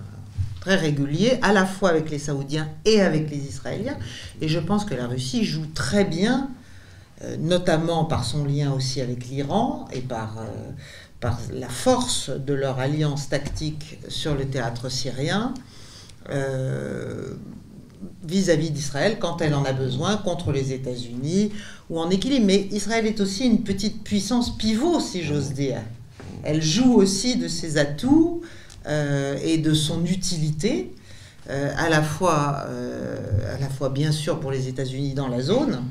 très 0.60 0.76
régulier 0.76 1.40
à 1.42 1.54
la 1.54 1.66
fois 1.66 1.90
avec 1.90 2.10
les 2.10 2.20
Saoudiens 2.20 2.68
et 2.86 3.02
avec 3.02 3.30
les 3.30 3.38
Israéliens 3.38 3.98
et 4.42 4.48
je 4.48 4.60
pense 4.60 4.86
que 4.86 4.94
la 4.94 5.08
Russie 5.08 5.46
joue 5.46 5.66
très 5.74 6.06
bien 6.06 6.50
euh, 7.24 7.36
notamment 7.40 8.06
par 8.06 8.24
son 8.24 8.46
lien 8.46 8.72
aussi 8.72 9.02
avec 9.02 9.28
l'Iran 9.28 9.88
et 9.92 10.02
par, 10.02 10.38
euh, 10.38 10.44
par 11.20 11.40
la 11.52 11.68
force 11.68 12.30
de 12.30 12.54
leur 12.54 12.78
alliance 12.78 13.28
tactique 13.30 13.98
sur 14.08 14.36
le 14.36 14.46
théâtre 14.46 14.90
syrien 14.90 15.56
euh, 16.30 17.34
vis-à-vis 18.24 18.70
d'Israël 18.70 19.18
quand 19.20 19.42
elle 19.42 19.56
en 19.56 19.66
a 19.66 19.74
besoin 19.74 20.18
contre 20.18 20.52
les 20.52 20.74
États-Unis 20.74 21.54
ou 21.90 22.00
en 22.00 22.12
équilibre. 22.12 22.46
Mais 22.46 22.68
Israël 22.72 23.08
est 23.08 23.20
aussi 23.20 23.48
une 23.48 23.64
petite 23.64 24.04
puissance 24.04 24.56
pivot, 24.56 25.00
si 25.00 25.24
j'ose 25.24 25.54
dire. 25.54 25.82
Elle 26.44 26.62
joue 26.62 26.94
aussi 26.94 27.38
de 27.38 27.48
ses 27.48 27.80
atouts 27.80 28.44
et 28.88 29.58
de 29.58 29.74
son 29.74 30.06
utilité, 30.06 30.94
euh, 31.50 31.72
à, 31.78 31.88
la 31.88 32.02
fois, 32.02 32.66
euh, 32.68 33.56
à 33.56 33.60
la 33.60 33.70
fois 33.70 33.90
bien 33.90 34.12
sûr 34.12 34.38
pour 34.40 34.52
les 34.52 34.68
États-Unis 34.68 35.14
dans 35.14 35.30
la 35.30 35.42
zone, 35.42 35.82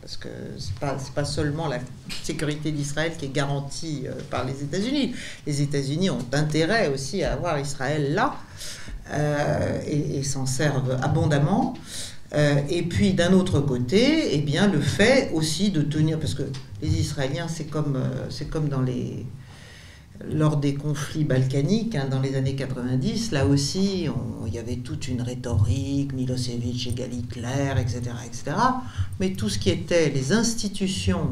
parce 0.00 0.16
que 0.16 0.28
ce 0.56 0.68
n'est 0.68 0.78
pas, 0.80 0.96
pas, 1.14 1.24
seulement 1.24 1.68
la 1.68 1.80
sécurité 2.22 2.72
d'Israël 2.72 3.12
qui 3.18 3.26
est 3.26 3.32
garantie 3.32 4.06
par 4.30 4.46
les 4.46 4.62
États-Unis. 4.62 5.14
Les 5.46 5.60
États-Unis 5.60 6.08
ont 6.08 6.24
intérêt 6.32 6.88
aussi 6.88 7.22
à 7.22 7.34
avoir 7.34 7.58
Israël 7.58 8.14
là 8.14 8.36
et, 9.86 10.22
s'en 10.22 10.46
servent 10.46 10.98
abondamment. 11.02 11.74
et 12.34 12.82
puis 12.82 13.12
d'un 13.12 13.32
autre 13.34 13.60
côté, 13.60 14.34
eh 14.34 14.38
bien, 14.38 14.66
le 14.66 14.80
fait 14.80 15.30
aussi 15.34 15.70
de 15.70 15.82
tenir, 15.82 16.18
parce 16.18 16.34
que 16.34 16.44
les 16.80 16.88
Israéliens, 16.88 17.48
c'est 17.48 17.66
comme, 17.66 18.02
c'est 18.30 18.48
comme 18.48 18.68
dans 18.68 18.80
les, 18.80 19.26
lors 20.30 20.56
des 20.56 20.74
conflits 20.74 21.24
balkaniques 21.24 21.94
hein, 21.94 22.06
dans 22.10 22.20
les 22.20 22.36
années 22.36 22.54
90, 22.54 23.32
là 23.32 23.46
aussi, 23.46 24.08
il 24.46 24.54
y 24.54 24.58
avait 24.58 24.76
toute 24.76 25.08
une 25.08 25.22
rhétorique, 25.22 26.12
Milosevic 26.12 26.88
égale 26.88 27.14
Hitler, 27.14 27.74
etc., 27.80 28.00
etc. 28.26 28.56
Mais 29.20 29.32
tout 29.32 29.48
ce 29.48 29.58
qui 29.58 29.70
était 29.70 30.10
les 30.10 30.32
institutions 30.32 31.30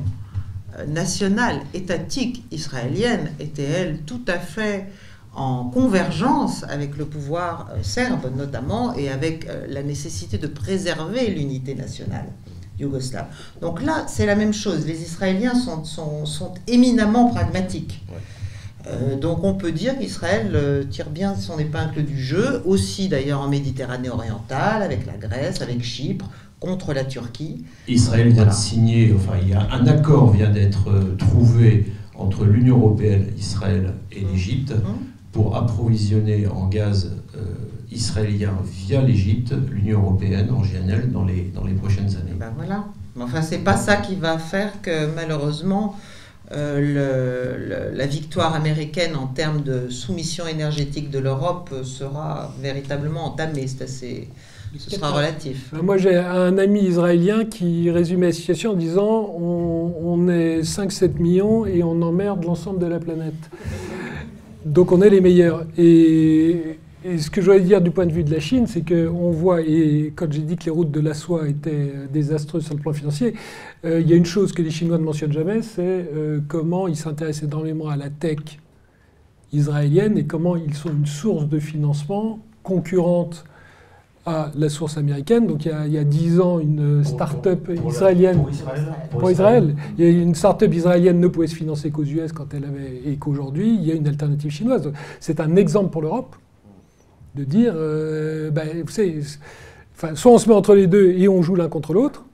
euh, 0.78 0.86
nationales, 0.86 1.60
étatiques 1.74 2.44
israéliennes, 2.50 3.32
étaient, 3.40 3.62
elles, 3.62 4.00
tout 4.06 4.22
à 4.28 4.38
fait 4.38 4.86
en 5.34 5.64
convergence 5.64 6.64
avec 6.64 6.96
le 6.96 7.06
pouvoir 7.06 7.70
euh, 7.72 7.82
serbe 7.82 8.30
notamment 8.36 8.94
et 8.94 9.08
avec 9.08 9.46
euh, 9.46 9.66
la 9.68 9.82
nécessité 9.82 10.38
de 10.38 10.46
préserver 10.46 11.28
l'unité 11.28 11.74
nationale 11.74 12.26
yougoslave. 12.78 13.26
Donc 13.60 13.82
là, 13.82 14.06
c'est 14.08 14.26
la 14.26 14.34
même 14.34 14.54
chose. 14.54 14.86
Les 14.86 15.02
Israéliens 15.02 15.54
sont, 15.54 15.84
sont, 15.84 16.54
éminemment 16.66 17.28
pragmatiques. 17.28 18.02
Euh, 18.86 19.16
donc 19.16 19.44
on 19.44 19.54
peut 19.54 19.72
dire 19.72 19.98
qu'Israël 19.98 20.52
euh, 20.54 20.84
tire 20.84 21.10
bien 21.10 21.34
son 21.34 21.58
épingle 21.58 22.04
du 22.04 22.20
jeu, 22.20 22.62
aussi 22.64 23.08
d'ailleurs 23.08 23.40
en 23.40 23.48
Méditerranée 23.48 24.08
orientale, 24.08 24.82
avec 24.82 25.06
la 25.06 25.14
Grèce, 25.14 25.60
avec 25.60 25.82
Chypre, 25.82 26.28
contre 26.58 26.92
la 26.92 27.04
Turquie. 27.04 27.64
Israël 27.88 28.30
vient 28.30 28.46
de 28.46 28.52
signer, 28.52 29.14
enfin 29.14 29.34
il 29.42 29.48
y 29.50 29.54
a 29.54 29.66
un 29.72 29.86
accord 29.86 30.30
vient 30.30 30.50
d'être 30.50 30.90
euh, 30.90 31.16
trouvé 31.16 31.92
entre 32.14 32.44
l'Union 32.44 32.78
européenne, 32.78 33.26
Israël 33.38 33.94
et 34.12 34.20
l'Égypte 34.20 34.72
mmh. 34.72 35.32
pour 35.32 35.56
approvisionner 35.56 36.46
en 36.46 36.66
gaz 36.66 37.12
israélien 37.90 38.52
via 38.62 39.02
l'Égypte 39.02 39.54
l'Union 39.70 40.00
européenne 40.00 40.50
en 40.50 40.60
GNL 40.60 41.10
dans 41.10 41.24
les, 41.24 41.50
dans 41.54 41.64
les 41.64 41.72
prochaines 41.72 42.10
années. 42.16 42.36
Ben 42.38 42.52
voilà. 42.54 42.84
Mais 43.16 43.24
enfin, 43.24 43.42
c'est 43.42 43.58
pas 43.58 43.76
ça 43.76 43.96
qui 43.96 44.16
va 44.16 44.38
faire 44.38 44.80
que 44.82 45.12
malheureusement 45.14 45.96
euh, 46.52 47.90
la 47.94 48.06
victoire 48.06 48.54
américaine 48.54 49.14
en 49.16 49.26
termes 49.26 49.62
de 49.62 49.88
soumission 49.88 50.46
énergétique 50.46 51.10
de 51.10 51.18
l'Europe 51.18 51.70
sera 51.84 52.52
véritablement 52.60 53.26
entamée. 53.26 53.66
C'est 53.68 53.84
assez, 53.84 54.28
ce 54.76 54.90
sera 54.90 55.10
relatif. 55.10 55.72
Moi, 55.72 55.96
j'ai 55.96 56.16
un 56.16 56.58
ami 56.58 56.82
israélien 56.82 57.44
qui 57.44 57.90
résumait 57.90 58.26
la 58.26 58.32
situation 58.32 58.72
en 58.72 58.76
disant 58.76 59.34
on, 59.38 59.94
on 60.02 60.28
est 60.28 60.62
5-7 60.62 61.18
millions 61.18 61.66
et 61.66 61.82
on 61.82 62.02
emmerde 62.02 62.44
l'ensemble 62.44 62.80
de 62.80 62.86
la 62.86 62.98
planète. 62.98 63.50
Donc 64.64 64.92
on 64.92 65.00
est 65.02 65.10
les 65.10 65.20
meilleurs. 65.20 65.66
Et 65.78 66.78
et 67.04 67.18
ce 67.18 67.30
que 67.30 67.40
je 67.40 67.50
voulais 67.50 67.62
dire 67.62 67.80
du 67.80 67.90
point 67.90 68.06
de 68.06 68.12
vue 68.12 68.24
de 68.24 68.30
la 68.30 68.40
Chine, 68.40 68.66
c'est 68.66 68.86
qu'on 68.86 69.30
voit, 69.30 69.62
et 69.62 70.12
quand 70.14 70.30
j'ai 70.30 70.42
dit 70.42 70.56
que 70.56 70.66
les 70.66 70.70
routes 70.70 70.90
de 70.90 71.00
la 71.00 71.14
soie 71.14 71.48
étaient 71.48 71.92
désastreuses 72.12 72.66
sur 72.66 72.74
le 72.74 72.80
plan 72.80 72.92
financier, 72.92 73.34
euh, 73.84 74.00
il 74.00 74.08
y 74.08 74.12
a 74.12 74.16
une 74.16 74.26
chose 74.26 74.52
que 74.52 74.60
les 74.60 74.70
Chinois 74.70 74.98
ne 74.98 75.04
mentionnent 75.04 75.32
jamais, 75.32 75.62
c'est 75.62 75.80
euh, 75.82 76.40
comment 76.46 76.88
ils 76.88 76.96
s'intéressent 76.96 77.44
énormément 77.44 77.88
à 77.88 77.96
la 77.96 78.10
tech 78.10 78.38
israéliennes 79.52 80.18
et 80.18 80.24
comment 80.24 80.56
ils 80.56 80.74
sont 80.74 80.90
une 80.90 81.06
source 81.06 81.48
de 81.48 81.58
financement 81.58 82.38
concurrente 82.62 83.44
à 84.26 84.52
la 84.54 84.68
source 84.68 84.98
américaine. 84.98 85.46
Donc 85.46 85.64
il 85.64 85.92
y 85.92 85.98
a, 85.98 86.04
dix 86.04 86.38
ans, 86.40 86.60
une 86.60 87.02
start-up 87.02 87.70
israélienne. 87.88 88.44
Pour 89.10 89.30
Israël. 89.30 89.74
Il 89.96 90.04
y 90.04 90.06
a 90.06 90.10
une 90.10 90.34
start-up 90.34 90.72
israélienne 90.72 91.18
ne 91.18 91.28
pouvait 91.28 91.46
se 91.46 91.56
financer 91.56 91.90
qu'aux 91.90 92.04
US 92.04 92.32
quand 92.32 92.52
elle 92.52 92.64
avait. 92.64 93.00
et 93.06 93.16
qu'aujourd'hui, 93.16 93.74
il 93.74 93.82
y 93.82 93.90
a 93.90 93.94
une 93.94 94.06
alternative 94.06 94.50
chinoise. 94.50 94.92
C'est 95.18 95.40
un 95.40 95.56
exemple 95.56 95.90
pour 95.90 96.02
l'Europe 96.02 96.36
de 97.34 97.44
dire 97.44 97.72
euh, 97.76 98.50
ben, 98.50 98.82
vous 98.84 98.90
savez, 98.90 99.20
soit 100.14 100.32
on 100.32 100.38
se 100.38 100.48
met 100.48 100.54
entre 100.54 100.74
les 100.74 100.86
deux 100.86 101.10
et 101.10 101.28
on 101.28 101.42
joue 101.42 101.54
l'un 101.54 101.68
contre 101.68 101.92
l'autre, 101.92 102.24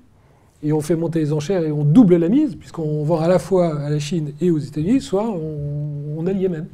et 0.62 0.72
on 0.72 0.80
fait 0.80 0.96
monter 0.96 1.20
les 1.20 1.32
enchères 1.32 1.62
et 1.62 1.72
on 1.72 1.84
double 1.84 2.16
la 2.16 2.28
mise, 2.28 2.56
puisqu'on 2.56 3.04
vend 3.04 3.20
à 3.20 3.28
la 3.28 3.38
fois 3.38 3.78
à 3.80 3.90
la 3.90 3.98
Chine 3.98 4.32
et 4.40 4.50
aux 4.50 4.58
États-Unis, 4.58 5.00
soit 5.00 5.28
on, 5.28 6.16
on 6.18 6.26
a 6.26 6.32
le. 6.32 6.64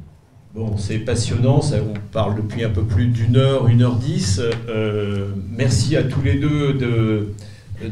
Bon, 0.55 0.77
c'est 0.77 0.99
passionnant, 0.99 1.61
ça, 1.61 1.77
on 1.77 1.93
parle 2.11 2.35
depuis 2.35 2.63
un 2.63 2.69
peu 2.69 2.83
plus 2.83 3.07
d'une 3.07 3.37
heure, 3.37 3.67
une 3.67 3.81
heure 3.81 3.95
dix. 3.95 4.39
Euh, 4.69 5.29
merci 5.49 5.97
à 5.97 6.03
tous 6.03 6.21
les 6.21 6.35
deux 6.35 6.73
de, 6.73 7.33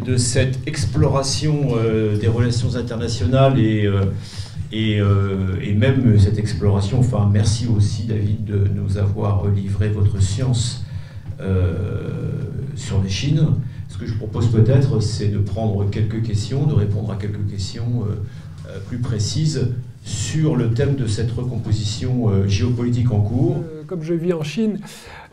de 0.05 0.17
cette 0.17 0.59
exploration 0.67 1.69
euh, 1.73 2.17
des 2.17 2.27
relations 2.27 2.75
internationales 2.75 3.59
et, 3.59 3.89
euh, 4.74 5.59
et, 5.61 5.74
même 5.74 6.17
cette 6.19 6.38
exploration. 6.38 6.99
Enfin, 6.99 7.30
merci 7.32 7.67
aussi 7.67 8.03
David 8.03 8.45
de 8.45 8.67
nous 8.74 8.97
avoir 8.97 9.47
livré 9.47 9.89
votre 9.89 10.22
science 10.22 10.86
sur 12.76 13.01
les 13.01 13.09
Chines. 13.09 13.47
Ce 13.89 13.97
que 13.97 14.05
je 14.05 14.13
propose 14.13 14.51
peut-être, 14.51 14.99
c'est 14.99 15.30
de 15.30 15.39
prendre 15.39 15.89
quelques 15.89 16.22
questions, 16.22 16.67
de 16.67 16.74
répondre 16.74 17.11
à 17.11 17.15
quelques 17.15 17.49
questions 17.49 18.05
plus 18.88 18.99
précises 18.99 19.72
sur 20.03 20.55
le 20.55 20.72
thème 20.72 20.95
de 20.95 21.07
cette 21.07 21.32
recomposition 21.32 22.30
euh, 22.30 22.47
géopolitique 22.47 23.11
en 23.11 23.22
cours 23.22 23.57
euh, 23.57 23.84
Comme 23.86 24.01
je 24.01 24.13
vis 24.13 24.34
en 24.34 24.43
Chine, 24.43 24.80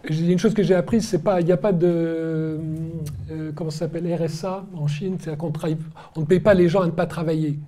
une 0.08 0.38
chose 0.38 0.54
que 0.54 0.62
j'ai 0.62 0.74
apprise, 0.74 1.06
c'est 1.06 1.22
pas, 1.22 1.40
il 1.40 1.46
n'y 1.46 1.52
a 1.52 1.56
pas 1.56 1.72
de, 1.72 1.86
euh, 1.86 3.50
comment 3.54 3.70
s'appelle, 3.70 4.06
RSA 4.14 4.66
en 4.74 4.86
Chine, 4.86 5.16
c'est 5.20 5.30
on 5.40 6.20
ne 6.20 6.26
paye 6.26 6.40
pas 6.40 6.54
les 6.54 6.68
gens 6.68 6.82
à 6.82 6.86
ne 6.86 6.90
pas 6.90 7.06
travailler. 7.06 7.58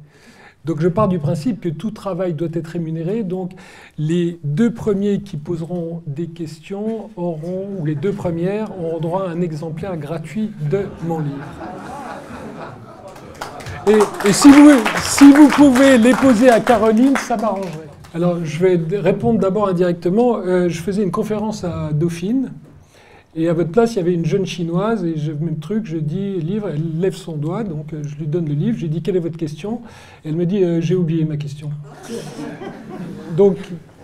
Donc 0.64 0.80
je 0.80 0.88
pars 0.88 1.08
du 1.08 1.18
principe 1.18 1.60
que 1.60 1.68
tout 1.68 1.90
travail 1.90 2.34
doit 2.34 2.48
être 2.52 2.68
rémunéré. 2.68 3.22
Donc 3.22 3.52
les 3.98 4.38
deux 4.44 4.72
premiers 4.72 5.20
qui 5.20 5.36
poseront 5.36 6.02
des 6.06 6.26
questions 6.26 7.10
auront, 7.16 7.68
ou 7.78 7.86
les 7.86 7.94
deux 7.94 8.12
premières, 8.12 8.70
auront 8.78 9.00
droit 9.00 9.28
à 9.28 9.30
un 9.30 9.40
exemplaire 9.40 9.96
gratuit 9.96 10.50
de 10.70 10.86
mon 11.04 11.20
livre. 11.20 11.44
Et, 13.86 14.32
si, 14.32 14.48
vous, 15.32 15.48
pouvez 15.48 15.98
les 15.98 16.12
poser 16.12 16.50
à 16.50 16.60
Caroline, 16.60 17.16
ça 17.16 17.36
m'arrangerait. 17.36 17.88
Alors, 18.14 18.44
je 18.44 18.58
vais 18.58 18.80
répondre 18.98 19.40
d'abord 19.40 19.68
indirectement. 19.68 20.36
Euh, 20.36 20.68
je 20.68 20.80
faisais 20.80 21.02
une 21.02 21.10
conférence 21.10 21.64
à 21.64 21.90
Dauphine. 21.92 22.52
Et 23.36 23.48
à 23.48 23.52
votre 23.52 23.70
place, 23.70 23.94
il 23.94 23.98
y 23.98 24.00
avait 24.00 24.14
une 24.14 24.26
jeune 24.26 24.44
chinoise, 24.44 25.04
et 25.04 25.16
je 25.16 25.30
même 25.30 25.58
truc, 25.58 25.86
je 25.86 25.98
dis 25.98 26.40
livre, 26.40 26.68
elle 26.68 27.00
lève 27.00 27.14
son 27.14 27.36
doigt, 27.36 27.62
donc 27.62 27.92
euh, 27.92 28.02
je 28.02 28.16
lui 28.16 28.26
donne 28.26 28.48
le 28.48 28.54
livre, 28.54 28.76
je 28.76 28.82
lui 28.82 28.88
dis 28.88 29.02
quelle 29.02 29.16
est 29.16 29.20
votre 29.20 29.36
question? 29.36 29.82
Elle 30.24 30.34
me 30.34 30.46
dit 30.46 30.64
euh, 30.64 30.80
j'ai 30.80 30.96
oublié 30.96 31.24
ma 31.24 31.36
question. 31.36 31.70
donc 33.36 33.56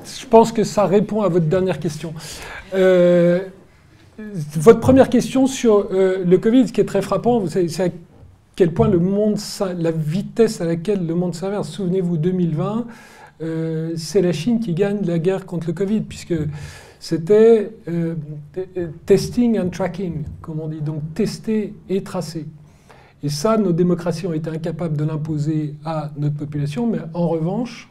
je 0.05 0.27
pense 0.27 0.53
que 0.53 0.63
ça 0.63 0.87
répond 0.87 1.23
à 1.23 1.29
votre 1.29 1.47
dernière 1.47 1.81
question. 1.81 2.15
votre 4.21 4.81
première 4.81 5.11
question 5.11 5.49
sur 5.49 5.89
le 5.91 6.37
Covid, 6.37 6.69
ce 6.69 6.73
qui 6.73 6.81
est 6.81 6.85
très 6.85 7.03
frappant, 7.03 7.43
c'est 7.49 7.93
quel 8.57 8.73
point 8.73 8.89
le 8.89 8.99
monde, 8.99 9.37
la 9.79 9.91
vitesse 9.91 10.61
à 10.63 10.65
laquelle 10.65 11.07
le 11.07 11.15
monde 11.15 11.35
s'inverse. 11.35 11.69
Souvenez-vous, 11.69 12.17
2020, 12.17 12.87
euh, 13.43 13.93
c'est 13.97 14.23
la 14.23 14.33
Chine 14.33 14.61
qui 14.61 14.73
gagne 14.73 15.05
la 15.05 15.19
guerre 15.19 15.45
contre 15.45 15.67
le 15.69 15.75
Covid, 15.75 16.01
puisque 16.01 16.35
c'était 16.99 17.71
euh, 17.89 18.15
testing 19.05 19.59
and 19.59 19.69
tracking, 19.69 20.25
comme 20.41 20.61
on 20.61 20.69
dit, 20.69 20.81
donc 20.81 21.03
tester 21.15 21.75
et 21.89 22.03
tracer. 22.03 22.47
Et 23.23 23.29
ça, 23.29 23.57
nos 23.57 23.73
démocraties 23.73 24.27
ont 24.27 24.33
été 24.33 24.51
incapables 24.51 24.97
de 24.97 25.05
l'imposer 25.05 25.75
à 25.85 26.11
notre 26.17 26.37
population, 26.37 26.87
mais 26.87 26.99
en 27.15 27.29
revanche, 27.29 27.89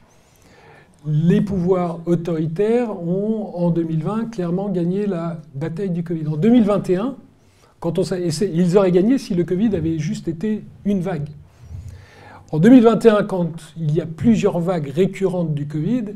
les 1.06 1.42
pouvoirs 1.42 2.00
autoritaires 2.06 2.92
ont, 2.92 3.52
en 3.56 3.70
2020, 3.70 4.32
clairement 4.32 4.70
gagné 4.70 5.06
la 5.06 5.42
bataille 5.54 5.92
du 5.92 6.04
Covid. 6.04 6.28
En 6.28 6.38
2021, 6.38 7.16
quand 7.80 8.00
ils 8.02 8.78
auraient 8.78 8.92
gagné 8.92 9.18
si 9.18 9.36
le 9.36 9.44
Covid 9.44 9.76
avait 9.76 10.00
juste 10.00 10.28
été 10.28 10.64
une 10.86 11.02
vague. 11.02 11.30
En 12.52 12.60
2021, 12.60 13.24
quand 13.24 13.52
il 13.78 13.94
y 13.94 14.02
a 14.02 14.06
plusieurs 14.06 14.60
vagues 14.60 14.88
récurrentes 14.88 15.54
du 15.54 15.68
Covid, 15.68 16.16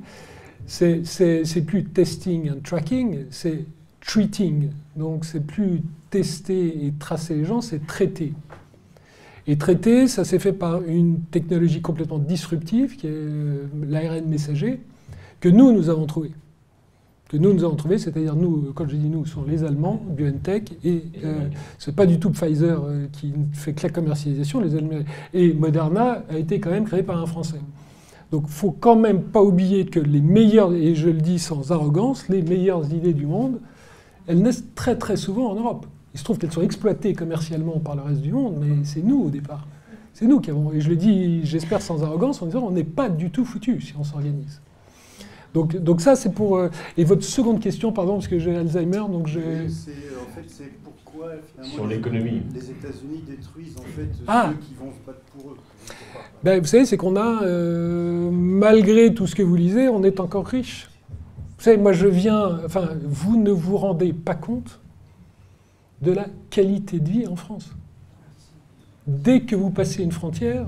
c'est 0.70 1.66
plus 1.66 1.84
testing 1.84 2.52
and 2.52 2.60
tracking, 2.64 3.26
c'est 3.32 3.66
treating. 4.02 4.70
Donc 4.96 5.26
c'est 5.26 5.46
plus 5.46 5.82
tester 6.10 6.86
et 6.86 6.94
tracer 6.98 7.36
les 7.36 7.46
gens, 7.46 7.62
c'est 7.62 7.86
traiter. 7.86 8.34
Et 9.48 9.58
traiter, 9.58 10.08
ça 10.08 10.24
s'est 10.24 10.40
fait 10.40 10.54
par 10.54 10.84
une 10.84 11.22
technologie 11.32 11.82
complètement 11.82 12.20
disruptive, 12.20 12.98
qui 12.98 13.08
est 13.08 13.12
euh, 13.12 13.66
l'ARN 13.88 14.26
messager, 14.28 14.80
que 15.40 15.50
nous, 15.50 15.72
nous 15.72 15.90
avons 15.90 16.06
trouvé 16.06 16.32
que 17.30 17.38
nous, 17.38 17.54
nous 17.54 17.64
avons 17.64 17.76
trouvé, 17.76 18.00
c'est-à-dire 18.00 18.36
nous, 18.36 18.74
quand 18.74 18.88
je 18.90 18.96
dis 18.96 19.08
nous, 19.08 19.24
sont 19.28 19.44
les 19.44 19.64
Allemands, 19.64 20.04
BioNTech, 20.18 20.74
et 20.84 21.04
euh, 21.24 21.48
ce 21.78 21.92
n'est 21.92 21.96
pas 21.96 22.08
du 22.08 22.20
tout 22.20 22.32
Pfizer 22.32 22.84
euh, 22.84 23.06
qui 23.12 23.32
fait 23.54 23.74
que 23.74 23.84
la 23.84 23.94
commercialisation, 23.94 24.60
les 24.60 24.76
Allemands, 24.76 25.04
et 25.32 25.54
Moderna 25.54 26.24
a 26.28 26.38
été 26.40 26.60
quand 26.60 26.72
même 26.72 26.86
créé 26.86 27.04
par 27.04 27.22
un 27.22 27.28
Français. 27.28 27.60
Donc 28.32 28.44
il 28.46 28.52
faut 28.52 28.72
quand 28.72 28.96
même 28.96 29.24
pas 29.24 29.42
oublier 29.42 29.86
que 29.86 30.00
les 30.00 30.22
meilleures, 30.22 30.74
et 30.74 30.96
je 30.96 31.08
le 31.08 31.22
dis 31.22 31.40
sans 31.40 31.72
arrogance, 31.72 32.30
les 32.30 32.42
meilleures 32.42 32.92
idées 32.94 33.14
du 33.14 33.26
monde, 33.26 33.60
elles 34.28 34.42
naissent 34.42 34.66
très 34.76 34.98
très 34.98 35.18
souvent 35.18 35.52
en 35.52 35.56
Europe. 35.56 35.88
Il 36.14 36.20
se 36.20 36.24
trouve 36.24 36.38
qu'elles 36.38 36.52
sont 36.52 36.62
exploitées 36.62 37.14
commercialement 37.14 37.80
par 37.80 37.96
le 37.96 38.02
reste 38.02 38.22
du 38.22 38.32
monde, 38.32 38.58
mais 38.60 38.84
c'est 38.84 39.04
nous 39.04 39.24
au 39.24 39.30
départ. 39.30 39.68
C'est 40.14 40.26
nous 40.26 40.40
qui 40.40 40.50
avons, 40.50 40.72
et 40.74 40.82
je 40.82 40.90
le 40.90 40.96
dis, 40.96 41.46
j'espère 41.46 41.82
sans 41.82 42.04
arrogance, 42.04 42.42
en 42.42 42.46
disant 42.46 42.64
on 42.64 42.72
n'est 42.72 42.84
pas 42.84 43.10
du 43.10 43.32
tout 43.32 43.46
foutu 43.46 43.80
si 43.82 43.94
on 43.98 44.04
s'organise. 44.04 44.62
Donc, 45.54 46.02
ça, 46.02 46.16
c'est 46.16 46.32
pour... 46.32 46.58
Euh, 46.58 46.70
et 46.96 47.04
votre 47.04 47.24
seconde 47.24 47.60
question, 47.60 47.92
pardon, 47.92 48.14
parce 48.14 48.28
que 48.28 48.38
j'ai 48.38 48.56
Alzheimer, 48.56 49.04
donc 49.12 49.28
je... 49.28 49.40
pourquoi 51.20 51.36
Sur 51.64 51.88
l'économie. 51.88 52.42
Les 52.54 52.72
États-Unis 52.72 53.24
détruisent 53.28 53.76
en 53.78 53.84
fait 53.84 54.10
ah. 54.28 54.52
ceux 54.52 54.66
qui 54.66 54.74
vont 54.76 54.92
se 54.92 55.06
battre 55.06 55.22
pour 55.36 55.52
eux. 55.52 55.58
Ben, 56.44 56.60
vous 56.60 56.68
savez, 56.68 56.86
c'est 56.86 56.98
qu'on 56.98 57.16
a, 57.16 57.44
euh, 57.44 58.30
malgré 58.32 59.14
tout 59.14 59.28
ce 59.28 59.36
que 59.36 59.44
vous 59.44 59.56
lisez, 59.56 59.90
on 59.90 60.04
est 60.04 60.20
encore 60.20 60.48
riche. 60.48 60.90
Vous 61.58 61.64
savez, 61.64 61.78
moi 61.78 61.92
je 61.92 62.08
viens, 62.08 62.60
enfin, 62.66 62.90
vous 63.04 63.38
ne 63.38 63.52
vous 63.52 63.78
rendez 63.78 64.14
pas 64.14 64.36
compte 64.36 64.80
de 66.02 66.12
la 66.12 66.28
qualité 66.50 67.00
de 67.00 67.10
vie 67.10 67.28
en 67.28 67.36
France. 67.36 67.72
Dès 69.08 69.42
que 69.42 69.56
vous 69.56 69.70
passez 69.70 70.04
une 70.04 70.12
frontière, 70.12 70.68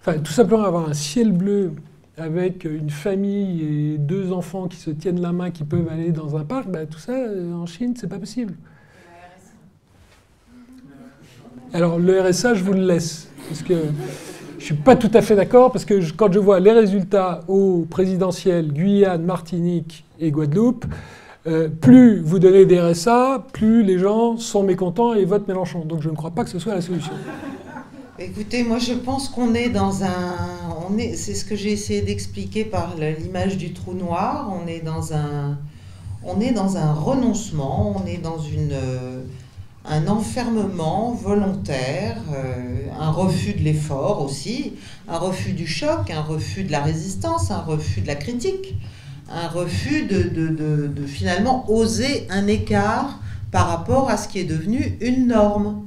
enfin, 0.00 0.18
tout 0.18 0.32
simplement 0.32 0.64
avoir 0.64 0.88
un 0.88 0.94
ciel 0.94 1.32
bleu 1.32 1.72
avec 2.16 2.64
une 2.64 2.90
famille 2.90 3.62
et 3.62 3.98
deux 3.98 4.32
enfants 4.32 4.68
qui 4.68 4.76
se 4.76 4.90
tiennent 4.90 5.20
la 5.20 5.32
main, 5.32 5.50
qui 5.50 5.64
peuvent 5.64 5.88
aller 5.88 6.12
dans 6.12 6.36
un 6.36 6.44
parc, 6.44 6.68
ben, 6.68 6.86
tout 6.86 6.98
ça, 6.98 7.12
euh, 7.12 7.54
en 7.54 7.66
Chine, 7.66 7.94
c'est 7.96 8.08
pas 8.08 8.18
possible. 8.18 8.54
Alors 11.74 11.98
le 11.98 12.20
RSA, 12.22 12.54
je 12.54 12.62
vous 12.62 12.72
le 12.72 12.86
laisse, 12.86 13.26
parce 13.48 13.62
que 13.62 13.74
je 14.60 14.64
suis 14.64 14.76
pas 14.76 14.94
tout 14.94 15.10
à 15.12 15.22
fait 15.22 15.34
d'accord, 15.34 15.72
parce 15.72 15.84
que 15.84 16.00
quand 16.12 16.32
je 16.32 16.38
vois 16.38 16.60
les 16.60 16.70
résultats 16.70 17.40
au 17.48 17.84
présidentiel 17.90 18.72
Guyane, 18.72 19.24
Martinique 19.24 20.04
et 20.20 20.30
Guadeloupe, 20.30 20.84
euh, 21.48 21.68
plus 21.68 22.20
vous 22.20 22.38
donnez 22.38 22.64
des 22.64 22.80
RSA, 22.80 23.48
plus 23.52 23.82
les 23.82 23.98
gens 23.98 24.36
sont 24.36 24.62
mécontents 24.62 25.14
et 25.14 25.24
votent 25.24 25.48
Mélenchon. 25.48 25.84
Donc 25.84 26.00
je 26.00 26.10
ne 26.10 26.14
crois 26.14 26.30
pas 26.30 26.44
que 26.44 26.50
ce 26.50 26.60
soit 26.60 26.76
la 26.76 26.80
solution. 26.80 27.12
Écoutez, 28.20 28.62
moi 28.62 28.78
je 28.78 28.92
pense 28.92 29.28
qu'on 29.28 29.52
est 29.52 29.70
dans 29.70 30.04
un, 30.04 30.36
c'est 31.16 31.34
ce 31.34 31.44
que 31.44 31.56
j'ai 31.56 31.72
essayé 31.72 32.02
d'expliquer 32.02 32.64
par 32.64 32.94
l'image 33.18 33.58
du 33.58 33.72
trou 33.72 33.94
noir. 33.94 34.56
On 34.62 34.68
est 34.68 34.78
dans 34.78 35.12
un, 35.12 35.58
on 36.22 36.40
est 36.40 36.52
dans 36.52 36.76
un 36.76 36.92
renoncement, 36.92 38.00
on 38.00 38.06
est 38.06 38.18
dans 38.18 38.38
une, 38.38 38.70
euh, 38.70 39.22
un 39.84 40.06
enfermement 40.06 41.12
volontaire, 41.12 42.16
euh, 42.32 42.88
un 42.98 43.10
refus 43.10 43.52
de 43.52 43.60
l'effort 43.60 44.22
aussi, 44.22 44.72
un 45.08 45.18
refus 45.18 45.52
du 45.52 45.66
choc, 45.66 46.10
un 46.10 46.22
refus 46.22 46.64
de 46.64 46.72
la 46.72 46.80
résistance, 46.80 47.50
un 47.50 47.60
refus 47.60 48.00
de 48.00 48.06
la 48.06 48.14
critique, 48.14 48.74
un 49.30 49.48
refus 49.48 50.06
de, 50.06 51.06
finalement 51.06 51.70
oser 51.70 52.26
un 52.30 52.46
écart 52.46 53.20
par 53.50 53.68
rapport 53.68 54.08
à 54.08 54.16
ce 54.16 54.28
qui 54.28 54.38
est 54.38 54.44
devenu 54.44 54.96
une 55.00 55.28
norme. 55.28 55.82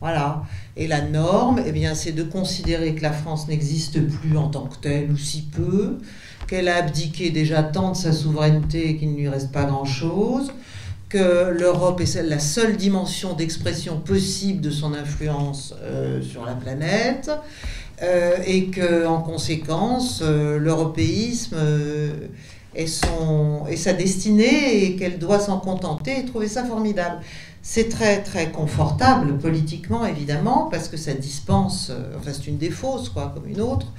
Voilà. 0.00 0.42
Et 0.76 0.86
la 0.86 1.02
norme, 1.02 1.60
eh 1.64 1.72
bien, 1.72 1.94
c'est 1.94 2.12
de 2.12 2.22
considérer 2.22 2.94
que 2.94 3.02
la 3.02 3.12
France 3.12 3.48
n'existe 3.48 4.00
plus 4.06 4.36
en 4.36 4.48
tant 4.48 4.66
que 4.66 4.76
telle 4.76 5.10
ou 5.10 5.16
si 5.16 5.42
peu, 5.42 5.98
qu'elle 6.46 6.68
a 6.68 6.76
abdiqué 6.76 7.30
déjà 7.30 7.62
tant 7.62 7.92
de 7.92 7.96
sa 7.96 8.12
souveraineté 8.12 8.96
qu'il 8.96 9.12
ne 9.12 9.16
lui 9.16 9.28
reste 9.28 9.52
pas 9.52 9.64
grand-chose, 9.64 10.52
que 11.08 11.50
l'Europe 11.50 12.00
est 12.00 12.22
la 12.22 12.38
seule 12.38 12.76
dimension 12.76 13.34
d'expression 13.34 14.00
possible 14.00 14.60
de 14.60 14.70
son 14.70 14.92
influence 14.94 15.74
euh, 15.82 16.20
sur 16.20 16.44
la 16.44 16.54
planète, 16.54 17.30
euh, 18.02 18.36
et 18.44 18.66
que 18.66 19.06
en 19.06 19.22
conséquence, 19.22 20.20
euh, 20.22 20.58
l'européisme 20.58 21.56
et 22.74 22.86
sa 22.86 23.92
destinée 23.94 24.84
et 24.84 24.96
qu'elle 24.96 25.18
doit 25.18 25.40
s'en 25.40 25.58
contenter 25.60 26.20
et 26.20 26.24
trouver 26.24 26.48
ça 26.48 26.64
formidable. 26.64 27.20
C'est 27.62 27.88
très 27.88 28.22
très 28.22 28.50
confortable 28.50 29.38
politiquement 29.38 30.04
évidemment 30.04 30.68
parce 30.70 30.88
que 30.88 30.96
ça 30.96 31.14
dispense, 31.14 31.90
enfin 32.16 32.30
c'est 32.32 32.46
une 32.46 32.58
des 32.58 32.70
fausses 32.70 33.08
quoi 33.08 33.32
comme 33.34 33.48
une 33.48 33.60
autre, 33.60 33.92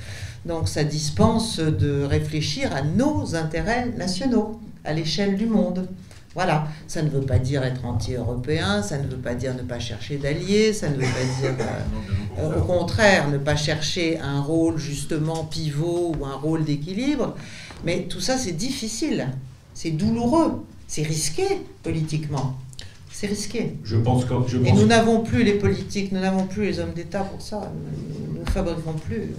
donc 0.45 0.69
ça 0.69 0.83
dispense 0.83 1.59
de 1.59 2.03
réfléchir 2.03 2.73
à 2.73 2.81
nos 2.81 3.35
intérêts 3.35 3.91
nationaux 3.97 4.59
à 4.85 4.93
l'échelle 4.93 5.35
du 5.35 5.47
monde. 5.47 5.87
Voilà, 6.37 6.67
ça 6.85 7.01
ne 7.01 7.09
veut 7.09 7.21
pas 7.21 7.39
dire 7.39 7.63
être 7.63 7.83
anti-européen, 7.83 8.83
ça 8.83 8.99
ne 8.99 9.07
veut 9.07 9.17
pas 9.17 9.33
dire 9.33 9.55
ne 9.55 9.63
pas 9.63 9.79
chercher 9.79 10.17
d'alliés, 10.17 10.71
ça 10.71 10.87
ne 10.87 10.93
veut 10.93 11.01
pas 11.01 11.41
dire 11.41 11.55
euh, 11.59 12.41
euh, 12.43 12.59
au 12.59 12.63
contraire 12.63 13.27
ne 13.31 13.39
pas 13.39 13.55
chercher 13.55 14.19
un 14.19 14.39
rôle 14.39 14.77
justement 14.77 15.45
pivot 15.45 16.13
ou 16.15 16.25
un 16.25 16.35
rôle 16.35 16.63
d'équilibre, 16.63 17.35
mais 17.83 18.03
tout 18.03 18.19
ça 18.19 18.37
c'est 18.37 18.51
difficile, 18.51 19.29
c'est 19.73 19.89
douloureux, 19.89 20.63
c'est 20.87 21.01
risqué 21.01 21.43
politiquement. 21.81 22.55
C'est 23.11 23.25
risqué. 23.25 23.73
Je 23.83 23.97
pense 23.97 24.25
que, 24.25 24.35
je 24.47 24.59
Et 24.59 24.73
nous 24.73 24.85
n'avons 24.85 25.21
plus 25.21 25.43
les 25.43 25.53
politiques, 25.53 26.11
nous 26.11 26.19
n'avons 26.19 26.45
plus 26.45 26.65
les 26.65 26.79
hommes 26.79 26.93
d'État 26.93 27.21
pour 27.21 27.41
ça. 27.41 27.71
Nous 28.31 28.41
ne 28.41 28.45
fabriquons 28.45 28.93
plus. 28.93 29.31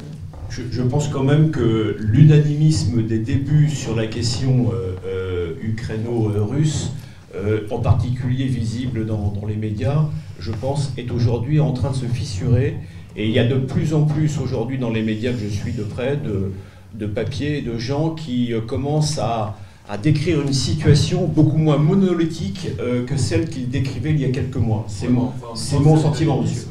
Je, 0.51 0.83
pense 0.83 1.09
quand 1.09 1.25
même 1.25 1.51
que 1.51 1.97
l'unanimisme 1.99 3.03
des 3.03 3.19
débuts 3.19 3.69
sur 3.69 3.95
la 3.95 4.07
question 4.07 4.70
euh, 4.73 4.95
euh, 5.07 5.55
ukraino-russe, 5.62 6.93
euh, 7.35 7.61
en 7.70 7.79
particulier 7.79 8.47
visible 8.47 9.07
dans, 9.07 9.35
les 9.47 9.57
médias, 9.57 10.07
je 10.41 10.51
pense, 10.53 10.93
est 10.97 11.11
aujourd'hui 11.11 11.61
en 11.61 11.73
train 11.73 11.91
de 11.91 11.97
se 11.97 12.07
fissurer. 12.07 12.77
Et 13.16 13.27
il 13.27 13.33
y 13.33 13.39
a 13.39 13.47
de 13.47 13.57
plus 13.57 13.95
en 13.95 14.05
plus 14.05 14.39
aujourd'hui 14.39 14.79
dans 14.79 14.91
les 14.91 15.03
médias 15.03 15.33
que 15.33 15.39
je 15.39 15.49
suis 15.49 15.73
de 15.73 15.83
près 15.83 16.16
de, 16.16 16.53
de 16.95 17.07
papiers, 17.07 17.62
de 17.62 17.79
gens 17.79 18.11
qui 18.11 18.53
commencent 18.66 19.19
à, 19.19 19.59
à 19.89 19.97
décrire 19.97 20.43
une 20.43 20.53
situation 20.53 21.27
beaucoup 21.27 21.57
moins 21.57 21.79
monolithique 21.79 22.69
euh, 22.79 23.07
que 23.07 23.16
celle 23.16 23.49
qu'il 23.49 23.70
décrivait 23.70 24.11
il 24.11 24.20
y 24.20 24.25
a 24.27 24.31
quelques 24.31 24.57
mois. 24.57 24.85
C'est 24.87 25.09
mon, 25.09 25.33
mon 25.81 25.97
sentiment, 25.97 26.43
monsieur. 26.43 26.69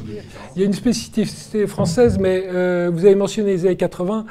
Il 0.58 0.62
y 0.62 0.64
a 0.64 0.66
une 0.66 0.72
spécificité 0.72 1.68
française, 1.68 2.18
mais 2.18 2.42
euh, 2.48 2.90
vous 2.92 3.04
avez 3.04 3.14
mentionné 3.14 3.52
les 3.52 3.64
années 3.64 3.76
80, 3.76 4.26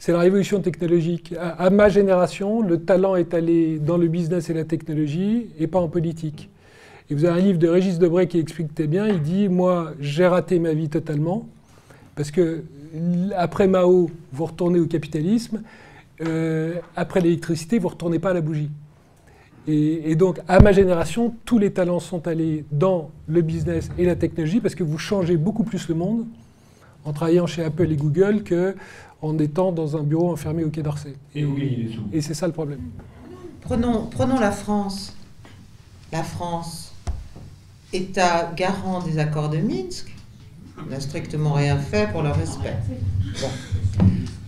c'est 0.00 0.10
la 0.10 0.18
révolution 0.18 0.60
technologique. 0.60 1.32
À, 1.38 1.70
ma 1.70 1.88
génération, 1.88 2.60
le 2.60 2.82
talent 2.82 3.14
est 3.14 3.34
allé 3.34 3.78
dans 3.78 3.96
le 3.96 4.08
business 4.08 4.50
et 4.50 4.52
la 4.52 4.64
technologie 4.64 5.46
et 5.60 5.68
pas 5.68 5.78
en 5.78 5.86
politique. 5.86 6.50
Et 7.08 7.14
vous 7.14 7.24
avez 7.24 7.40
un 7.40 7.44
livre 7.44 7.60
de 7.60 7.68
Régis 7.68 8.00
Debray 8.00 8.26
qui 8.26 8.40
explique 8.40 8.74
très 8.74 8.88
bien, 8.88 9.06
il 9.06 9.22
dit, 9.22 9.48
moi, 9.48 9.92
j'ai 10.00 10.26
raté 10.26 10.58
ma 10.58 10.72
vie 10.72 10.88
totalement, 10.88 11.46
parce 12.16 12.32
que 12.32 12.64
après 13.36 13.68
Mao, 13.68 14.10
vous 14.32 14.46
retournez 14.46 14.80
au 14.80 14.86
capitalisme, 14.86 15.62
euh, 16.26 16.80
après 16.96 17.20
l'électricité, 17.20 17.78
vous 17.78 17.86
ne 17.86 17.92
retournez 17.92 18.18
pas 18.18 18.30
à 18.30 18.34
la 18.34 18.40
bougie. 18.40 18.70
Et, 19.72 20.16
donc, 20.16 20.40
à 20.48 20.58
ma 20.60 20.72
génération, 20.72 21.34
tous 21.44 21.58
les 21.58 21.72
talents 21.72 22.00
sont 22.00 22.26
allés 22.26 22.64
dans 22.72 23.10
le 23.28 23.40
business 23.40 23.88
et 23.98 24.04
la 24.04 24.16
technologie 24.16 24.60
parce 24.60 24.74
que 24.74 24.82
vous 24.82 24.98
changez 24.98 25.36
beaucoup 25.36 25.62
plus 25.62 25.88
le 25.88 25.94
monde 25.94 26.26
en 27.04 27.12
travaillant 27.12 27.46
chez 27.46 27.62
Apple 27.62 27.90
et 27.90 27.96
Google 27.96 28.42
qu'en 28.42 29.38
étant 29.38 29.70
dans 29.70 29.96
un 29.96 30.02
bureau 30.02 30.32
enfermé 30.32 30.64
au 30.64 30.70
Quai 30.70 30.82
d'Orsay. 30.82 31.14
Et, 31.34 31.46
et 32.12 32.20
c'est 32.20 32.34
ça 32.34 32.46
le 32.46 32.52
problème. 32.52 32.80
Prenons, 33.60 34.06
prenons 34.10 34.40
la 34.40 34.50
France. 34.50 35.14
La 36.10 36.24
France, 36.24 36.92
État 37.92 38.52
garant 38.56 39.00
des 39.00 39.18
accords 39.18 39.50
de 39.50 39.58
Minsk, 39.58 40.12
n'a 40.88 40.98
strictement 40.98 41.52
rien 41.52 41.78
fait 41.78 42.10
pour 42.10 42.22
leur 42.22 42.36
respect. 42.36 42.76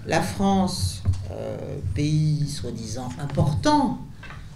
La 0.07 0.21
France, 0.21 1.05
euh, 1.31 1.57
pays 1.95 2.49
soi-disant 2.49 3.09
important 3.21 4.01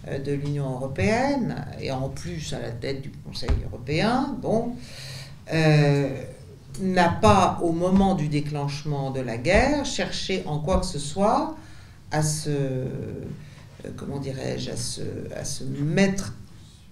de 0.07 0.33
l'Union 0.33 0.70
européenne, 0.73 1.65
et 1.81 1.91
en 1.91 2.09
plus 2.09 2.53
à 2.53 2.61
la 2.61 2.70
tête 2.70 3.03
du 3.03 3.11
Conseil 3.11 3.51
européen, 3.66 4.37
bon, 4.41 4.73
euh, 5.53 6.09
n'a 6.81 7.09
pas, 7.09 7.59
au 7.62 7.73
moment 7.73 8.15
du 8.15 8.28
déclenchement 8.28 9.11
de 9.11 9.20
la 9.20 9.37
guerre, 9.37 9.85
cherché 9.85 10.43
en 10.47 10.59
quoi 10.59 10.81
que 10.81 10.87
ce 10.87 10.99
soit 10.99 11.57
à 12.11 12.23
se, 12.23 12.87
comment 13.97 14.19
dirais-je, 14.19 14.70
à 14.70 14.77
se, 14.77 15.03
à 15.35 15.45
se 15.45 15.65
mettre 15.65 16.35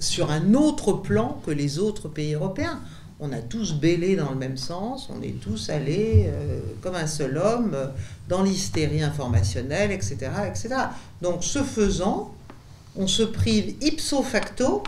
sur 0.01 0.31
un 0.31 0.55
autre 0.55 0.93
plan 0.93 1.41
que 1.47 1.51
les 1.51 1.79
autres 1.79 2.09
pays 2.09 2.35
européens 2.35 2.81
on 3.21 3.33
a 3.33 3.39
tous 3.39 3.75
bêlé 3.75 4.17
dans 4.17 4.31
le 4.31 4.37
même 4.37 4.57
sens, 4.57 5.09
on 5.11 5.23
est 5.23 5.41
tous 5.41 5.71
allés 5.71 6.27
euh, 6.27 6.61
comme 6.83 6.97
un 6.97 7.07
seul 7.07 7.39
homme 7.39 7.73
euh, 7.75 7.87
dans 8.29 8.43
l'hystérie 8.43 9.03
informationnelle, 9.03 9.93
etc., 9.93 10.17
etc. 10.47 10.75
Donc, 11.23 11.45
ce 11.45 11.63
faisant, 11.63 12.34
on 12.97 13.07
se 13.07 13.23
prive 13.23 13.75
ipso 13.81 14.23
facto 14.23 14.83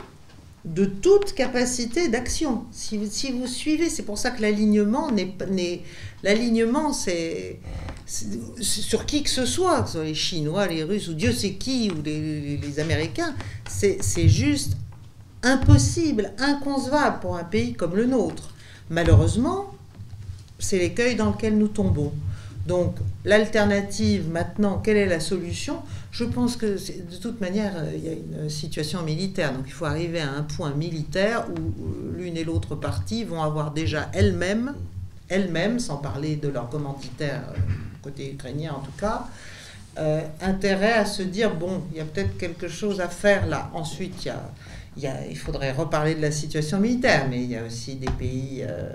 de 0.64 0.84
toute 0.84 1.32
capacité 1.32 2.08
d'action. 2.08 2.64
Si, 2.72 2.98
vous 2.98 3.46
suivez, 3.46 3.88
c'est 3.88 4.02
pour 4.02 4.18
ça 4.18 4.30
que 4.30 4.42
l'alignement 4.42 5.10
n'est 5.10 5.82
l'alignement, 6.22 6.92
c'est 6.92 7.60
sur 8.06 9.06
qui 9.06 9.22
que 9.22 9.30
ce 9.30 9.46
soit, 9.46 9.82
que 9.82 9.86
ce 9.88 9.92
soit 9.94 10.04
les 10.04 10.14
Chinois, 10.14 10.66
les 10.66 10.82
Russes 10.82 11.08
ou 11.08 11.14
Dieu 11.14 11.32
sait 11.32 11.54
qui 11.54 11.90
ou 11.90 12.02
les 12.02 12.80
Américains, 12.80 13.34
c'est 13.68 14.28
juste 14.28 14.76
impossible, 15.42 16.32
inconcevable 16.38 17.20
pour 17.20 17.36
un 17.36 17.44
pays 17.44 17.74
comme 17.74 17.94
le 17.94 18.06
nôtre. 18.06 18.54
Malheureusement, 18.90 19.72
c'est 20.58 20.78
l'écueil 20.78 21.16
dans 21.16 21.30
lequel 21.30 21.56
nous 21.58 21.68
tombons. 21.68 22.12
Donc 22.66 22.96
l'alternative 23.24 24.28
maintenant, 24.28 24.78
quelle 24.78 24.96
est 24.96 25.06
la 25.06 25.20
solution? 25.20 25.82
Je 26.18 26.24
pense 26.24 26.56
que 26.56 26.66
de 26.66 27.16
toute 27.16 27.42
manière, 27.42 27.74
euh, 27.76 27.92
il 27.94 28.02
y 28.02 28.08
a 28.08 28.12
une 28.12 28.48
situation 28.48 29.02
militaire. 29.02 29.52
Donc 29.52 29.64
il 29.66 29.72
faut 29.72 29.84
arriver 29.84 30.20
à 30.20 30.32
un 30.32 30.42
point 30.42 30.70
militaire 30.70 31.46
où 31.50 31.58
euh, 31.58 32.16
l'une 32.16 32.38
et 32.38 32.44
l'autre 32.44 32.74
partie 32.74 33.22
vont 33.22 33.42
avoir 33.42 33.72
déjà 33.72 34.08
elles-mêmes, 34.14 34.74
elles-mêmes, 35.28 35.78
sans 35.78 35.98
parler 35.98 36.36
de 36.36 36.48
leurs 36.48 36.70
commanditaires, 36.70 37.42
euh, 37.50 37.60
côté 38.02 38.32
ukrainien 38.32 38.72
en 38.72 38.80
tout 38.80 38.96
cas, 38.98 39.26
intérêt 40.42 40.92
à 40.92 41.06
se 41.06 41.22
dire, 41.22 41.54
bon, 41.54 41.82
il 41.90 41.98
y 41.98 42.00
a 42.00 42.04
peut-être 42.04 42.36
quelque 42.36 42.68
chose 42.68 43.00
à 43.00 43.08
faire 43.08 43.46
là. 43.46 43.70
Ensuite, 43.72 44.24
il 44.24 44.28
y 44.28 44.30
a 44.30 44.42
il, 44.96 45.36
faudrait 45.36 45.72
reparler 45.72 46.14
de 46.14 46.22
la 46.22 46.30
situation 46.30 46.80
militaire, 46.80 47.26
mais 47.28 47.42
il 47.42 47.50
y 47.50 47.56
a 47.56 47.64
aussi 47.64 47.96
des 47.96 48.10
pays 48.10 48.62
euh, 48.62 48.88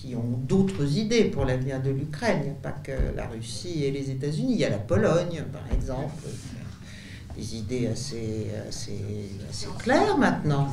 qui 0.00 0.14
ont 0.14 0.38
d'autres 0.46 0.96
idées 0.96 1.24
pour 1.24 1.44
l'avenir 1.44 1.82
de 1.82 1.90
l'Ukraine. 1.90 2.38
Il 2.42 2.44
n'y 2.44 2.50
a 2.50 2.62
pas 2.62 2.70
que 2.70 2.92
la 3.16 3.26
Russie 3.26 3.84
et 3.84 3.90
les 3.90 4.10
États-Unis. 4.10 4.52
Il 4.52 4.58
y 4.58 4.64
a 4.64 4.70
la 4.70 4.78
Pologne, 4.78 5.42
par 5.52 5.62
exemple. 5.72 6.28
Des 7.36 7.56
idées 7.56 7.86
assez, 7.86 8.46
assez, 8.68 8.98
claires 9.78 10.18
maintenant 10.18 10.68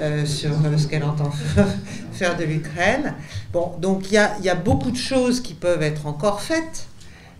euh, 0.00 0.24
sur 0.24 0.50
ce 0.78 0.86
qu'elle 0.86 1.04
entend 1.04 1.30
faire 2.12 2.36
de 2.38 2.44
l'Ukraine. 2.44 3.14
Bon, 3.52 3.74
donc 3.80 4.10
il 4.10 4.30
il 4.38 4.44
y 4.44 4.48
a 4.48 4.54
beaucoup 4.54 4.90
de 4.90 4.96
choses 4.96 5.40
qui 5.40 5.52
peuvent 5.52 5.82
être 5.82 6.06
encore 6.06 6.40
faites, 6.40 6.88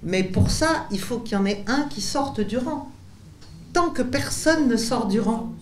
mais 0.02 0.22
pour 0.22 0.50
ça, 0.50 0.86
il 0.90 1.00
faut 1.00 1.20
qu'il 1.20 1.38
y 1.38 1.40
en 1.40 1.46
ait 1.46 1.64
un 1.66 1.86
qui 1.88 2.02
sorte 2.02 2.42
du 2.42 2.58
rang. 2.58 2.90
Tant 3.72 3.88
que 3.88 4.02
personne 4.02 4.68
ne 4.68 4.76
sort 4.76 5.06
du 5.06 5.20
rang, 5.20 5.54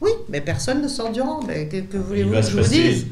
oui, 0.00 0.10
mais 0.28 0.40
personne 0.40 0.82
ne 0.82 0.88
sort 0.88 1.10
du 1.10 1.20
rang. 1.20 1.40
Mais 1.46 1.66
que, 1.68 1.96
voulez-vous 1.96 2.34
que 2.34 2.42
je 2.42 2.60
vous 2.60 2.68
dise 2.68 3.06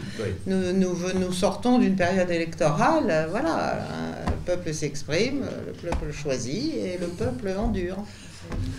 nous, 0.46 0.72
nous, 0.74 1.32
sortons 1.32 1.78
d'une 1.78 1.96
période 1.96 2.30
électorale. 2.30 3.06
Euh, 3.08 3.26
voilà, 3.30 3.78
le 4.26 4.36
peuple 4.44 4.74
s'exprime, 4.74 5.44
le 5.66 5.72
peuple 5.72 6.12
choisit 6.12 6.74
et 6.74 6.98
le 7.00 7.06
peuple 7.06 7.54
endure. 7.58 7.96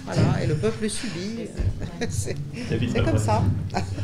Voilà, 0.06 0.44
et 0.44 0.48
le 0.48 0.54
peuple 0.54 0.88
subit. 0.88 1.48
c'est 2.10 2.36
comme 3.06 3.18
ça. 3.18 3.44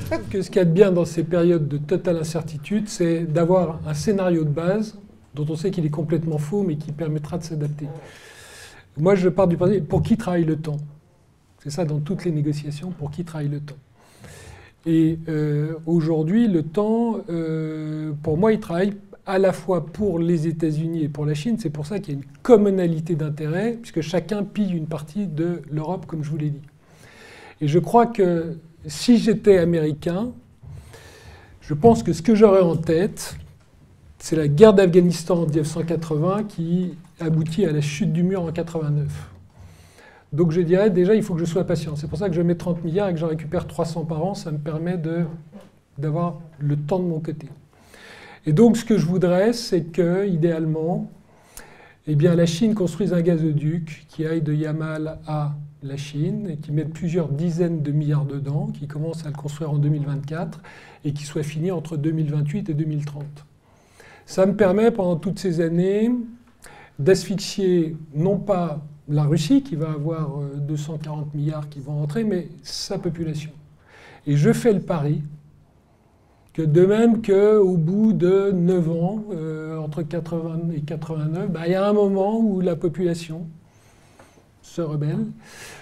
ce 0.10 0.38
qu'il 0.38 0.56
y 0.56 0.60
a 0.60 0.66
de 0.66 0.72
bien 0.72 0.92
dans 0.92 1.06
ces 1.06 1.24
périodes 1.24 1.68
de 1.68 1.78
totale 1.78 2.18
incertitude, 2.18 2.90
c'est 2.90 3.20
d'avoir 3.32 3.80
un 3.86 3.94
scénario 3.94 4.44
de 4.44 4.50
base 4.50 4.96
dont 5.36 5.46
on 5.48 5.56
sait 5.56 5.70
qu'il 5.70 5.86
est 5.86 5.92
complètement 5.92 6.40
faux, 6.40 6.64
mais 6.64 6.76
qui 6.76 6.92
permettra 6.92 7.38
de 7.38 7.44
s'adapter. 7.44 7.88
Moi, 8.98 9.14
je 9.14 9.30
pars 9.30 9.48
du 9.48 9.56
principe, 9.56 9.88
pour 9.88 10.02
qui 10.02 10.18
travaille 10.18 10.44
le 10.44 10.58
temps? 10.58 10.78
C'est 11.64 11.70
ça 11.70 11.86
dans 11.86 12.00
toutes 12.00 12.26
les 12.26 12.32
négociations, 12.32 12.92
pour 12.92 13.12
qui 13.12 13.24
travaille 13.24 13.48
le 13.48 13.60
temps? 13.60 13.78
Et 14.86 15.20
euh, 15.30 15.74
aujourd'hui, 15.86 16.48
le 16.48 16.64
temps, 16.64 17.18
euh, 17.30 18.14
pour 18.24 18.38
moi, 18.38 18.52
il 18.52 18.60
travaille 18.60 18.94
à 19.26 19.38
la 19.38 19.54
fois 19.54 19.86
pour 19.86 20.18
les 20.18 20.48
États-Unis 20.48 21.04
et 21.04 21.10
pour 21.10 21.26
la 21.26 21.36
Chine. 21.36 21.58
C'est 21.60 21.70
pour 21.70 21.86
ça 21.86 22.00
qu'il 22.00 22.16
y 22.16 22.18
a 22.18 22.20
une 22.20 22.28
commonalité 22.42 23.16
d'intérêts, 23.16 23.78
puisque 23.80 24.02
chacun 24.02 24.44
pille 24.44 24.72
une 24.72 24.88
partie 24.88 25.28
de 25.28 25.62
l'Europe, 25.70 26.06
comme 26.08 26.24
je 26.24 26.30
vous 26.32 26.38
l'ai 26.38 26.50
dit. 26.50 26.62
Et 27.62 27.68
je 27.68 27.78
crois 27.78 28.08
que 28.08 28.58
si 28.88 29.20
j'étais 29.20 29.60
américain, 29.60 30.32
je 31.62 31.76
pense 31.76 32.02
que 32.02 32.12
ce 32.12 32.24
que 32.24 32.34
j'aurais 32.34 32.62
en 32.62 32.76
tête, 32.76 33.38
c'est 34.18 34.36
la 34.36 34.48
guerre 34.48 34.74
d'Afghanistan 34.74 35.44
en 35.44 35.46
1980 35.46 36.44
qui 36.46 36.96
aboutit 37.20 37.66
à 37.66 37.72
la 37.72 37.82
chute 37.82 38.12
du 38.12 38.24
mur 38.24 38.42
en 38.42 38.52
89. 38.52 39.31
Donc 40.32 40.52
je 40.52 40.62
dirais 40.62 40.90
déjà, 40.90 41.14
il 41.14 41.24
faut 41.24 41.34
que 41.34 41.40
je 41.40 41.46
sois 41.46 41.66
patient. 41.66 41.96
C'est 41.96 42.08
pour 42.08 42.18
ça 42.18 42.30
que 42.30 42.36
je 42.36 42.42
mets 42.42 42.56
30 42.56 42.84
milliards 42.84 43.10
et 43.10 43.14
que 43.14 43.20
j'en 43.20 43.28
récupère 43.28 43.68
300 43.68 44.06
par 44.06 44.24
an. 44.24 44.34
Ça 44.34 44.52
me 44.52 44.58
permet 44.58 44.98
d'avoir 45.98 46.40
le 46.60 46.78
temps 46.78 47.00
de 47.00 47.06
mon 47.06 47.20
côté. 47.20 47.48
Et 48.46 48.54
donc 48.54 48.78
ce 48.78 48.86
que 48.86 48.98
je 48.98 49.06
voudrais, 49.06 49.54
c'est 49.54 49.84
que, 49.84 50.28
idéalement, 50.28 51.12
eh 52.08 52.16
bien, 52.16 52.34
la 52.34 52.46
Chine 52.46 52.74
construise 52.74 53.14
un 53.14 53.22
gazoduc 53.22 54.06
qui 54.08 54.26
aille 54.26 54.42
de 54.42 54.54
Yamal 54.54 55.20
à 55.28 55.54
la 55.84 55.98
Chine 55.98 56.50
et 56.50 56.58
qui 56.58 56.72
mette 56.72 56.94
plusieurs 56.94 57.28
dizaines 57.28 57.82
de 57.82 57.92
milliards 57.92 58.26
dedans, 58.26 58.68
qui 58.68 58.88
commence 58.88 59.26
à 59.26 59.30
le 59.30 59.36
construire 59.36 59.72
en 59.72 59.78
2024 59.78 60.62
et 61.06 61.14
qui 61.14 61.26
soit 61.26 61.44
fini 61.44 61.72
entre 61.72 61.98
2028 61.98 62.70
et 62.70 62.74
2030. 62.74 63.26
Ça 64.26 64.46
me 64.46 64.56
permet 64.56 64.92
pendant 64.92 65.18
toutes 65.18 65.40
ces 65.40 65.60
années 65.62 66.10
d'asphyxier 66.98 67.98
non 68.16 68.38
pas 68.38 68.82
la 69.12 69.24
Russie 69.24 69.62
qui 69.62 69.76
va 69.76 69.92
avoir 69.92 70.40
240 70.56 71.20
euh, 71.20 71.38
milliards 71.38 71.70
qui 71.70 71.80
vont 71.80 72.02
entrer, 72.02 72.24
mais 72.24 72.48
sa 72.64 72.98
population. 72.98 73.52
Et 74.26 74.38
je 74.38 74.54
fais 74.54 74.74
le 74.74 74.80
pari 74.80 75.22
que 76.54 76.62
de 76.62 76.86
même 76.86 77.22
qu'au 77.22 77.78
bout 77.78 78.14
de 78.14 78.52
9 78.52 78.90
ans, 78.90 79.24
euh, 79.32 79.78
entre 79.78 80.02
80 80.02 80.72
et 80.76 80.82
89, 80.82 81.50
bah, 81.50 81.62
il 81.66 81.72
y 81.72 81.76
a 81.76 81.88
un 81.88 81.94
moment 81.94 82.40
où 82.40 82.62
la 82.62 82.76
population 82.76 83.48
se 84.62 84.82
rebelle. 84.82 85.26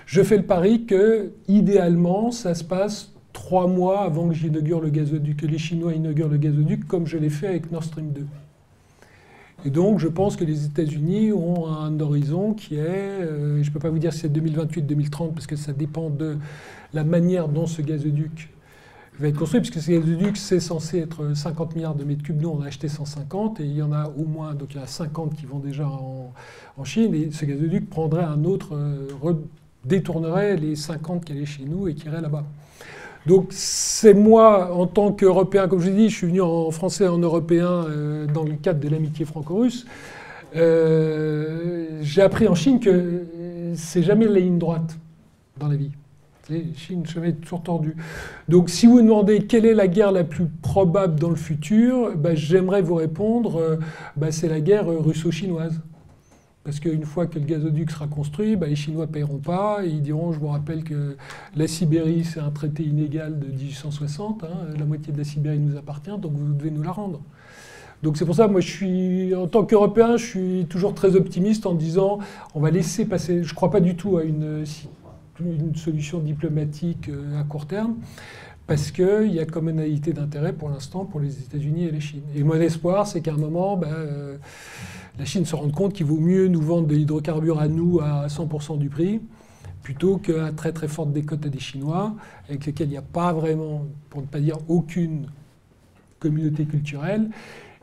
Je 0.06 0.22
fais 0.24 0.38
le 0.38 0.44
pari 0.44 0.86
que, 0.86 1.32
idéalement, 1.48 2.32
ça 2.32 2.56
se 2.56 2.64
passe 2.64 3.14
trois 3.34 3.68
mois 3.68 4.02
avant 4.02 4.28
gazoduc, 4.28 5.38
que 5.38 5.46
les 5.46 5.58
Chinois 5.58 5.94
inaugurent 5.94 6.30
le 6.30 6.38
gazoduc, 6.38 6.88
comme 6.88 7.08
je 7.08 7.18
l'ai 7.18 7.30
fait 7.30 7.48
avec 7.48 7.72
Nord 7.72 7.84
Stream 7.84 8.12
2. 8.12 8.26
Et 9.66 9.70
donc, 9.70 10.00
je 10.00 10.08
pense 10.08 10.38
que 10.38 10.46
les 10.46 10.66
États-Unis 10.66 11.34
ont 11.34 11.68
un 11.68 12.00
horizon 12.00 12.54
qui 12.54 12.76
est, 12.76 12.80
euh, 12.80 13.62
je 13.62 13.68
ne 13.68 13.74
peux 13.74 13.80
pas 13.80 13.90
vous 13.90 14.00
dire 14.00 14.14
si 14.14 14.20
c'est 14.20 14.30
2028-2030, 14.30 15.34
parce 15.34 15.48
que 15.48 15.58
ça 15.58 15.74
dépend 15.74 16.10
de 16.10 16.38
la 16.94 17.04
manière 17.04 17.50
dont 17.50 17.68
ce 17.68 17.82
gazoduc 17.82 18.50
va 19.20 19.28
être 19.28 19.38
construit, 19.38 19.60
puisque 19.60 19.82
ce 19.82 19.92
gazoduc, 19.92 20.38
c'est 20.38 20.62
censé 20.62 21.00
être 21.00 21.36
50 21.36 21.76
milliards 21.76 21.96
de 21.96 22.06
mètres 22.06 22.24
cubes. 22.24 22.42
Nous, 22.42 22.48
on 22.48 22.62
a 22.62 22.68
acheté 22.68 22.88
150, 22.88 23.60
et 23.60 23.66
il 23.66 23.76
y 23.76 23.82
en 23.82 23.92
a 23.92 24.08
au 24.08 24.24
moins, 24.24 24.54
donc 24.54 24.74
il 24.74 24.78
y 24.78 24.80
en 24.80 24.84
a 24.84 24.88
50 24.88 25.36
qui 25.36 25.46
vont 25.46 25.60
déjà 25.60 25.88
en, 25.88 26.32
Chine, 26.86 27.14
et 27.14 27.30
ce 27.32 27.44
gazoduc 27.44 27.90
prendrait 27.90 28.24
un 28.24 28.46
autre, 28.46 28.70
euh, 28.74 29.34
détournerait 29.84 30.56
les 30.56 30.78
50 30.78 31.26
qui 31.26 31.34
allaient 31.34 31.46
chez 31.46 31.66
nous 31.66 31.90
et 31.90 31.96
qui 31.96 32.08
iraient 32.08 32.22
là-bas. 32.22 32.46
Donc 33.26 33.48
c'est 33.52 34.14
moi, 34.14 34.74
en 34.74 34.88
tant 34.88 35.12
qu'Européen, 35.12 35.68
comme 35.68 35.82
je 35.82 35.90
dis, 35.90 36.10
je 36.10 36.16
suis 36.16 36.28
venu 36.28 36.42
en 36.42 36.72
français 36.72 37.08
en 37.08 37.18
européen 37.18 37.86
euh, 37.88 38.26
dans 38.26 38.44
le 38.44 38.54
cadre 38.54 38.80
de 38.80 38.88
l'amitié 38.90 39.26
franco-russe. 39.26 39.86
Euh, 40.56 42.00
j'ai 42.02 42.22
appris 42.22 42.48
en 42.48 42.56
Chine 42.56 42.80
que 42.80 43.26
c'est 43.76 44.04
jamais 44.04 44.26
la 44.26 44.40
ligne 44.40 44.58
droite 44.58 44.98
dans 45.58 45.68
la 45.68 45.76
vie. 45.76 45.92
Chine, 46.76 47.04
est 47.24 47.34
toujours 47.34 47.62
tordu. 47.62 47.96
Donc, 48.48 48.72
si 48.72 48.88
vous 48.88 48.96
me 48.96 49.04
demandez 49.04 49.46
quelle 49.46 49.68
est 49.68 49.76
la 49.76 49.88
guerre 49.88 50.12
la 50.12 50.24
plus 50.24 50.46
probable 50.48 51.20
dans 51.20 51.30
le 51.30 51.36
futur, 51.36 52.16
bah, 52.18 52.34
j'aimerais 52.34 52.82
vous 52.82 52.96
répondre, 52.96 53.58
euh, 53.58 53.76
bah, 54.16 54.32
c'est 54.32 54.48
la 54.48 54.60
guerre 54.60 54.88
russo-chinoise. 54.88 55.80
Parce 56.64 56.80
qu'une 56.80 57.06
fois 57.06 57.26
que 57.26 57.40
le 57.40 57.46
gazoduc 57.46 57.90
sera 57.90 58.08
construit, 58.08 58.56
bah, 58.56 58.68
les 58.68 58.76
Chinois 58.76 59.06
ne 59.06 59.12
paieront 59.12 59.38
pas. 59.38 59.80
Ils 59.86 60.02
diront, 60.02 60.34
je 60.34 60.40
vous 60.40 60.50
rappelle 60.50 60.84
que 60.84 61.16
la 61.56 61.68
Sibérie, 61.68 62.26
c'est 62.26 62.42
un 62.42 62.52
traité 62.52 62.84
inégal 62.84 63.40
de 63.40 63.48
1860. 63.48 64.44
Hein, 64.44 64.48
la 64.78 64.86
moitié 64.86 65.14
de 65.14 65.18
la 65.18 65.24
Sibérie 65.24 65.60
nous 65.60 65.78
appartient, 65.78 66.16
donc 66.20 66.34
vous 66.34 66.54
devez 66.54 66.72
nous 66.72 66.84
la 66.84 66.92
rendre. 66.92 67.22
Donc 68.04 68.18
c'est 68.18 68.26
pour 68.26 68.36
ça, 68.36 68.48
moi, 68.48 68.62
je 68.62 68.70
suis, 68.70 69.36
en 69.36 69.48
tant 69.48 69.66
qu'Européen, 69.66 70.18
je 70.18 70.26
suis 70.26 70.66
toujours 70.70 70.94
très 70.94 71.16
optimiste 71.16 71.66
en 71.66 71.74
disant, 71.74 72.20
on 72.56 72.60
va 72.60 72.72
laisser 72.72 73.06
passer. 73.06 73.44
Je 73.44 73.50
ne 73.50 73.56
crois 73.56 73.72
pas 73.72 73.82
du 73.82 73.96
tout 73.96 74.18
à 74.18 74.24
une, 74.24 74.66
solution 75.76 76.20
diplomatique 76.20 77.08
euh, 77.08 77.40
à 77.40 77.44
court 77.44 77.66
terme 77.66 77.96
parce 78.68 78.92
qu'il 78.92 79.32
y 79.34 79.40
a 79.40 79.46
communalité 79.46 80.12
d'intérêt 80.12 80.52
pour 80.52 80.70
l'instant 80.70 81.06
pour 81.06 81.22
les 81.22 81.40
États-Unis 81.40 81.86
et 81.86 81.92
la 81.92 82.00
Chine. 82.00 82.22
Et 82.36 82.44
mon 82.44 82.56
espoir, 82.56 83.08
c'est 83.08 83.22
qu'à 83.22 83.34
un 83.34 83.38
moment, 83.38 83.78
ben, 83.78 83.88
euh, 83.88 84.38
la 85.20 85.26
Chine 85.26 85.46
se 85.46 85.56
rende 85.56 85.74
compte 85.74 85.94
qu'il 85.94 86.06
vaut 86.06 86.20
mieux 86.20 86.48
nous 86.48 86.62
vendre 86.62 86.88
de 86.88 86.96
l'hydrocarbure 86.96 87.60
à 87.60 87.68
nous 87.68 88.00
à 88.00 88.28
100% 88.28 88.80
du 88.80 88.90
prix 88.90 89.20
plutôt 89.84 90.18
qu'à 90.18 90.52
très 90.52 90.72
très 90.72 90.88
forte 90.88 91.12
décote 91.12 91.46
à 91.46 91.50
des 91.50 91.60
Chinois, 91.60 92.16
avec 92.48 92.66
lesquels 92.66 92.88
il 92.88 92.92
n'y 92.92 92.98
a 92.98 93.02
pas 93.02 93.34
vraiment, 93.34 93.88
pour 94.10 94.22
ne 94.22 94.28
pas 94.28 94.40
dire 94.40 94.58
aucune 94.68 95.28
communauté 96.20 96.66
culturelle, 96.66 97.30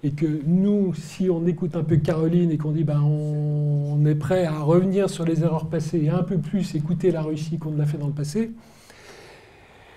et 0.03 0.11
que 0.11 0.27
nous, 0.47 0.95
si 0.95 1.31
on 1.31 1.47
écoute 1.47 1.75
un 1.75 1.83
peu 1.83 1.97
Caroline 1.97 2.51
et 2.51 2.59
qu'on 2.59 2.71
dit 2.71 2.85
ben 2.85 3.01
on, 3.01 4.05
est 4.07 4.15
prêt 4.15 4.45
à 4.45 4.61
revenir 4.61 5.11
sur 5.11 5.25
les 5.25 5.43
erreurs 5.43 5.67
passées 5.67 5.99
et 6.05 6.11
un 6.11 6.23
peu 6.23 6.39
plus 6.39 6.77
écouter 6.77 7.11
la 7.11 7.23
Russie 7.23 7.59
qu'on 7.59 7.75
l'a 7.75 7.87
fait 7.87 7.99
dans 7.99 8.07
le 8.07 8.13
passé, 8.13 8.53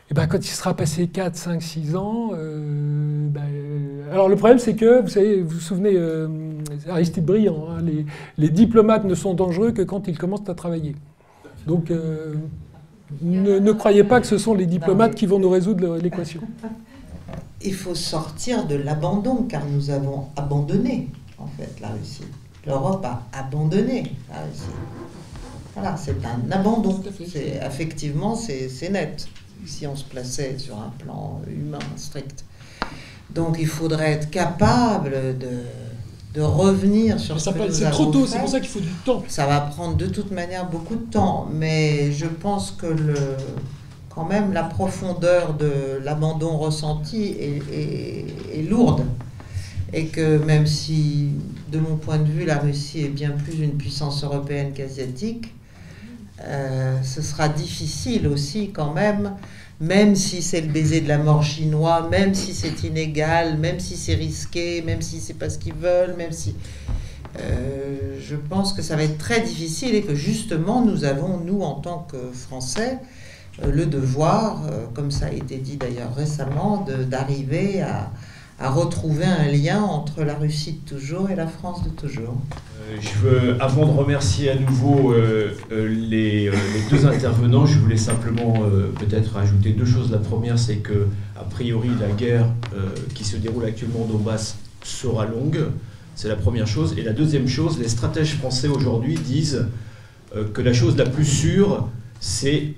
et 0.09 0.13
ben 0.15 0.25
quand 0.25 0.39
il 0.39 0.49
sera 0.49 0.73
passé 0.73 1.07
4, 1.07 1.35
5, 1.35 1.61
6 1.61 1.95
ans, 1.95 2.31
euh, 2.33 3.27
ben, 3.29 3.43
alors 4.11 4.29
le 4.29 4.35
problème 4.35 4.57
c'est 4.57 4.75
que, 4.75 5.01
vous 5.01 5.09
savez, 5.09 5.43
vous 5.43 5.49
vous 5.49 5.59
souvenez, 5.59 5.93
euh, 5.95 6.27
Aristide 6.87 7.25
Briand, 7.25 7.67
hein, 7.69 7.83
les, 8.37 8.49
diplomates 8.49 9.03
ne 9.05 9.15
sont 9.15 9.33
dangereux 9.33 9.71
que 9.71 9.81
quand 9.81 10.07
ils 10.07 10.17
commencent 10.17 10.47
à 10.49 10.55
travailler. 10.55 10.95
Donc 11.67 11.91
euh, 11.91 12.35
ne, 13.21 13.59
ne, 13.59 13.71
croyez 13.71 14.03
pas 14.03 14.21
que 14.21 14.27
ce 14.27 14.37
sont 14.37 14.53
les 14.53 14.65
diplomates 14.65 15.15
qui 15.15 15.25
vont 15.25 15.39
nous 15.39 15.49
résoudre 15.49 15.97
l'équation. 15.97 16.41
Il 17.61 17.73
faut 17.73 17.95
sortir 17.95 18.65
de 18.65 18.75
l'abandon, 18.75 19.43
car 19.43 19.63
nous 19.65 19.89
avons 19.89 20.27
abandonné, 20.37 21.09
en 21.37 21.47
fait, 21.47 21.79
la 21.81 21.89
Russie. 21.89 22.23
L'Europe 22.65 23.05
a 23.05 23.23
abandonné 23.37 24.13
la 24.29 24.41
Russie. 24.43 24.63
Voilà, 25.73 25.97
c'est 25.97 26.15
un 26.25 26.51
abandon. 26.51 27.01
Effectivement, 27.65 28.35
c'est 28.35 28.89
net 28.89 29.27
si 29.65 29.85
on 29.87 29.95
se 29.95 30.03
plaçait 30.03 30.57
sur 30.57 30.77
un 30.77 30.91
plan 30.97 31.41
humain 31.49 31.79
strict. 31.95 32.45
Donc 33.29 33.57
il 33.59 33.67
faudrait 33.67 34.13
être 34.13 34.29
capable 34.29 35.37
de, 35.37 35.63
de 36.33 36.41
revenir 36.41 37.19
sur 37.19 37.39
ça 37.39 37.53
ce 37.53 37.71
C'est 37.71 37.89
trop 37.89 38.05
tôt, 38.07 38.25
c'est 38.27 38.39
pour 38.39 38.49
ça 38.49 38.59
qu'il 38.59 38.69
faut 38.69 38.79
du 38.79 38.93
temps. 39.05 39.23
Ça 39.27 39.47
va 39.47 39.61
prendre 39.61 39.95
de 39.95 40.05
toute 40.05 40.31
manière 40.31 40.69
beaucoup 40.69 40.95
de 40.95 41.11
temps, 41.11 41.49
mais 41.51 42.11
je 42.11 42.27
pense 42.27 42.71
que 42.71 42.85
le, 42.85 43.15
quand 44.09 44.25
même 44.25 44.53
la 44.53 44.63
profondeur 44.63 45.55
de 45.55 45.99
l'abandon 46.03 46.57
ressenti 46.57 47.35
est, 47.39 47.61
est, 48.57 48.61
lourde. 48.69 49.05
Et 49.91 50.05
que 50.05 50.37
même 50.37 50.67
si, 50.67 51.29
de 51.71 51.79
mon 51.79 51.95
point 51.95 52.19
de 52.19 52.29
vue, 52.29 52.45
la 52.45 52.59
Russie 52.59 53.01
est 53.05 53.09
bien 53.09 53.31
plus 53.31 53.59
une 53.63 53.73
puissance 53.73 54.23
européenne 54.23 54.71
qu'asiatique, 54.73 55.51
euh, 56.41 57.01
ce 57.01 57.21
sera 57.23 57.49
difficile 57.49 58.27
aussi 58.27 58.69
quand 58.69 58.93
même, 58.93 59.33
même 59.79 60.15
si 60.15 60.41
c'est 60.41 60.61
le 60.61 60.67
baiser 60.67 61.01
de 61.01 61.07
la 61.07 61.17
mort 61.17 61.43
chinois, 61.43 62.07
même 62.09 62.33
si 62.33 62.53
c'est 62.53 62.83
inégal, 62.83 63.57
même 63.57 63.79
si 63.79 63.95
c'est 63.95 64.15
risqué, 64.15 64.81
même 64.81 65.01
si 65.01 65.19
c'est 65.19 65.33
pas 65.33 65.49
ce 65.49 65.57
qu'ils 65.57 65.73
veulent, 65.73 66.15
même 66.17 66.31
si... 66.31 66.55
Euh, 67.39 68.17
je 68.19 68.35
pense 68.35 68.73
que 68.73 68.81
ça 68.81 68.95
va 68.95 69.03
être 69.03 69.19
très 69.19 69.39
difficile 69.41 69.93
et 69.93 70.01
que 70.01 70.15
justement 70.15 70.83
nous 70.83 71.05
avons, 71.05 71.37
nous 71.37 71.61
en 71.61 71.75
tant 71.75 71.99
que 71.99 72.17
Français, 72.33 72.97
euh, 73.63 73.71
le 73.71 73.85
devoir, 73.85 74.63
comme 74.93 75.11
ça 75.11 75.27
a 75.27 75.31
été 75.31 75.57
dit 75.57 75.77
d'ailleurs 75.77 76.13
récemment, 76.15 76.85
d'arriver 77.07 77.81
à, 77.81 78.11
à 78.59 78.69
retrouver 78.69 79.25
un 79.25 79.47
lien 79.47 79.81
entre 79.81 80.23
la 80.23 80.35
Russie 80.35 80.81
de 80.83 80.95
toujours 80.95 81.29
et 81.29 81.35
la 81.35 81.47
France 81.47 81.83
de 81.83 81.89
toujours. 81.89 82.35
Euh, 82.89 82.97
je 82.99 83.19
veux, 83.19 83.61
avant 83.61 83.85
de 83.85 83.91
remercier 83.91 84.49
à 84.49 84.55
nouveau 84.55 85.13
euh, 85.13 85.53
euh, 85.71 85.87
les, 85.87 86.51
deux 86.89 87.05
intervenants, 87.05 87.65
je 87.65 87.79
voulais 87.79 87.97
simplement 87.97 88.55
peut-être 88.99 89.37
ajouter 89.37 89.71
deux 89.71 89.85
choses. 89.85 90.11
La 90.11 90.17
première, 90.17 90.59
c'est 90.59 90.77
que, 90.77 91.07
a 91.37 91.43
priori, 91.43 91.89
la 91.99 92.09
guerre 92.09 92.47
qui 93.15 93.23
se 93.23 93.37
déroule 93.37 93.65
actuellement 93.65 94.03
au 94.03 94.07
Donbass 94.11 94.57
sera 94.83 95.25
longue. 95.25 95.67
C'est 96.15 96.27
la 96.27 96.35
première 96.35 96.67
chose. 96.67 96.95
Et 96.97 97.01
la 97.01 97.13
deuxième 97.13 97.47
chose, 97.47 97.79
les 97.79 97.87
stratèges 97.87 98.35
français 98.35 98.67
aujourd'hui 98.67 99.15
disent 99.15 99.67
que 100.53 100.61
la 100.61 100.73
chose 100.73 100.97
la 100.97 101.05
plus 101.05 101.25
sûre, 101.25 101.87
c'est 102.19 102.73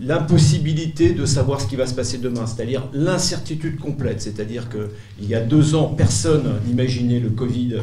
l'impossibilité 0.00 1.12
de 1.12 1.24
savoir 1.24 1.60
ce 1.60 1.66
qui 1.66 1.76
va 1.76 1.86
se 1.86 1.94
passer 1.94 2.18
demain, 2.18 2.46
c'est-à-dire 2.46 2.86
l'incertitude 2.92 3.78
complète. 3.78 4.20
C'est-à-dire 4.20 4.68
qu'il 4.68 5.28
y 5.28 5.34
a 5.34 5.40
deux 5.40 5.74
ans, 5.74 5.86
personne 5.88 6.60
n'imaginait 6.66 7.20
le 7.20 7.30
Covid 7.30 7.76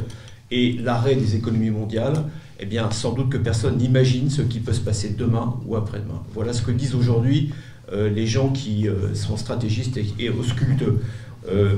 et 0.52 0.74
l'arrêt 0.74 1.16
des 1.16 1.36
économies 1.36 1.72
mondiales. 1.72 2.24
Eh 2.60 2.66
bien, 2.66 2.92
sans 2.92 3.14
doute 3.14 3.30
que 3.30 3.38
personne 3.38 3.78
n'imagine 3.78 4.30
ce 4.30 4.42
qui 4.42 4.60
peut 4.60 4.74
se 4.74 4.80
passer 4.80 5.16
demain 5.18 5.56
ou 5.66 5.76
après-demain. 5.76 6.22
Voilà 6.34 6.54
ce 6.54 6.62
que 6.62 6.72
disent 6.72 6.96
aujourd'hui 6.96 7.52
euh, 7.92 8.10
les 8.10 8.28
gens 8.28 8.50
qui 8.50 8.88
euh, 8.88 9.14
sont 9.16 9.36
stratégistes 9.36 9.98
et, 9.98 10.30
auscultent, 10.30 10.84
euh, 11.50 11.76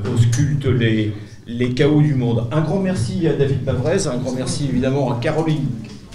les, 0.77 1.13
les 1.47 1.73
chaos 1.73 2.01
du 2.01 2.13
monde. 2.13 2.47
Un 2.51 2.61
grand 2.61 2.79
merci 2.79 3.27
à 3.27 3.33
David 3.33 3.63
Bavrez, 3.63 4.07
un 4.07 4.17
grand 4.17 4.33
merci 4.33 4.67
évidemment 4.69 5.11
à 5.11 5.19
Caroline 5.19 5.65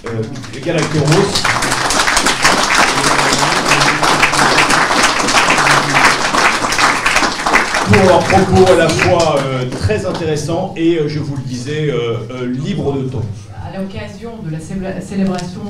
euh, 0.05 0.21
pour 8.01 8.09
leurs 8.09 8.23
propos 8.23 8.71
à 8.71 8.75
la 8.77 8.89
fois 8.89 9.39
euh, 9.39 9.69
très 9.69 10.05
intéressants 10.05 10.73
et, 10.75 10.97
euh, 10.97 11.07
je 11.07 11.19
vous 11.19 11.35
le 11.35 11.43
disais, 11.43 11.91
euh, 11.91 12.51
libre 12.51 12.93
de 12.97 13.03
ton. 13.03 13.21
À 13.63 13.77
l'occasion 13.77 14.31
de 14.43 14.51
la 14.51 14.59
célébration 15.01 15.61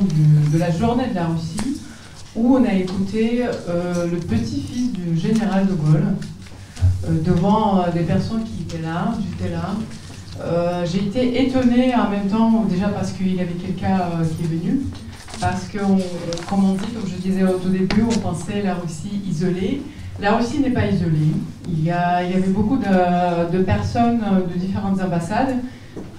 de 0.53 0.57
la 0.57 0.71
journée 0.71 1.07
de 1.07 1.15
la 1.15 1.25
Russie, 1.25 1.81
où 2.35 2.55
on 2.55 2.65
a 2.65 2.73
écouté 2.73 3.43
le 3.67 4.17
petit-fils 4.17 4.91
du 4.93 5.17
général 5.17 5.67
de 5.67 5.73
Gaulle 5.73 6.15
devant 7.07 7.85
des 7.93 8.01
personnes 8.01 8.43
qui 8.43 8.63
étaient 8.63 8.81
là, 8.81 9.13
j'étais 9.19 9.53
là, 9.53 10.85
j'ai 10.85 10.99
été 10.99 11.45
étonnée 11.45 11.93
en 11.93 12.09
même 12.09 12.27
temps, 12.27 12.65
déjà 12.67 12.87
parce 12.87 13.11
qu'il 13.11 13.35
y 13.35 13.41
avait 13.41 13.53
quelqu'un 13.53 13.99
qui 14.35 14.45
est 14.45 14.47
venu, 14.47 14.81
parce 15.39 15.65
que, 15.65 15.79
comme 16.49 16.63
on 16.63 16.73
dit, 16.73 16.87
comme 16.93 17.07
je 17.07 17.21
disais 17.21 17.43
au 17.43 17.57
tout 17.57 17.69
début, 17.69 18.03
on 18.09 18.19
pensait 18.19 18.61
la 18.63 18.75
Russie 18.75 19.21
isolée. 19.29 19.81
La 20.21 20.35
Russie 20.35 20.59
n'est 20.59 20.69
pas 20.69 20.85
isolée. 20.85 21.33
Il 21.67 21.83
y, 21.83 21.89
a, 21.89 22.23
il 22.23 22.35
avait 22.35 22.51
beaucoup 22.51 22.77
de, 22.77 23.57
personnes 23.63 24.19
de 24.53 24.59
différentes 24.59 25.01
ambassades, 25.01 25.55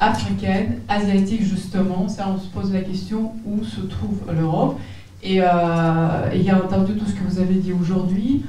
africaines, 0.01 0.81
asiatiques 0.89 1.45
justement. 1.45 2.09
Ça, 2.09 2.29
on 2.29 2.39
se 2.39 2.49
pose 2.49 2.73
la 2.73 2.81
question 2.81 3.33
où 3.47 3.63
se 3.63 3.81
trouve 3.83 4.19
l'Europe. 4.37 4.79
Et 5.23 5.41
euh, 5.41 5.47
ayant 6.33 6.57
entendu 6.65 6.95
tout 6.95 7.07
ce 7.07 7.13
que 7.13 7.23
vous 7.29 7.39
avez 7.39 7.55
dit 7.55 7.73
aujourd'hui, 7.73 8.43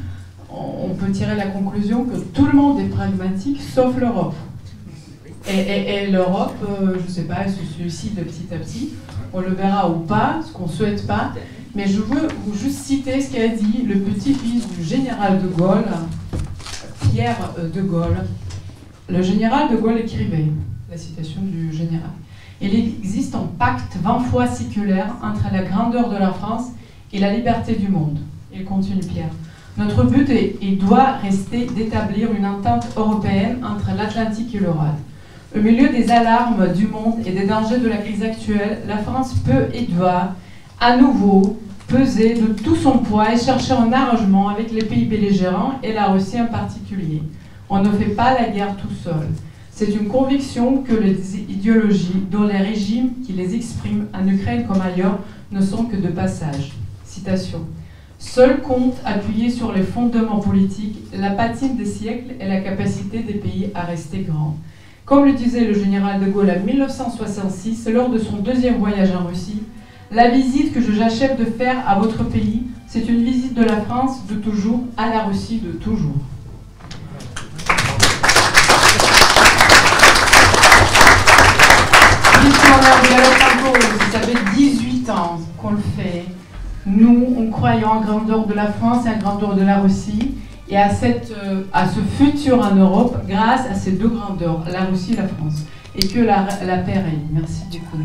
on 0.50 0.90
peut 0.96 1.12
tirer 1.12 1.36
la 1.36 1.46
conclusion 1.46 2.06
que 2.06 2.18
tout 2.18 2.46
le 2.48 2.54
monde 2.54 2.80
est 2.80 2.90
pragmatique, 2.90 3.62
sauf 3.62 3.96
l'Europe. 4.00 4.36
Et, 5.48 6.08
l'Europe, 6.10 6.56
euh, 6.64 6.96
je 7.00 7.04
ne 7.04 7.10
sais 7.10 7.24
pas, 7.24 7.36
elle 7.46 7.52
se 7.52 7.64
suicide 7.64 8.16
petit 8.16 8.52
à 8.52 8.58
petit. 8.58 8.94
On 9.34 9.42
le 9.42 9.50
verra 9.50 9.90
ou 9.90 10.00
pas, 10.00 10.40
ce 10.46 10.52
qu'on 10.52 10.66
ne 10.66 10.72
souhaite 10.72 11.06
pas. 11.06 11.32
Mais 11.76 11.88
je 11.88 11.98
veux 11.98 12.28
vous 12.46 12.56
juste 12.56 12.84
citer 12.84 13.20
ce 13.20 13.34
qu'a 13.34 13.48
dit 13.48 13.84
le 13.88 13.96
petit-fils 13.96 14.68
du 14.78 14.84
général 14.84 15.42
de 15.42 15.48
Gaulle, 15.48 15.86
Pierre 17.12 17.52
euh, 17.58 17.68
de 17.68 17.82
Gaulle. 17.82 18.26
Le 19.10 19.24
général 19.24 19.72
de 19.72 19.78
Gaulle 19.78 19.98
écrivait, 19.98 20.46
la 20.90 20.98
citation 20.98 21.42
du 21.42 21.74
général, 21.74 22.12
Il 22.62 22.76
existe 22.76 23.34
un 23.34 23.50
pacte 23.58 23.98
vingt 24.04 24.20
fois 24.20 24.46
séculaire 24.46 25.16
entre 25.24 25.52
la 25.52 25.64
grandeur 25.64 26.10
de 26.12 26.18
la 26.18 26.32
France 26.32 26.68
et 27.12 27.20
la 27.20 27.34
liberté 27.34 27.74
du 27.74 27.88
monde. 27.88 28.20
Il 28.54 28.66
continue 28.66 29.02
Pierre. 29.02 29.32
Notre 29.76 30.04
but 30.04 30.30
est, 30.30 30.56
et 30.62 30.76
doit 30.76 31.14
rester 31.14 31.66
d'établir 31.66 32.32
une 32.34 32.46
entente 32.46 32.86
européenne 32.96 33.66
entre 33.66 33.98
l'Atlantique 33.98 34.54
et 34.54 34.60
l'Eurasie. 34.60 34.94
Au 35.56 35.60
milieu 35.60 35.90
des 35.90 36.12
alarmes 36.12 36.72
du 36.72 36.88
monde 36.88 37.16
et 37.26 37.32
des 37.32 37.48
dangers 37.48 37.80
de 37.80 37.88
la 37.88 37.98
crise 37.98 38.22
actuelle, 38.22 38.82
la 38.88 38.98
France 38.98 39.34
peut 39.44 39.70
et 39.74 39.84
doit 39.84 40.36
à 40.80 40.98
nouveau 40.98 41.58
peser 41.88 42.36
de 42.36 42.48
tout 42.54 42.76
son 42.76 43.00
poids 43.00 43.34
et 43.34 43.38
chercher 43.38 43.74
un 43.74 43.92
arrangement 43.92 44.50
avec 44.50 44.72
les 44.72 44.84
pays 44.84 45.06
belligérants 45.06 45.80
et 45.84 45.94
la 45.94 46.08
Russie 46.08 46.40
en 46.40 46.48
particulier. 46.48 47.22
On 47.70 47.82
ne 47.82 47.92
fait 47.92 48.16
pas 48.16 48.34
la 48.34 48.50
guerre 48.50 48.76
tout 48.78 48.94
seul. 49.04 49.30
C'est 49.72 49.92
une 49.92 50.08
conviction 50.08 50.84
que 50.84 50.94
les 50.94 51.38
idéologies, 51.38 52.24
dont 52.30 52.44
les 52.44 52.58
régimes 52.58 53.12
qui 53.26 53.34
les 53.34 53.56
expriment 53.56 54.06
en 54.14 54.28
Ukraine 54.28 54.66
comme 54.68 54.82
ailleurs, 54.82 55.20
ne 55.52 55.62
sont 55.62 55.86
que 55.86 55.96
de 55.96 56.10
passage. 56.10 56.74
Citation. 57.06 57.62
Seul 58.20 58.62
compte 58.62 58.96
appuyé 59.04 59.50
sur 59.50 59.74
les 59.74 59.84
fondements 59.84 60.40
politiques, 60.40 61.00
la 61.14 61.32
patine 61.32 61.76
des 61.76 61.86
siècles 61.86 62.36
et 62.40 62.48
la 62.48 62.62
capacité 62.62 63.20
des 63.20 63.34
pays 63.34 63.70
à 63.76 63.82
rester 63.82 64.20
grands. 64.20 64.56
Comme 65.06 65.26
le 65.26 65.34
disait 65.34 65.66
le 65.66 65.74
général 65.74 66.24
de 66.24 66.32
Gaulle 66.32 66.52
en 66.52 66.66
1966, 66.66 67.90
lors 67.90 68.10
de 68.10 68.18
son 68.18 68.38
deuxième 68.38 68.78
voyage 68.78 69.12
en 69.12 69.28
Russie, 69.28 69.64
la 70.14 70.30
visite 70.30 70.74
que 70.74 70.82
j'achève 70.94 71.38
de 71.40 71.46
faire 71.46 71.84
à 71.88 71.98
votre 72.00 72.24
pays, 72.24 72.64
c'est 72.88 73.08
une 73.10 73.24
visite 73.24 73.56
de 73.56 73.64
la 73.64 73.82
France 73.82 74.26
de 74.28 74.36
toujours 74.36 74.84
à 74.96 75.10
la 75.10 75.24
Russie 75.24 75.60
de 75.60 75.72
toujours. 75.72 76.16
ça 84.12 84.20
fait 84.20 84.38
18 84.56 85.10
ans 85.10 85.40
qu'on 85.58 85.72
le 85.72 85.78
fait. 85.98 86.26
Nous, 86.86 87.34
on 87.38 87.50
croyons 87.50 87.88
en 87.88 88.02
grandeur 88.02 88.46
de 88.46 88.54
la 88.54 88.68
France 88.68 89.06
et 89.08 89.10
en 89.10 89.18
grandeur 89.18 89.56
de 89.56 89.64
la 89.64 89.80
Russie 89.80 90.36
et 90.70 90.78
euh, 90.78 91.64
à 91.72 91.88
ce 91.88 92.00
futur 92.18 92.60
en 92.60 92.76
Europe 92.76 93.18
grâce 93.28 93.68
à 93.70 93.74
ces 93.74 93.94
deux 93.94 94.10
grandeurs, 94.10 94.64
la 94.72 94.82
Russie 94.86 95.14
et 95.14 95.18
la 95.18 95.28
France. 95.28 95.64
Et 95.96 96.08
que 96.08 96.20
la, 96.20 96.48
la 96.66 96.78
paix 96.78 96.94
règne. 96.94 97.28
Merci 97.32 97.64
du 97.72 97.80
coup. 97.80 97.98